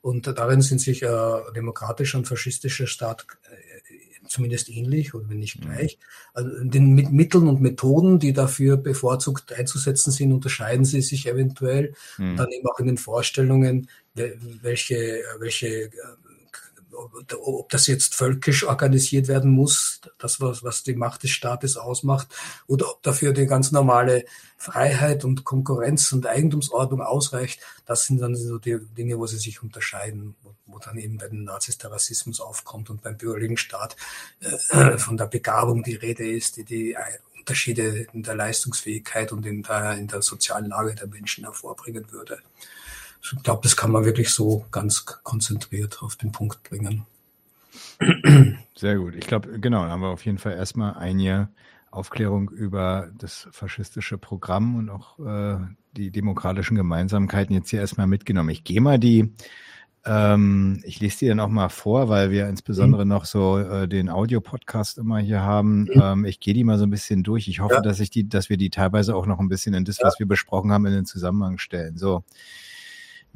und 0.00 0.26
darin 0.26 0.62
sind 0.62 0.80
sich 0.80 1.02
äh, 1.02 1.36
demokratischer 1.54 2.18
und 2.18 2.28
faschistischer 2.28 2.86
Staat 2.86 3.26
äh, 3.44 4.28
zumindest 4.28 4.68
ähnlich 4.68 5.14
oder 5.14 5.28
wenn 5.28 5.38
nicht 5.38 5.58
mhm. 5.58 5.64
gleich. 5.64 5.98
Also 6.34 6.50
den 6.62 6.94
mit 6.94 7.10
Mitteln 7.10 7.48
und 7.48 7.60
Methoden, 7.60 8.18
die 8.18 8.32
dafür 8.32 8.76
bevorzugt 8.76 9.52
einzusetzen 9.52 10.10
sind, 10.10 10.32
unterscheiden 10.32 10.84
sie 10.84 11.02
sich 11.02 11.26
eventuell. 11.26 11.94
Mhm. 12.18 12.36
Dann 12.36 12.48
eben 12.50 12.68
auch 12.68 12.78
in 12.78 12.86
den 12.86 12.98
Vorstellungen, 12.98 13.88
welche, 14.14 15.22
welche 15.38 15.84
äh, 15.84 15.90
ob 17.40 17.68
das 17.70 17.86
jetzt 17.86 18.14
völkisch 18.14 18.64
organisiert 18.64 19.28
werden 19.28 19.50
muss, 19.50 20.00
das 20.18 20.40
was, 20.40 20.62
was 20.62 20.82
die 20.82 20.94
Macht 20.94 21.22
des 21.22 21.30
Staates 21.30 21.76
ausmacht, 21.76 22.28
oder 22.66 22.90
ob 22.90 23.02
dafür 23.02 23.32
die 23.32 23.46
ganz 23.46 23.72
normale 23.72 24.24
Freiheit 24.56 25.24
und 25.24 25.44
Konkurrenz 25.44 26.12
und 26.12 26.26
Eigentumsordnung 26.26 27.00
ausreicht, 27.00 27.60
das 27.86 28.04
sind 28.04 28.20
dann 28.20 28.34
so 28.34 28.58
die 28.58 28.78
Dinge, 28.96 29.18
wo 29.18 29.26
sie 29.26 29.38
sich 29.38 29.62
unterscheiden, 29.62 30.34
wo, 30.42 30.54
wo 30.66 30.78
dann 30.78 30.98
eben 30.98 31.18
bei 31.18 31.28
den 31.28 31.44
Nazis 31.44 31.78
der 31.78 31.92
Rassismus 31.92 32.40
aufkommt 32.40 32.90
und 32.90 33.02
beim 33.02 33.16
bürgerlichen 33.16 33.56
Staat 33.56 33.96
äh, 34.40 34.98
von 34.98 35.16
der 35.16 35.26
Begabung 35.26 35.82
die 35.82 35.96
Rede 35.96 36.28
ist, 36.28 36.56
die 36.56 36.64
die 36.64 36.96
Unterschiede 37.38 38.06
in 38.12 38.22
der 38.22 38.34
Leistungsfähigkeit 38.34 39.32
und 39.32 39.46
in 39.46 39.62
der, 39.62 39.94
in 39.96 40.06
der 40.06 40.20
sozialen 40.20 40.68
Lage 40.68 40.94
der 40.94 41.06
Menschen 41.06 41.44
hervorbringen 41.44 42.10
würde. 42.12 42.40
Ich 43.22 43.42
glaube, 43.42 43.60
das 43.62 43.76
kann 43.76 43.90
man 43.90 44.04
wirklich 44.04 44.30
so 44.30 44.64
ganz 44.70 45.04
konzentriert 45.04 46.02
auf 46.02 46.16
den 46.16 46.32
Punkt 46.32 46.62
bringen. 46.62 47.06
Sehr 48.74 48.96
gut. 48.96 49.14
Ich 49.14 49.26
glaube, 49.26 49.58
genau, 49.60 49.82
dann 49.82 49.90
haben 49.90 50.02
wir 50.02 50.08
auf 50.08 50.24
jeden 50.24 50.38
Fall 50.38 50.52
erstmal 50.52 50.94
ein 50.94 51.18
Jahr 51.18 51.50
Aufklärung 51.90 52.50
über 52.50 53.08
das 53.16 53.48
faschistische 53.50 54.18
Programm 54.18 54.76
und 54.76 54.90
auch 54.90 55.18
äh, 55.18 55.58
die 55.96 56.10
demokratischen 56.10 56.76
Gemeinsamkeiten 56.76 57.54
jetzt 57.54 57.70
hier 57.70 57.80
erstmal 57.80 58.06
mitgenommen. 58.06 58.50
Ich 58.50 58.62
gehe 58.62 58.80
mal 58.80 58.98
die, 58.98 59.32
ähm, 60.04 60.80
ich 60.84 61.00
lese 61.00 61.20
die 61.20 61.28
dann 61.28 61.40
auch 61.40 61.48
mal 61.48 61.70
vor, 61.70 62.08
weil 62.08 62.30
wir 62.30 62.48
insbesondere 62.48 63.04
mhm. 63.04 63.08
noch 63.08 63.24
so 63.24 63.58
äh, 63.58 63.88
den 63.88 64.10
Audio-Podcast 64.10 64.98
immer 64.98 65.18
hier 65.18 65.40
haben. 65.40 65.84
Mhm. 65.84 66.02
Ähm, 66.02 66.24
ich 66.24 66.40
gehe 66.40 66.54
die 66.54 66.64
mal 66.64 66.78
so 66.78 66.84
ein 66.84 66.90
bisschen 66.90 67.22
durch. 67.22 67.48
Ich 67.48 67.60
hoffe, 67.60 67.74
ja. 67.74 67.80
dass 67.80 68.00
ich 68.00 68.10
die, 68.10 68.28
dass 68.28 68.48
wir 68.50 68.58
die 68.58 68.70
teilweise 68.70 69.16
auch 69.16 69.26
noch 69.26 69.40
ein 69.40 69.48
bisschen 69.48 69.74
in 69.74 69.84
das, 69.84 69.98
ja. 69.98 70.06
was 70.06 70.18
wir 70.18 70.26
besprochen 70.26 70.72
haben, 70.72 70.86
in 70.86 70.92
den 70.92 71.06
Zusammenhang 71.06 71.58
stellen. 71.58 71.96
So. 71.96 72.22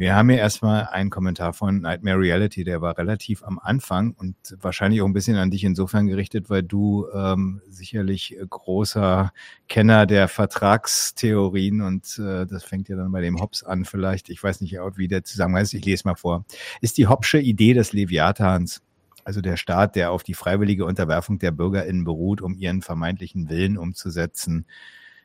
Wir 0.03 0.17
haben 0.17 0.31
hier 0.31 0.41
erstmal 0.41 0.89
einen 0.89 1.11
Kommentar 1.11 1.53
von 1.53 1.81
Nightmare 1.81 2.19
Reality, 2.19 2.65
der 2.65 2.81
war 2.81 2.99
relativ 2.99 3.45
am 3.45 3.61
Anfang 3.61 4.11
und 4.19 4.35
wahrscheinlich 4.61 5.01
auch 5.01 5.07
ein 5.07 5.13
bisschen 5.13 5.37
an 5.37 5.53
dich 5.53 5.63
insofern 5.63 6.09
gerichtet, 6.09 6.51
weil 6.51 6.65
du 6.65 7.07
ähm, 7.15 7.63
sicherlich 7.69 8.37
großer 8.51 9.33
Kenner 9.69 10.07
der 10.07 10.27
Vertragstheorien 10.27 11.83
und 11.83 12.19
äh, 12.19 12.47
das 12.47 12.65
fängt 12.65 12.89
ja 12.89 12.97
dann 12.97 13.13
bei 13.13 13.21
dem 13.21 13.41
Hobbes 13.41 13.63
an 13.63 13.85
vielleicht. 13.85 14.29
Ich 14.29 14.43
weiß 14.43 14.61
nicht, 14.61 14.73
wie 14.97 15.07
der 15.07 15.23
Zusammenhang 15.23 15.63
ist. 15.63 15.73
Ich 15.73 15.85
lese 15.85 16.09
mal 16.09 16.17
vor. 16.17 16.47
Ist 16.81 16.99
die 16.99 17.07
Hobbsche 17.07 17.39
Idee 17.39 17.73
des 17.73 17.93
Leviathans, 17.93 18.83
also 19.23 19.41
der 19.41 19.57
Staat, 19.57 19.95
der 19.95 20.11
auf 20.11 20.25
die 20.25 20.35
freiwillige 20.35 20.85
Unterwerfung 20.85 21.39
der 21.39 21.53
BürgerInnen 21.53 22.03
beruht, 22.03 22.43
um 22.43 22.57
ihren 22.57 22.83
vermeintlichen 22.83 23.49
Willen 23.49 23.79
umzusetzen, 23.79 24.67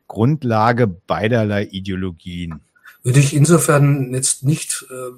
Grundlage 0.06 0.86
beiderlei 0.86 1.64
Ideologien 1.64 2.62
würde 3.04 3.20
ich 3.20 3.36
insofern 3.36 4.14
jetzt 4.14 4.44
nicht 4.44 4.86
äh, 4.90 5.18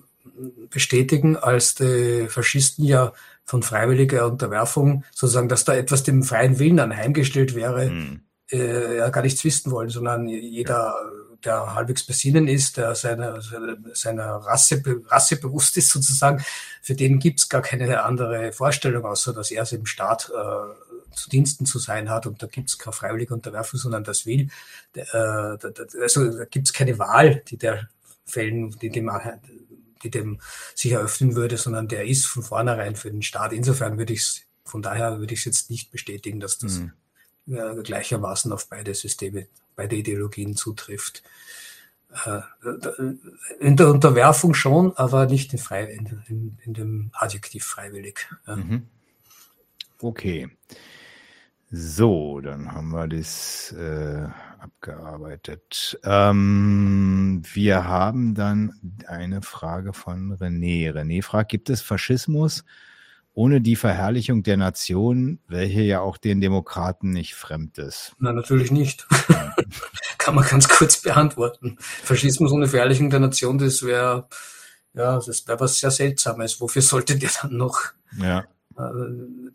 bestätigen, 0.69 1.35
als 1.37 1.75
die 1.75 2.27
Faschisten 2.29 2.85
ja 2.85 3.13
von 3.43 3.63
freiwilliger 3.63 4.27
Unterwerfung 4.27 5.03
sozusagen, 5.11 5.49
dass 5.49 5.65
da 5.65 5.73
etwas 5.73 6.03
dem 6.03 6.23
freien 6.23 6.59
Willen 6.59 6.79
anheimgestellt 6.79 7.55
wäre, 7.55 7.89
mhm. 7.89 8.21
äh, 8.51 8.97
ja 8.97 9.09
gar 9.09 9.23
nichts 9.23 9.43
wissen 9.43 9.71
wollen, 9.71 9.89
sondern 9.89 10.27
jeder, 10.27 10.93
der 11.43 11.73
halbwegs 11.73 12.03
besinnen 12.03 12.47
ist, 12.47 12.77
der 12.77 12.93
seiner, 12.95 13.41
seiner 13.93 14.35
Rasse, 14.35 14.81
Rasse 15.07 15.37
bewusst 15.37 15.77
ist 15.77 15.89
sozusagen, 15.89 16.43
für 16.81 16.95
den 16.95 17.19
gibt's 17.19 17.49
gar 17.49 17.61
keine 17.61 18.03
andere 18.03 18.51
Vorstellung, 18.51 19.05
außer 19.05 19.33
dass 19.33 19.51
er 19.51 19.63
es 19.63 19.71
im 19.71 19.85
Staat 19.85 20.29
äh, 20.29 20.88
zu 21.13 21.29
Diensten 21.29 21.65
zu 21.65 21.79
sein 21.79 22.09
hat 22.09 22.25
und 22.25 22.41
da 22.41 22.47
gibt 22.47 22.69
es 22.69 22.77
keine 22.77 22.93
freiwillige 22.93 23.33
Unterwerfung, 23.33 23.79
sondern 23.79 24.03
das 24.03 24.25
will. 24.25 24.49
Äh, 24.95 25.03
also 25.13 26.37
da 26.37 26.45
gibt 26.45 26.67
es 26.67 26.73
keine 26.73 26.99
Wahl, 26.99 27.43
die 27.47 27.57
der 27.57 27.89
fällen, 28.25 28.71
die 28.79 28.89
dem, 28.89 29.11
die 30.03 30.11
dem 30.11 30.39
sich 30.75 30.91
eröffnen 30.91 31.35
würde, 31.35 31.57
sondern 31.57 31.87
der 31.87 32.05
ist 32.05 32.25
von 32.25 32.43
vornherein 32.43 32.95
für 32.95 33.11
den 33.11 33.21
Staat. 33.21 33.53
Insofern 33.53 33.97
würde 33.97 34.13
ich 34.13 34.21
es, 34.21 34.41
von 34.63 34.81
daher 34.81 35.19
würde 35.19 35.33
ich 35.33 35.39
es 35.39 35.45
jetzt 35.45 35.69
nicht 35.69 35.91
bestätigen, 35.91 36.39
dass 36.39 36.57
das 36.57 36.79
mhm. 36.79 36.93
äh, 37.47 37.81
gleichermaßen 37.81 38.51
auf 38.51 38.69
beide 38.69 38.93
Systeme, 38.93 39.47
beide 39.75 39.95
Ideologien 39.95 40.55
zutrifft. 40.55 41.23
Äh, 42.25 42.41
in 43.59 43.77
der 43.77 43.89
Unterwerfung 43.89 44.53
schon, 44.55 44.97
aber 44.97 45.27
nicht 45.27 45.53
in, 45.53 45.59
frei, 45.59 45.83
in, 45.83 46.23
in, 46.27 46.57
in 46.65 46.73
dem 46.73 47.11
Adjektiv 47.13 47.65
freiwillig. 47.65 48.27
Ja. 48.47 48.55
Mhm. 48.55 48.87
Okay. 50.01 50.49
So, 51.71 52.41
dann 52.41 52.71
haben 52.71 52.89
wir 52.89 53.07
das 53.07 53.71
äh, 53.73 54.27
abgearbeitet. 54.59 55.99
Ähm, 56.03 57.43
wir 57.53 57.87
haben 57.87 58.33
dann 58.33 58.73
eine 59.07 59.43
Frage 59.43 59.93
von 59.93 60.35
René. 60.35 60.91
René 60.91 61.21
fragt, 61.21 61.51
gibt 61.51 61.69
es 61.69 61.81
Faschismus 61.81 62.63
ohne 63.33 63.61
die 63.61 63.75
Verherrlichung 63.75 64.41
der 64.41 64.57
Nation, 64.57 65.39
welche 65.47 65.81
ja 65.81 66.01
auch 66.01 66.17
den 66.17 66.41
Demokraten 66.41 67.11
nicht 67.11 67.35
fremd 67.35 67.77
ist? 67.77 68.13
Nein, 68.17 68.35
natürlich 68.35 68.71
nicht. 68.71 69.07
Kann 70.17 70.35
man 70.35 70.45
ganz 70.45 70.67
kurz 70.67 71.01
beantworten. 71.01 71.77
Faschismus 71.79 72.51
ohne 72.51 72.67
Verherrlichung 72.67 73.11
der 73.11 73.19
Nation, 73.19 73.59
das 73.59 73.83
wäre 73.83 74.27
ja, 74.93 75.21
das 75.25 75.47
wäre 75.47 75.59
was 75.59 75.79
sehr 75.79 75.91
Seltsames. 75.91 76.59
Wofür 76.59 76.81
sollte 76.81 77.15
der 77.15 77.29
dann 77.41 77.55
noch 77.55 77.79
ja 78.17 78.43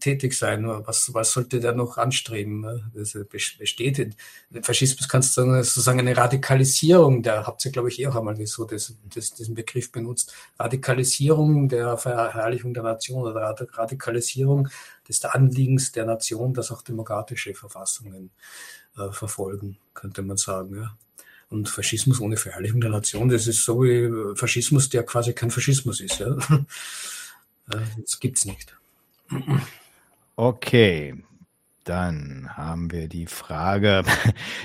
tätig 0.01 0.35
sein. 0.35 0.67
Was, 0.67 1.15
was 1.15 1.33
sollte 1.33 1.61
der 1.61 1.73
noch 1.73 1.97
anstreben? 1.97 2.61
Ne? 2.61 2.91
Das 2.95 3.17
besteht. 3.29 4.17
Faschismus 4.63 5.09
kannst 5.09 5.37
du 5.37 5.43
sozusagen 5.63 6.01
eine 6.01 6.17
Radikalisierung, 6.17 7.23
der 7.23 7.47
habt 7.47 7.65
ihr, 7.65 7.71
glaube 7.71 7.89
ich, 7.89 8.01
eh 8.01 8.07
auch 8.07 8.17
einmal 8.17 8.37
so 8.47 8.65
das, 8.65 8.97
das, 9.15 9.35
diesen 9.35 9.55
Begriff 9.55 9.91
benutzt. 9.93 10.35
Radikalisierung 10.59 11.69
der 11.69 11.97
Verherrlichung 11.97 12.75
der 12.75 12.83
Nation 12.83 13.23
oder 13.23 13.57
Radikalisierung 13.73 14.69
des 15.09 15.25
Anliegens 15.25 15.93
der 15.93 16.05
Nation, 16.05 16.53
dass 16.53 16.71
auch 16.71 16.83
demokratische 16.83 17.55
Verfassungen 17.55 18.31
äh, 18.99 19.11
verfolgen, 19.11 19.79
könnte 19.95 20.23
man 20.23 20.37
sagen. 20.37 20.77
Ja. 20.77 20.97
Und 21.49 21.69
Faschismus 21.69 22.21
ohne 22.21 22.37
Verherrlichung 22.37 22.81
der 22.81 22.91
Nation, 22.91 23.29
das 23.29 23.47
ist 23.47 23.65
so 23.65 23.83
wie 23.83 24.37
Faschismus, 24.37 24.89
der 24.89 25.05
quasi 25.05 25.33
kein 25.33 25.51
Faschismus 25.51 26.01
ist. 26.01 26.19
Ja. 26.19 26.37
Das 27.67 28.21
gibt's 28.21 28.45
nicht. 28.45 28.77
Okay, 30.37 31.15
dann 31.85 32.49
haben 32.57 32.91
wir 32.91 33.09
die 33.09 33.27
Frage. 33.27 34.03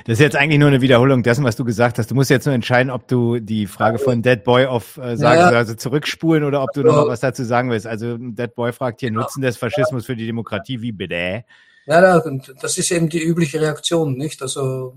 Das 0.05 0.13
ist 0.13 0.21
jetzt 0.21 0.35
eigentlich 0.35 0.59
nur 0.59 0.69
eine 0.69 0.81
Wiederholung 0.81 1.21
dessen, 1.21 1.43
was 1.43 1.55
du 1.55 1.63
gesagt 1.63 1.99
hast. 1.99 2.09
Du 2.09 2.15
musst 2.15 2.31
jetzt 2.31 2.45
nur 2.45 2.55
entscheiden, 2.55 2.89
ob 2.89 3.07
du 3.07 3.39
die 3.39 3.67
Frage 3.67 3.99
von 3.99 4.23
Dead 4.23 4.43
Boy 4.43 4.65
auf 4.65 4.97
äh, 4.97 5.15
sagen, 5.17 5.41
ja, 5.41 5.51
ja. 5.51 5.57
also 5.57 5.75
zurückspulen 5.75 6.43
oder 6.43 6.63
ob 6.63 6.71
du 6.73 6.81
noch 6.81 7.07
was 7.07 7.19
dazu 7.19 7.43
sagen 7.43 7.69
willst. 7.69 7.85
Also 7.85 8.17
Dead 8.17 8.55
Boy 8.55 8.73
fragt 8.73 9.01
hier, 9.01 9.11
Nutzen 9.11 9.41
des 9.41 9.57
Faschismus 9.57 10.07
für 10.07 10.15
die 10.15 10.25
Demokratie, 10.25 10.81
wie 10.81 10.91
bitte? 10.91 11.43
Ja, 11.85 12.21
das 12.61 12.77
ist 12.77 12.91
eben 12.91 13.09
die 13.09 13.21
übliche 13.21 13.61
Reaktion, 13.61 14.15
nicht? 14.15 14.41
Also 14.41 14.95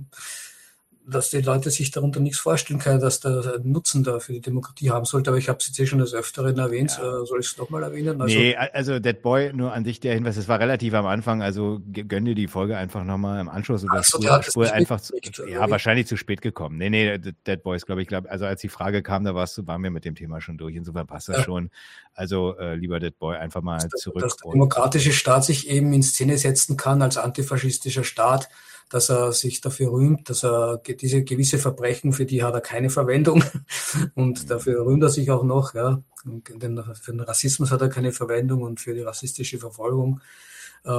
dass 1.04 1.30
die 1.30 1.40
Leute 1.40 1.70
sich 1.70 1.90
darunter 1.90 2.20
nichts 2.20 2.38
vorstellen 2.38 2.78
können, 2.78 3.00
dass 3.00 3.20
der 3.20 3.60
Nutzen 3.64 4.04
da 4.04 4.20
für 4.20 4.32
die 4.32 4.40
Demokratie 4.40 4.90
haben 4.90 5.04
sollte. 5.04 5.30
Aber 5.30 5.38
ich 5.38 5.48
habe 5.48 5.58
es 5.58 5.66
jetzt 5.66 5.78
eh 5.80 5.86
schon 5.86 5.98
des 5.98 6.14
Öfteren 6.14 6.58
erwähnt. 6.58 6.98
Ja. 7.00 7.22
Äh, 7.22 7.26
soll 7.26 7.40
ich 7.40 7.46
es 7.46 7.58
nochmal 7.58 7.82
erwähnen? 7.82 8.20
Also, 8.20 8.38
nee, 8.38 8.54
also 8.56 8.98
Dead 8.98 9.20
Boy, 9.20 9.52
nur 9.52 9.72
an 9.72 9.84
dich 9.84 10.00
der 10.00 10.14
Hinweis, 10.14 10.36
es 10.36 10.48
war 10.48 10.60
relativ 10.60 10.94
am 10.94 11.06
Anfang, 11.06 11.42
also 11.42 11.80
gönn 11.92 12.24
dir 12.24 12.34
die 12.34 12.46
Folge 12.46 12.76
einfach 12.76 13.04
nochmal 13.04 13.40
im 13.40 13.48
Anschluss 13.48 13.84
oder 13.84 14.02
so, 14.02 14.20
spur, 14.20 14.42
spur 14.42 14.72
einfach 14.72 15.00
zu, 15.00 15.14
ja, 15.48 15.68
wahrscheinlich 15.68 16.06
zu 16.06 16.16
spät 16.16 16.40
gekommen. 16.40 16.78
Nee, 16.78 16.90
nee, 16.90 17.18
Dead 17.18 17.62
Boys, 17.62 17.84
glaube 17.84 18.02
ich, 18.02 18.08
glaube, 18.08 18.30
also 18.30 18.46
als 18.46 18.60
die 18.60 18.68
Frage 18.68 19.02
kam, 19.02 19.24
da 19.24 19.34
warst 19.34 19.58
du, 19.58 19.66
waren 19.66 19.82
wir 19.82 19.90
mit 19.90 20.04
dem 20.04 20.14
Thema 20.14 20.40
schon 20.40 20.56
durch. 20.56 20.76
Insofern 20.76 21.06
passt 21.06 21.28
das 21.28 21.38
ja. 21.38 21.44
schon. 21.44 21.70
Also, 22.14 22.56
äh, 22.58 22.74
lieber 22.76 23.00
Dead 23.00 23.18
Boy, 23.18 23.36
einfach 23.36 23.62
mal 23.62 23.78
dass, 23.78 24.00
zurück. 24.00 24.22
Dass 24.22 24.36
der 24.36 24.52
demokratische 24.52 25.12
Staat 25.12 25.44
sich 25.44 25.68
eben 25.68 25.92
in 25.92 26.02
Szene 26.02 26.38
setzen 26.38 26.76
kann 26.76 27.02
als 27.02 27.16
antifaschistischer 27.16 28.04
Staat, 28.04 28.48
dass 28.92 29.08
er 29.08 29.32
sich 29.32 29.62
dafür 29.62 29.90
rühmt, 29.90 30.28
dass 30.28 30.44
er 30.44 30.76
diese 30.76 31.24
gewisse 31.24 31.58
Verbrechen, 31.58 32.12
für 32.12 32.26
die 32.26 32.42
hat 32.42 32.52
er 32.52 32.60
keine 32.60 32.90
Verwendung 32.90 33.42
und 34.14 34.50
dafür 34.50 34.84
rühmt 34.84 35.02
er 35.02 35.08
sich 35.08 35.30
auch 35.30 35.44
noch. 35.44 35.74
Ja. 35.74 36.02
Denn 36.24 36.82
für 37.00 37.12
den 37.12 37.20
Rassismus 37.20 37.70
hat 37.70 37.80
er 37.80 37.88
keine 37.88 38.12
Verwendung 38.12 38.62
und 38.62 38.80
für 38.80 38.92
die 38.92 39.00
rassistische 39.00 39.58
Verfolgung 39.58 40.20
äh, 40.84 40.90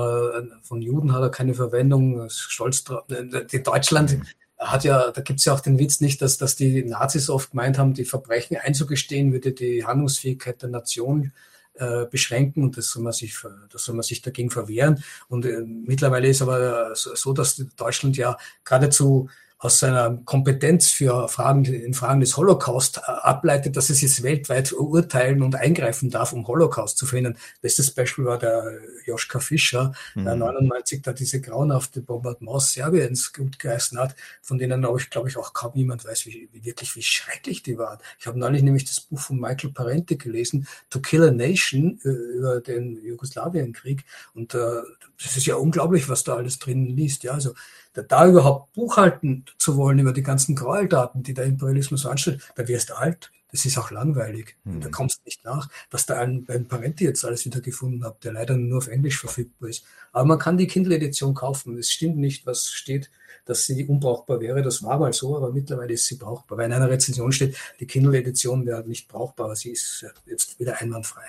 von 0.63 0.81
Juden 0.81 1.13
hat 1.13 1.21
er 1.21 1.29
keine 1.29 1.53
Verwendung. 1.53 2.27
Stolz 2.29 2.83
drauf. 2.83 3.03
Die 3.07 3.61
Deutschland 3.61 4.17
hat 4.57 4.83
ja, 4.83 5.11
da 5.11 5.21
gibt's 5.21 5.45
ja 5.45 5.53
auch 5.53 5.59
den 5.59 5.77
Witz 5.77 6.01
nicht, 6.01 6.19
dass, 6.21 6.37
dass 6.37 6.55
die 6.55 6.83
Nazis 6.83 7.29
oft 7.29 7.51
gemeint 7.51 7.77
haben, 7.77 7.93
die 7.93 8.05
Verbrechen 8.05 8.57
einzugestehen 8.57 9.33
würde 9.33 9.51
die 9.51 9.85
Handlungsfähigkeit 9.85 10.63
der 10.63 10.69
Nation 10.69 11.31
äh, 11.75 12.05
beschränken 12.05 12.63
und 12.63 12.77
das 12.77 12.87
soll 12.87 13.03
man 13.03 13.13
sich, 13.13 13.35
das 13.71 13.83
soll 13.83 13.95
man 13.95 14.03
sich 14.03 14.21
dagegen 14.21 14.49
verwehren. 14.49 15.03
Und 15.27 15.45
äh, 15.45 15.61
mittlerweile 15.61 16.27
ist 16.27 16.41
aber 16.41 16.95
so, 16.95 17.33
dass 17.33 17.55
Deutschland 17.75 18.17
ja 18.17 18.37
geradezu 18.63 19.29
aus 19.63 19.79
seiner 19.79 20.19
Kompetenz 20.25 20.89
für 20.89 21.29
Fragen, 21.29 21.63
in 21.63 21.93
Fragen 21.93 22.19
des 22.19 22.35
Holocaust 22.35 22.97
äh, 22.97 23.01
ableitet, 23.05 23.77
dass 23.77 23.89
es 23.89 24.01
jetzt 24.01 24.21
weltweit 24.21 24.73
urteilen 24.73 25.41
und 25.41 25.55
eingreifen 25.55 26.09
darf, 26.09 26.33
um 26.33 26.45
Holocaust 26.45 26.97
zu 26.97 27.05
verhindern. 27.05 27.37
Bestes 27.61 27.91
Beispiel 27.91 28.25
war 28.25 28.37
der 28.37 28.79
Joschka 29.05 29.39
Fischer, 29.39 29.93
mhm. 30.15 30.25
der 30.25 30.35
99 30.35 31.01
da 31.01 31.13
diese 31.13 31.39
grauenhafte 31.39 32.01
Bombardements 32.01 32.73
Serbiens 32.73 33.31
gut 33.31 33.57
geheißen 33.57 33.97
hat, 33.97 34.17
von 34.41 34.57
denen 34.57 34.83
auch, 34.83 34.97
ich 34.97 35.09
glaube 35.09 35.29
ich, 35.29 35.37
auch 35.37 35.53
kaum 35.53 35.71
jemand 35.75 36.03
weiß, 36.03 36.25
wie, 36.25 36.49
wie 36.51 36.65
wirklich, 36.65 36.93
wie 36.97 37.01
schrecklich 37.01 37.63
die 37.63 37.77
waren. 37.77 37.99
Ich 38.19 38.27
habe 38.27 38.37
neulich 38.37 38.63
nämlich 38.63 38.83
das 38.83 38.99
Buch 38.99 39.19
von 39.21 39.39
Michael 39.39 39.71
Parente 39.71 40.17
gelesen, 40.17 40.67
To 40.89 40.99
Kill 40.99 41.23
a 41.23 41.31
Nation, 41.31 42.01
äh, 42.03 42.09
über 42.09 42.59
den 42.59 43.01
Jugoslawienkrieg. 43.01 44.03
Und 44.33 44.55
äh, 44.55 44.81
das 45.23 45.37
ist 45.37 45.45
ja 45.45 45.55
unglaublich, 45.55 46.09
was 46.09 46.25
da 46.25 46.35
alles 46.35 46.59
drin 46.59 46.85
liest. 46.97 47.23
Ja, 47.23 47.31
also 47.31 47.53
da 48.01 48.27
überhaupt 48.27 48.73
buchhalten 48.73 49.45
zu 49.57 49.77
wollen 49.77 49.99
über 49.99 50.13
die 50.13 50.23
ganzen 50.23 50.55
Gräueldaten, 50.55 51.21
die 51.21 51.35
der 51.35 51.45
Imperialismus 51.45 52.05
anstellt, 52.05 52.41
da 52.55 52.67
wirst 52.67 52.89
du 52.89 52.97
alt. 52.97 53.31
Das 53.51 53.65
ist 53.65 53.77
auch 53.77 53.91
langweilig. 53.91 54.57
Mhm. 54.63 54.81
Da 54.81 54.89
kommst 54.89 55.19
du 55.19 55.21
nicht 55.25 55.45
nach, 55.45 55.69
was 55.91 56.07
da 56.07 56.19
ein, 56.19 56.43
beim 56.43 56.67
Parenti 56.67 57.03
jetzt 57.03 57.23
alles 57.23 57.45
wieder 57.45 57.61
gefunden 57.61 58.03
habe, 58.03 58.17
der 58.23 58.33
leider 58.33 58.57
nur 58.57 58.79
auf 58.79 58.87
Englisch 58.87 59.19
verfügbar 59.19 59.69
ist. 59.69 59.85
Aber 60.11 60.25
man 60.25 60.39
kann 60.39 60.57
die 60.57 60.65
Kindle-Edition 60.65 61.35
kaufen. 61.35 61.77
Es 61.77 61.91
stimmt 61.91 62.17
nicht, 62.17 62.47
was 62.47 62.71
steht, 62.71 63.11
dass 63.45 63.67
sie 63.67 63.85
unbrauchbar 63.85 64.41
wäre. 64.41 64.63
Das 64.63 64.81
war 64.81 64.97
mal 64.97 65.13
so, 65.13 65.37
aber 65.37 65.51
mittlerweile 65.51 65.93
ist 65.93 66.07
sie 66.07 66.15
brauchbar. 66.15 66.57
Weil 66.57 66.65
in 66.65 66.73
einer 66.73 66.89
Rezension 66.89 67.31
steht, 67.31 67.55
die 67.79 67.85
Kindle-Edition 67.85 68.65
wäre 68.65 68.87
nicht 68.87 69.07
brauchbar. 69.07 69.55
Sie 69.55 69.69
ist 69.69 70.03
jetzt 70.25 70.59
wieder 70.59 70.81
einwandfrei. 70.81 71.21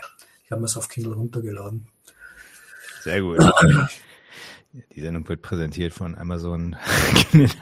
Ich 0.46 0.50
habe 0.50 0.62
mir 0.62 0.66
es 0.66 0.78
auf 0.78 0.88
Kindle 0.88 1.12
runtergeladen. 1.12 1.88
Sehr 3.02 3.20
gut. 3.20 3.38
Die 4.94 5.00
Sendung 5.00 5.28
wird 5.28 5.42
präsentiert 5.42 5.92
von 5.92 6.16
Amazon. 6.16 6.76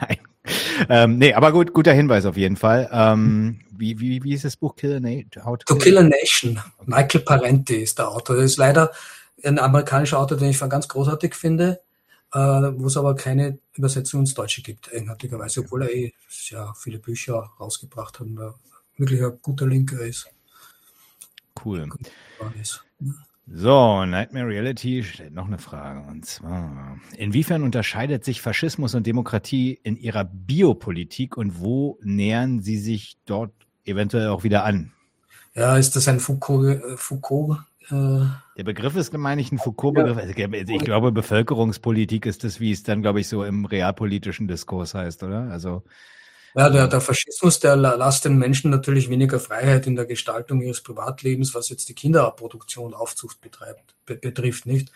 ähm, 0.89 1.17
nee, 1.19 1.33
aber 1.33 1.51
gut, 1.51 1.73
guter 1.73 1.93
Hinweis 1.93 2.25
auf 2.25 2.37
jeden 2.37 2.57
Fall. 2.57 2.89
Ähm, 2.91 3.59
wie, 3.71 3.99
wie, 3.99 4.23
wie 4.23 4.33
ist 4.33 4.45
das 4.45 4.57
Buch 4.57 4.75
Kill 4.75 4.95
a, 4.95 4.99
Na 4.99 5.57
to, 5.57 5.75
Kill 5.75 5.97
a 5.97 6.03
Nation? 6.03 6.59
Michael 6.85 7.21
Parenti 7.21 7.75
ist 7.75 7.99
der 7.99 8.09
Autor. 8.09 8.37
Das 8.37 8.45
ist 8.45 8.57
leider 8.57 8.91
ein 9.43 9.59
amerikanischer 9.59 10.17
Autor, 10.17 10.37
den 10.37 10.49
ich 10.49 10.59
ganz 10.59 10.87
großartig 10.87 11.35
finde, 11.35 11.81
äh, 12.33 12.39
wo 12.39 12.87
es 12.87 12.97
aber 12.97 13.15
keine 13.15 13.59
Übersetzung 13.75 14.21
ins 14.21 14.33
Deutsche 14.33 14.63
gibt, 14.63 14.91
eigenartigerweise, 14.91 15.61
obwohl 15.61 15.83
er 15.83 15.93
eh 15.93 16.13
ja, 16.49 16.73
viele 16.73 16.97
Bücher 16.97 17.51
rausgebracht 17.59 18.19
hat 18.19 18.25
und 18.25 18.39
wirklich 18.97 19.23
ein 19.23 19.37
guter 19.41 19.67
Linker 19.67 19.99
ist. 19.99 20.29
Cool. 21.63 21.89
So, 23.45 24.05
Nightmare 24.05 24.47
Reality 24.47 25.03
stellt 25.03 25.33
noch 25.33 25.47
eine 25.47 25.57
Frage. 25.57 26.01
Und 26.09 26.25
zwar, 26.25 26.97
inwiefern 27.17 27.63
unterscheidet 27.63 28.23
sich 28.23 28.41
Faschismus 28.41 28.95
und 28.95 29.05
Demokratie 29.05 29.79
in 29.83 29.97
ihrer 29.97 30.23
Biopolitik 30.23 31.35
und 31.35 31.59
wo 31.59 31.99
nähern 32.01 32.61
sie 32.61 32.77
sich 32.77 33.17
dort 33.25 33.51
eventuell 33.85 34.29
auch 34.29 34.43
wieder 34.43 34.63
an? 34.63 34.93
Ja, 35.55 35.77
ist 35.77 35.95
das 35.95 36.07
ein 36.07 36.19
Foucault, 36.19 36.81
äh, 36.81 36.97
Foucault 36.97 37.59
äh, 37.89 38.25
der 38.57 38.63
Begriff 38.63 38.95
ist, 38.95 39.15
meine 39.17 39.41
ich, 39.41 39.51
ein 39.51 39.59
Foucault-Begriff. 39.59 40.17
Also, 40.17 40.33
ich 40.73 40.83
glaube, 40.83 41.11
Bevölkerungspolitik 41.11 42.25
ist 42.25 42.43
das, 42.43 42.59
wie 42.59 42.71
es 42.71 42.83
dann, 42.83 43.01
glaube 43.01 43.19
ich, 43.19 43.27
so 43.27 43.43
im 43.43 43.65
realpolitischen 43.65 44.47
Diskurs 44.47 44.93
heißt, 44.93 45.23
oder? 45.23 45.49
Also 45.51 45.83
ja, 46.55 46.69
der, 46.69 46.87
der 46.87 47.01
Faschismus, 47.01 47.59
der 47.59 47.75
lässt 47.75 48.25
den 48.25 48.37
Menschen 48.37 48.69
natürlich 48.69 49.09
weniger 49.09 49.39
Freiheit 49.39 49.87
in 49.87 49.95
der 49.95 50.05
Gestaltung 50.05 50.61
ihres 50.61 50.81
Privatlebens, 50.81 51.55
was 51.55 51.69
jetzt 51.69 51.89
die 51.89 51.95
Kinderproduktion, 51.95 52.93
Aufzucht 52.93 53.41
betreibt, 53.41 53.95
be 54.05 54.15
betrifft, 54.15 54.65
nicht? 54.65 54.91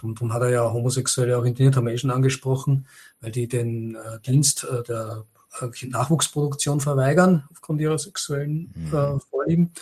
Darum, 0.00 0.32
hat 0.32 0.42
er 0.42 0.50
ja 0.50 0.72
Homosexuelle 0.72 1.36
auch 1.36 1.44
in 1.44 1.54
haben 1.74 1.86
wir 1.86 1.92
eh 1.92 2.10
angesprochen, 2.10 2.86
weil 3.20 3.30
die 3.30 3.46
den 3.46 3.94
äh, 3.94 4.20
Dienst 4.20 4.64
äh, 4.64 4.82
der 4.82 5.26
äh, 5.60 5.86
Nachwuchsproduktion 5.86 6.80
verweigern 6.80 7.44
aufgrund 7.50 7.80
ihrer 7.80 7.98
sexuellen 7.98 8.72
mhm. 8.74 8.96
äh, 8.96 9.20
Vorlieben. 9.30 9.72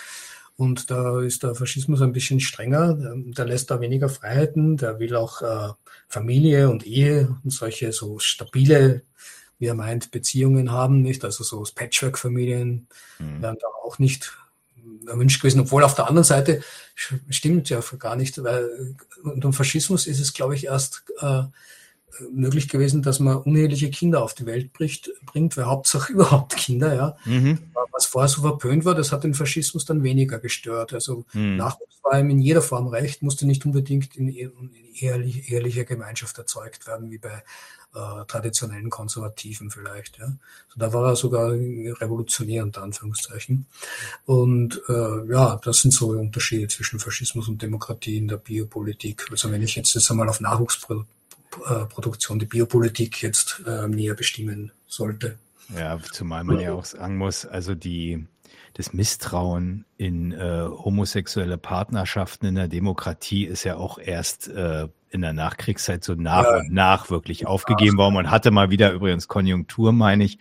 Und 0.57 0.91
da 0.91 1.23
ist 1.23 1.43
der 1.43 1.55
Faschismus 1.55 2.03
ein 2.03 2.13
bisschen 2.13 2.39
strenger. 2.39 2.95
Der 2.95 3.47
lässt 3.47 3.71
da 3.71 3.81
weniger 3.81 4.11
Freiheiten. 4.11 4.77
Der 4.77 4.99
will 4.99 5.17
auch 5.17 5.41
äh, 5.41 5.73
Familie 6.07 6.69
und 6.69 6.87
Ehe 6.87 7.35
und 7.43 7.51
solche 7.51 7.93
so 7.93 8.19
stabile 8.19 9.03
wie 9.61 9.67
er 9.67 9.75
meint, 9.75 10.11
Beziehungen 10.11 10.73
haben, 10.73 11.03
nicht? 11.03 11.25
Also 11.25 11.45
so 11.45 11.65
Patchwork-Familien 11.75 12.89
mhm. 13.19 13.43
wären 13.43 13.59
da 13.61 13.69
auch 13.85 13.99
nicht 13.99 14.37
erwünscht 15.07 15.41
gewesen, 15.41 15.61
obwohl 15.61 15.85
auf 15.85 15.95
der 15.95 16.09
anderen 16.09 16.25
Seite 16.25 16.63
stimmt 17.29 17.69
ja 17.69 17.81
gar 17.99 18.17
nicht, 18.17 18.43
weil 18.43 18.97
unter 19.23 19.53
Faschismus 19.53 20.07
ist 20.07 20.19
es, 20.19 20.33
glaube 20.33 20.55
ich, 20.55 20.65
erst 20.65 21.05
äh, 21.21 21.43
möglich 22.31 22.69
gewesen, 22.69 23.03
dass 23.03 23.21
man 23.21 23.39
uneheliche 23.39 23.91
Kinder 23.91 24.23
auf 24.23 24.35
die 24.35 24.47
Welt 24.47 24.73
bricht, 24.73 25.11
bringt, 25.25 25.57
weil 25.57 25.67
Hauptsache 25.67 26.13
überhaupt 26.13 26.57
Kinder, 26.57 26.95
ja. 26.95 27.17
Mhm. 27.25 27.59
Was 27.93 28.07
vorher 28.07 28.29
so 28.29 28.43
verpönt 28.43 28.85
war, 28.85 28.95
das 28.95 29.13
hat 29.13 29.25
den 29.25 29.35
Faschismus 29.35 29.85
dann 29.85 30.03
weniger 30.03 30.39
gestört. 30.39 30.93
Also 30.93 31.25
mhm. 31.33 31.57
Nachwuchs 31.57 31.99
war 32.03 32.19
ihm 32.19 32.31
in 32.31 32.41
jeder 32.41 32.63
Form 32.63 32.87
recht, 32.89 33.23
musste 33.23 33.47
nicht 33.47 33.65
unbedingt 33.67 34.17
in, 34.17 34.29
in 34.29 34.71
ehrlich, 34.99 35.51
ehrlicher 35.51 35.85
Gemeinschaft 35.85 36.39
erzeugt 36.39 36.87
werden, 36.87 37.11
wie 37.11 37.19
bei 37.19 37.43
äh, 37.95 38.25
traditionellen 38.27 38.91
Konservativen 38.91 39.71
vielleicht. 39.71 40.19
Ja. 40.19 40.29
So, 40.69 40.79
da 40.79 40.93
war 40.93 41.09
er 41.09 41.17
sogar 41.17 41.51
revolutionär 41.51 42.63
unter 42.63 42.83
Anführungszeichen. 42.83 43.67
Und 44.27 44.81
äh, 44.89 45.33
ja, 45.33 45.61
das 45.63 45.79
sind 45.79 45.93
so 45.93 46.11
Unterschiede 46.11 46.69
zwischen 46.69 47.01
Faschismus 47.01 47.49
und 47.49 47.63
Demokratie 47.63 48.19
in 48.19 48.29
der 48.29 48.37
Biopolitik. 48.37 49.27
Also 49.31 49.51
wenn 49.51 49.63
ich 49.63 49.75
jetzt 49.75 49.97
das 49.97 50.11
einmal 50.11 50.29
auf 50.29 50.41
Nachwuchsproduktion, 51.59 52.39
die 52.39 52.47
Biopolitik 52.47 53.23
jetzt 53.23 53.63
äh, 53.67 53.89
näher 53.89 54.15
bestimmen 54.15 54.73
sollte. 54.87 55.39
Ja, 55.77 55.99
zumal 56.13 56.45
man 56.45 56.61
ja 56.61 56.73
auch 56.73 56.85
sagen 56.85 57.17
muss, 57.17 57.47
also 57.47 57.75
die 57.75 58.27
das 58.75 58.93
Misstrauen 58.93 59.85
in 59.97 60.33
äh, 60.33 60.65
homosexuelle 60.69 61.59
Partnerschaften 61.59 62.47
in 62.47 62.55
der 62.55 62.69
Demokratie 62.69 63.45
ist 63.45 63.65
ja 63.65 63.77
auch 63.77 63.99
erst 63.99 64.49
äh, 64.49 64.89
in 65.11 65.23
der 65.23 65.33
Nachkriegszeit 65.33 66.05
so 66.05 66.15
nach 66.15 66.45
ja. 66.45 66.59
und 66.59 66.73
nach 66.73 67.11
wirklich 67.11 67.47
aufgegeben 67.47 67.99
worden. 67.99 68.15
Man 68.15 68.31
hatte 68.31 68.53
mal 68.53 68.71
wieder 68.71 68.93
übrigens 68.93 69.27
Konjunktur, 69.27 69.93
meine 69.93 70.25
ich. 70.25 70.39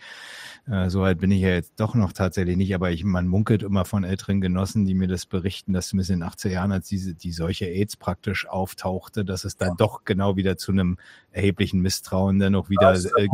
Äh, 0.70 0.88
so 0.88 1.00
weit 1.00 1.18
bin 1.18 1.32
ich 1.32 1.40
ja 1.40 1.48
jetzt 1.48 1.72
doch 1.78 1.94
noch 1.94 2.12
tatsächlich 2.12 2.56
nicht, 2.56 2.74
aber 2.74 2.90
ich, 2.90 3.02
man 3.02 3.26
munkelt 3.26 3.62
immer 3.62 3.84
von 3.84 4.04
älteren 4.04 4.40
Genossen, 4.40 4.84
die 4.84 4.94
mir 4.94 5.08
das 5.08 5.26
berichten, 5.26 5.72
dass 5.72 5.88
zumindest 5.88 6.10
in 6.10 6.20
den 6.20 6.28
80er 6.28 6.50
Jahren, 6.50 6.72
als 6.72 6.86
diese, 6.86 7.14
die 7.14 7.32
solche 7.32 7.66
AIDS 7.66 7.96
praktisch 7.96 8.46
auftauchte, 8.46 9.24
dass 9.24 9.44
es 9.44 9.56
dann 9.56 9.76
doch 9.76 10.04
genau 10.04 10.36
wieder 10.36 10.56
zu 10.56 10.70
einem 10.70 10.98
erheblichen 11.32 11.80
Misstrauen 11.80 12.38
dann 12.38 12.52
noch 12.52 12.70
wieder 12.70 12.94
äh, 12.94 13.28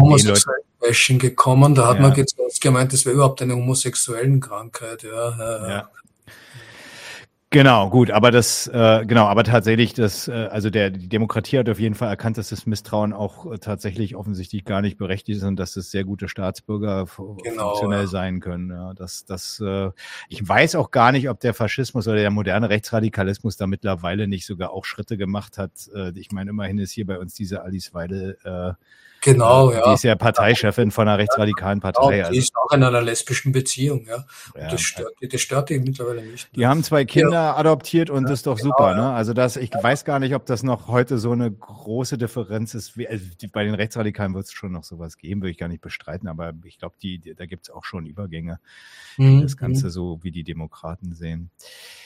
Bashing 0.80 1.18
gekommen. 1.18 1.74
Da 1.74 1.88
hat 1.88 1.96
ja. 1.96 2.02
man 2.02 2.14
jetzt 2.14 2.36
gemeint, 2.60 2.92
das 2.92 3.04
wäre 3.04 3.14
überhaupt 3.16 3.42
eine 3.42 3.54
homosexuellen 3.54 4.40
Krankheit. 4.40 5.02
Ja, 5.02 5.68
ja. 5.68 5.90
Genau, 7.56 7.88
gut, 7.88 8.10
aber 8.10 8.30
das, 8.30 8.66
äh, 8.66 9.06
genau, 9.06 9.24
aber 9.24 9.42
tatsächlich, 9.42 9.94
das, 9.94 10.28
äh, 10.28 10.32
also 10.32 10.68
der, 10.68 10.90
die 10.90 11.08
Demokratie 11.08 11.56
hat 11.56 11.70
auf 11.70 11.80
jeden 11.80 11.94
Fall 11.94 12.10
erkannt, 12.10 12.36
dass 12.36 12.50
das 12.50 12.66
Misstrauen 12.66 13.14
auch 13.14 13.50
äh, 13.50 13.56
tatsächlich 13.56 14.14
offensichtlich 14.14 14.66
gar 14.66 14.82
nicht 14.82 14.98
berechtigt 14.98 15.38
ist 15.38 15.42
und 15.42 15.56
dass 15.56 15.74
es 15.76 15.90
sehr 15.90 16.04
gute 16.04 16.28
Staatsbürger 16.28 17.06
genau, 17.42 17.70
funktionell 17.70 18.02
ja. 18.02 18.06
sein 18.08 18.40
können. 18.40 18.68
Ja, 18.68 18.92
das, 18.92 19.24
das, 19.24 19.58
äh, 19.64 19.88
ich 20.28 20.46
weiß 20.46 20.74
auch 20.74 20.90
gar 20.90 21.12
nicht, 21.12 21.30
ob 21.30 21.40
der 21.40 21.54
Faschismus 21.54 22.06
oder 22.06 22.18
der 22.18 22.30
moderne 22.30 22.68
Rechtsradikalismus 22.68 23.56
da 23.56 23.66
mittlerweile 23.66 24.28
nicht 24.28 24.44
sogar 24.44 24.72
auch 24.72 24.84
Schritte 24.84 25.16
gemacht 25.16 25.56
hat. 25.56 25.72
Äh, 25.94 26.12
ich 26.14 26.32
meine, 26.32 26.50
immerhin 26.50 26.76
ist 26.76 26.92
hier 26.92 27.06
bei 27.06 27.18
uns 27.18 27.32
diese 27.32 27.62
Alice 27.62 27.94
Weidel 27.94 28.36
äh, 28.44 28.74
Genau, 29.26 29.72
ja. 29.72 29.88
Die 29.88 29.94
ist 29.94 30.04
ja 30.04 30.14
Parteichefin 30.14 30.90
von 30.90 31.08
einer 31.08 31.18
rechtsradikalen 31.18 31.80
Partei. 31.80 32.00
Genau, 32.00 32.10
die 32.10 32.22
also. 32.22 32.38
ist 32.38 32.56
auch 32.56 32.72
in 32.72 32.82
einer 32.82 33.02
lesbischen 33.02 33.52
Beziehung, 33.52 34.06
ja. 34.06 34.24
ja. 34.56 34.70
Das, 34.70 34.80
stört, 34.80 35.12
das 35.20 35.40
stört 35.40 35.70
die 35.70 35.78
mittlerweile 35.78 36.22
nicht. 36.22 36.48
Die 36.54 36.66
haben 36.66 36.82
zwei 36.82 37.04
Kinder 37.04 37.32
ja. 37.32 37.56
adoptiert 37.56 38.10
und 38.10 38.22
ja, 38.22 38.28
das 38.30 38.40
ist 38.40 38.46
doch 38.46 38.56
genau, 38.56 38.70
super, 38.70 38.94
ne? 38.94 39.12
Also 39.12 39.32
das, 39.32 39.56
ich 39.56 39.70
weiß 39.72 40.04
gar 40.04 40.18
nicht, 40.18 40.34
ob 40.34 40.46
das 40.46 40.62
noch 40.62 40.88
heute 40.88 41.18
so 41.18 41.32
eine 41.32 41.50
große 41.50 42.18
Differenz 42.18 42.74
ist. 42.74 42.96
Wie, 42.96 43.08
also 43.08 43.24
die, 43.40 43.48
bei 43.48 43.64
den 43.64 43.74
Rechtsradikalen 43.74 44.34
wird 44.34 44.46
es 44.46 44.52
schon 44.52 44.72
noch 44.72 44.84
sowas 44.84 45.16
geben, 45.16 45.42
würde 45.42 45.50
ich 45.50 45.58
gar 45.58 45.68
nicht 45.68 45.82
bestreiten, 45.82 46.28
aber 46.28 46.52
ich 46.64 46.78
glaube, 46.78 46.94
die, 47.02 47.18
die, 47.18 47.34
da 47.34 47.46
gibt 47.46 47.68
es 47.68 47.74
auch 47.74 47.84
schon 47.84 48.06
Übergänge. 48.06 48.60
Mhm. 49.16 49.42
Das 49.42 49.56
Ganze 49.56 49.86
mhm. 49.86 49.90
so, 49.90 50.18
wie 50.22 50.30
die 50.30 50.44
Demokraten 50.44 51.14
sehen. 51.14 51.50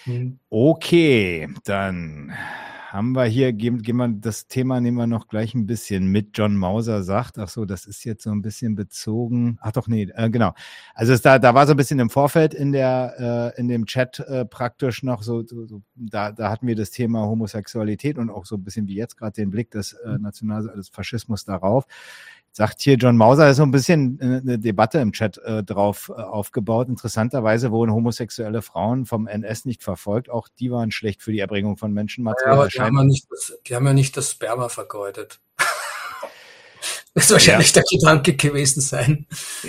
Mhm. 0.06 0.38
Okay, 0.48 1.48
dann 1.64 2.32
haben 2.92 3.12
wir 3.12 3.24
hier, 3.24 3.52
gehen, 3.52 3.82
gehen 3.82 3.98
wir 3.98 4.08
das 4.08 4.48
Thema 4.48 4.80
nehmen 4.80 4.96
wir 4.96 5.06
noch 5.06 5.28
gleich 5.28 5.54
ein 5.54 5.64
bisschen 5.64 6.06
mit. 6.06 6.36
John 6.36 6.56
Mauser 6.56 7.04
sagt, 7.04 7.38
ach 7.38 7.48
so, 7.48 7.64
das 7.64 7.86
ist 7.86 8.04
jetzt 8.04 8.24
so 8.24 8.30
ein 8.30 8.42
bisschen 8.42 8.74
bezogen. 8.74 9.58
Ach 9.60 9.70
doch, 9.70 9.86
nee, 9.86 10.08
äh, 10.12 10.28
genau. 10.28 10.54
Also 10.94 11.16
da, 11.16 11.38
da 11.38 11.54
war 11.54 11.68
so 11.68 11.74
ein 11.74 11.76
bisschen 11.76 12.00
im 12.00 12.10
Vorfeld 12.10 12.52
in 12.52 12.72
der, 12.72 13.52
äh, 13.56 13.60
in 13.60 13.68
dem 13.68 13.86
Chat 13.86 14.18
äh, 14.18 14.44
praktisch 14.44 15.04
noch 15.04 15.22
so, 15.22 15.46
so, 15.46 15.66
so, 15.66 15.82
da, 15.94 16.32
da 16.32 16.50
hatten 16.50 16.66
wir 16.66 16.74
das 16.74 16.90
Thema 16.90 17.20
Homosexualität 17.20 18.18
und 18.18 18.28
auch 18.28 18.44
so 18.44 18.56
ein 18.56 18.64
bisschen 18.64 18.88
wie 18.88 18.96
jetzt 18.96 19.16
gerade 19.16 19.34
den 19.34 19.50
Blick 19.50 19.70
des 19.70 19.92
äh, 19.92 20.18
National, 20.18 20.72
des 20.76 20.88
Faschismus 20.88 21.44
darauf 21.44 21.86
sagt 22.52 22.80
hier 22.80 22.96
John 22.96 23.16
Mauser, 23.16 23.50
ist 23.50 23.58
so 23.58 23.62
ein 23.62 23.70
bisschen 23.70 24.18
eine 24.20 24.58
Debatte 24.58 24.98
im 24.98 25.12
Chat 25.12 25.38
äh, 25.38 25.62
drauf 25.62 26.10
äh, 26.14 26.20
aufgebaut. 26.20 26.88
Interessanterweise 26.88 27.70
wurden 27.70 27.92
homosexuelle 27.92 28.62
Frauen 28.62 29.06
vom 29.06 29.26
NS 29.26 29.64
nicht 29.64 29.82
verfolgt. 29.82 30.30
Auch 30.30 30.48
die 30.48 30.70
waren 30.70 30.90
schlecht 30.90 31.22
für 31.22 31.32
die 31.32 31.38
Erbringung 31.38 31.76
von 31.76 31.92
Menschenmaterial. 31.92 32.54
Ja, 32.54 32.60
aber 32.60 32.68
die 32.68 32.80
haben 32.80 32.96
ja, 32.96 33.04
nicht 33.04 33.26
das, 33.30 33.58
die 33.66 33.74
haben 33.74 33.86
ja 33.86 33.92
nicht 33.92 34.16
das 34.16 34.30
Sperma 34.32 34.68
vergeudet. 34.68 35.40
Das 37.20 37.30
wahrscheinlich 37.30 37.74
ja. 37.74 37.82
der 37.82 37.98
Gedanke 37.98 38.34
gewesen 38.34 38.80
sein. 38.80 39.26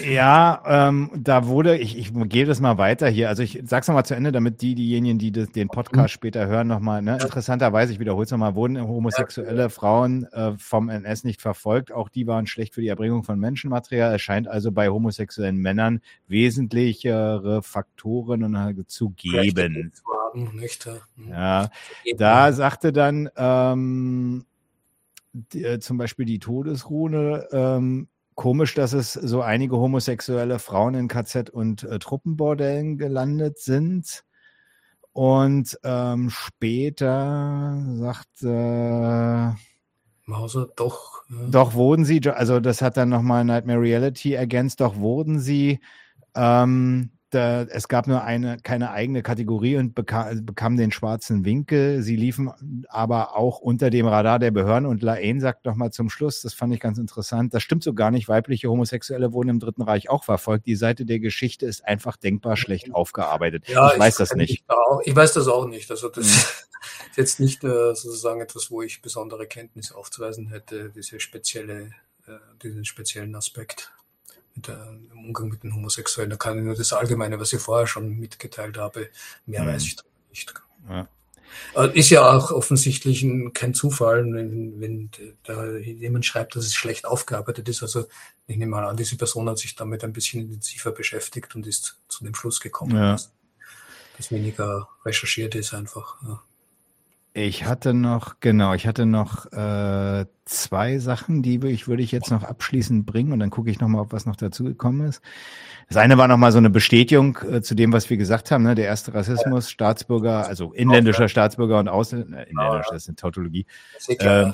Ja, 0.09 0.63
ähm, 0.65 1.11
da 1.17 1.47
wurde, 1.47 1.77
ich, 1.77 1.97
ich 1.97 2.11
gehe 2.29 2.45
das 2.45 2.61
mal 2.61 2.77
weiter 2.77 3.09
hier. 3.09 3.27
Also 3.27 3.43
ich 3.43 3.61
sag's 3.65 3.89
nochmal 3.89 4.05
zu 4.05 4.15
Ende, 4.15 4.31
damit 4.31 4.61
die, 4.61 4.73
diejenigen, 4.73 5.19
die 5.19 5.33
das, 5.33 5.49
den 5.49 5.67
Podcast 5.67 6.13
mhm. 6.13 6.13
später 6.13 6.47
hören, 6.47 6.67
nochmal, 6.67 7.01
ne? 7.01 7.17
Interessanterweise, 7.21 7.91
ich 7.91 7.99
wiederhole 7.99 8.23
es 8.23 8.31
nochmal, 8.31 8.55
wurden 8.55 8.81
homosexuelle 8.81 9.63
ja. 9.63 9.69
Frauen 9.69 10.23
äh, 10.31 10.53
vom 10.57 10.87
NS 10.87 11.25
nicht 11.25 11.41
verfolgt. 11.41 11.91
Auch 11.91 12.07
die 12.07 12.25
waren 12.25 12.47
schlecht 12.47 12.73
für 12.73 12.81
die 12.81 12.87
Erbringung 12.87 13.23
von 13.23 13.37
Menschenmaterial. 13.37 14.15
Es 14.15 14.21
scheint 14.21 14.47
also 14.47 14.71
bei 14.71 14.87
homosexuellen 14.87 15.57
Männern 15.57 15.99
wesentlichere 16.27 17.61
Faktoren 17.63 18.85
zu 18.87 19.09
geben. 19.09 19.91
Ja, 21.29 21.69
da 22.15 22.53
sagte 22.53 22.93
dann 22.93 23.29
ähm, 23.35 24.45
die, 25.33 25.63
äh, 25.63 25.79
zum 25.79 25.97
Beispiel 25.97 26.25
die 26.25 26.39
Todesrune. 26.39 27.47
Ähm, 27.51 28.07
komisch, 28.35 28.73
dass 28.73 28.93
es 28.93 29.13
so 29.13 29.41
einige 29.41 29.77
homosexuelle 29.77 30.59
Frauen 30.59 30.95
in 30.95 31.07
KZ 31.07 31.49
und 31.49 31.83
äh, 31.83 31.99
Truppenbordellen 31.99 32.97
gelandet 32.97 33.59
sind. 33.59 34.23
Und 35.13 35.77
ähm, 35.83 36.29
später 36.29 37.77
sagt 37.97 38.43
äh, 38.43 39.51
Mauser, 40.25 40.69
doch. 40.75 41.23
Ja. 41.29 41.47
Doch 41.49 41.73
wurden 41.73 42.05
sie, 42.05 42.21
also 42.29 42.59
das 42.59 42.81
hat 42.81 42.97
dann 42.97 43.09
nochmal 43.09 43.43
Nightmare 43.43 43.81
Reality 43.81 44.33
ergänzt, 44.33 44.79
doch 44.79 44.95
wurden 44.95 45.39
sie 45.39 45.79
ähm, 46.35 47.11
da, 47.31 47.63
es 47.63 47.87
gab 47.87 48.07
nur 48.07 48.23
eine, 48.23 48.57
keine 48.57 48.91
eigene 48.91 49.23
Kategorie 49.23 49.77
und 49.77 49.95
bekam, 49.95 50.45
bekam 50.45 50.77
den 50.77 50.91
schwarzen 50.91 51.45
Winkel. 51.45 52.01
Sie 52.01 52.15
liefen 52.15 52.51
aber 52.89 53.35
auch 53.35 53.59
unter 53.59 53.89
dem 53.89 54.05
Radar 54.05 54.37
der 54.37 54.51
Behörden 54.51 54.85
und 54.85 55.01
Laen 55.01 55.39
sagt 55.39 55.65
nochmal 55.65 55.91
zum 55.91 56.09
Schluss, 56.09 56.41
das 56.41 56.53
fand 56.53 56.73
ich 56.73 56.79
ganz 56.79 56.97
interessant, 56.97 57.53
das 57.53 57.63
stimmt 57.63 57.83
so 57.83 57.93
gar 57.93 58.11
nicht, 58.11 58.27
weibliche 58.27 58.69
Homosexuelle 58.69 59.33
wurden 59.33 59.49
im 59.49 59.59
Dritten 59.59 59.81
Reich 59.81 60.09
auch 60.09 60.23
verfolgt. 60.23 60.65
Die 60.65 60.75
Seite 60.75 61.05
der 61.05 61.19
Geschichte 61.19 61.65
ist 61.65 61.85
einfach 61.85 62.17
denkbar 62.17 62.57
schlecht 62.57 62.93
aufgearbeitet. 62.93 63.67
Ja, 63.67 63.93
ich 63.93 63.99
weiß 63.99 64.13
ich 64.15 64.17
das 64.17 64.35
nicht. 64.35 64.63
Auch, 64.67 65.01
ich 65.05 65.15
weiß 65.15 65.33
das 65.33 65.47
auch 65.47 65.65
nicht. 65.65 65.89
Also 65.89 66.09
das 66.09 66.27
ist 66.27 66.69
jetzt 67.15 67.39
nicht 67.39 67.63
äh, 67.63 67.95
sozusagen 67.95 68.41
etwas, 68.41 68.69
wo 68.71 68.81
ich 68.81 69.01
besondere 69.01 69.47
Kenntnisse 69.47 69.95
aufzuweisen 69.95 70.47
hätte, 70.49 70.89
diese 70.89 71.19
spezielle, 71.19 71.93
äh, 72.27 72.33
diesen 72.61 72.85
speziellen 72.85 73.35
Aspekt 73.35 73.91
der, 74.55 74.97
im 75.11 75.25
Umgang 75.25 75.49
mit 75.49 75.63
den 75.63 75.75
Homosexuellen. 75.75 76.29
Da 76.29 76.37
kann 76.37 76.57
ich 76.57 76.63
nur 76.63 76.75
das 76.75 76.93
Allgemeine, 76.93 77.39
was 77.39 77.53
ich 77.53 77.61
vorher 77.61 77.87
schon 77.87 78.19
mitgeteilt 78.19 78.77
habe, 78.77 79.09
mehr 79.45 79.63
mhm. 79.63 79.67
weiß 79.67 79.83
ich 79.83 79.97
nicht. 80.29 80.53
Ja. 80.89 81.07
Äh, 81.75 81.97
ist 81.97 82.09
ja 82.09 82.29
auch 82.29 82.51
offensichtlich 82.51 83.25
kein 83.53 83.73
Zufall, 83.73 84.25
wenn, 84.33 84.79
wenn 84.79 85.09
da 85.43 85.75
jemand 85.77 86.25
schreibt, 86.25 86.55
dass 86.55 86.65
es 86.65 86.73
schlecht 86.73 87.05
aufgearbeitet 87.05 87.67
ist. 87.69 87.81
Also 87.81 88.05
ich 88.47 88.57
nehme 88.57 88.71
mal 88.71 88.87
an, 88.87 88.97
diese 88.97 89.17
Person 89.17 89.49
hat 89.49 89.57
sich 89.57 89.75
damit 89.75 90.03
ein 90.03 90.13
bisschen 90.13 90.41
intensiver 90.41 90.91
beschäftigt 90.91 91.55
und 91.55 91.67
ist 91.67 91.97
zu 92.07 92.23
dem 92.23 92.35
Schluss 92.35 92.59
gekommen, 92.59 92.95
ja. 92.95 93.11
dass, 93.13 93.31
dass 94.17 94.31
weniger 94.31 94.87
recherchiert 95.05 95.55
ist 95.55 95.73
einfach. 95.73 96.21
Ja. 96.23 96.41
Ich 97.33 97.65
hatte 97.65 97.93
noch, 97.93 98.41
genau, 98.41 98.73
ich 98.73 98.85
hatte 98.85 99.05
noch 99.05 99.45
äh, 99.53 100.25
zwei 100.43 100.97
Sachen, 100.97 101.41
die 101.41 101.65
ich, 101.67 101.87
würde 101.87 102.03
ich 102.03 102.11
jetzt 102.11 102.29
noch 102.29 102.43
abschließend 102.43 103.05
bringen 103.05 103.31
und 103.31 103.39
dann 103.39 103.49
gucke 103.49 103.71
ich 103.71 103.79
nochmal, 103.79 104.01
ob 104.01 104.11
was 104.11 104.25
noch 104.25 104.35
dazu 104.35 104.65
gekommen 104.65 105.07
ist. 105.07 105.21
Das 105.87 105.95
eine 105.95 106.17
war 106.17 106.27
nochmal 106.27 106.51
so 106.51 106.57
eine 106.57 106.69
Bestätigung 106.69 107.37
äh, 107.49 107.61
zu 107.61 107.73
dem, 107.73 107.93
was 107.93 108.09
wir 108.09 108.17
gesagt 108.17 108.51
haben, 108.51 108.63
ne? 108.63 108.75
der 108.75 108.85
erste 108.85 109.13
Rassismus. 109.13 109.69
Staatsbürger, 109.69 110.45
also 110.45 110.73
inländischer 110.73 111.29
Staatsbürger 111.29 111.79
und 111.79 111.87
Ausländer, 111.87 112.45
äh, 112.45 112.49
inländisch, 112.49 112.87
das 112.89 113.03
ist 113.03 113.07
eine 113.07 113.15
Tautologie. 113.15 113.65
Äh, 114.09 114.51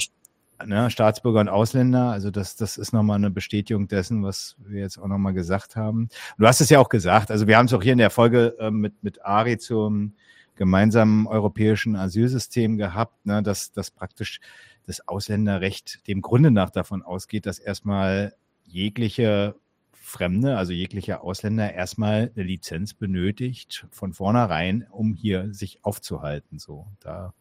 ne, 0.63 0.91
Staatsbürger 0.91 1.39
und 1.39 1.49
Ausländer, 1.49 2.11
also 2.11 2.29
das, 2.29 2.55
das 2.57 2.77
ist 2.77 2.93
nochmal 2.93 3.15
eine 3.15 3.31
Bestätigung 3.31 3.87
dessen, 3.87 4.23
was 4.23 4.55
wir 4.59 4.81
jetzt 4.81 4.99
auch 4.99 5.07
nochmal 5.07 5.33
gesagt 5.33 5.75
haben. 5.75 6.09
Du 6.37 6.45
hast 6.45 6.61
es 6.61 6.69
ja 6.69 6.77
auch 6.79 6.89
gesagt, 6.89 7.31
also 7.31 7.47
wir 7.47 7.57
haben 7.57 7.65
es 7.65 7.73
auch 7.73 7.81
hier 7.81 7.93
in 7.93 7.97
der 7.97 8.11
Folge 8.11 8.55
äh, 8.59 8.69
mit, 8.69 9.01
mit 9.01 9.25
Ari 9.25 9.57
zum 9.57 10.13
gemeinsamen 10.57 11.27
europäischen 11.27 11.95
Asylsystem 11.95 12.77
gehabt, 12.77 13.25
ne, 13.25 13.41
dass, 13.41 13.71
dass 13.71 13.91
praktisch 13.91 14.39
das 14.85 15.07
Ausländerrecht 15.07 16.07
dem 16.07 16.21
Grunde 16.21 16.51
nach 16.51 16.69
davon 16.69 17.03
ausgeht, 17.03 17.45
dass 17.45 17.59
erstmal 17.59 18.33
jegliche 18.65 19.55
Fremde, 19.93 20.57
also 20.57 20.71
jeglicher 20.71 21.21
Ausländer 21.21 21.73
erstmal 21.73 22.31
eine 22.33 22.45
Lizenz 22.45 22.93
benötigt 22.93 23.85
von 23.91 24.13
vornherein, 24.13 24.87
um 24.89 25.13
hier 25.13 25.53
sich 25.53 25.83
aufzuhalten. 25.83 26.59
So, 26.59 26.87
da, 27.01 27.33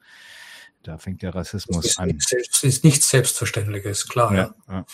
da 0.83 0.99
fängt 0.99 1.23
der 1.23 1.35
Rassismus 1.35 1.87
das 1.87 1.99
an. 1.99 2.19
Das 2.19 2.65
ist 2.65 2.83
nichts 2.83 3.09
Selbstverständliches, 3.09 4.09
klar. 4.09 4.35
Ja, 4.35 4.55
ja. 4.69 4.85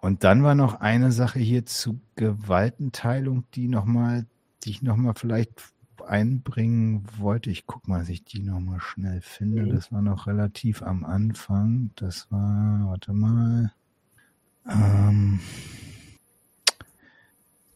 Und 0.00 0.24
dann 0.24 0.42
war 0.42 0.54
noch 0.54 0.80
eine 0.80 1.12
Sache 1.12 1.38
hier 1.38 1.64
zu 1.64 2.00
Gewaltenteilung, 2.16 3.44
die 3.54 3.68
nochmal, 3.68 4.26
die 4.64 4.70
ich 4.70 4.82
nochmal 4.82 5.14
vielleicht 5.14 5.52
einbringen 6.08 7.04
wollte. 7.16 7.50
Ich 7.50 7.66
guck 7.66 7.86
mal, 7.88 8.00
dass 8.00 8.08
ich 8.08 8.24
die 8.24 8.42
nochmal 8.42 8.80
schnell 8.80 9.20
finde. 9.20 9.62
Mhm. 9.62 9.70
Das 9.70 9.92
war 9.92 10.02
noch 10.02 10.26
relativ 10.26 10.82
am 10.82 11.04
Anfang. 11.04 11.90
Das 11.96 12.30
war, 12.30 12.86
warte 12.86 13.12
mal. 13.12 13.72
Ähm, 14.68 15.40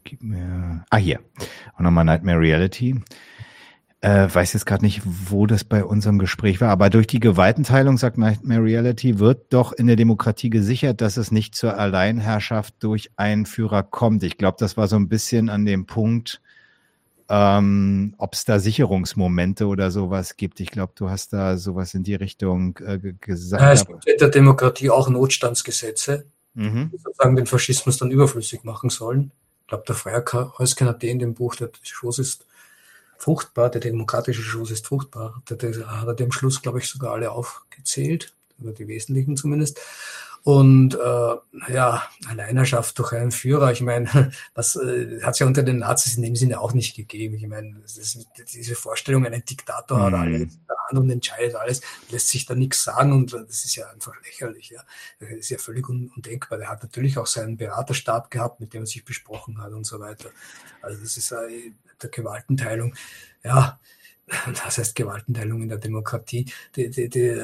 gib 0.03 0.23
mir. 0.23 0.85
Ah, 0.89 0.97
hier. 0.97 1.19
Und 1.77 1.83
nochmal 1.83 2.05
Nightmare 2.05 2.39
Reality. 2.39 3.01
Äh, 4.01 4.27
weiß 4.33 4.51
jetzt 4.51 4.65
gerade 4.65 4.83
nicht, 4.83 5.01
wo 5.05 5.47
das 5.47 5.63
bei 5.63 5.85
unserem 5.85 6.19
Gespräch 6.19 6.59
war, 6.59 6.69
aber 6.69 6.89
durch 6.89 7.07
die 7.07 7.21
Gewaltenteilung, 7.21 7.97
sagt 7.97 8.17
Nightmare 8.17 8.61
Reality, 8.61 9.17
wird 9.17 9.53
doch 9.53 9.71
in 9.71 9.87
der 9.87 9.95
Demokratie 9.95 10.49
gesichert, 10.49 10.99
dass 10.99 11.15
es 11.15 11.31
nicht 11.31 11.55
zur 11.55 11.77
Alleinherrschaft 11.77 12.75
durch 12.83 13.11
einen 13.15 13.45
Führer 13.45 13.81
kommt. 13.81 14.23
Ich 14.23 14.37
glaube, 14.37 14.57
das 14.59 14.75
war 14.75 14.89
so 14.89 14.97
ein 14.97 15.07
bisschen 15.07 15.49
an 15.49 15.65
dem 15.65 15.85
Punkt, 15.85 16.41
ähm, 17.35 18.13
ob 18.19 18.35
es 18.35 18.45
da 18.45 18.59
Sicherungsmomente 18.59 19.65
oder 19.65 19.89
sowas 19.89 20.37
gibt. 20.37 20.59
Ich 20.59 20.69
glaube, 20.69 20.93
du 20.95 21.09
hast 21.09 21.33
da 21.33 21.57
sowas 21.57 21.95
in 21.95 22.03
die 22.03 22.13
Richtung 22.13 22.77
äh, 22.85 22.99
gesagt. 23.19 23.63
Ja, 23.63 23.71
es 23.71 23.87
gibt 23.87 24.05
in 24.07 24.17
der 24.19 24.29
Demokratie 24.29 24.91
auch 24.91 25.09
Notstandsgesetze, 25.09 26.27
mhm. 26.53 26.91
die 26.93 26.97
sozusagen 26.99 27.35
den 27.35 27.47
Faschismus 27.47 27.97
dann 27.97 28.11
überflüssig 28.11 28.63
machen 28.63 28.91
sollen. 28.91 29.31
Ich 29.61 29.67
glaube, 29.67 29.83
der 29.87 29.95
Freier 29.95 30.23
Häusken 30.59 30.87
hat 30.87 31.03
in 31.03 31.17
dem 31.17 31.33
Buch, 31.33 31.55
der 31.55 31.71
Schoß 31.81 32.19
ist 32.19 32.45
fruchtbar, 33.17 33.71
der 33.71 33.81
demokratische 33.81 34.43
Schoß 34.43 34.69
ist 34.69 34.85
fruchtbar, 34.85 35.41
der, 35.49 35.57
der 35.57 36.01
hat 36.01 36.07
er 36.07 36.13
dem 36.13 36.31
Schluss, 36.31 36.61
glaube 36.61 36.79
ich, 36.79 36.87
sogar 36.87 37.13
alle 37.13 37.31
aufgezählt, 37.31 38.35
oder 38.61 38.73
die 38.73 38.87
wesentlichen 38.87 39.37
zumindest. 39.37 39.79
Und 40.45 40.95
äh, 40.95 41.71
ja, 41.73 42.03
Alleinerschaft 42.27 42.99
durch 42.99 43.13
einen 43.13 43.31
Führer, 43.31 43.71
ich 43.71 43.79
meine, 43.79 44.33
was 44.53 44.75
äh, 44.75 45.21
hat 45.21 45.35
es 45.35 45.39
ja 45.39 45.47
unter 45.47 45.63
den 45.63 45.77
Nazis 45.77 46.17
in 46.17 46.21
dem 46.21 46.35
Sinne 46.35 46.59
auch 46.59 46.73
nicht 46.73 46.97
gegeben. 46.97 47.35
Ich 47.35 47.47
meine, 47.47 47.81
diese 48.53 48.75
Vorstellung, 48.75 49.25
ein 49.25 49.45
Diktator 49.45 49.97
mhm. 49.97 50.03
hat 50.03 50.13
alles 50.13 50.41
in 50.41 50.65
der 50.67 50.75
Hand 50.89 50.99
und 50.99 51.09
entscheidet 51.09 51.55
alles, 51.55 51.79
lässt 52.09 52.27
sich 52.27 52.45
da 52.45 52.55
nichts 52.55 52.83
sagen 52.83 53.13
und 53.13 53.31
das 53.31 53.63
ist 53.63 53.75
ja 53.75 53.89
einfach 53.89 54.13
lächerlich. 54.21 54.69
Ja. 54.69 54.83
Das 55.21 55.29
ist 55.29 55.49
ja 55.49 55.57
völlig 55.57 55.87
un 55.87 56.11
undenkbar. 56.13 56.57
Der 56.57 56.67
hat 56.67 56.83
natürlich 56.83 57.17
auch 57.17 57.27
seinen 57.27 57.55
Beraterstab 57.55 58.29
gehabt, 58.29 58.59
mit 58.59 58.73
dem 58.73 58.83
er 58.83 58.87
sich 58.87 59.05
besprochen 59.05 59.61
hat 59.61 59.71
und 59.71 59.85
so 59.85 60.01
weiter. 60.01 60.29
Also 60.81 60.99
das 61.01 61.15
ist 61.15 61.31
äh, 61.31 61.71
der 62.01 62.09
Gewaltenteilung. 62.09 62.95
Ja, 63.45 63.79
das 64.45 64.77
heißt 64.77 64.95
Gewaltenteilung 64.95 65.61
in 65.61 65.69
der 65.69 65.77
Demokratie. 65.77 66.45
Die, 66.75 66.89
die, 66.89 67.09
die, 67.09 67.35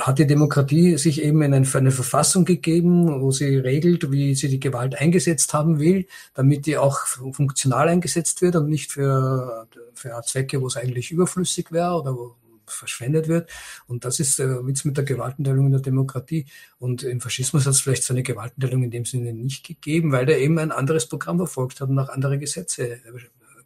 hat 0.00 0.18
die 0.18 0.26
Demokratie 0.26 0.96
sich 0.96 1.22
eben 1.22 1.42
in 1.42 1.54
eine, 1.54 1.90
Verfassung 1.90 2.44
gegeben, 2.44 3.20
wo 3.20 3.30
sie 3.30 3.56
regelt, 3.56 4.10
wie 4.10 4.34
sie 4.34 4.48
die 4.48 4.60
Gewalt 4.60 4.96
eingesetzt 5.00 5.54
haben 5.54 5.78
will, 5.78 6.06
damit 6.34 6.66
die 6.66 6.76
auch 6.76 6.98
funktional 7.06 7.88
eingesetzt 7.88 8.42
wird 8.42 8.56
und 8.56 8.68
nicht 8.68 8.92
für, 8.92 9.66
für 9.94 10.20
Zwecke, 10.24 10.60
wo 10.60 10.66
es 10.66 10.76
eigentlich 10.76 11.10
überflüssig 11.10 11.72
wäre 11.72 11.94
oder 11.94 12.14
wo 12.14 12.36
verschwendet 12.70 13.28
wird. 13.28 13.50
Und 13.86 14.04
das 14.04 14.20
ist 14.20 14.38
der 14.38 14.66
Witz 14.66 14.84
mit 14.84 14.96
der 14.96 15.04
Gewaltenteilung 15.04 15.66
in 15.66 15.72
der 15.72 15.80
Demokratie. 15.80 16.46
Und 16.78 17.02
im 17.02 17.20
Faschismus 17.20 17.66
hat 17.66 17.72
es 17.72 17.80
vielleicht 17.80 18.04
so 18.04 18.14
eine 18.14 18.22
Gewaltenteilung 18.22 18.82
in 18.82 18.90
dem 18.90 19.04
Sinne 19.04 19.32
nicht 19.32 19.66
gegeben, 19.66 20.12
weil 20.12 20.26
der 20.26 20.38
eben 20.40 20.58
ein 20.58 20.72
anderes 20.72 21.06
Programm 21.06 21.38
verfolgt 21.38 21.80
hat 21.80 21.88
und 21.88 21.98
auch 21.98 22.08
andere 22.08 22.38
Gesetze 22.38 23.00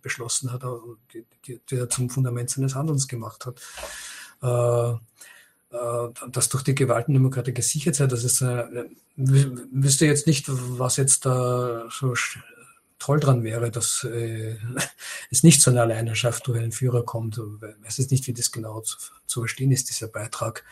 beschlossen 0.03 0.53
hat, 0.53 0.63
die, 1.13 1.25
die, 1.47 1.61
die 1.69 1.77
er 1.77 1.89
zum 1.89 2.11
Fundament 2.11 2.51
seines 2.51 2.75
Handelns 2.75 3.09
gemacht 3.09 3.47
hat. 3.47 3.61
Äh, 4.43 4.97
äh, 5.73 6.09
dass 6.31 6.51
durch 6.51 6.65
die 6.65 6.75
Gewaltendemokratie 6.75 7.55
gesichert 7.55 7.95
sei, 7.95 8.07
das 8.07 8.25
ist, 8.25 8.43
äh, 8.43 8.85
wüsste 9.17 10.05
jetzt 10.05 10.27
nicht, 10.27 10.47
was 10.49 10.99
jetzt 10.99 11.25
da 11.25 11.89
so 11.91 12.15
toll 13.03 13.19
dran 13.19 13.43
wäre, 13.43 13.73
dass 13.73 14.05
äh, 14.05 14.57
es 15.31 15.43
nicht 15.43 15.61
zu 15.61 15.71
einer 15.71 15.83
Alleinerschaft 15.83 16.47
durch 16.47 16.61
einen 16.61 16.71
Führer 16.71 17.05
kommt. 17.05 17.37
Ich 17.39 17.85
weiß 17.85 17.99
jetzt 17.99 18.13
nicht, 18.13 18.27
wie 18.29 18.33
das 18.33 18.53
genau 18.53 18.81
zu, 18.81 18.97
zu 19.27 19.41
verstehen 19.41 19.73
ist, 19.73 19.91
dieser 19.91 20.07
Beitrag. 20.07 20.63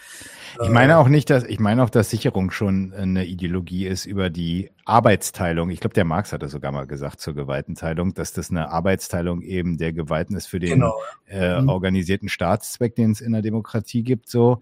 Ich 0.62 0.68
meine 0.68 0.98
auch 0.98 1.08
nicht, 1.08 1.28
dass, 1.28 1.42
ich 1.42 1.58
meine 1.58 1.82
auch, 1.82 1.90
dass 1.90 2.10
Sicherung 2.10 2.52
schon 2.52 2.92
eine 2.92 3.26
Ideologie 3.26 3.86
ist 3.86 4.06
über 4.06 4.30
die 4.30 4.70
Arbeitsteilung. 4.84 5.70
Ich 5.70 5.80
glaube, 5.80 5.94
der 5.94 6.04
Marx 6.04 6.32
hat 6.32 6.42
das 6.42 6.52
sogar 6.52 6.70
mal 6.70 6.86
gesagt 6.86 7.20
zur 7.20 7.34
Gewaltenteilung, 7.34 8.14
dass 8.14 8.32
das 8.32 8.50
eine 8.50 8.70
Arbeitsteilung 8.70 9.42
eben 9.42 9.76
der 9.76 9.92
Gewalten 9.92 10.36
ist 10.36 10.46
für 10.46 10.60
den 10.60 10.74
genau. 10.74 11.00
äh, 11.26 11.60
mhm. 11.60 11.68
organisierten 11.68 12.28
Staatszweck, 12.28 12.94
den 12.94 13.10
es 13.10 13.20
in 13.20 13.32
der 13.32 13.42
Demokratie 13.42 14.04
gibt, 14.04 14.28
so. 14.28 14.60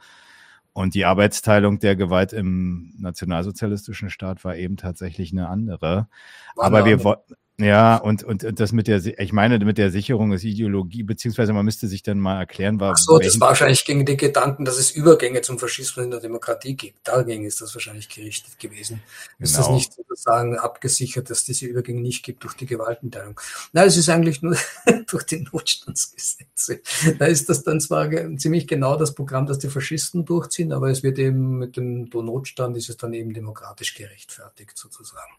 Und 0.73 0.95
die 0.95 1.05
Arbeitsteilung 1.05 1.81
der 1.81 1.97
Gewalt 1.97 2.32
im 2.32 2.95
nationalsozialistischen 2.99 4.11
Staat 4.11 4.45
war 4.45 4.55
eben 4.55 4.77
tatsächlich 4.77 5.32
eine 5.32 5.49
andere. 5.49 6.07
War 6.55 6.66
Aber 6.66 6.85
eine 6.85 7.03
wir, 7.03 7.24
ja, 7.60 7.97
und, 7.97 8.22
und 8.22 8.60
das 8.60 8.70
mit 8.70 8.86
der, 8.86 9.05
ich 9.05 9.32
meine, 9.32 9.59
mit 9.59 9.78
der 9.78 9.90
Sicherung 9.90 10.32
ist 10.32 10.44
Ideologie, 10.44 11.02
beziehungsweise 11.02 11.52
man 11.52 11.64
müsste 11.64 11.89
sich 11.89 12.05
dann 12.05 12.20
mal 12.20 12.39
erklären, 12.39 12.78
warum. 12.78 12.94
Ach 12.97 12.98
so, 12.98 13.18
das 13.18 13.40
war 13.40 13.48
wahrscheinlich 13.48 13.85
gegen 13.85 14.06
den 14.06 14.16
Gedanken, 14.16 14.64
dass 14.64 14.78
es 14.78 14.93
Übergänge 14.93 15.40
zum 15.43 15.59
Faschismus 15.59 16.05
in 16.05 16.12
der 16.12 16.20
Demokratie 16.20 16.76
gibt. 16.76 17.09
Dagegen 17.09 17.44
ist 17.44 17.60
das 17.60 17.74
wahrscheinlich 17.74 18.09
gerichtet 18.09 18.60
gewesen. 18.60 19.02
Genau. 19.39 19.44
Ist 19.44 19.59
das 19.59 19.66
genau. 19.66 19.76
nicht 19.76 19.93
sozusagen 19.93 20.56
abgesichert, 20.56 21.30
dass 21.30 21.43
diese 21.44 21.66
Übergänge 21.66 22.01
nicht 22.01 22.24
gibt 22.24 22.44
durch 22.44 22.55
die 22.55 22.66
Gewaltenteilung? 22.66 23.40
Nein, 23.72 23.89
es 23.89 23.97
ist 23.97 24.09
eigentlich 24.09 24.40
nur 24.40 24.56
durch 25.09 25.24
die 25.24 25.40
Notstandsgesetze. 25.52 26.80
Da 27.18 27.26
ist 27.26 27.48
das 27.48 27.64
dann 27.64 27.80
zwar 27.80 28.09
ziemlich 28.36 28.68
genau 28.68 28.94
das 28.94 29.16
Programm, 29.16 29.47
das 29.47 29.59
die 29.59 29.68
Faschisten 29.68 30.24
durchziehen, 30.24 30.72
aber 30.72 30.90
es 30.90 31.02
wird 31.02 31.18
eben 31.18 31.59
mit 31.59 31.76
dem 31.76 32.09
Notstand 32.12 32.76
ist 32.76 32.89
es 32.89 32.97
dann 32.97 33.14
eben 33.14 33.35
demokratisch 33.35 33.97
gerechtfertigt 33.97 34.78
sozusagen. 34.78 35.32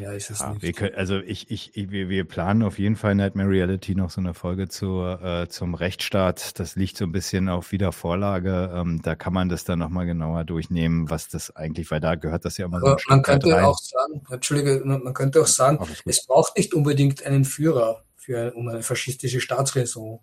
Ja. 0.00 0.12
Ist 0.12 0.30
es 0.30 0.40
ja, 0.40 0.54
nicht. 0.54 0.76
Können, 0.76 0.94
also 0.94 1.18
ich, 1.18 1.50
ich, 1.50 1.76
ich, 1.76 1.90
wir, 1.90 2.24
planen 2.24 2.62
auf 2.62 2.78
jeden 2.78 2.96
Fall 2.96 3.14
Nightmare 3.14 3.48
Reality 3.48 3.94
noch 3.94 4.10
so 4.10 4.20
eine 4.20 4.34
Folge 4.34 4.68
zu, 4.68 5.00
äh, 5.02 5.48
zum 5.48 5.74
Rechtsstaat. 5.74 6.58
Das 6.58 6.76
liegt 6.76 6.96
so 6.96 7.04
ein 7.04 7.12
bisschen 7.12 7.48
auf 7.48 7.72
Wiedervorlage. 7.72 8.70
Ähm, 8.74 9.00
da 9.02 9.14
kann 9.14 9.32
man 9.32 9.48
das 9.48 9.64
dann 9.64 9.78
nochmal 9.78 10.06
genauer 10.06 10.44
durchnehmen, 10.44 11.08
was 11.08 11.28
das 11.28 11.54
eigentlich, 11.56 11.90
weil 11.90 12.00
da 12.00 12.16
gehört 12.16 12.44
das 12.44 12.58
ja 12.58 12.66
immer 12.66 12.80
so 12.80 12.96
Man 13.08 13.22
könnte 13.22 13.52
rein. 13.52 13.64
auch 13.64 13.78
sagen, 13.78 14.22
Entschuldige, 14.30 14.82
man 14.84 15.14
könnte 15.14 15.40
auch 15.40 15.46
sagen, 15.46 15.78
es 16.04 16.26
braucht 16.26 16.56
nicht 16.56 16.74
unbedingt 16.74 17.24
einen 17.24 17.44
Führer, 17.44 18.04
für, 18.16 18.52
um 18.54 18.68
eine 18.68 18.82
faschistische 18.82 19.40
Staatsräson 19.40 20.20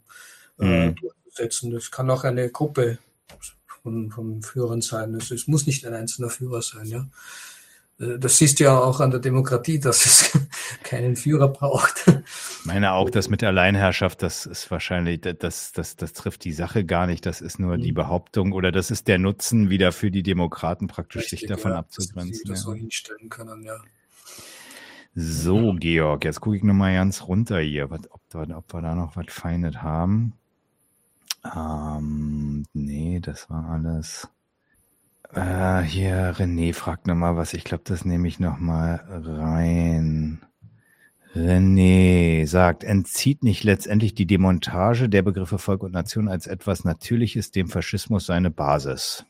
äh, 0.60 0.88
mhm. 0.88 0.96
durchzusetzen. 0.96 1.72
Das 1.72 1.92
kann 1.92 2.10
auch 2.10 2.24
eine 2.24 2.50
Gruppe 2.50 2.98
von, 3.82 4.12
von 4.12 4.42
Führern 4.42 4.82
sein. 4.82 5.16
Es 5.16 5.48
muss 5.48 5.68
nicht 5.68 5.86
ein 5.86 5.94
einzelner 5.94 6.30
Führer 6.30 6.62
sein, 6.62 6.86
ja. 6.86 7.08
Äh, 8.00 8.18
das 8.20 8.38
siehst 8.38 8.60
du 8.60 8.66
ja 8.66 8.78
auch 8.78 9.00
an 9.00 9.12
der 9.12 9.20
Demokratie, 9.20 9.80
dass 9.80 10.06
es 10.06 10.40
keinen 10.84 11.16
Führer 11.16 11.50
braucht. 11.50 12.06
Ich 12.08 12.66
meine 12.66 12.94
auch, 12.94 13.10
das 13.10 13.30
mit 13.30 13.44
Alleinherrschaft, 13.44 14.22
das 14.22 14.46
ist 14.46 14.70
wahrscheinlich, 14.72 15.22
das, 15.22 15.72
das, 15.72 15.96
das 15.96 16.14
trifft 16.14 16.44
die 16.44 16.54
Sache 16.54 16.86
gar 16.86 17.08
nicht. 17.08 17.26
Das 17.26 17.42
ist 17.42 17.60
nur 17.60 17.78
mhm. 17.78 17.82
die 17.82 17.92
Behauptung 17.92 18.54
oder 18.54 18.72
das 18.72 18.92
ist 18.92 19.08
der 19.08 19.20
Nutzen 19.20 19.70
wieder 19.70 19.92
für 19.92 20.12
die 20.12 20.24
Demokraten 20.24 20.88
praktisch, 20.88 21.24
Richtig, 21.24 21.42
sich 21.42 21.50
davon 21.50 21.72
ja, 21.72 21.80
abzugrenzen. 21.80 22.50
Dass 22.50 22.60
ja. 22.60 22.66
so 22.66 22.74
hinstellen 22.74 23.30
können, 23.30 23.64
ja. 23.64 23.78
So, 25.16 25.74
Georg, 25.78 26.24
jetzt 26.24 26.40
gucke 26.40 26.56
ich 26.56 26.64
nochmal 26.64 26.94
ganz 26.94 27.24
runter 27.24 27.60
hier, 27.60 27.90
was, 27.90 28.02
ob, 28.12 28.22
ob 28.34 28.74
wir 28.74 28.82
da 28.82 28.96
noch 28.96 29.16
was 29.16 29.26
Feines 29.30 29.82
haben. 29.82 30.34
Ähm, 31.44 32.66
nee, 32.74 33.20
das 33.20 33.50
war 33.50 33.70
alles. 33.70 34.30
Äh, 35.34 35.82
hier, 35.82 36.36
René 36.36 36.74
fragt 36.74 37.08
nochmal 37.08 37.38
was. 37.38 37.54
Ich 37.54 37.64
glaube, 37.64 37.84
das 37.86 38.06
nehme 38.06 38.28
ich 38.28 38.40
nochmal 38.40 39.04
rein. 39.08 40.42
René 41.36 42.48
sagt, 42.48 42.84
entzieht 42.84 43.44
nicht 43.44 43.64
letztendlich 43.64 44.16
die 44.16 44.26
Demontage 44.26 45.10
der 45.10 45.22
Begriffe 45.22 45.60
Volk 45.60 45.84
und 45.84 45.92
Nation 45.92 46.28
als 46.28 46.48
etwas 46.48 46.84
Natürliches 46.84 47.52
dem 47.52 47.68
Faschismus 47.68 48.26
seine 48.26 48.50
Basis? 48.50 49.26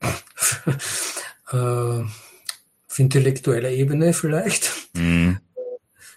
äh, 1.52 1.56
auf 1.56 2.98
intellektueller 2.98 3.70
Ebene 3.70 4.14
vielleicht. 4.14 4.70
Mhm. 4.94 5.38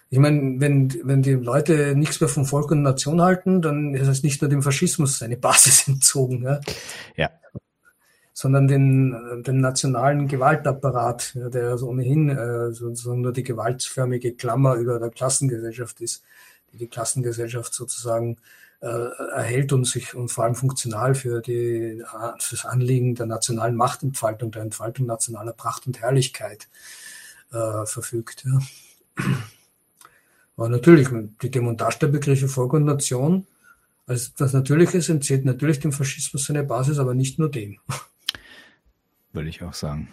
Ich 0.08 0.18
meine, 0.18 0.60
wenn, 0.60 0.94
wenn 1.02 1.20
die 1.20 1.32
Leute 1.32 1.94
nichts 1.94 2.20
mehr 2.20 2.28
vom 2.28 2.46
Volk 2.46 2.70
und 2.70 2.82
Nation 2.82 3.20
halten, 3.20 3.60
dann 3.60 3.92
ist 3.94 4.06
es 4.06 4.22
nicht 4.22 4.40
nur 4.40 4.48
dem 4.48 4.62
Faschismus 4.62 5.18
seine 5.18 5.36
Basis 5.36 5.86
entzogen. 5.88 6.42
Ja. 6.42 6.60
ja 7.16 7.30
sondern 8.38 8.68
den, 8.68 9.42
den 9.44 9.62
nationalen 9.62 10.28
Gewaltapparat, 10.28 11.32
der 11.36 11.70
also 11.70 11.88
ohnehin 11.88 12.28
äh, 12.28 12.70
sozusagen 12.70 13.22
nur 13.22 13.32
die 13.32 13.42
gewaltförmige 13.42 14.34
Klammer 14.34 14.74
über 14.74 14.98
der 14.98 15.08
Klassengesellschaft 15.08 16.02
ist, 16.02 16.22
die 16.70 16.76
die 16.76 16.86
Klassengesellschaft 16.86 17.72
sozusagen 17.72 18.36
äh, 18.82 18.88
erhält 18.88 19.72
und 19.72 19.86
sich 19.86 20.14
und 20.14 20.28
vor 20.28 20.44
allem 20.44 20.54
funktional 20.54 21.14
für, 21.14 21.40
die, 21.40 22.02
für 22.38 22.56
das 22.56 22.66
Anliegen 22.66 23.14
der 23.14 23.24
nationalen 23.24 23.74
Machtentfaltung, 23.74 24.50
der 24.50 24.60
Entfaltung 24.60 25.06
nationaler 25.06 25.54
Pracht 25.54 25.86
und 25.86 26.02
Herrlichkeit 26.02 26.68
äh, 27.54 27.86
verfügt. 27.86 28.44
Ja. 28.44 29.24
Aber 30.58 30.68
natürlich, 30.68 31.08
die 31.40 31.50
Demontage 31.50 32.00
der 32.00 32.08
Begriffe 32.08 32.48
Volk 32.48 32.74
und 32.74 32.84
Nation 32.84 33.46
als 34.04 34.34
das 34.34 34.52
Natürliches 34.52 35.08
entzieht 35.08 35.46
natürlich 35.46 35.80
dem 35.80 35.92
Faschismus 35.92 36.44
seine 36.44 36.64
Basis, 36.64 36.98
aber 36.98 37.14
nicht 37.14 37.38
nur 37.38 37.50
dem. 37.50 37.78
Würde 39.36 39.50
ich 39.50 39.62
auch 39.62 39.74
sagen. 39.74 40.08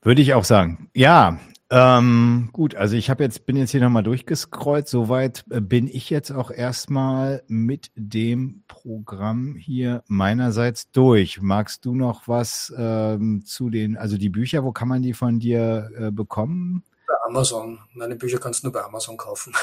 Würde 0.00 0.22
ich 0.22 0.32
auch 0.32 0.44
sagen. 0.44 0.88
Ja, 0.94 1.40
ähm, 1.70 2.50
gut, 2.52 2.76
also 2.76 2.94
ich 2.94 3.10
habe 3.10 3.24
jetzt, 3.24 3.46
bin 3.46 3.56
jetzt 3.56 3.72
hier 3.72 3.80
nochmal 3.80 4.04
durchgescrollt. 4.04 4.86
Soweit 4.86 5.44
äh, 5.50 5.60
bin 5.60 5.88
ich 5.88 6.08
jetzt 6.08 6.30
auch 6.30 6.52
erstmal 6.52 7.42
mit 7.48 7.90
dem 7.96 8.62
Programm 8.68 9.56
hier 9.56 10.04
meinerseits 10.06 10.92
durch. 10.92 11.42
Magst 11.42 11.84
du 11.84 11.96
noch 11.96 12.28
was 12.28 12.72
ähm, 12.78 13.44
zu 13.44 13.70
den, 13.70 13.96
also 13.96 14.16
die 14.16 14.30
Bücher, 14.30 14.62
wo 14.62 14.70
kann 14.70 14.86
man 14.86 15.02
die 15.02 15.14
von 15.14 15.40
dir 15.40 15.90
äh, 15.98 16.10
bekommen? 16.12 16.84
Bei 17.08 17.14
Amazon. 17.26 17.80
Meine 17.92 18.14
Bücher 18.14 18.38
kannst 18.38 18.62
du 18.62 18.68
nur 18.68 18.72
bei 18.72 18.84
Amazon 18.84 19.16
kaufen. 19.16 19.52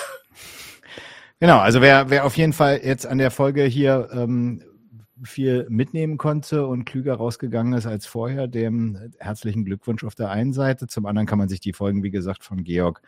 Genau, 1.41 1.59
also 1.59 1.81
wer, 1.81 2.09
wer 2.09 2.23
auf 2.23 2.37
jeden 2.37 2.53
Fall 2.53 2.79
jetzt 2.81 3.05
an 3.05 3.17
der 3.17 3.29
Folge 3.29 3.65
hier 3.65 4.07
ähm, 4.13 4.63
viel 5.25 5.65
mitnehmen 5.69 6.17
konnte 6.17 6.65
und 6.67 6.85
klüger 6.85 7.15
rausgegangen 7.15 7.73
ist 7.73 7.85
als 7.85 8.05
vorher, 8.05 8.47
dem 8.47 9.11
herzlichen 9.19 9.65
Glückwunsch 9.65 10.03
auf 10.03 10.15
der 10.15 10.29
einen 10.29 10.53
Seite. 10.53 10.87
Zum 10.87 11.05
anderen 11.05 11.27
kann 11.27 11.39
man 11.39 11.49
sich 11.49 11.59
die 11.59 11.73
Folgen, 11.73 12.03
wie 12.03 12.11
gesagt, 12.11 12.43
von 12.43 12.63
Georg 12.63 13.01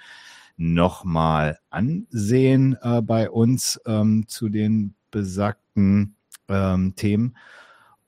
nochmal 0.58 1.60
ansehen 1.70 2.78
äh, 2.82 3.02
bei 3.02 3.30
uns 3.30 3.80
ähm, 3.86 4.26
zu 4.28 4.50
den 4.50 4.96
besagten 5.12 6.16
ähm, 6.50 6.96
Themen. 6.96 7.38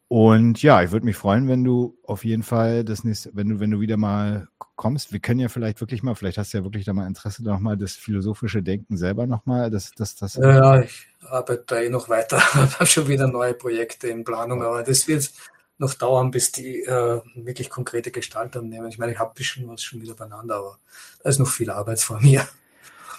Und 0.10 0.64
ja, 0.64 0.82
ich 0.82 0.92
würde 0.92 1.06
mich 1.06 1.16
freuen, 1.16 1.48
wenn 1.48 1.64
du 1.64 1.96
auf 2.04 2.26
jeden 2.26 2.42
Fall 2.42 2.84
das 2.84 3.04
nächste, 3.04 3.30
wenn 3.34 3.48
du, 3.48 3.60
wenn 3.60 3.70
du 3.70 3.80
wieder 3.80 3.96
mal 3.96 4.48
kommst. 4.76 5.14
Wir 5.14 5.20
können 5.20 5.40
ja 5.40 5.50
vielleicht 5.50 5.82
wirklich 5.82 6.02
mal, 6.02 6.16
vielleicht 6.16 6.40
hast 6.40 6.52
du 6.52 6.58
ja 6.58 6.64
wirklich 6.64 6.84
da 6.84 6.94
mal 6.94 7.06
Interesse, 7.06 7.44
nochmal 7.44 7.78
das 7.78 7.94
philosophische 7.94 8.64
Denken 8.64 8.98
selber 8.98 9.28
nochmal, 9.28 9.70
das, 9.70 9.92
das, 9.92 10.16
das. 10.16 10.34
Ja, 10.36 10.80
ich 10.80 11.06
arbeite 11.30 11.64
da 11.68 11.80
eh 11.80 11.90
noch 11.90 12.10
weiter, 12.10 12.40
habe 12.54 12.86
schon 12.88 13.08
wieder 13.08 13.28
neue 13.28 13.54
Projekte 13.54 14.08
in 14.08 14.24
Planung, 14.24 14.64
aber 14.64 14.82
das 14.82 15.08
wird 15.08 15.32
noch 15.78 15.94
dauern, 15.94 16.32
bis 16.32 16.52
die 16.54 16.82
äh, 16.82 17.22
wirklich 17.36 17.70
konkrete 17.70 18.10
Gestalt 18.10 18.58
annehmen. 18.58 18.88
Ich 18.88 18.98
meine, 18.98 19.12
ich 19.12 19.20
habe 19.20 19.34
bisschen 19.36 19.68
was 19.68 19.84
schon 19.84 20.02
wieder 20.02 20.16
beieinander, 20.16 20.56
aber 20.56 20.80
da 21.22 21.30
ist 21.30 21.40
noch 21.40 21.48
viel 21.48 21.70
Arbeit 21.70 22.00
vor 22.00 22.20
mir. 22.20 22.48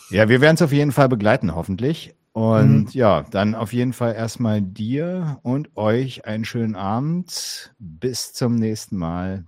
Ja, 0.09 0.29
wir 0.29 0.41
werden 0.41 0.57
es 0.57 0.63
auf 0.63 0.73
jeden 0.73 0.91
Fall 0.91 1.09
begleiten, 1.09 1.55
hoffentlich. 1.55 2.17
Und 2.33 2.83
mhm. 2.83 2.89
ja, 2.93 3.25
dann 3.31 3.55
auf 3.55 3.73
jeden 3.73 3.93
Fall 3.93 4.15
erstmal 4.15 4.63
dir 4.63 5.39
und 5.43 5.77
euch 5.77 6.25
einen 6.27 6.45
schönen 6.45 6.77
Abend. 6.77 7.75
Bis 7.79 8.33
zum 8.33 8.55
nächsten 8.55 8.97
Mal. 8.97 9.45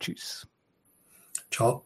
Tschüss. 0.00 0.48
Ciao. 1.50 1.84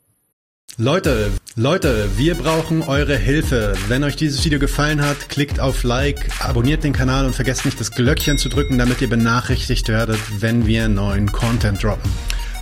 Leute, 0.77 1.31
Leute, 1.55 2.09
wir 2.17 2.35
brauchen 2.35 2.83
eure 2.83 3.17
Hilfe. 3.17 3.75
Wenn 3.87 4.03
euch 4.03 4.17
dieses 4.17 4.45
Video 4.45 4.59
gefallen 4.59 5.03
hat, 5.03 5.29
klickt 5.29 5.61
auf 5.61 5.85
Like, 5.85 6.43
abonniert 6.45 6.83
den 6.83 6.93
Kanal 6.93 7.27
und 7.27 7.35
vergesst 7.35 7.65
nicht 7.65 7.79
das 7.79 7.93
Glöckchen 7.93 8.39
zu 8.39 8.49
drücken, 8.49 8.77
damit 8.77 9.01
ihr 9.01 9.09
benachrichtigt 9.09 9.87
werdet, 9.87 10.19
wenn 10.41 10.67
wir 10.67 10.89
neuen 10.89 11.31
Content 11.31 11.81
droppen. 11.81 12.11